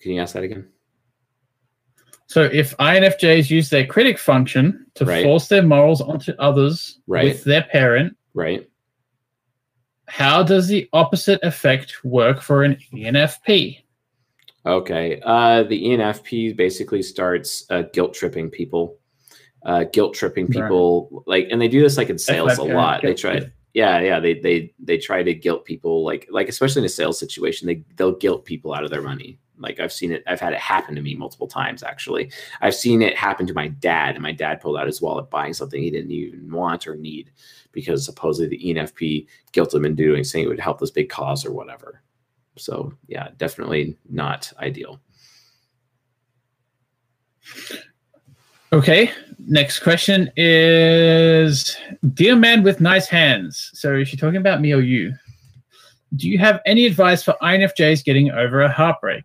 Can 0.00 0.12
you 0.12 0.20
ask 0.20 0.34
that 0.34 0.42
again? 0.42 0.66
So 2.26 2.42
if 2.42 2.76
INFJs 2.78 3.48
use 3.48 3.70
their 3.70 3.86
critic 3.86 4.18
function 4.18 4.84
to 4.96 5.04
right. 5.04 5.22
force 5.22 5.46
their 5.46 5.62
morals 5.62 6.00
onto 6.00 6.32
others 6.40 6.98
right. 7.06 7.26
with 7.26 7.44
their 7.44 7.62
parent, 7.62 8.16
right? 8.34 8.68
How 10.08 10.42
does 10.42 10.66
the 10.66 10.88
opposite 10.92 11.38
effect 11.44 12.04
work 12.04 12.42
for 12.42 12.64
an 12.64 12.76
ENFP? 12.92 13.84
Okay. 14.66 15.20
Uh, 15.24 15.62
the 15.62 15.80
ENFP 15.84 16.56
basically 16.56 17.02
starts 17.02 17.64
uh, 17.70 17.82
guilt 17.92 18.14
tripping 18.14 18.50
people, 18.50 18.98
uh, 19.64 19.84
guilt 19.84 20.14
tripping 20.14 20.46
Right. 20.46 20.54
people, 20.62 21.22
like, 21.26 21.46
and 21.50 21.60
they 21.60 21.68
do 21.68 21.80
this 21.80 21.96
like 21.96 22.10
in 22.10 22.18
sales 22.18 22.58
a 22.58 22.62
FFP, 22.62 22.74
lot. 22.74 23.02
They 23.02 23.14
try, 23.14 23.40
yeah, 23.74 24.00
yeah. 24.00 24.20
They 24.20 24.34
they 24.40 24.74
they 24.78 24.98
try 24.98 25.22
to 25.22 25.34
guilt 25.34 25.64
people, 25.64 26.04
like 26.04 26.26
like 26.30 26.48
especially 26.48 26.80
in 26.80 26.86
a 26.86 26.90
sales 26.90 27.18
situation, 27.18 27.66
they 27.66 27.84
they'll 27.96 28.16
guilt 28.16 28.44
people 28.44 28.74
out 28.74 28.84
of 28.84 28.90
their 28.90 29.02
money. 29.02 29.38
Like 29.58 29.80
I've 29.80 29.92
seen 29.92 30.12
it, 30.12 30.22
I've 30.26 30.40
had 30.40 30.52
it 30.52 30.58
happen 30.58 30.94
to 30.96 31.00
me 31.00 31.14
multiple 31.14 31.46
times. 31.46 31.82
Actually, 31.82 32.30
I've 32.60 32.74
seen 32.74 33.02
it 33.02 33.16
happen 33.16 33.46
to 33.46 33.54
my 33.54 33.68
dad, 33.68 34.14
and 34.16 34.22
my 34.22 34.32
dad 34.32 34.60
pulled 34.60 34.76
out 34.76 34.86
his 34.86 35.00
wallet 35.00 35.30
buying 35.30 35.54
something 35.54 35.80
he 35.80 35.90
didn't 35.90 36.10
even 36.10 36.50
want 36.50 36.86
or 36.86 36.96
need 36.96 37.30
because 37.72 38.04
supposedly 38.04 38.48
the 38.48 38.74
ENFP 38.74 39.26
guilted 39.52 39.74
him 39.74 39.84
into 39.84 40.02
doing 40.04 40.24
saying 40.24 40.46
it 40.46 40.48
would 40.48 40.58
help 40.60 40.80
this 40.80 40.90
big 40.90 41.08
cause 41.08 41.44
or 41.44 41.52
whatever. 41.52 42.02
So 42.56 42.92
yeah, 43.08 43.28
definitely 43.36 43.96
not 44.08 44.52
ideal. 44.58 45.00
Okay. 48.72 49.10
Next 49.38 49.80
question 49.80 50.30
is 50.36 51.76
Dear 52.14 52.36
man 52.36 52.62
with 52.62 52.80
nice 52.80 53.08
hands. 53.08 53.70
So 53.74 53.94
is 53.94 54.08
she 54.08 54.16
talking 54.16 54.38
about 54.38 54.60
me 54.60 54.72
or 54.72 54.80
you? 54.80 55.14
Do 56.16 56.28
you 56.28 56.38
have 56.38 56.60
any 56.66 56.86
advice 56.86 57.22
for 57.22 57.36
INFJs 57.42 58.04
getting 58.04 58.30
over 58.30 58.62
a 58.62 58.70
heartbreak? 58.70 59.24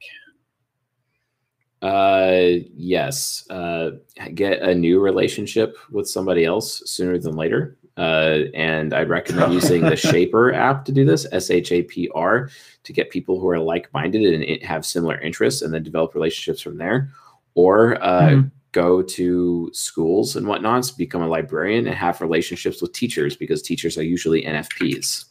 Uh, 1.82 2.62
yes. 2.76 3.50
Uh, 3.50 3.92
get 4.36 4.62
a 4.62 4.76
new 4.76 5.00
relationship 5.00 5.78
with 5.92 6.08
somebody 6.08 6.46
else 6.46 6.84
sooner 6.86 7.18
than 7.18 7.36
later. 7.36 7.78
Uh, 7.98 8.46
and 8.54 8.94
I'd 8.94 9.10
recommend 9.10 9.54
using 9.62 9.82
the 9.82 9.92
Shapr 9.92 10.54
app 10.56 10.86
to 10.86 10.92
do 10.92 11.06
this, 11.06 11.26
S 11.32 11.50
H 11.52 11.72
A 11.72 11.84
P 11.84 12.10
R, 12.16 12.50
to 12.84 12.94
get 12.94 13.10
people 13.10 13.40
who 13.40 13.50
are 13.50 13.60
like 13.60 13.94
minded 13.94 14.34
and 14.34 14.64
have 14.64 14.86
similar 14.86 15.20
interests 15.20 15.62
and 15.62 15.74
then 15.74 15.84
develop 15.84 16.16
relationships 16.16 16.62
from 16.62 16.78
there. 16.78 17.10
Or 17.54 18.02
uh, 18.04 18.30
Mhm. 18.30 18.52
go 18.72 19.02
to 19.02 19.70
schools 19.74 20.38
and 20.38 20.48
whatnots, 20.48 20.90
become 20.96 21.22
a 21.22 21.28
librarian 21.28 21.86
and 21.88 21.96
have 21.96 22.22
relationships 22.22 22.82
with 22.82 22.94
teachers 22.94 23.36
because 23.36 23.62
teachers 23.62 23.98
are 23.98 24.04
usually 24.04 24.44
NFPs. 24.46 25.26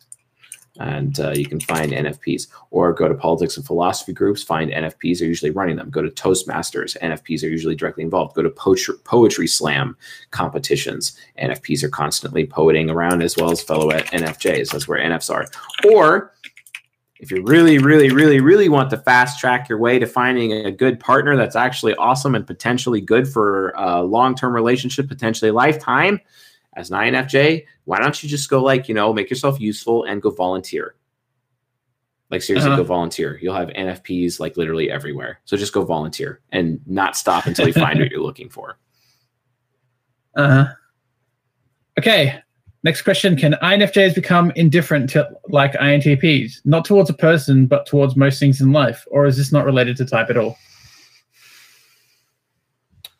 And 0.78 1.18
uh, 1.18 1.32
you 1.32 1.46
can 1.46 1.60
find 1.60 1.92
NFPs 1.92 2.46
or 2.70 2.92
go 2.92 3.08
to 3.08 3.14
politics 3.14 3.56
and 3.56 3.66
philosophy 3.66 4.12
groups, 4.12 4.42
find 4.42 4.70
NFPs 4.70 5.20
are 5.20 5.26
usually 5.26 5.50
running 5.50 5.76
them. 5.76 5.90
Go 5.90 6.00
to 6.00 6.10
Toastmasters, 6.10 6.96
NFPs 7.00 7.42
are 7.42 7.48
usually 7.48 7.74
directly 7.74 8.04
involved. 8.04 8.36
Go 8.36 8.42
to 8.42 8.50
poetry, 8.50 8.94
poetry 9.04 9.48
slam 9.48 9.96
competitions, 10.30 11.18
NFPs 11.38 11.82
are 11.82 11.88
constantly 11.88 12.46
poeting 12.46 12.88
around 12.88 13.22
as 13.22 13.36
well 13.36 13.50
as 13.50 13.60
fellow 13.60 13.90
NFJs. 13.90 14.70
That's 14.70 14.86
where 14.86 15.00
NFs 15.00 15.28
are. 15.28 15.46
Or 15.92 16.32
if 17.20 17.30
you 17.30 17.42
really, 17.42 17.78
really, 17.78 18.10
really, 18.10 18.40
really 18.40 18.70
want 18.70 18.88
to 18.90 18.96
fast 18.96 19.38
track 19.38 19.68
your 19.68 19.78
way 19.78 19.98
to 19.98 20.06
finding 20.06 20.52
a 20.52 20.70
good 20.70 20.98
partner 20.98 21.36
that's 21.36 21.56
actually 21.56 21.94
awesome 21.96 22.34
and 22.34 22.46
potentially 22.46 23.00
good 23.00 23.28
for 23.28 23.74
a 23.76 24.02
long 24.02 24.34
term 24.34 24.54
relationship, 24.54 25.06
potentially 25.06 25.50
lifetime, 25.50 26.18
as 26.74 26.90
an 26.90 26.98
INFJ, 26.98 27.64
why 27.84 27.98
don't 27.98 28.22
you 28.22 28.28
just 28.28 28.48
go 28.48 28.62
like, 28.62 28.88
you 28.88 28.94
know, 28.94 29.12
make 29.12 29.28
yourself 29.30 29.60
useful 29.60 30.04
and 30.04 30.22
go 30.22 30.30
volunteer? 30.30 30.94
Like, 32.30 32.42
seriously, 32.42 32.68
Uh-huh. 32.70 32.76
go 32.82 32.84
volunteer. 32.84 33.38
You'll 33.42 33.56
have 33.56 33.70
NFPs 33.70 34.38
like 34.38 34.56
literally 34.56 34.88
everywhere. 34.90 35.40
So 35.46 35.56
just 35.56 35.72
go 35.72 35.84
volunteer 35.84 36.40
and 36.52 36.80
not 36.86 37.16
stop 37.16 37.46
until 37.46 37.66
you 37.66 37.72
find 37.72 37.98
what 37.98 38.08
you're 38.12 38.22
looking 38.22 38.48
for. 38.48 38.78
Uh 40.36 40.48
huh. 40.48 40.66
Okay. 41.98 42.40
Next 42.82 43.02
question 43.02 43.36
Can 43.36 43.54
INFJs 43.54 44.14
become 44.14 44.52
indifferent 44.52 45.10
to 45.10 45.28
like 45.48 45.72
INTPs? 45.72 46.60
Not 46.64 46.84
towards 46.84 47.10
a 47.10 47.14
person, 47.14 47.66
but 47.66 47.84
towards 47.84 48.14
most 48.16 48.38
things 48.38 48.60
in 48.60 48.72
life? 48.72 49.04
Or 49.10 49.26
is 49.26 49.36
this 49.36 49.50
not 49.52 49.64
related 49.66 49.96
to 49.98 50.04
type 50.06 50.30
at 50.30 50.36
all? 50.38 50.56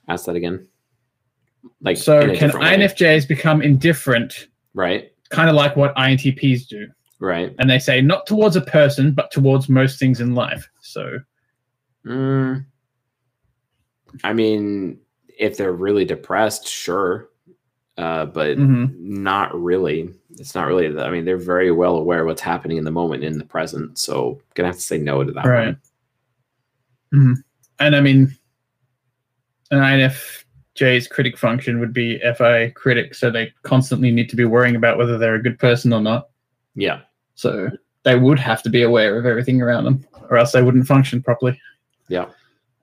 Ask 0.08 0.24
that 0.26 0.36
again. 0.36 0.66
Like, 1.82 1.96
So, 1.96 2.34
can. 2.34 2.50
INFJs 2.50 3.26
become 3.28 3.62
indifferent, 3.62 4.48
Right, 4.74 5.12
kind 5.30 5.48
of 5.50 5.56
like 5.56 5.76
what 5.76 5.94
INTPs 5.96 6.66
do? 6.68 6.86
right. 7.18 7.54
And 7.58 7.68
they 7.68 7.78
say 7.78 8.00
not 8.00 8.26
towards 8.26 8.56
a 8.56 8.60
person, 8.62 9.12
but 9.12 9.30
towards 9.30 9.68
most 9.68 9.98
things 9.98 10.20
in 10.20 10.34
life. 10.34 10.68
So, 10.80 11.18
Mm, 12.06 12.64
I 14.24 14.32
mean, 14.32 14.98
if 15.38 15.56
they're 15.58 15.72
really 15.72 16.04
depressed, 16.06 16.66
sure, 16.66 17.28
uh, 17.98 18.24
but 18.26 18.56
mhm. 18.56 18.98
not 18.98 19.54
really. 19.60 20.14
It's 20.38 20.54
not 20.54 20.66
really. 20.66 20.98
I 20.98 21.10
mean, 21.10 21.24
they're 21.26 21.36
very 21.36 21.70
well 21.70 21.96
aware 21.96 22.20
of 22.20 22.26
what's 22.26 22.40
happening 22.40 22.78
in 22.78 22.84
the 22.84 22.90
moment, 22.90 23.22
in 23.24 23.36
the 23.36 23.44
present. 23.44 23.98
So, 23.98 24.40
gonna 24.54 24.68
have 24.68 24.76
to 24.76 24.82
say 24.82 24.96
no 24.96 25.22
to 25.24 25.32
that 25.32 25.44
Right. 25.44 25.76
one. 27.12 27.44
and 27.80 27.96
I 27.96 28.00
mean, 28.00 28.34
an 29.70 29.78
INFJ's 30.76 31.08
critic 31.08 31.36
function 31.36 31.80
would 31.80 31.92
be 31.92 32.20
FI 32.36 32.70
critic. 32.70 33.14
So, 33.14 33.30
they 33.30 33.52
constantly 33.62 34.10
need 34.10 34.28
to 34.30 34.36
be 34.36 34.44
worrying 34.44 34.76
about 34.76 34.98
whether 34.98 35.18
they're 35.18 35.34
a 35.34 35.42
good 35.42 35.58
person 35.58 35.92
or 35.92 36.00
not. 36.00 36.28
Yeah, 36.74 37.00
So 37.34 37.68
they 38.04 38.16
would 38.16 38.38
have 38.38 38.62
to 38.62 38.70
be 38.70 38.82
aware 38.82 39.18
of 39.18 39.26
everything 39.26 39.60
around 39.60 39.84
them, 39.84 40.06
or 40.30 40.36
else 40.36 40.52
they 40.52 40.62
wouldn't 40.62 40.86
function 40.86 41.22
properly. 41.22 41.60
yeah. 42.08 42.26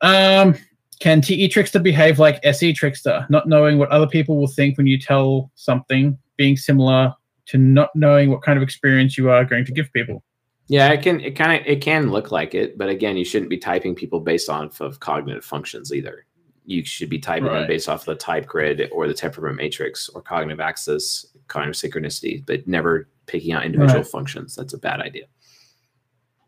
Um, 0.02 0.56
can 1.00 1.22
TE 1.22 1.48
Trickster 1.48 1.80
behave 1.80 2.20
like 2.20 2.40
SE 2.44 2.74
Trickster, 2.74 3.26
not 3.30 3.48
knowing 3.48 3.78
what 3.78 3.90
other 3.90 4.08
people 4.08 4.38
will 4.38 4.48
think 4.48 4.78
when 4.78 4.86
you 4.88 5.00
tell 5.00 5.52
something, 5.56 6.18
being 6.36 6.58
similar 6.58 7.14
to 7.48 7.58
not 7.58 7.90
knowing 7.96 8.30
what 8.30 8.42
kind 8.44 8.58
of 8.58 8.64
experience 8.64 9.18
you 9.18 9.30
are 9.30 9.44
going 9.46 9.66
to 9.66 9.72
give 9.72 9.92
people? 9.94 10.24
Yeah, 10.68 10.92
it 10.92 11.02
can. 11.02 11.22
It 11.22 11.36
kind 11.36 11.60
of. 11.60 11.66
It 11.66 11.82
can 11.82 12.12
look 12.12 12.32
like 12.32 12.54
it, 12.54 12.78
but 12.78 12.90
again, 12.90 13.16
you 13.16 13.24
shouldn't 13.24 13.50
be 13.50 13.58
typing 13.58 13.96
people 13.96 14.20
based 14.20 14.50
off 14.50 14.82
of 14.82 15.00
cognitive 15.00 15.46
functions 15.46 15.94
either. 15.94 16.26
You 16.68 16.84
should 16.84 17.10
be 17.10 17.18
typing 17.18 17.48
them 17.48 17.66
based 17.66 17.88
off 17.88 18.04
the 18.04 18.14
type 18.14 18.46
grid 18.46 18.90
or 18.92 19.08
the 19.08 19.14
temperament 19.14 19.56
matrix 19.56 20.10
or 20.10 20.22
cognitive 20.22 20.60
axis, 20.60 21.26
cognitive 21.48 21.76
synchronicity, 21.82 22.46
but 22.46 22.68
never 22.68 23.08
picking 23.26 23.54
out 23.54 23.64
individual 23.66 24.02
Right. 24.02 24.08
functions. 24.12 24.54
That's 24.54 24.74
a 24.74 24.78
bad 24.78 25.00
idea. 25.00 25.28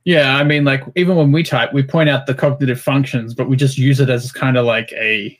Yeah, 0.03 0.35
I 0.35 0.43
mean, 0.43 0.65
like 0.65 0.83
even 0.97 1.15
when 1.15 1.31
we 1.31 1.41
type, 1.41 1.71
we 1.73 1.83
point 1.83 2.09
out 2.09 2.25
the 2.25 2.33
cognitive 2.33 2.81
functions, 2.81 3.33
but 3.33 3.47
we 3.47 3.55
just 3.55 3.77
use 3.77 4.01
it 4.01 4.09
as 4.09 4.29
kind 4.31 4.57
of 4.57 4.65
like 4.65 4.91
a. 4.91 5.39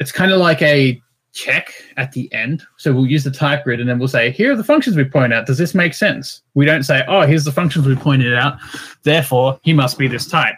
It's 0.00 0.12
kind 0.12 0.30
of 0.30 0.38
like 0.38 0.60
a 0.62 1.00
check 1.32 1.72
at 1.96 2.12
the 2.12 2.32
end. 2.32 2.62
So 2.76 2.92
we'll 2.92 3.06
use 3.06 3.24
the 3.24 3.30
type 3.30 3.64
grid, 3.64 3.80
and 3.80 3.88
then 3.88 3.98
we'll 3.98 4.08
say, 4.08 4.30
"Here 4.30 4.52
are 4.52 4.56
the 4.56 4.64
functions 4.64 4.96
we 4.96 5.04
point 5.04 5.32
out. 5.32 5.46
Does 5.46 5.58
this 5.58 5.74
make 5.74 5.94
sense?" 5.94 6.42
We 6.54 6.66
don't 6.66 6.82
say, 6.82 7.04
"Oh, 7.08 7.22
here's 7.22 7.44
the 7.44 7.52
functions 7.52 7.86
we 7.86 7.94
pointed 7.96 8.34
out. 8.34 8.58
Therefore, 9.02 9.58
he 9.62 9.72
must 9.72 9.98
be 9.98 10.08
this 10.08 10.26
type." 10.26 10.56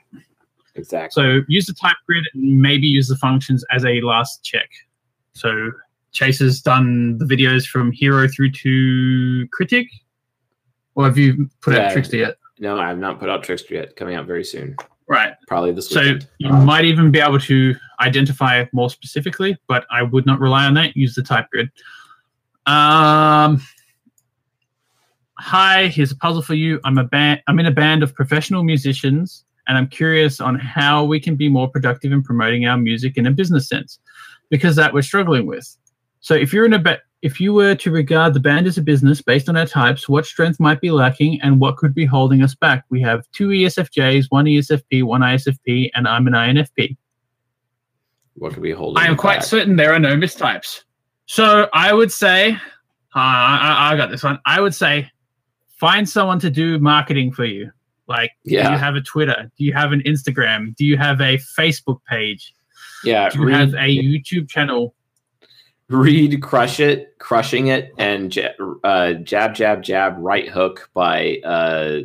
Exactly. 0.76 1.22
So 1.22 1.40
use 1.48 1.66
the 1.66 1.72
type 1.74 1.96
grid 2.06 2.24
and 2.34 2.60
maybe 2.60 2.86
use 2.86 3.08
the 3.08 3.16
functions 3.16 3.64
as 3.70 3.84
a 3.84 4.00
last 4.02 4.44
check. 4.44 4.68
So 5.32 5.70
Chase 6.12 6.38
has 6.40 6.60
done 6.60 7.18
the 7.18 7.24
videos 7.24 7.66
from 7.66 7.92
hero 7.92 8.26
through 8.28 8.52
to 8.52 9.46
critic. 9.52 9.86
Or 10.94 11.04
have 11.04 11.16
you 11.18 11.48
put 11.60 11.74
Yeah. 11.74 11.86
out 11.86 11.92
Trickster 11.92 12.16
yet? 12.16 12.36
No, 12.58 12.78
I 12.78 12.88
have 12.88 12.98
not 12.98 13.18
put 13.20 13.28
out 13.30 13.42
Trickster 13.44 13.74
yet. 13.74 13.96
Coming 13.96 14.16
out 14.16 14.26
very 14.26 14.44
soon, 14.44 14.76
Right. 15.08 15.32
probably 15.48 15.72
this 15.72 15.88
So 15.88 16.00
weekend. 16.00 16.28
you 16.38 16.50
might 16.52 16.84
even 16.84 17.10
be 17.10 17.20
able 17.20 17.38
to 17.40 17.74
identify 18.00 18.64
more 18.72 18.90
specifically, 18.90 19.56
but 19.68 19.86
I 19.90 20.02
would 20.02 20.26
not 20.26 20.40
rely 20.40 20.66
on 20.66 20.74
that. 20.74 20.96
Use 20.96 21.14
the 21.14 21.22
type 21.22 21.46
grid. 21.50 21.70
Um, 22.66 23.60
hi, 25.38 25.86
here's 25.88 26.12
a 26.12 26.16
puzzle 26.16 26.42
for 26.42 26.54
you. 26.54 26.80
I'm 26.84 26.98
a 26.98 27.04
band. 27.04 27.40
I'm 27.46 27.58
in 27.58 27.66
a 27.66 27.70
band 27.70 28.02
of 28.02 28.14
professional 28.14 28.62
musicians, 28.62 29.44
and 29.70 29.78
I'm 29.78 29.86
curious 29.86 30.40
on 30.40 30.56
how 30.56 31.04
we 31.04 31.20
can 31.20 31.36
be 31.36 31.48
more 31.48 31.68
productive 31.68 32.10
in 32.10 32.24
promoting 32.24 32.66
our 32.66 32.76
music 32.76 33.16
in 33.16 33.24
a 33.24 33.30
business 33.30 33.68
sense, 33.68 34.00
because 34.48 34.74
that 34.74 34.92
we're 34.92 35.00
struggling 35.02 35.46
with. 35.46 35.76
So 36.18 36.34
if 36.34 36.52
you're 36.52 36.64
in 36.64 36.72
a 36.72 36.78
ba- 36.80 36.98
if 37.22 37.38
you 37.38 37.54
were 37.54 37.76
to 37.76 37.90
regard 37.92 38.34
the 38.34 38.40
band 38.40 38.66
as 38.66 38.78
a 38.78 38.82
business 38.82 39.22
based 39.22 39.48
on 39.48 39.56
our 39.56 39.66
types, 39.66 40.08
what 40.08 40.26
strength 40.26 40.58
might 40.58 40.80
be 40.80 40.90
lacking 40.90 41.40
and 41.40 41.60
what 41.60 41.76
could 41.76 41.94
be 41.94 42.04
holding 42.04 42.42
us 42.42 42.52
back? 42.52 42.84
We 42.90 43.00
have 43.02 43.30
two 43.30 43.50
ESFJs, 43.50 44.26
one 44.30 44.46
ESFP, 44.46 45.04
one 45.04 45.20
ISFP, 45.20 45.90
and 45.94 46.08
I'm 46.08 46.26
an 46.26 46.32
INFP. 46.32 46.96
what 48.34 48.54
could 48.54 48.62
we 48.64 48.72
hold? 48.72 48.98
I 48.98 49.06
am 49.06 49.16
quite 49.16 49.44
certain 49.44 49.76
there 49.76 49.92
are 49.92 50.00
no 50.00 50.16
mistypes. 50.16 50.82
So 51.26 51.68
I 51.72 51.92
would 51.92 52.10
say, 52.10 52.54
uh, 52.54 52.58
I, 53.14 53.88
I 53.90 53.92
I 53.92 53.96
got 53.96 54.10
this 54.10 54.24
one. 54.24 54.40
I 54.46 54.60
would 54.60 54.74
say, 54.74 55.08
find 55.78 56.08
someone 56.08 56.40
to 56.40 56.50
do 56.50 56.80
marketing 56.80 57.30
for 57.30 57.44
you. 57.44 57.70
Like, 58.10 58.32
do 58.44 58.56
you 58.72 58.78
have 58.78 58.96
a 58.96 59.00
Twitter? 59.00 59.50
Do 59.56 59.64
you 59.64 59.72
have 59.72 59.92
an 59.92 60.02
Instagram? 60.02 60.74
Do 60.74 60.84
you 60.84 60.98
have 60.98 61.20
a 61.20 61.38
Facebook 61.58 62.00
page? 62.10 62.52
Yeah, 63.04 63.30
Do 63.30 63.38
you 63.38 63.44
read, 63.46 63.56
have 63.56 63.74
a 63.74 63.96
YouTube 63.96 64.48
channel? 64.48 64.94
read 65.88 66.42
"Crush 66.42 66.80
It," 66.80 67.16
"Crushing 67.18 67.68
It," 67.68 67.92
and 67.98 68.34
ja- 68.34 68.48
uh, 68.84 69.12
"Jab, 69.14 69.54
Jab, 69.54 69.82
Jab," 69.82 70.16
"Right 70.18 70.48
Hook" 70.48 70.90
by 70.92 71.38
uh, 71.44 72.00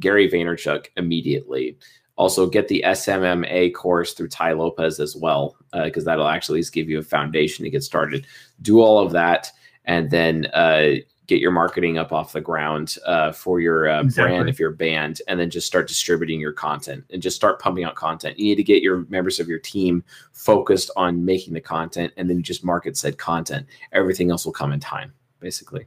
Gary 0.00 0.30
Vaynerchuk 0.30 0.86
immediately. 0.96 1.76
Also, 2.16 2.46
get 2.46 2.68
the 2.68 2.82
SMMA 2.86 3.74
course 3.74 4.14
through 4.14 4.28
Tai 4.28 4.52
Lopez 4.52 5.00
as 5.00 5.14
well, 5.14 5.56
because 5.84 6.04
that'll 6.04 6.28
actually 6.28 6.62
give 6.72 6.88
you 6.88 6.98
a 6.98 7.02
foundation 7.02 7.64
to 7.64 7.70
get 7.70 7.82
started. 7.82 8.26
Do 8.62 8.80
all 8.80 8.98
of 8.98 9.12
that, 9.12 9.50
and 9.84 10.10
then 10.10 10.46
uh, 10.54 10.94
get 11.28 11.40
your 11.40 11.52
marketing 11.52 11.98
up 11.98 12.12
off 12.12 12.32
the 12.32 12.40
ground 12.40 12.96
uh, 13.06 13.30
for 13.32 13.60
your 13.60 13.88
uh, 13.88 14.02
Exactly. 14.02 14.36
brand 14.36 14.48
if 14.48 14.58
you're 14.58 14.72
a 14.72 14.76
band, 14.76 15.22
and 15.28 15.38
then 15.38 15.48
just 15.50 15.66
start 15.66 15.86
distributing 15.86 16.40
your 16.40 16.52
content 16.52 17.04
and 17.12 17.22
just 17.22 17.36
start 17.36 17.60
pumping 17.60 17.84
out 17.84 17.94
content. 17.94 18.38
You 18.38 18.46
need 18.46 18.56
to 18.56 18.64
get 18.64 18.82
your 18.82 19.06
members 19.08 19.38
of 19.38 19.48
your 19.48 19.60
team 19.60 20.02
focused 20.32 20.90
on 20.96 21.24
making 21.24 21.54
the 21.54 21.60
content, 21.60 22.12
and 22.16 22.28
then 22.28 22.42
just 22.42 22.64
market 22.64 22.96
said 22.96 23.18
content. 23.18 23.66
Everything 23.92 24.30
else 24.30 24.44
will 24.44 24.52
come 24.52 24.72
in 24.72 24.80
time, 24.80 25.12
basically. 25.38 25.86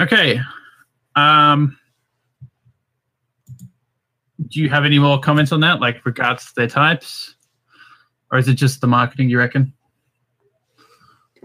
Okay. 0.00 0.40
Um, 1.16 1.76
do 4.46 4.60
you 4.60 4.68
have 4.68 4.84
any 4.84 5.00
more 5.00 5.18
comments 5.18 5.50
on 5.50 5.60
that, 5.60 5.80
like 5.80 6.06
regards 6.06 6.46
to 6.46 6.54
their 6.54 6.68
types, 6.68 7.34
or 8.30 8.38
is 8.38 8.46
it 8.46 8.54
just 8.54 8.80
the 8.80 8.86
marketing? 8.86 9.28
You 9.28 9.38
reckon? 9.38 9.72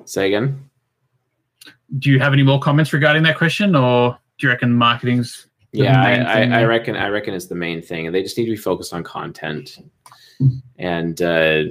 Say 0.05 0.27
again. 0.27 0.69
Do 1.99 2.09
you 2.09 2.19
have 2.19 2.33
any 2.33 2.43
more 2.43 2.59
comments 2.59 2.91
regarding 2.93 3.23
that 3.23 3.37
question, 3.37 3.75
or 3.75 4.17
do 4.37 4.47
you 4.47 4.51
reckon 4.51 4.73
marketing's 4.73 5.47
yeah 5.71 6.01
I, 6.01 6.41
I, 6.41 6.61
I 6.61 6.63
reckon 6.65 6.95
i 6.95 7.07
reckon 7.07 7.33
it's 7.33 7.47
the 7.47 7.55
main 7.55 7.81
thing 7.81 8.05
and 8.05 8.15
they 8.15 8.21
just 8.21 8.37
need 8.37 8.45
to 8.45 8.51
be 8.51 8.57
focused 8.57 8.93
on 8.93 9.03
content. 9.03 9.79
And 10.77 11.21
uh 11.21 11.63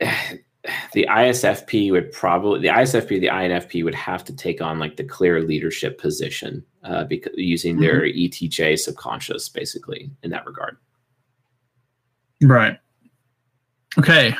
the 0.92 1.06
isfp 1.08 1.90
would 1.92 2.12
probably 2.12 2.60
the 2.60 2.68
isfp 2.68 3.08
the 3.08 3.28
infp 3.28 3.84
would 3.84 3.94
have 3.94 4.24
to 4.24 4.34
take 4.34 4.60
on 4.60 4.78
like 4.78 4.96
the 4.96 5.04
clear 5.04 5.42
leadership 5.42 6.00
position 6.00 6.64
uh 6.84 7.04
because 7.04 7.32
using 7.36 7.78
their 7.78 8.02
etj 8.02 8.78
subconscious 8.78 9.48
basically 9.48 10.10
in 10.22 10.30
that 10.30 10.46
regard. 10.46 10.76
Right? 12.42 12.78
Okay. 13.98 14.34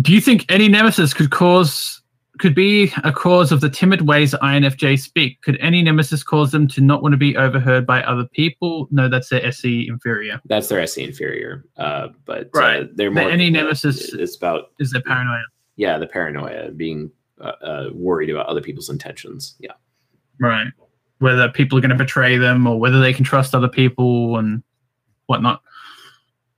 Do 0.00 0.12
you 0.12 0.20
think 0.20 0.50
NE 0.50 0.68
nemesis 0.68 1.12
could 1.12 1.30
cause 1.30 2.00
could 2.38 2.54
be 2.54 2.92
a 3.04 3.12
cause 3.12 3.52
of 3.52 3.60
the 3.60 3.70
timid 3.70 4.02
ways 4.08 4.34
INFJ 4.42 4.98
speak? 5.00 5.40
Could 5.42 5.58
NE 5.62 5.82
nemesis 5.82 6.22
cause 6.22 6.50
them 6.50 6.66
to 6.68 6.80
not 6.80 7.02
want 7.02 7.12
to 7.12 7.16
be 7.16 7.36
overheard 7.36 7.86
by 7.86 8.02
other 8.02 8.26
people? 8.32 8.88
No, 8.90 9.08
that's 9.08 9.28
their 9.28 9.44
SE 9.46 9.86
inferior. 9.88 10.40
that's 10.46 10.68
their 10.68 10.84
se 10.86 11.04
inferior 11.04 11.64
uh 11.76 12.08
but 12.24 12.46
uh, 12.46 12.60
Right. 12.60 12.96
they're 12.96 13.10
But 13.12 13.24
more 13.28 13.36
NE 13.36 13.50
nemesis- 13.50 14.12
it's 14.14 14.36
about 14.36 14.72
Is 14.80 14.90
their 14.90 15.02
paranoia? 15.02 15.44
yeah 15.76 15.98
the 15.98 16.06
paranoia 16.06 16.70
being 16.72 17.10
uh, 17.40 17.52
uh 17.62 17.90
worried 17.92 18.30
about 18.30 18.46
other 18.46 18.60
people's 18.60 18.88
intentions 18.90 19.54
yeah 19.60 19.72
Right. 20.40 20.66
Whether 21.20 21.48
people 21.48 21.78
are 21.78 21.80
going 21.80 21.90
to 21.90 21.96
betray 21.96 22.36
them 22.36 22.66
or 22.66 22.78
whether 22.80 23.00
they 23.00 23.12
can 23.12 23.24
trust 23.24 23.54
other 23.54 23.68
people 23.68 24.36
and 24.38 24.62
whatnot. 25.26 25.62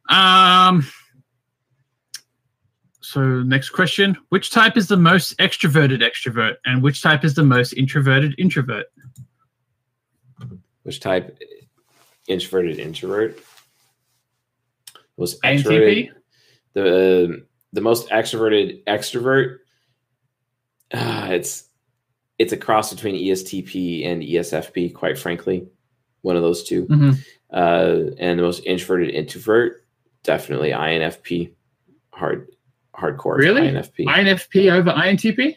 Um. 0.08 0.86
So 3.06 3.20
next 3.20 3.68
question: 3.68 4.16
Which 4.30 4.50
type 4.50 4.76
is 4.76 4.88
the 4.88 4.96
most 4.96 5.38
extroverted 5.38 6.02
extrovert, 6.02 6.56
and 6.64 6.82
which 6.82 7.02
type 7.02 7.24
is 7.24 7.34
the 7.34 7.44
most 7.44 7.72
introverted 7.74 8.34
introvert? 8.36 8.86
Which 10.82 10.98
type? 10.98 11.40
Introverted 12.26 12.80
introvert. 12.80 13.38
Most 15.16 15.40
INTP? 15.42 15.62
extroverted. 15.62 16.10
The 16.72 17.46
the 17.72 17.80
most 17.80 18.08
extroverted 18.08 18.82
extrovert. 18.86 19.58
Uh, 20.92 21.28
it's 21.30 21.68
it's 22.40 22.52
a 22.52 22.56
cross 22.56 22.92
between 22.92 23.14
ESTP 23.14 24.04
and 24.04 24.20
ESFP. 24.20 24.92
Quite 24.92 25.16
frankly, 25.16 25.68
one 26.22 26.34
of 26.34 26.42
those 26.42 26.64
2 26.64 26.86
Mhm. 26.86 27.24
Uh, 27.52 28.10
and 28.18 28.36
the 28.36 28.42
most 28.42 28.64
introverted 28.66 29.14
introvert, 29.14 29.86
definitely 30.24 30.72
INFP. 30.72 31.52
Hard 32.10 32.48
hardcore. 32.98 33.36
Really? 33.36 33.62
INFP. 33.62 34.06
INFP 34.06 34.72
over 34.72 34.90
INTP? 34.90 35.56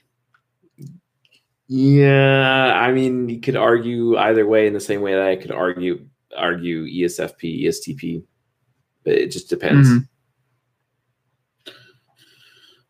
Yeah, 1.67 2.73
I 2.75 2.91
mean, 2.91 3.29
you 3.29 3.39
could 3.39 3.55
argue 3.55 4.17
either 4.17 4.45
way 4.47 4.65
in 4.65 4.73
the 4.73 4.79
same 4.79 5.01
way 5.01 5.13
that 5.13 5.27
I 5.27 5.35
could 5.35 5.51
argue 5.51 6.05
argue 6.35 6.85
ESFP, 6.85 7.63
ESTP, 7.65 8.23
but 9.03 9.13
it 9.13 9.31
just 9.31 9.49
depends. 9.49 9.87
Mhm. 9.87 10.07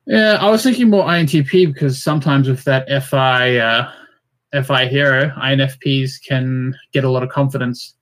Yeah, 0.07 0.37
I 0.39 0.49
was 0.49 0.63
thinking 0.63 0.89
more 0.89 1.05
INTP 1.05 1.67
because 1.67 2.01
sometimes 2.01 2.47
with 2.47 2.63
that 2.63 2.87
FI 3.03 3.57
uh, 3.57 3.91
FI 4.63 4.87
hero, 4.87 5.29
INFPs 5.37 6.13
can 6.25 6.73
get 6.93 7.03
a 7.03 7.09
lot 7.09 7.21
of 7.21 7.29
confidence, 7.29 7.95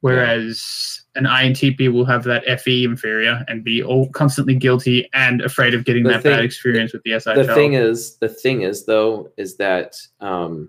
whereas 0.00 1.02
an 1.14 1.24
INTP 1.24 1.92
will 1.92 2.04
have 2.04 2.24
that 2.24 2.44
FE 2.60 2.84
inferior 2.84 3.44
and 3.48 3.64
be 3.64 3.82
all 3.82 4.08
constantly 4.10 4.54
guilty 4.54 5.08
and 5.14 5.40
afraid 5.42 5.74
of 5.74 5.84
getting 5.84 6.04
The 6.04 6.10
that 6.10 6.22
thing- 6.22 6.32
bad 6.32 6.44
experience 6.44 6.92
with 6.92 7.02
the 7.02 7.18
SI. 7.18 7.34
The 7.34 7.44
child. 7.44 7.56
thing 7.56 7.72
is, 7.74 8.16
the 8.18 8.28
thing 8.28 8.62
is 8.62 8.84
though, 8.86 9.30
is 9.36 9.56
that 9.56 9.96
um, 10.20 10.68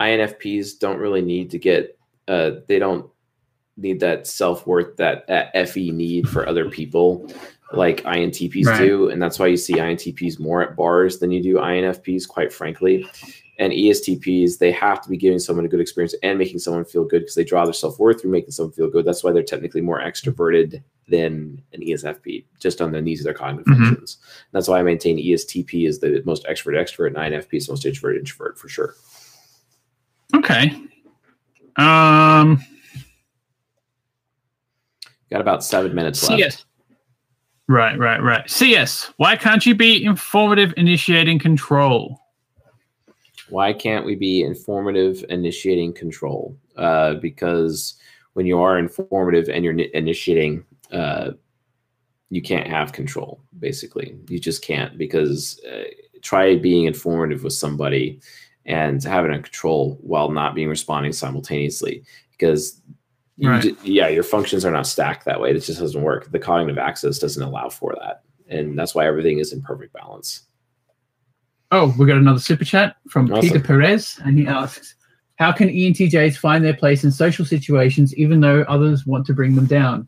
INFPs 0.00 0.78
don't 0.78 0.98
really 0.98 1.22
need 1.22 1.50
to 1.50 1.58
get. 1.58 1.98
Uh, 2.28 2.52
they 2.66 2.78
don't 2.78 3.08
need 3.76 4.00
that 4.00 4.26
self 4.26 4.66
worth 4.66 4.96
that, 4.96 5.26
that 5.28 5.52
FE 5.68 5.90
need 5.92 6.28
for 6.28 6.48
other 6.48 6.68
people 6.70 7.30
like 7.72 8.02
INTPs 8.04 8.64
Right. 8.66 8.78
do, 8.78 9.10
and 9.10 9.20
that's 9.20 9.38
why 9.38 9.46
you 9.48 9.56
see 9.56 9.74
INTPs 9.74 10.38
more 10.40 10.62
at 10.62 10.76
bars 10.76 11.18
than 11.18 11.30
you 11.30 11.42
do 11.42 11.56
INFPs, 11.56 12.26
quite 12.26 12.52
frankly. 12.52 13.06
And 13.58 13.72
ESTPs, 13.72 14.58
they 14.58 14.70
have 14.72 15.00
to 15.00 15.08
be 15.08 15.16
giving 15.16 15.38
someone 15.38 15.64
a 15.64 15.68
good 15.68 15.80
experience 15.80 16.14
and 16.22 16.38
making 16.38 16.58
someone 16.58 16.84
feel 16.84 17.04
good 17.04 17.20
because 17.20 17.34
they 17.36 17.44
draw 17.44 17.64
their 17.64 17.72
self 17.72 17.98
worth 17.98 18.20
through 18.20 18.30
making 18.30 18.50
someone 18.50 18.72
feel 18.72 18.90
good. 18.90 19.06
That's 19.06 19.24
why 19.24 19.32
they're 19.32 19.42
technically 19.42 19.80
more 19.80 19.98
extroverted 20.00 20.82
than 21.08 21.62
an 21.72 21.80
ESFP, 21.80 22.44
just 22.60 22.82
on 22.82 22.92
the 22.92 23.00
needs 23.00 23.20
of 23.20 23.24
their 23.24 23.32
cognitive 23.34 23.72
Mhm. 23.72 23.86
functions. 23.86 24.18
That's 24.52 24.68
why 24.68 24.78
I 24.78 24.82
maintain 24.82 25.18
ESTP 25.18 25.86
is 25.86 26.00
the 26.00 26.22
most 26.26 26.44
extrovert 26.44 26.74
extrovert, 26.76 27.06
and 27.08 27.16
INFP 27.16 27.56
is 27.56 27.66
the 27.66 27.72
most 27.72 27.86
introverted 27.86 28.20
introvert 28.20 28.58
for 28.58 28.68
sure. 28.68 28.94
okay. 30.34 30.72
Um. 31.76 32.60
Got 35.30 35.40
about 35.40 35.64
seven 35.64 35.94
minutes 35.94 36.22
left. 36.28 36.40
CS. 36.40 36.64
Right, 37.68 37.98
right, 37.98 38.22
right. 38.22 38.48
CS. 38.50 39.12
Why 39.16 39.34
can't 39.36 39.64
you 39.66 39.74
be 39.74 40.04
informative, 40.04 40.72
initiating 40.76 41.38
control? 41.40 42.20
Why 43.48 43.72
can't 43.72 44.04
we 44.04 44.14
be 44.14 44.42
informative, 44.42 45.24
initiating 45.28 45.92
control? 45.92 46.56
Uh, 46.76 47.14
because 47.14 47.94
when 48.34 48.46
you 48.46 48.58
are 48.60 48.78
informative 48.78 49.48
and 49.48 49.64
you're 49.64 49.78
initiating, 49.78 50.64
uh, 50.92 51.32
you 52.30 52.42
can't 52.42 52.66
have 52.66 52.92
control. 52.92 53.40
Basically, 53.58 54.16
you 54.28 54.38
just 54.38 54.62
can't. 54.62 54.98
Because 54.98 55.60
uh, 55.64 55.84
try 56.22 56.56
being 56.56 56.84
informative 56.84 57.44
with 57.44 57.52
somebody 57.52 58.20
and 58.64 59.02
having 59.02 59.32
a 59.32 59.40
control 59.40 59.98
while 60.02 60.30
not 60.30 60.54
being 60.54 60.68
responding 60.68 61.12
simultaneously. 61.12 62.02
Because 62.32 62.80
you 63.36 63.50
Right. 63.50 63.62
ju- 63.62 63.76
yeah, 63.84 64.08
your 64.08 64.22
functions 64.22 64.64
are 64.64 64.72
not 64.72 64.86
stacked 64.86 65.24
that 65.26 65.40
way. 65.40 65.50
It 65.50 65.60
just 65.60 65.78
doesn't 65.78 66.02
work. 66.02 66.30
The 66.32 66.38
cognitive 66.38 66.78
axis 66.78 67.18
doesn't 67.18 67.42
allow 67.42 67.68
for 67.68 67.94
that, 68.00 68.22
and 68.48 68.78
that's 68.78 68.94
why 68.94 69.06
everything 69.06 69.38
is 69.38 69.52
in 69.52 69.62
perfect 69.62 69.92
balance. 69.92 70.42
Oh, 71.76 71.94
we 71.98 72.06
got 72.06 72.16
another 72.16 72.40
super 72.40 72.64
chat 72.64 72.96
from 73.10 73.30
Awesome. 73.30 73.42
Peter 73.42 73.60
Perez, 73.60 74.18
and 74.24 74.38
he 74.38 74.46
asks, 74.46 74.94
"How 75.36 75.52
can 75.52 75.68
ENTJs 75.68 76.38
find 76.38 76.64
their 76.64 76.72
place 76.74 77.04
in 77.04 77.10
social 77.10 77.44
situations, 77.44 78.14
even 78.16 78.40
though 78.40 78.62
others 78.62 79.04
want 79.06 79.26
to 79.26 79.34
bring 79.34 79.54
them 79.54 79.66
down?" 79.66 80.06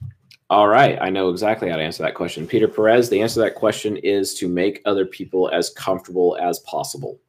All 0.48 0.68
right, 0.68 0.96
I 1.02 1.10
know 1.10 1.28
exactly 1.28 1.68
how 1.68 1.76
to 1.76 1.82
answer 1.82 2.02
that 2.04 2.14
question. 2.14 2.46
Peter 2.46 2.68
Perez, 2.68 3.10
the 3.10 3.20
answer 3.20 3.34
to 3.34 3.40
that 3.40 3.54
question 3.54 3.98
is 3.98 4.32
to 4.36 4.48
make 4.48 4.80
other 4.86 5.04
people 5.04 5.50
as 5.52 5.68
comfortable 5.70 6.38
as 6.40 6.60
possible 6.60 7.20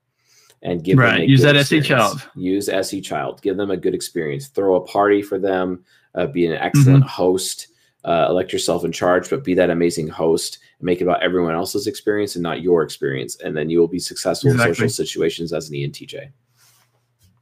and 0.61 0.85
give 0.85 0.95
them 0.95 1.05
Right, 1.05 1.19
a 1.21 1.27
use 1.29 1.41
good 1.41 1.55
that 1.55 1.55
SE 1.57 1.77
experience. 1.79 1.87
child. 2.21 2.21
Use 2.35 2.69
SE 2.69 3.01
child. 3.01 3.41
Give 3.41 3.57
them 3.57 3.71
a 3.71 3.77
good 3.77 3.93
experience. 3.93 4.47
Throw 4.47 4.75
a 4.75 4.81
party 4.87 5.21
for 5.21 5.37
them. 5.37 5.83
Uh, 6.15 6.27
be 6.27 6.45
an 6.45 6.53
excellent 6.53 7.03
Mm-hmm. 7.03 7.07
host. 7.09 7.67
Uh, 8.05 8.27
elect 8.29 8.53
yourself 8.53 8.85
in 8.85 8.91
charge, 8.93 9.29
but 9.29 9.43
be 9.43 9.53
that 9.53 9.69
amazing 9.69 10.07
host 10.07 10.59
and 10.79 10.85
make 10.85 11.01
it 11.01 11.03
about 11.03 11.21
everyone 11.21 11.53
else's 11.53 11.85
experience 11.85 12.35
and 12.35 12.43
not 12.43 12.61
your 12.61 12.81
experience. 12.81 13.35
And 13.41 13.55
then 13.57 13.69
you 13.69 13.79
will 13.79 13.89
be 13.89 13.99
successful 13.99 14.51
in 14.51 14.57
social 14.57 14.87
situations 14.87 15.51
as 15.51 15.69
an 15.69 15.75
ENTJ. 15.75 16.29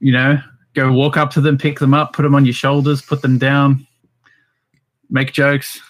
You 0.00 0.12
know, 0.12 0.38
go 0.74 0.92
walk 0.92 1.16
up 1.16 1.30
to 1.32 1.40
them, 1.40 1.58
pick 1.58 1.78
them 1.78 1.94
up, 1.94 2.12
put 2.12 2.22
them 2.22 2.34
on 2.34 2.44
your 2.44 2.54
shoulders, 2.54 3.00
put 3.00 3.22
them 3.22 3.38
down, 3.38 3.86
make 5.10 5.32
jokes, 5.32 5.80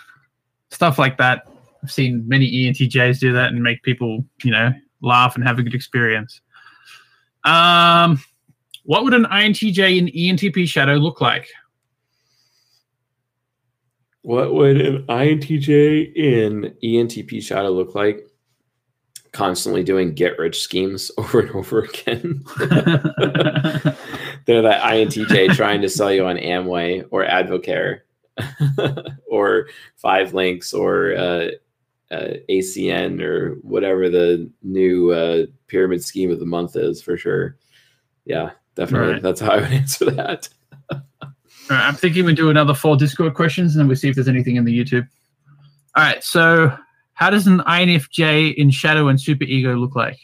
stuff 0.71 0.99
like 0.99 1.17
that. 1.19 1.47
I've 1.83 1.93
seen 1.93 2.27
many 2.29 2.51
ENTJs 2.51 3.21
do 3.21 3.33
that 3.33 3.53
and 3.53 3.63
make 3.63 3.83
people, 3.83 4.25
you 4.43 4.51
know, 4.51 4.73
laugh 5.01 5.35
and 5.35 5.47
have 5.47 5.59
a 5.59 5.63
good 5.63 5.75
experience. 5.75 6.41
Um, 7.45 8.23
what 8.85 9.05
would 9.05 9.15
an 9.15 9.25
INTJ 9.25 9.99
in 9.99 10.07
ENTP 10.07 10.67
shadow 10.67 10.95
look 10.95 11.21
like? 11.21 11.49
What 14.23 14.53
would 14.55 14.81
an 14.81 15.07
INTJ 15.07 16.15
in 16.15 16.75
ENTP 16.83 17.43
shadow 17.43 17.71
look 17.71 17.95
like? 17.95 18.27
Constantly 19.33 19.85
doing 19.85 20.15
get 20.15 20.39
rich 20.39 20.61
schemes 20.61 21.11
over 21.19 21.41
and 21.41 21.51
over 21.51 21.81
again. 21.81 22.43
They're 24.47 24.63
that 24.63 24.83
INTJ 24.83 25.55
trying 25.55 25.83
to 25.83 25.89
sell 25.89 26.13
you 26.13 26.27
on 26.27 26.37
Amway 26.37 27.07
or 27.11 27.25
Advocare 27.25 28.01
or 29.31 29.69
Five 29.97 30.33
Linx 30.33 30.75
or 30.75 31.15
uh, 31.15 31.51
uh, 32.11 32.35
ACN 32.49 33.23
or 33.23 33.57
whatever 33.63 34.09
the 34.09 34.51
new 34.63 35.13
uh, 35.13 35.47
pyramid 35.67 36.03
scheme 36.05 36.31
of 36.31 36.41
the 36.41 36.47
month 36.47 36.77
is 36.77 37.03
for 37.03 37.17
sure. 37.17 37.57
Yeah, 38.25 38.51
definitely. 38.75 39.15
Right. 39.15 39.23
That's 39.23 39.41
how 39.41 39.53
I 39.53 39.57
would 39.61 39.73
answer 39.73 40.11
that. 40.11 40.49
Right, 41.71 41.87
I'm 41.87 41.95
thinking 41.95 42.25
we 42.25 42.35
do 42.35 42.51
another 42.51 42.75
four 42.75 42.97
Discord 42.97 43.35
questions 43.35 43.75
and 43.75 43.81
then 43.81 43.89
we 43.89 43.95
see 43.95 44.09
if 44.09 44.15
there's 44.15 44.29
anything 44.29 44.57
in 44.57 44.65
the 44.65 44.77
YouTube. 44.77 45.07
All 45.97 46.05
right, 46.05 46.23
so 46.25 46.77
how 47.13 47.31
does 47.31 47.47
an 47.47 47.59
INFJ 47.61 48.55
in 48.55 48.71
Shadow 48.71 49.09
and 49.09 49.21
Super 49.21 49.45
Ego 49.45 49.75
look 49.77 49.95
like? 49.95 50.19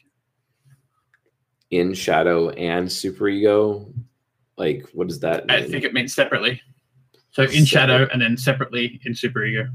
In 1.70 1.92
shadow 1.92 2.50
and 2.50 2.90
Super 2.90 3.28
Ego, 3.28 3.92
like 4.56 4.86
what 4.92 5.08
does 5.08 5.20
that 5.20 5.46
mean? 5.46 5.56
I 5.58 5.66
think 5.66 5.84
it 5.84 5.92
means 5.92 6.14
separately. 6.14 6.62
So 7.32 7.42
in 7.42 7.64
Shadow 7.64 8.06
and 8.12 8.22
then 8.22 8.36
separately 8.36 9.00
in 9.04 9.14
Super 9.14 9.44
Ego. 9.44 9.66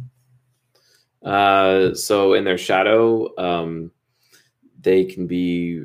Uh, 1.24 1.94
so 1.94 2.34
in 2.34 2.46
their 2.46 2.58
shadow, 2.58 3.38
um, 3.38 3.92
they 4.80 5.04
can 5.04 5.28
be 5.28 5.84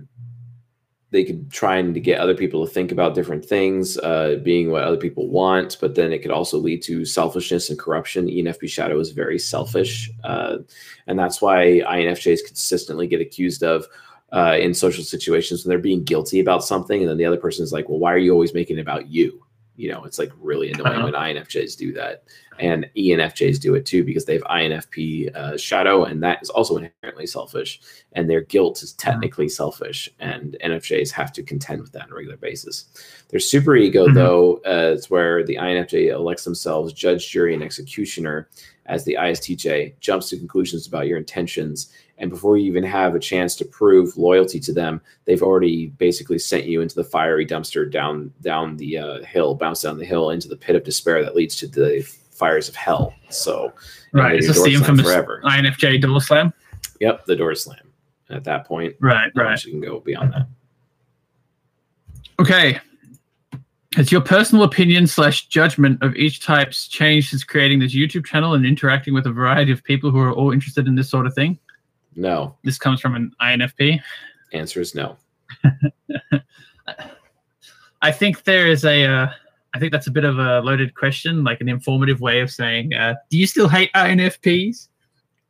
they 1.15 1.24
could 1.24 1.49
trying 1.53 1.95
to 1.95 2.01
get 2.01 2.19
other 2.19 2.35
people 2.35 2.66
to 2.66 2.73
think 2.73 2.91
about 2.91 3.15
different 3.15 3.45
things, 3.45 3.97
uh, 3.99 4.41
being 4.43 4.73
what 4.73 4.82
other 4.82 4.97
people 4.97 5.28
want, 5.28 5.78
but 5.81 5.95
then 5.95 6.12
it 6.12 6.23
could 6.23 6.32
also 6.32 6.59
lead 6.59 6.82
to 6.82 7.05
selfishness 7.05 7.70
and 7.70 7.78
corruption. 7.78 8.27
ENFP 8.27 8.69
shadow 8.69 8.99
is 8.99 9.12
very 9.12 9.39
selfish, 9.39 10.11
uh, 10.24 10.59
and 11.07 11.16
that's 11.16 11.41
why 11.41 11.82
INFJs 11.86 12.45
consistently 12.45 13.07
get 13.07 13.20
accused 13.20 13.62
of. 13.62 13.86
Uh, 14.32 14.57
in 14.61 14.74
social 14.74 15.05
situations 15.05 15.62
when 15.62 15.69
they're 15.69 15.78
being 15.78 16.03
guilty 16.03 16.41
about 16.41 16.65
something 16.65 17.01
and 17.01 17.09
then 17.09 17.19
the 17.19 17.24
other 17.24 17.36
person 17.36 17.62
is 17.62 17.73
like 17.73 17.89
well 17.89 18.01
why 18.01 18.12
are 18.12 18.19
you 18.19 18.32
always 18.32 18.53
making 18.53 18.78
it 18.78 18.81
about 18.81 19.07
you 19.07 19.43
you 19.76 19.90
know 19.90 20.05
it's 20.05 20.18
like 20.18 20.30
really 20.40 20.70
annoying 20.70 20.86
Uh-huh. 20.98 21.10
when 21.12 21.36
infjs 21.36 21.76
do 21.76 21.92
that 21.92 22.24
and 22.60 22.88
enfjs 22.96 23.60
do 23.60 23.74
it 23.74 23.84
too 23.84 24.05
because 24.05 24.24
they 24.24 24.34
have 24.34 24.42
infp 24.44 25.34
uh, 25.34 25.56
shadow 25.56 26.05
and 26.05 26.22
that 26.22 26.40
is 26.42 26.51
also 26.51 26.76
inherently 26.76 27.26
selfish 27.26 27.80
and 28.12 28.30
their 28.30 28.42
guilt 28.42 28.82
is 28.82 28.92
technically 28.92 29.48
selfish 29.48 30.09
and 30.20 30.56
nfjs 30.64 31.10
have 31.10 31.32
to 31.32 31.42
contend 31.42 31.80
with 31.82 31.92
that 31.92 32.02
on 32.05 32.12
a 32.12 32.14
regular 32.14 32.36
basis 32.36 32.84
their 33.30 33.40
super 33.40 33.74
ego 33.76 34.06
Mhm. 34.06 34.14
though 34.14 34.60
uh, 34.66 34.92
is 34.94 35.10
where 35.10 35.44
the 35.44 35.56
infj 35.56 36.09
elects 36.12 36.44
themselves 36.44 36.92
judge 36.92 37.28
jury 37.30 37.55
and 37.55 37.62
executioner 37.62 38.48
as 38.86 39.05
the 39.05 39.16
istj 39.20 39.94
jumps 40.01 40.28
to 40.28 40.36
conclusions 40.36 40.86
about 40.86 41.09
your 41.09 41.18
intentions 41.18 41.90
and 42.19 42.31
before 42.31 42.57
you 42.57 42.66
even 42.66 42.85
have 42.85 43.15
a 43.15 43.19
chance 43.19 43.57
to 43.57 43.65
prove 43.65 44.16
loyalty 44.16 44.61
to 44.61 44.73
them 44.73 45.01
they've 45.24 45.43
already 45.43 45.89
basically 45.99 46.39
sent 46.39 46.65
you 46.65 46.81
into 46.81 46.95
the 46.95 47.05
fiery 47.05 47.47
dumpster 47.47 47.91
down 47.91 48.32
down 48.41 48.77
the 48.77 48.97
uh, 48.99 49.23
hill 49.24 49.55
bounce 49.55 49.82
down 49.82 49.99
the 49.99 50.05
hill 50.05 50.31
into 50.31 50.49
the 50.49 50.57
pit 50.57 50.77
of 50.77 50.85
despair 50.85 51.23
that 51.23 51.35
leads 51.35 51.57
to 51.57 51.66
the 51.66 52.03
fires 52.31 52.69
of 52.69 52.74
hell 52.74 53.15
so 53.31 53.73
Right. 54.12 54.36
Is 54.36 54.47
this 54.47 54.62
the 54.62 54.74
infamous 54.74 55.07
forever 55.07 55.41
INFJ 55.45 56.01
door 56.01 56.20
slam? 56.20 56.53
yep 57.01 57.24
the 57.27 57.36
door 57.36 57.55
slam 57.55 57.91
at 58.31 58.45
that 58.45 58.66
point 58.66 58.95
Right, 59.01 59.31
right. 59.35 59.65
you 59.65 59.73
can 59.73 59.81
go 59.81 60.01
beyond 60.01 60.32
that 60.32 60.47
Okay. 62.41 62.81
Has 63.95 64.11
your 64.11 64.20
personal 64.20 64.65
opinion 64.65 65.07
slash 65.07 65.47
judgment 65.47 66.03
of 66.03 66.16
each 66.16 66.41
types 66.45 66.89
changed 66.89 67.31
since 67.31 67.45
creating 67.45 67.78
this 67.78 67.95
YouTube 67.95 68.24
channel 68.27 68.55
and 68.55 68.66
interacting 68.66 69.15
with 69.15 69.27
a 69.27 69.31
variety 69.32 69.70
of 69.70 69.85
people 69.85 70.11
who 70.11 70.19
are 70.19 70.32
all 70.32 70.51
interested 70.51 70.89
in 70.89 70.97
this 70.97 71.09
sort 71.09 71.27
of 71.27 71.35
thing? 71.35 71.59
No 72.16 72.57
This 72.65 72.78
comes 72.78 73.01
from 73.01 73.15
an 73.15 73.32
INFP. 73.41 74.01
answer 74.53 74.81
is 74.81 74.95
no 74.95 75.16
I 78.05 78.12
think 78.12 78.45
there 78.45 78.66
is 78.66 78.85
a. 78.85 79.07
Uh, 79.07 79.28
I 79.74 79.78
think 79.78 79.91
that's 79.91 80.07
a 80.07 80.11
bit 80.11 80.24
of 80.24 80.39
a 80.39 80.61
loaded 80.61 80.95
question, 80.95 81.43
like 81.43 81.62
an 81.62 81.70
informative 81.70 82.20
way 82.20 82.41
of 82.41 82.51
saying, 82.51 82.93
uh, 82.93 83.15
"Do 83.31 83.39
you 83.39 83.47
still 83.47 83.66
hate 83.66 83.91
INFPs?" 83.95 84.89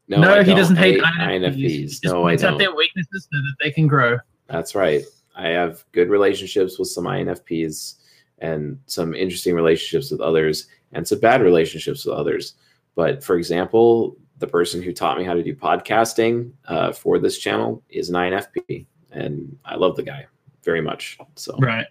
no, 0.07 0.21
No, 0.21 0.35
I 0.35 0.45
he 0.45 0.55
doesn't 0.55 0.77
hate, 0.77 1.01
INFPs, 1.01 1.57
INFPs. 1.57 1.91
Just 1.91 2.05
no 2.05 2.21
i 2.21 2.31
points 2.31 2.45
out 2.45 2.51
don't 2.51 2.59
their 2.59 2.75
weaknesses 2.75 3.29
so 3.31 3.39
that 3.39 3.55
they 3.61 3.73
can 3.73 3.89
grow. 3.89 4.19
That's 4.47 4.77
right. 4.77 5.03
I 5.35 5.49
have 5.49 5.85
good 5.91 6.09
relationships 6.11 6.79
with 6.79 6.87
some 6.89 7.05
INFPs 7.05 7.97
and 8.39 8.79
some 8.87 9.15
interesting 9.15 9.57
relationships 9.57 10.13
with 10.13 10.21
others 10.21 10.69
and 10.93 11.07
some 11.07 11.19
bad 11.19 11.43
relationships 11.43 12.07
with 12.07 12.15
others. 12.15 12.55
But 12.95 13.25
for 13.25 13.37
example, 13.37 14.17
the 14.45 14.51
person 14.51 14.83
who 14.83 14.93
taught 14.93 15.17
me 15.17 15.25
how 15.25 15.33
to 15.33 15.43
do 15.43 15.57
podcasting 15.57 16.53
uh, 16.69 16.93
for 16.93 17.19
this 17.19 17.39
channel 17.39 17.83
is 17.89 18.11
an 18.11 18.17
INFP, 18.17 18.85
and 19.11 19.57
I 19.65 19.77
love 19.77 19.97
the 19.97 20.03
guy 20.03 20.27
very 20.63 20.83
much. 20.83 21.19
So 21.35 21.57
Right. 21.59 21.87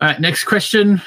All 0.00 0.08
right. 0.08 0.20
Next 0.20 0.44
question. 0.44 1.02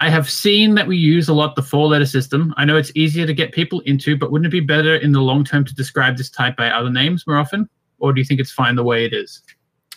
I 0.00 0.10
have 0.10 0.28
seen 0.28 0.74
that 0.74 0.86
we 0.86 0.96
use 0.96 1.28
a 1.28 1.32
lot 1.32 1.54
the 1.54 1.62
four 1.62 1.86
letter 1.86 2.06
system. 2.06 2.52
I 2.56 2.64
know 2.64 2.76
it's 2.76 2.92
easier 2.96 3.24
to 3.24 3.32
get 3.32 3.52
people 3.52 3.80
into, 3.80 4.16
but 4.16 4.30
wouldn't 4.32 4.46
it 4.46 4.50
be 4.50 4.60
better 4.60 4.96
in 4.96 5.12
the 5.12 5.20
long 5.20 5.44
term 5.44 5.64
to 5.64 5.74
describe 5.74 6.16
this 6.16 6.28
type 6.28 6.56
by 6.56 6.68
other 6.68 6.90
names 6.90 7.24
more 7.26 7.38
often? 7.38 7.68
Or 7.98 8.12
do 8.12 8.20
you 8.20 8.24
think 8.24 8.40
it's 8.40 8.50
fine 8.50 8.74
the 8.74 8.84
way 8.84 9.04
it 9.04 9.14
is? 9.14 9.42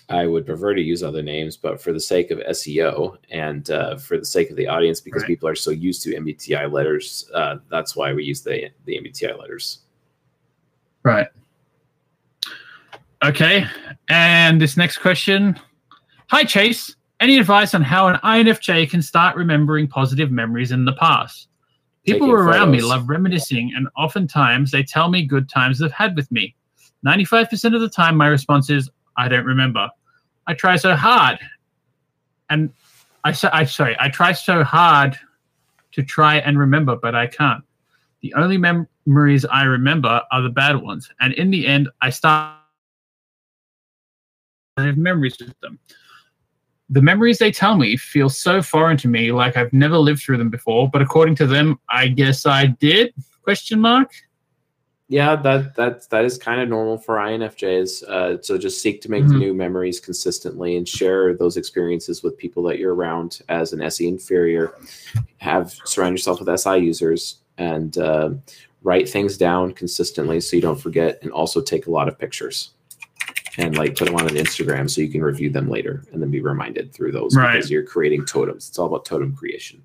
I 0.10 0.26
would 0.26 0.46
prefer 0.46 0.74
to 0.74 0.82
use 0.82 1.04
other 1.04 1.22
names, 1.22 1.56
but 1.56 1.80
for 1.80 1.94
the 1.94 2.00
sake 2.00 2.32
of 2.32 2.40
SEO 2.40 3.18
and 3.30 3.70
uh, 3.70 3.98
for 3.98 4.18
the 4.18 4.26
sake 4.26 4.50
of 4.50 4.56
the 4.56 4.68
audience, 4.68 5.00
because 5.00 5.22
Right. 5.22 5.28
people 5.28 5.48
are 5.48 5.56
so 5.56 5.70
used 5.72 6.02
to 6.04 6.16
MBTI 6.16 6.72
letters, 6.72 7.30
uh, 7.34 7.58
that's 7.70 7.96
why 7.96 8.12
we 8.14 8.24
use 8.24 8.42
the 8.42 8.70
the 8.86 8.98
MBTI 8.98 9.38
letters. 9.38 9.80
Right. 11.04 11.28
Okay. 13.24 13.66
And 14.10 14.60
this 14.62 14.78
next 14.78 14.98
question 14.98 15.60
Hi, 16.32 16.44
Chase. 16.44 16.96
Any 17.20 17.38
advice 17.38 17.74
on 17.74 17.82
how 17.82 18.08
an 18.08 18.16
INFJ 18.24 18.90
can 18.90 19.02
start 19.02 19.36
remembering 19.36 19.88
positive 19.88 20.32
memories 20.32 20.72
in 20.72 20.86
the 20.86 20.94
past? 20.94 21.50
People 22.06 22.32
around 22.32 22.72
me 22.72 22.82
love 22.82 23.10
reminiscing, 23.10 23.74
and 23.76 23.90
oftentimes 23.98 24.72
they 24.72 24.84
tell 24.84 25.10
me 25.10 25.26
good 25.26 25.50
times 25.50 25.80
they've 25.80 25.92
had 25.92 26.16
with 26.16 26.32
me. 26.32 26.56
95% 27.06 27.76
of 27.76 27.82
the 27.82 27.90
time, 27.90 28.16
my 28.16 28.28
response 28.28 28.70
is, 28.70 28.90
I 29.18 29.28
don't 29.28 29.46
remember. 29.46 29.90
I 30.50 30.56
try 30.56 30.78
so 30.78 30.96
hard. 30.96 31.38
And 32.50 32.74
I, 33.24 33.34
sa- 33.34 33.52
I 33.54 33.66
sorry, 33.66 33.96
I 34.00 34.10
try 34.10 34.32
so 34.32 34.64
hard 34.64 35.16
to 35.92 36.02
try 36.02 36.38
and 36.38 36.58
remember, 36.58 36.96
but 36.96 37.14
I 37.14 37.28
can't. 37.28 37.64
The 38.24 38.34
only 38.34 38.58
mem- 38.58 38.88
memories 39.06 39.46
I 39.46 39.66
remember 39.66 40.22
are 40.32 40.42
the 40.42 40.50
bad 40.50 40.78
ones. 40.78 41.08
And 41.20 41.34
in 41.34 41.52
the 41.52 41.68
end, 41.68 41.88
I 42.02 42.10
start 42.10 42.58
I 44.78 44.86
have 44.86 44.98
memories 44.98 45.38
with 45.40 45.54
them. 45.60 45.78
The 46.90 47.02
memories 47.04 47.38
they 47.38 47.52
tell 47.52 47.78
me 47.78 47.96
feel 47.96 48.30
so 48.30 48.64
foreign 48.64 48.98
to 48.98 49.08
me, 49.08 49.32
like 49.32 49.56
I've 49.56 49.72
never 49.72 50.00
lived 50.00 50.24
through 50.24 50.38
them 50.38 50.50
before. 50.50 50.90
But 50.90 51.04
according 51.04 51.36
to 51.36 51.46
them, 51.46 51.80
I 51.92 52.08
guess 52.08 52.48
I 52.48 52.68
did? 52.68 53.14
Question 53.44 53.80
mark. 53.80 54.12
Yeah, 55.12 55.36
that 55.38 55.76
that 55.76 56.08
that 56.12 56.24
is 56.24 56.38
kind 56.38 56.62
of 56.62 56.70
normal 56.70 57.00
for 57.00 57.16
INFJs. 57.16 58.04
Uh, 58.08 58.42
so 58.42 58.60
just 58.60 58.80
seek 58.80 59.02
to 59.02 59.10
make 59.12 59.24
Mhm. 59.24 59.40
new 59.40 59.54
memories 59.56 60.00
consistently 60.00 60.76
and 60.78 60.88
share 60.88 61.34
those 61.34 61.58
experiences 61.58 62.22
with 62.22 62.38
people 62.38 62.62
that 62.64 62.78
you're 62.78 62.94
around 62.94 63.42
as 63.50 63.74
an 63.74 63.82
SE 63.82 64.08
inferior. 64.08 64.72
Have 65.38 65.74
surround 65.86 66.14
yourself 66.14 66.40
with 66.40 66.48
SI 66.48 66.78
users 66.78 67.40
and 67.58 67.98
uh, 67.98 68.30
write 68.84 69.10
things 69.10 69.36
down 69.36 69.72
consistently 69.74 70.40
so 70.40 70.56
you 70.56 70.62
don't 70.62 70.80
forget, 70.80 71.18
and 71.24 71.32
also 71.32 71.60
take 71.60 71.88
a 71.88 71.92
lot 71.92 72.08
of 72.08 72.18
pictures 72.20 72.70
and 73.58 73.78
like 73.78 73.96
put 73.98 74.06
them 74.06 74.16
on 74.16 74.28
an 74.30 74.36
Instagram 74.36 74.88
so 74.90 75.02
you 75.02 75.10
can 75.10 75.22
review 75.24 75.50
them 75.50 75.70
later 75.70 76.04
and 76.14 76.22
then 76.22 76.30
be 76.30 76.40
reminded 76.40 76.94
through 76.94 77.12
those 77.12 77.36
Right. 77.36 77.56
because 77.56 77.72
you're 77.72 77.84
creating 77.84 78.26
totems. 78.26 78.70
It's 78.70 78.78
all 78.78 78.86
about 78.88 79.06
totem 79.06 79.34
creation. 79.36 79.82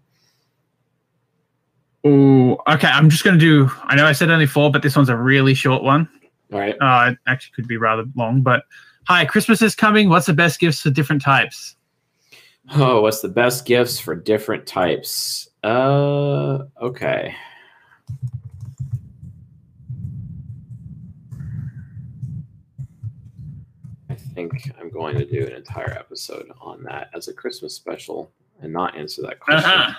Oh, 2.05 2.59
okay. 2.69 2.89
I'm 2.89 3.09
just 3.09 3.25
going 3.25 3.39
to 3.39 3.45
do, 3.45 3.71
I 3.85 3.97
know 3.97 4.07
I 4.07 4.13
said 4.13 4.31
only 4.31 4.47
four, 4.47 4.71
but 4.71 4.83
this 4.83 4.95
one's 4.95 5.09
a 5.09 5.17
really 5.17 5.55
short 5.55 5.83
one. 5.83 6.09
All 6.53 6.59
right. 6.59 6.77
Uh, 6.81 7.13
it 7.13 7.19
actually 7.27 7.53
could 7.55 7.67
be 7.67 7.79
rather 7.79 8.05
long, 8.15 8.43
but 8.43 8.65
hi, 9.09 9.25
Christmas 9.25 9.63
is 9.63 9.75
coming. 9.75 10.11
What's 10.11 10.27
the 10.27 10.35
best 10.35 10.61
gifts 10.61 10.83
for 10.83 10.91
different 10.91 11.23
types? 11.23 11.77
Oh, 12.75 13.01
what's 13.03 13.21
the 13.21 13.29
best 13.29 13.65
gifts 13.65 13.99
for 13.99 14.15
different 14.15 14.67
types? 14.67 15.49
Uh, 15.63 16.65
okay. 16.81 17.35
I 24.11 24.15
think 24.15 24.71
I'm 24.79 24.91
going 24.91 25.17
to 25.17 25.25
do 25.25 25.47
an 25.47 25.53
entire 25.53 25.93
episode 25.93 26.51
on 26.61 26.83
that 26.85 27.09
as 27.15 27.29
a 27.29 27.33
Christmas 27.33 27.75
special 27.75 28.31
and 28.61 28.73
not 28.73 28.97
answer 28.97 29.23
that 29.23 29.41
question. 29.41 29.71
Uh-huh. 29.71 29.95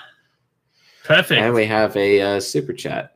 Perfect. 1.05 1.39
And 1.39 1.53
we 1.53 1.65
have 1.67 1.95
a 1.95 2.19
uh, 2.21 2.39
super 2.39 2.73
chat. 2.73 3.15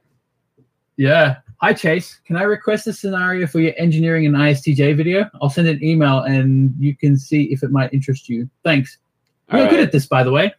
Yeah. 0.95 1.37
Hi, 1.61 1.73
Chase. 1.73 2.19
Can 2.25 2.37
I 2.37 2.43
request 2.43 2.85
a 2.85 2.93
scenario 2.93 3.47
for 3.47 3.59
your 3.59 3.73
engineering 3.77 4.27
and 4.27 4.35
ISTJ 4.35 4.95
video? 4.95 5.29
I'll 5.41 5.49
send 5.49 5.67
an 5.67 5.83
email 5.83 6.19
and 6.19 6.73
you 6.79 6.95
can 6.95 7.17
see 7.17 7.45
if 7.45 7.63
it 7.63 7.71
might 7.71 7.91
interest 7.93 8.29
you. 8.29 8.47
Thanks. 8.63 8.99
All 9.51 9.59
You're 9.59 9.69
good 9.69 9.79
at 9.79 9.91
this, 9.91 10.05
by 10.05 10.23
the 10.23 10.31
way. 10.31 10.53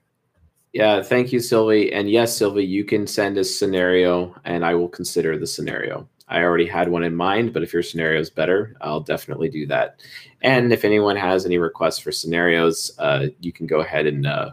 Yeah, 0.72 1.02
thank 1.02 1.32
you, 1.32 1.38
Sylvie. 1.40 1.92
And 1.92 2.10
yes, 2.10 2.36
Sylvie, 2.36 2.64
you 2.64 2.84
can 2.84 3.06
send 3.06 3.38
a 3.38 3.44
scenario 3.44 4.34
and 4.44 4.64
I 4.64 4.74
will 4.74 4.88
consider 4.88 5.38
the 5.38 5.46
scenario. 5.46 6.08
I 6.28 6.42
already 6.42 6.66
had 6.66 6.88
one 6.88 7.04
in 7.04 7.14
mind, 7.14 7.52
but 7.52 7.62
if 7.62 7.72
your 7.72 7.82
scenario 7.82 8.20
is 8.20 8.30
better, 8.30 8.76
I'll 8.80 9.00
definitely 9.00 9.48
do 9.48 9.66
that. 9.68 10.00
And 10.42 10.72
if 10.72 10.84
anyone 10.84 11.16
has 11.16 11.46
any 11.46 11.58
requests 11.58 11.98
for 11.98 12.12
scenarios, 12.12 12.90
uh, 12.98 13.26
you 13.40 13.52
can 13.52 13.66
go 13.66 13.80
ahead 13.80 14.06
and 14.06 14.26
uh, 14.26 14.50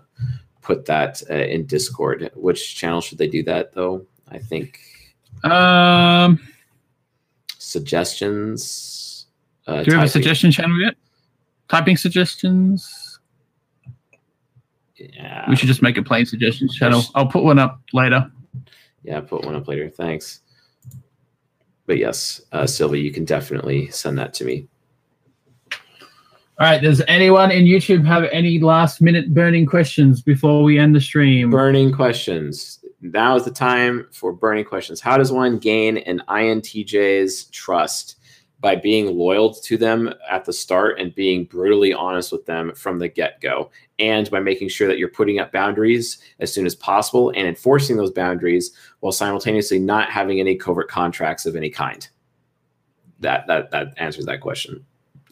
put 0.68 0.86
that 0.86 1.24
uh, 1.30 1.34
in 1.34 1.66
Discord. 1.66 2.30
Which 2.36 2.76
channel 2.76 3.00
should 3.02 3.18
they 3.18 3.28
do 3.30 3.42
that, 3.44 3.74
though? 3.74 4.06
I 4.30 4.38
think 4.38 4.80
Um, 5.46 6.40
suggestions. 7.58 9.26
Uh, 9.66 9.84
Do 9.84 9.92
you 9.92 9.98
have 9.98 10.06
a 10.08 10.10
suggestion 10.10 10.52
channel 10.52 10.80
yet? 10.80 10.96
Typing 11.70 11.96
suggestions. 11.98 13.20
Yeah, 14.98 15.46
We 15.50 15.56
should 15.56 15.68
just 15.68 15.82
make 15.82 15.98
a 15.98 16.04
plain 16.04 16.26
suggestions 16.26 16.76
channel. 16.76 17.02
I'll 17.16 17.28
put 17.28 17.44
one 17.44 17.60
up 17.60 17.80
later. 17.94 18.30
yeah. 19.04 19.22
Put 19.22 19.46
one 19.46 19.56
up 19.56 19.68
later. 19.68 19.90
Thanks. 19.90 20.42
But 21.86 21.98
yes, 21.98 22.42
uh, 22.52 22.68
Sylvia, 22.68 23.02
you 23.02 23.12
can 23.12 23.24
definitely 23.24 23.90
send 23.92 24.18
that 24.18 24.34
to 24.36 24.44
me. 24.46 24.68
All 26.60 26.66
right. 26.66 26.82
Does 26.82 27.04
anyone 27.08 27.52
in 27.52 27.66
YouTube 27.66 28.04
have 28.08 28.24
any 28.32 28.58
last 28.58 29.00
minute 29.00 29.32
burning 29.32 29.68
questions 29.68 30.24
before 30.24 30.64
we 30.64 30.80
end 30.80 30.96
the 30.96 31.02
stream? 31.02 31.52
Burning 31.52 31.94
questions. 31.94 32.84
Now 33.00 33.36
is 33.36 33.46
the 33.46 33.52
time 33.52 34.08
for 34.12 34.34
burning 34.34 34.66
questions. 34.66 35.00
How 35.00 35.18
does 35.18 35.32
one 35.32 35.60
gain 35.60 35.98
an 35.98 36.24
INTJ's 36.28 37.46
trust? 37.46 38.16
By 38.60 38.76
being 38.76 39.16
loyal 39.16 39.54
to 39.54 39.78
them 39.78 40.12
at 40.32 40.46
the 40.46 40.52
start 40.52 41.00
and 41.00 41.14
being 41.14 41.46
brutally 41.46 41.94
honest 41.94 42.32
with 42.32 42.48
them 42.48 42.74
from 42.74 42.98
the 42.98 43.08
get 43.08 43.40
go, 43.40 43.70
and 44.00 44.28
by 44.32 44.40
making 44.40 44.70
sure 44.70 44.88
that 44.88 44.98
you're 44.98 45.10
putting 45.10 45.38
up 45.38 45.52
boundaries 45.52 46.18
as 46.40 46.52
soon 46.52 46.66
as 46.66 46.74
possible 46.74 47.30
and 47.36 47.48
enforcing 47.48 47.98
those 47.98 48.10
boundaries 48.10 48.72
while 49.02 49.12
simultaneously 49.12 49.78
not 49.78 50.10
having 50.10 50.40
any 50.40 50.56
covert 50.56 50.90
contracts 50.90 51.46
of 51.46 51.56
any 51.56 51.70
kind. 51.70 52.08
That 53.20 53.46
that 53.46 53.70
that 53.70 53.94
answers 53.98 54.26
that 54.26 54.42
question. 54.42 54.84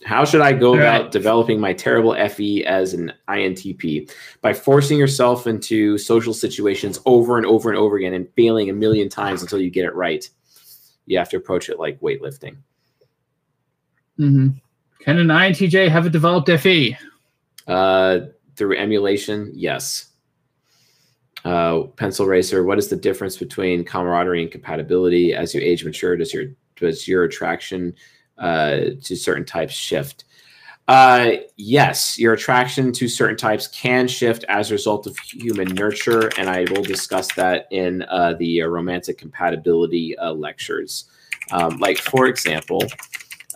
How 0.06 0.24
should 0.24 0.42
I 0.42 0.54
go 0.54 0.76
about 0.76 1.12
developing 1.12 1.60
my 1.60 1.74
terrible 1.74 2.14
FE 2.30 2.64
as 2.66 2.94
an 2.94 3.12
INTP? 3.28 4.12
By 4.40 4.54
forcing 4.54 5.00
yourself 5.00 5.48
into 5.48 5.98
social 5.98 6.32
situations 6.32 7.00
over 7.08 7.38
and 7.38 7.46
over 7.48 7.72
and 7.72 7.78
over 7.78 7.98
again 7.98 8.14
and 8.14 8.30
failing 8.36 8.70
a 8.70 8.74
million 8.74 9.10
times 9.10 9.42
until 9.42 9.60
you 9.60 9.72
get 9.72 9.84
it 9.84 9.96
right. 9.96 10.30
You 11.08 11.18
have 11.18 11.30
to 11.30 11.38
approach 11.38 11.70
it 11.70 11.80
like 11.80 12.00
weightlifting. 12.02 12.58
hmm 14.18 14.50
Can 15.00 15.18
an 15.18 15.28
INTJ 15.28 15.90
have 15.90 16.06
a 16.06 16.12
developed? 16.12 16.52
FE? 16.52 16.96
Uh, 17.68 18.20
through 18.56 18.78
emulation, 18.78 19.52
yes. 19.56 20.10
Uh, 21.44 21.82
pencil 21.96 22.28
racer. 22.28 22.64
What 22.64 22.78
is 22.78 22.90
the 22.90 22.96
difference 22.96 23.38
between 23.38 23.84
camaraderie 23.84 24.44
and 24.44 24.52
compatibility 24.52 25.34
as 25.34 25.56
you 25.56 25.62
age 25.62 25.84
mature? 25.84 26.16
Does 26.16 26.32
your 26.32 26.46
does 26.76 27.08
your 27.08 27.24
attraction 27.24 27.96
uh, 28.38 28.78
to 29.04 29.16
certain 29.16 29.46
types 29.46 29.74
shift? 29.74 30.26
Uh, 30.88 31.32
yes, 31.58 32.20
your 32.20 32.34
attraction 32.34 32.92
to 32.92 33.08
certain 33.08 33.38
types 33.38 33.68
can 33.68 34.08
shift 34.08 34.46
as 34.50 34.70
a 34.70 34.74
result 34.74 35.08
of 35.08 35.18
human 35.18 35.68
nurture, 35.70 36.30
and 36.38 36.48
I 36.48 36.66
will 36.70 36.84
discuss 36.84 37.34
that 37.34 37.68
in 37.72 38.04
uh, 38.04 38.36
the 38.38 38.62
uh, 38.62 38.68
romantic 38.68 39.18
compatibility 39.18 40.16
uh, 40.18 40.32
lectures. 40.34 41.06
Um, 41.52 41.80
like, 41.80 41.98
for 41.98 42.28
example, 42.28 42.84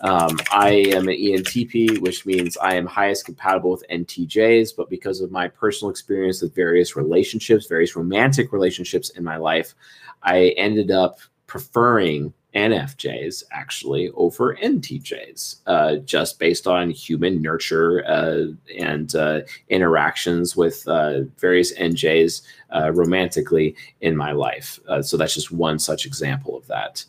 um, 0.02 0.38
I 0.50 0.70
am 0.88 1.08
an 1.08 1.14
ENTP, 1.14 2.00
which 2.00 2.26
means 2.26 2.56
I 2.56 2.74
am 2.74 2.86
highest 2.86 3.26
compatible 3.26 3.70
with 3.70 3.84
NTJs, 3.90 4.70
but 4.76 4.90
because 4.90 5.20
of 5.20 5.30
my 5.30 5.46
personal 5.46 5.90
experience 5.90 6.42
with 6.42 6.54
various 6.54 6.96
relationships, 6.96 7.66
various 7.66 7.94
romantic 7.94 8.52
relationships 8.52 9.10
in 9.10 9.22
my 9.22 9.36
life, 9.36 9.74
I 10.22 10.54
ended 10.56 10.90
up 10.90 11.18
preferring 11.46 12.32
NFJs 12.54 13.44
actually 13.52 14.10
over 14.10 14.56
NTJs, 14.56 15.56
uh, 15.66 15.96
just 15.96 16.38
based 16.38 16.66
on 16.66 16.90
human 16.90 17.40
nurture 17.40 18.04
uh, 18.06 18.46
and 18.78 19.14
uh, 19.14 19.40
interactions 19.68 20.56
with 20.56 20.86
uh, 20.88 21.20
various 21.38 21.72
NJs 21.78 22.42
uh, 22.74 22.92
romantically 22.92 23.76
in 24.00 24.16
my 24.16 24.32
life. 24.32 24.80
Uh, 24.88 25.02
so 25.02 25.16
that's 25.16 25.34
just 25.34 25.52
one 25.52 25.78
such 25.78 26.06
example 26.06 26.56
of 26.56 26.66
that. 26.66 27.04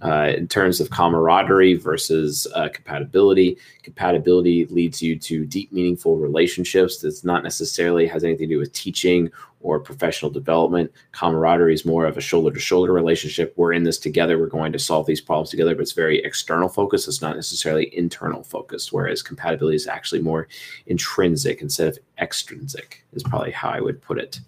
Uh, 0.00 0.32
in 0.36 0.46
terms 0.46 0.80
of 0.80 0.90
camaraderie 0.90 1.74
versus 1.74 2.46
uh, 2.54 2.68
compatibility, 2.68 3.58
compatibility 3.82 4.64
leads 4.66 5.02
you 5.02 5.18
to 5.18 5.44
deep, 5.44 5.72
meaningful 5.72 6.16
relationships. 6.16 6.98
That's 6.98 7.24
not 7.24 7.42
necessarily 7.42 8.06
has 8.06 8.22
anything 8.22 8.48
to 8.48 8.54
do 8.54 8.58
with 8.60 8.72
teaching 8.72 9.30
or 9.60 9.80
professional 9.80 10.30
development. 10.30 10.92
Camaraderie 11.12 11.74
is 11.74 11.84
more 11.84 12.06
of 12.06 12.16
a 12.16 12.20
shoulder 12.20 12.54
to 12.54 12.60
shoulder 12.60 12.92
relationship. 12.92 13.52
We're 13.56 13.72
in 13.72 13.82
this 13.82 13.98
together. 13.98 14.38
We're 14.38 14.46
going 14.46 14.72
to 14.72 14.78
solve 14.78 15.06
these 15.06 15.20
problems 15.20 15.50
together, 15.50 15.74
but 15.74 15.82
it's 15.82 15.92
very 15.92 16.22
external 16.22 16.68
focused. 16.68 17.08
It's 17.08 17.22
not 17.22 17.34
necessarily 17.34 17.96
internal 17.96 18.44
focused, 18.44 18.92
whereas 18.92 19.22
compatibility 19.22 19.76
is 19.76 19.88
actually 19.88 20.20
more 20.20 20.46
intrinsic 20.86 21.60
instead 21.60 21.88
of 21.88 21.98
extrinsic, 22.18 23.04
is 23.14 23.24
probably 23.24 23.50
how 23.50 23.70
I 23.70 23.80
would 23.80 24.00
put 24.00 24.18
it. 24.18 24.38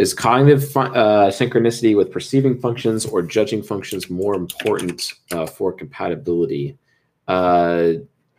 Is 0.00 0.14
cognitive 0.14 0.74
uh, 0.74 1.28
synchronicity 1.28 1.94
with 1.94 2.10
perceiving 2.10 2.58
functions 2.58 3.04
or 3.04 3.20
judging 3.20 3.62
functions 3.62 4.08
more 4.08 4.34
important 4.34 5.12
uh, 5.30 5.44
for 5.44 5.74
compatibility? 5.74 6.78
Uh, 7.28 7.92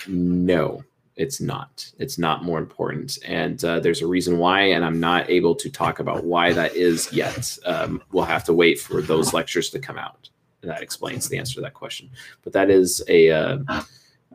no, 0.08 0.84
it's 1.18 1.40
not. 1.40 1.88
It's 2.00 2.18
not 2.18 2.44
more 2.44 2.58
important. 2.58 3.20
And 3.28 3.64
uh, 3.64 3.80
there's 3.80 4.02
a 4.02 4.08
reason 4.08 4.40
why, 4.40 4.62
and 4.62 4.84
I'm 4.84 5.00
not 5.00 5.30
able 5.30 5.54
to 5.54 5.70
talk 5.70 6.00
about 6.00 6.24
why 6.24 6.52
that 6.52 6.76
is 6.76 7.14
yet. 7.14 7.56
Um, 7.64 8.02
we'll 8.12 8.24
have 8.24 8.44
to 8.46 8.54
wait 8.54 8.80
for 8.80 9.00
those 9.00 9.32
lectures 9.32 9.70
to 9.70 9.78
come 9.78 10.00
out. 10.00 10.32
That 10.62 10.82
explains 10.82 11.30
the 11.30 11.38
answer 11.38 11.54
to 11.54 11.62
that 11.62 11.76
question. 11.76 12.10
But 12.44 12.54
that 12.54 12.72
is 12.72 13.04
a, 13.08 13.30
uh, 13.30 13.60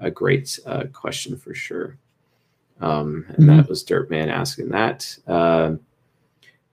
a 0.00 0.12
great 0.12 0.60
uh, 0.64 0.84
question 0.92 1.36
for 1.36 1.54
sure. 1.54 1.98
Um, 2.80 3.26
and 3.30 3.48
that 3.48 3.68
was 3.68 3.82
Dirtman 3.82 4.28
asking 4.28 4.68
that. 4.68 5.18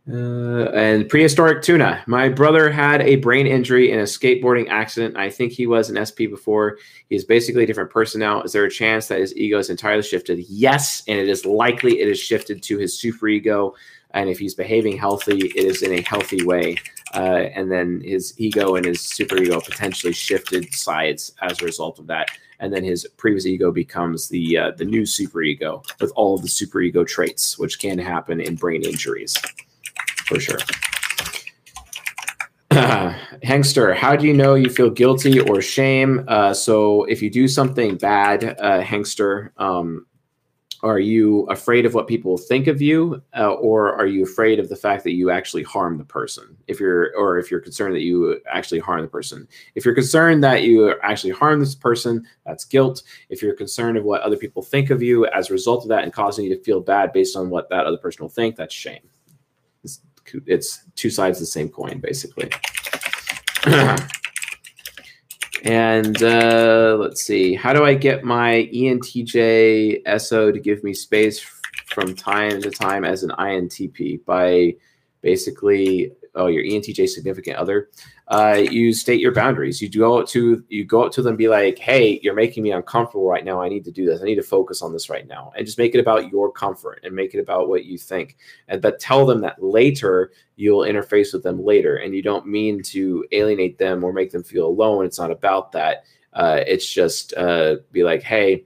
Uh, 0.06 0.70
and 0.74 1.08
prehistoric 1.08 1.62
tuna. 1.62 2.04
My 2.08 2.28
brother 2.28 2.70
had 2.70 3.02
a 3.04 3.16
brain 3.16 3.48
injury 3.48 3.90
in 3.90 4.00
a 4.00 4.04
skateboarding 4.04 4.68
accident. 4.68 5.16
I 5.16 5.30
think 5.30 5.54
he 5.54 5.66
was 5.66 5.90
an 5.90 5.96
SP 5.96 6.28
before. 6.28 6.78
He 7.08 7.16
is 7.16 7.24
basically 7.24 7.64
a 7.64 7.66
different 7.66 7.90
person 7.90 8.20
now. 8.20 8.42
Is 8.42 8.52
there 8.52 8.66
a 8.66 8.70
chance 8.70 9.08
that 9.08 9.22
his 9.22 9.34
ego 9.38 9.60
is 9.60 9.70
entirely 9.70 10.04
shifted? 10.04 10.40
Yes, 10.50 11.04
and 11.08 11.18
it 11.18 11.30
is 11.30 11.46
likely 11.46 12.02
it 12.02 12.10
is 12.10 12.20
shifted 12.20 12.62
to 12.64 12.78
his 12.78 13.00
super 13.00 13.30
ego. 13.30 13.76
And 14.12 14.30
if 14.30 14.40
he's 14.40 14.54
behaving 14.54 14.98
healthy, 14.98 15.38
it 15.38 15.64
is 15.64 15.84
in 15.84 15.94
a 15.94 16.02
healthy 16.02 16.44
way. 16.44 16.76
Uh, 17.16 17.48
and 17.56 17.72
then 17.72 18.02
his 18.02 18.34
ego 18.38 18.76
and 18.76 18.86
his 18.86 19.00
super 19.00 19.38
ego 19.38 19.62
potentially 19.62 20.12
shifted 20.12 20.74
sides 20.74 21.32
as 21.42 21.62
a 21.62 21.66
result 21.66 21.98
of 21.98 22.08
that. 22.08 22.28
And 22.60 22.74
then 22.74 22.84
his 22.84 23.08
previous 23.16 23.46
ego 23.46 23.72
becomes 23.72 24.28
the 24.28 24.58
uh, 24.58 24.72
the 24.72 24.86
new 24.86 25.06
super 25.06 25.42
ego 25.42 25.82
with 26.02 26.12
all 26.18 26.36
of 26.36 26.42
the 26.42 26.50
super 26.50 26.82
ego 26.82 27.06
traits, 27.06 27.58
which 27.58 27.80
can 27.80 27.98
happen 27.98 28.42
in 28.42 28.56
brain 28.56 28.84
injuries 28.84 29.42
for 30.34 30.40
sure. 30.40 30.58
Hengster, 33.44 33.96
how 33.96 34.16
do 34.16 34.26
you 34.26 34.34
know 34.34 34.56
you 34.56 34.70
feel 34.70 34.90
guilty 34.90 35.40
or 35.40 35.62
shame? 35.62 36.26
Uh, 36.28 36.54
so, 36.54 37.04
if 37.04 37.22
you 37.22 37.30
do 37.30 37.48
something 37.48 37.98
bad, 37.98 38.44
uh, 38.60 38.82
Hengster, 38.82 39.52
um, 39.58 40.08
are 40.82 41.00
you 41.00 41.44
afraid 41.44 41.86
of 41.86 41.94
what 41.94 42.08
people 42.08 42.38
think 42.38 42.68
of 42.68 42.82
you, 42.82 43.22
uh, 43.38 43.54
or 43.54 43.94
are 43.94 44.08
you 44.08 44.24
afraid 44.24 44.60
of 44.60 44.70
the 44.70 44.76
fact 44.76 45.04
that 45.04 45.14
you 45.14 45.30
actually 45.30 45.64
harm 45.64 45.98
the 45.98 46.04
person? 46.04 46.58
If 46.68 46.80
you're, 46.80 47.16
or 47.16 47.38
if 47.38 47.52
you're 47.52 47.62
concerned 47.62 47.96
that 47.96 48.02
you 48.02 48.42
actually 48.52 48.80
harm 48.80 49.02
the 49.02 49.08
person, 49.08 49.48
if 49.76 49.86
you're 49.86 49.94
concerned 49.94 50.44
that 50.44 50.64
you 50.64 50.96
actually 51.04 51.32
harm 51.32 51.60
this 51.60 51.76
person, 51.76 52.26
that's 52.46 52.66
guilt. 52.66 53.04
If 53.30 53.42
you're 53.42 53.56
concerned 53.56 53.98
of 53.98 54.04
what 54.04 54.22
other 54.22 54.36
people 54.36 54.64
think 54.64 54.90
of 54.90 55.02
you 55.02 55.26
as 55.28 55.50
a 55.50 55.54
result 55.54 55.84
of 55.84 55.90
that 55.90 56.04
and 56.04 56.12
causing 56.12 56.46
you 56.46 56.56
to 56.56 56.64
feel 56.64 56.82
bad 56.82 57.14
based 57.14 57.38
on 57.38 57.50
what 57.50 57.70
that 57.70 57.86
other 57.86 57.98
person 57.98 58.24
will 58.24 58.30
think, 58.30 58.56
that's 58.56 58.74
shame 58.74 59.04
it's 60.46 60.84
two 60.96 61.10
sides 61.10 61.38
of 61.38 61.42
the 61.42 61.48
same 61.48 61.70
coin 61.70 62.00
basically. 62.00 62.50
And 65.64 66.22
uh, 66.22 66.98
let's 67.00 67.24
see 67.24 67.56
how 67.56 67.72
do 67.72 67.86
i 67.86 67.94
get 67.94 68.26
my 68.26 68.70
entj 68.74 70.20
so 70.20 70.52
to 70.52 70.60
give 70.60 70.84
me 70.84 70.94
space 70.94 71.40
from 71.88 72.14
time 72.16 72.62
to 72.62 72.70
time 72.70 73.06
as 73.06 73.24
an 73.24 73.32
intp 73.40 74.26
by 74.26 74.76
basically 75.22 76.12
oh 76.36 76.48
your 76.48 76.64
entj 76.64 77.08
significant. 77.08 77.58
Other 77.58 77.90
uh, 78.28 78.62
you 78.70 78.94
state 78.94 79.20
your 79.20 79.34
boundaries. 79.34 79.82
You 79.82 79.90
go 79.90 80.24
to 80.24 80.64
you 80.70 80.86
go 80.86 81.06
out 81.06 81.12
to 81.14 81.22
them 81.22 81.36
be 81.36 81.48
like 81.48 81.78
hey 81.78 82.20
you're 82.24 82.34
making 82.34 82.64
me 82.64 82.72
uncomfortable 82.72 83.28
right 83.28 83.46
now. 83.46 83.62
I 83.62 83.70
need 83.70 83.86
to 83.86 83.92
do 83.92 84.06
this. 84.06 84.22
I 84.22 84.26
need 84.26 84.36
to 84.36 84.44
focus 84.44 84.82
on 84.82 84.94
this 84.94 85.10
right 85.10 85.28
now. 85.28 85.52
And 85.56 85.66
just 85.66 85.78
make 85.78 85.96
it 85.96 86.00
about 86.00 86.32
your 86.32 86.52
comfort 86.52 87.02
and 87.04 87.16
make 87.16 87.34
it 87.34 87.40
about 87.40 87.70
what 87.70 87.86
you 87.86 87.98
think. 87.98 88.38
And 88.68 88.82
but 88.82 89.00
tell 89.00 89.26
them 89.26 89.42
that 89.42 89.62
later 89.62 90.32
you'll 90.56 90.82
interface 90.82 91.34
with 91.34 91.44
them 91.44 91.64
later. 91.64 91.98
And 91.98 92.14
you 92.14 92.22
don't 92.22 92.48
mean 92.48 92.84
to 92.84 93.26
alienate 93.32 93.78
them 93.78 94.04
or 94.04 94.14
make 94.14 94.32
them 94.32 94.44
feel 94.44 94.68
alone. 94.68 95.06
It's 95.06 95.20
not 95.20 95.32
about 95.32 95.72
that. 95.74 96.04
Uh, 96.34 96.62
it's 96.66 96.92
just 96.92 97.34
uh, 97.36 97.76
be 97.92 98.04
like 98.04 98.24
hey 98.24 98.66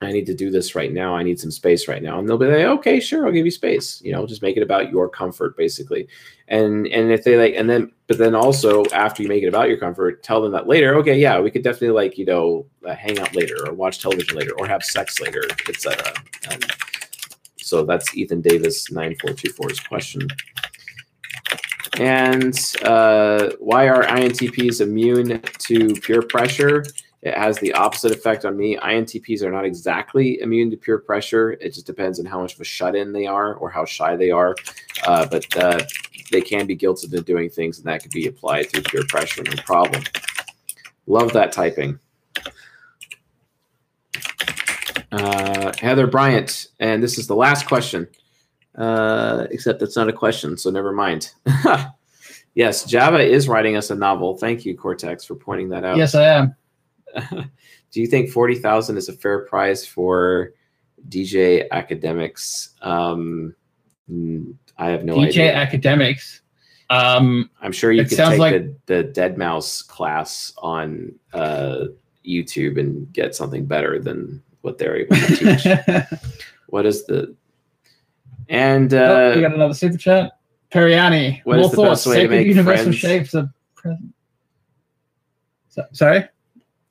I 0.00 0.12
need 0.12 0.26
to 0.26 0.34
do 0.34 0.50
this 0.50 0.76
right 0.76 0.92
now. 0.92 1.16
I 1.16 1.24
need 1.24 1.40
some 1.40 1.50
space 1.50 1.88
right 1.88 2.02
now. 2.02 2.20
And 2.20 2.28
they'll 2.28 2.38
be 2.38 2.46
like, 2.46 2.64
okay, 2.78 3.00
sure, 3.00 3.26
I'll 3.26 3.32
give 3.32 3.44
you 3.44 3.50
space. 3.50 4.00
You 4.04 4.12
know, 4.12 4.26
just 4.26 4.42
make 4.42 4.56
it 4.56 4.62
about 4.62 4.92
your 4.92 5.08
comfort, 5.08 5.56
basically. 5.56 6.06
And 6.46 6.86
and 6.86 7.10
if 7.10 7.24
they 7.24 7.36
like, 7.36 7.54
and 7.56 7.68
then, 7.68 7.90
but 8.06 8.16
then 8.16 8.34
also 8.34 8.84
after 8.86 9.24
you 9.24 9.28
make 9.28 9.42
it 9.42 9.48
about 9.48 9.68
your 9.68 9.78
comfort, 9.78 10.22
tell 10.22 10.40
them 10.40 10.52
that 10.52 10.68
later, 10.68 10.94
okay, 10.96 11.18
yeah, 11.18 11.40
we 11.40 11.50
could 11.50 11.64
definitely 11.64 11.90
like, 11.90 12.16
you 12.16 12.24
know, 12.24 12.66
uh, 12.86 12.94
hang 12.94 13.18
out 13.18 13.34
later 13.34 13.56
or 13.66 13.74
watch 13.74 14.00
television 14.00 14.36
later 14.36 14.52
or 14.58 14.68
have 14.68 14.84
sex 14.84 15.20
later, 15.20 15.42
etc. 15.68 16.14
And 16.48 16.64
so 17.56 17.84
that's 17.84 18.16
Ethan 18.16 18.40
Davis 18.40 18.90
9424's 18.90 19.80
question. 19.80 20.28
And 21.98 22.56
uh, 22.82 23.50
why 23.58 23.88
are 23.88 24.04
INTPs 24.04 24.80
immune 24.80 25.42
to 25.58 25.94
peer 25.96 26.22
pressure? 26.22 26.84
It 27.22 27.36
has 27.36 27.58
the 27.58 27.72
opposite 27.72 28.12
effect 28.12 28.44
on 28.44 28.56
me. 28.56 28.76
INTPs 28.76 29.42
are 29.42 29.50
not 29.50 29.64
exactly 29.64 30.40
immune 30.40 30.70
to 30.70 30.76
peer 30.76 30.98
pressure. 30.98 31.52
It 31.52 31.74
just 31.74 31.86
depends 31.86 32.20
on 32.20 32.26
how 32.26 32.40
much 32.40 32.54
of 32.54 32.60
a 32.60 32.64
shut 32.64 32.94
in 32.94 33.12
they 33.12 33.26
are 33.26 33.54
or 33.54 33.68
how 33.70 33.84
shy 33.84 34.14
they 34.14 34.30
are. 34.30 34.54
Uh, 35.04 35.26
but 35.26 35.44
uh, 35.56 35.80
they 36.30 36.40
can 36.40 36.66
be 36.66 36.76
guilted 36.76 37.04
into 37.04 37.20
doing 37.22 37.50
things, 37.50 37.78
and 37.78 37.86
that 37.86 38.02
could 38.02 38.12
be 38.12 38.28
applied 38.28 38.70
through 38.70 38.82
peer 38.82 39.02
pressure, 39.08 39.42
no 39.42 39.62
problem. 39.64 40.02
Love 41.06 41.32
that 41.32 41.50
typing. 41.52 41.98
Uh, 45.10 45.72
Heather 45.80 46.06
Bryant, 46.06 46.68
and 46.80 47.02
this 47.02 47.18
is 47.18 47.26
the 47.26 47.34
last 47.34 47.66
question, 47.66 48.06
uh, 48.76 49.46
except 49.50 49.80
that's 49.80 49.96
not 49.96 50.08
a 50.08 50.12
question, 50.12 50.56
so 50.56 50.70
never 50.70 50.92
mind. 50.92 51.32
yes, 52.54 52.84
Java 52.84 53.18
is 53.18 53.48
writing 53.48 53.76
us 53.76 53.90
a 53.90 53.94
novel. 53.94 54.36
Thank 54.36 54.66
you, 54.66 54.76
Cortex, 54.76 55.24
for 55.24 55.34
pointing 55.34 55.70
that 55.70 55.82
out. 55.82 55.96
Yes, 55.96 56.14
I 56.14 56.24
am. 56.24 56.54
Do 57.90 58.00
you 58.00 58.06
think 58.06 58.30
40,000 58.30 58.96
is 58.96 59.08
a 59.08 59.12
fair 59.12 59.40
price 59.46 59.84
for 59.86 60.52
DJ 61.08 61.68
academics? 61.70 62.70
Um, 62.82 63.54
I 64.76 64.90
have 64.90 65.04
no 65.04 65.16
DJ 65.16 65.26
idea. 65.28 65.52
DJ 65.52 65.54
academics. 65.54 66.42
Um, 66.90 67.50
I'm 67.60 67.72
sure 67.72 67.92
you 67.92 68.04
could 68.04 68.16
take 68.16 68.38
like- 68.38 68.54
the, 68.86 69.02
the 69.02 69.04
deadmau5 69.20 69.88
class 69.88 70.52
on 70.58 71.14
uh, 71.32 71.84
YouTube 72.26 72.78
and 72.78 73.12
get 73.12 73.34
something 73.34 73.66
better 73.66 73.98
than 73.98 74.42
what 74.62 74.78
they're 74.78 74.96
able 74.96 75.16
to 75.16 75.36
teach. 76.10 76.20
what 76.68 76.84
is 76.86 77.04
the 77.06 77.34
and 78.48 78.92
oh, 78.94 79.32
we 79.34 79.44
uh, 79.44 79.48
got 79.48 79.54
another 79.54 79.74
super 79.74 79.98
chat. 79.98 80.32
Periani. 80.72 81.40
what 81.44 81.58
is 81.58 81.62
More 81.62 81.70
the 81.70 81.76
thoughts. 81.76 82.04
best 82.04 82.06
way 82.06 82.22
to 82.22 82.28
make 82.28 82.46
universal 82.46 82.84
friends? 82.84 82.96
shapes 82.96 83.34
are 83.34 83.50
present. 83.74 84.14
So, 85.68 85.84
sorry. 85.92 86.24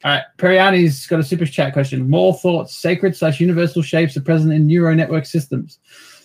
All 0.04 0.12
right. 0.12 0.24
Periani's 0.38 1.08
got 1.08 1.20
a 1.20 1.24
super 1.24 1.46
chat 1.46 1.74
question. 1.74 2.10
More 2.10 2.34
thoughts. 2.34 2.76
Sacred 2.76 3.16
slash 3.16 3.40
universal 3.40 3.82
shapes 3.82 4.16
are 4.16 4.22
present 4.22 4.54
in 4.54 4.68
neural 4.68 4.96
network 4.96 5.26
systems. 5.26 5.80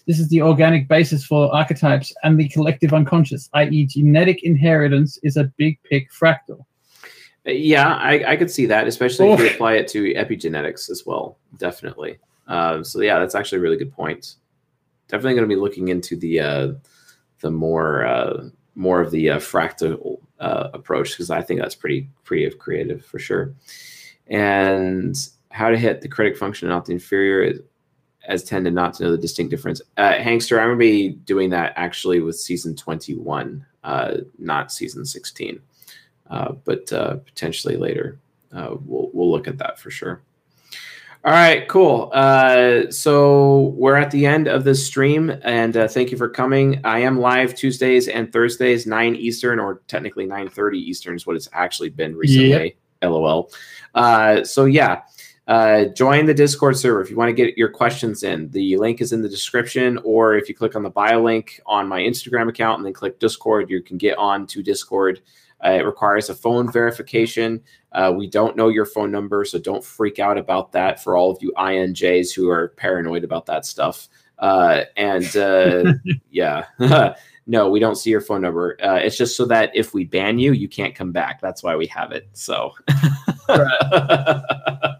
This 0.06 0.18
is 0.18 0.28
the 0.28 0.42
organic 0.42 0.88
basis 0.88 1.24
for 1.24 1.54
archetypes 1.54 2.12
and 2.22 2.38
the 2.38 2.48
collective 2.48 2.92
unconscious, 2.92 3.48
i.e., 3.54 3.86
genetic 3.86 4.42
inheritance 4.42 5.18
is 5.22 5.36
a 5.36 5.44
big 5.56 5.78
pick 5.84 6.12
fractal. 6.12 6.64
yeah, 7.44 7.94
I, 7.94 8.32
I 8.32 8.36
could 8.36 8.50
see 8.50 8.66
that, 8.66 8.88
especially 8.88 9.30
if 9.30 9.40
you 9.40 9.46
apply 9.48 9.74
it 9.74 9.88
to 9.88 10.12
epigenetics 10.14 10.90
as 10.90 11.04
well. 11.06 11.38
Definitely. 11.56 12.18
Um, 12.48 12.84
so 12.84 13.00
yeah, 13.00 13.18
that's 13.18 13.34
actually 13.34 13.58
a 13.58 13.62
really 13.62 13.76
good 13.76 13.92
point. 13.92 14.34
Definitely 15.08 15.34
going 15.34 15.48
to 15.48 15.54
be 15.54 15.60
looking 15.60 15.88
into 15.88 16.16
the 16.16 16.40
uh, 16.40 16.72
the 17.40 17.50
more 17.50 18.04
uh, 18.04 18.48
more 18.74 19.00
of 19.00 19.10
the 19.10 19.30
uh, 19.30 19.38
fractal 19.38 20.18
uh, 20.42 20.70
approach 20.74 21.12
because 21.12 21.30
I 21.30 21.40
think 21.40 21.60
that's 21.60 21.74
pretty 21.74 22.08
creative, 22.24 22.58
creative 22.58 23.04
for 23.04 23.18
sure. 23.18 23.54
And 24.26 25.16
how 25.50 25.70
to 25.70 25.78
hit 25.78 26.00
the 26.00 26.08
critic 26.08 26.36
function 26.36 26.68
and 26.68 26.74
not 26.74 26.84
the 26.84 26.92
inferior 26.92 27.42
is, 27.42 27.60
as 28.26 28.44
tend 28.44 28.64
to 28.64 28.70
not 28.70 28.94
to 28.94 29.04
know 29.04 29.10
the 29.10 29.18
distinct 29.18 29.50
difference. 29.50 29.80
Uh, 29.96 30.14
Hangster, 30.14 30.60
I'm 30.60 30.70
to 30.70 30.76
be 30.76 31.10
doing 31.10 31.50
that 31.50 31.72
actually 31.76 32.20
with 32.20 32.36
season 32.36 32.76
21, 32.76 33.64
uh, 33.84 34.16
not 34.38 34.72
season 34.72 35.04
16, 35.04 35.60
uh, 36.30 36.52
but 36.64 36.92
uh, 36.92 37.16
potentially 37.16 37.76
later. 37.76 38.18
Uh, 38.52 38.76
we'll 38.84 39.10
we'll 39.12 39.30
look 39.30 39.48
at 39.48 39.58
that 39.58 39.78
for 39.78 39.90
sure. 39.90 40.22
All 41.24 41.30
right, 41.30 41.68
cool. 41.68 42.10
Uh, 42.12 42.90
so 42.90 43.74
we're 43.76 43.94
at 43.94 44.10
the 44.10 44.26
end 44.26 44.48
of 44.48 44.64
this 44.64 44.84
stream, 44.84 45.32
and 45.42 45.76
uh, 45.76 45.86
thank 45.86 46.10
you 46.10 46.16
for 46.16 46.28
coming. 46.28 46.80
I 46.82 46.98
am 46.98 47.20
live 47.20 47.54
Tuesdays 47.54 48.08
and 48.08 48.32
Thursdays, 48.32 48.88
nine 48.88 49.14
Eastern, 49.14 49.60
or 49.60 49.82
technically 49.86 50.26
nine 50.26 50.48
thirty 50.48 50.80
Eastern 50.80 51.14
is 51.14 51.24
what 51.24 51.36
it's 51.36 51.48
actually 51.52 51.90
been 51.90 52.16
recently. 52.16 52.76
LOL. 53.04 53.52
Uh, 53.94 54.42
so 54.42 54.64
yeah, 54.64 55.02
uh, 55.46 55.84
join 55.94 56.26
the 56.26 56.34
Discord 56.34 56.76
server 56.76 57.00
if 57.00 57.08
you 57.08 57.16
want 57.16 57.28
to 57.28 57.32
get 57.34 57.56
your 57.56 57.68
questions 57.68 58.24
in. 58.24 58.50
The 58.50 58.76
link 58.76 59.00
is 59.00 59.12
in 59.12 59.22
the 59.22 59.28
description, 59.28 59.98
or 60.02 60.34
if 60.34 60.48
you 60.48 60.56
click 60.56 60.74
on 60.74 60.82
the 60.82 60.90
bio 60.90 61.22
link 61.22 61.60
on 61.66 61.86
my 61.86 62.00
Instagram 62.00 62.48
account 62.48 62.78
and 62.78 62.86
then 62.86 62.94
click 62.94 63.20
Discord, 63.20 63.70
you 63.70 63.80
can 63.80 63.96
get 63.96 64.18
on 64.18 64.44
to 64.48 64.60
Discord. 64.60 65.20
Uh, 65.64 65.72
it 65.72 65.86
requires 65.86 66.28
a 66.28 66.34
phone 66.34 66.70
verification. 66.70 67.62
Uh, 67.92 68.12
we 68.16 68.26
don't 68.26 68.56
know 68.56 68.68
your 68.68 68.86
phone 68.86 69.10
number, 69.10 69.44
so 69.44 69.58
don't 69.58 69.84
freak 69.84 70.18
out 70.18 70.38
about 70.38 70.72
that 70.72 71.02
for 71.02 71.16
all 71.16 71.30
of 71.30 71.38
you 71.40 71.52
INJs 71.56 72.34
who 72.34 72.48
are 72.48 72.68
paranoid 72.76 73.24
about 73.24 73.46
that 73.46 73.64
stuff. 73.64 74.08
Uh, 74.38 74.84
and 74.96 75.36
uh, 75.36 75.92
yeah, 76.30 76.64
no, 77.46 77.70
we 77.70 77.80
don't 77.80 77.96
see 77.96 78.10
your 78.10 78.20
phone 78.20 78.40
number. 78.40 78.76
Uh, 78.82 78.96
it's 78.96 79.16
just 79.16 79.36
so 79.36 79.46
that 79.46 79.70
if 79.74 79.94
we 79.94 80.04
ban 80.04 80.38
you, 80.38 80.52
you 80.52 80.68
can't 80.68 80.94
come 80.94 81.12
back. 81.12 81.40
That's 81.40 81.62
why 81.62 81.76
we 81.76 81.86
have 81.86 82.12
it. 82.12 82.28
So, 82.32 82.72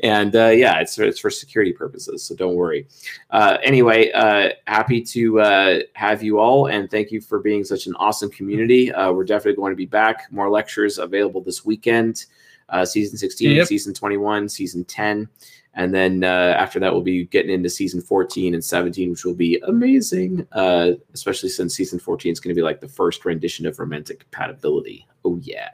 and 0.00 0.34
uh, 0.34 0.48
yeah, 0.48 0.80
it's 0.80 0.98
it's 0.98 1.18
for 1.18 1.30
security 1.30 1.72
purposes. 1.72 2.22
So 2.22 2.34
don't 2.34 2.54
worry. 2.54 2.86
Uh, 3.30 3.58
anyway, 3.62 4.10
uh, 4.12 4.50
happy 4.66 5.02
to 5.02 5.40
uh, 5.40 5.78
have 5.94 6.22
you 6.22 6.38
all, 6.38 6.66
and 6.66 6.90
thank 6.90 7.10
you 7.10 7.20
for 7.20 7.38
being 7.38 7.64
such 7.64 7.86
an 7.86 7.94
awesome 7.96 8.30
community. 8.30 8.92
Uh, 8.92 9.12
we're 9.12 9.24
definitely 9.24 9.56
going 9.56 9.72
to 9.72 9.76
be 9.76 9.86
back. 9.86 10.26
More 10.30 10.50
lectures 10.50 10.98
available 10.98 11.40
this 11.40 11.64
weekend. 11.64 12.26
Uh, 12.68 12.84
season 12.84 13.16
16, 13.16 13.58
Yep. 13.58 13.66
season 13.68 13.94
21, 13.94 14.48
season 14.48 14.84
10. 14.84 15.28
And 15.76 15.94
then 15.94 16.24
uh, 16.24 16.54
after 16.58 16.80
that, 16.80 16.92
we'll 16.92 17.02
be 17.02 17.26
getting 17.26 17.52
into 17.52 17.68
season 17.68 18.00
14 18.00 18.54
and 18.54 18.64
17, 18.64 19.10
which 19.10 19.24
will 19.26 19.34
be 19.34 19.58
amazing, 19.66 20.46
uh, 20.52 20.92
especially 21.12 21.50
since 21.50 21.74
season 21.74 21.98
14 21.98 22.32
is 22.32 22.40
going 22.40 22.54
to 22.54 22.58
be 22.58 22.64
like 22.64 22.80
the 22.80 22.88
first 22.88 23.24
rendition 23.26 23.66
of 23.66 23.78
romantic 23.78 24.20
compatibility. 24.20 25.06
Oh, 25.24 25.38
yeah. 25.42 25.68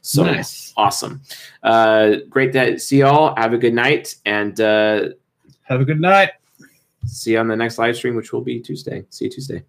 So 0.00 0.24
nice. 0.24 0.72
awesome. 0.76 1.20
Uh, 1.62 2.16
great 2.30 2.52
to 2.54 2.78
see 2.78 3.00
y'all. 3.00 3.36
Have 3.36 3.52
a 3.52 3.58
good 3.58 3.74
night 3.74 4.16
and 4.24 4.58
uh, 4.58 5.10
Have 5.64 5.82
a 5.82 5.84
good 5.84 6.00
night. 6.00 6.30
see 7.04 7.32
you 7.32 7.38
on 7.38 7.48
the 7.48 7.56
next 7.56 7.76
live 7.76 7.94
stream, 7.96 8.16
which 8.16 8.32
will 8.32 8.40
be 8.40 8.58
Tuesday. 8.58 9.04
See 9.10 9.26
you 9.26 9.30
Tuesday. 9.30 9.62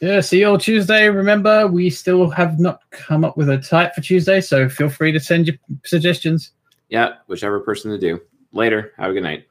Yeah, 0.00 0.20
see 0.20 0.38
you 0.38 0.48
all 0.50 0.58
Tuesday. 0.58 1.08
Remember, 1.08 1.66
we 1.66 1.90
still 1.90 2.30
have 2.30 2.60
not 2.60 2.82
come 2.90 3.24
up 3.24 3.36
with 3.36 3.48
a 3.48 3.58
type 3.58 3.92
for 3.96 4.00
Tuesday, 4.02 4.40
so 4.40 4.68
feel 4.68 4.88
free 4.88 5.10
to 5.10 5.18
send 5.18 5.48
your 5.48 5.56
suggestions. 5.84 6.52
Yeah, 6.88 7.14
whichever 7.26 7.58
person 7.58 7.90
to 7.90 7.98
do. 7.98 8.20
Later. 8.52 8.92
Have 8.96 9.10
a 9.10 9.14
good 9.14 9.22
night. 9.22 9.47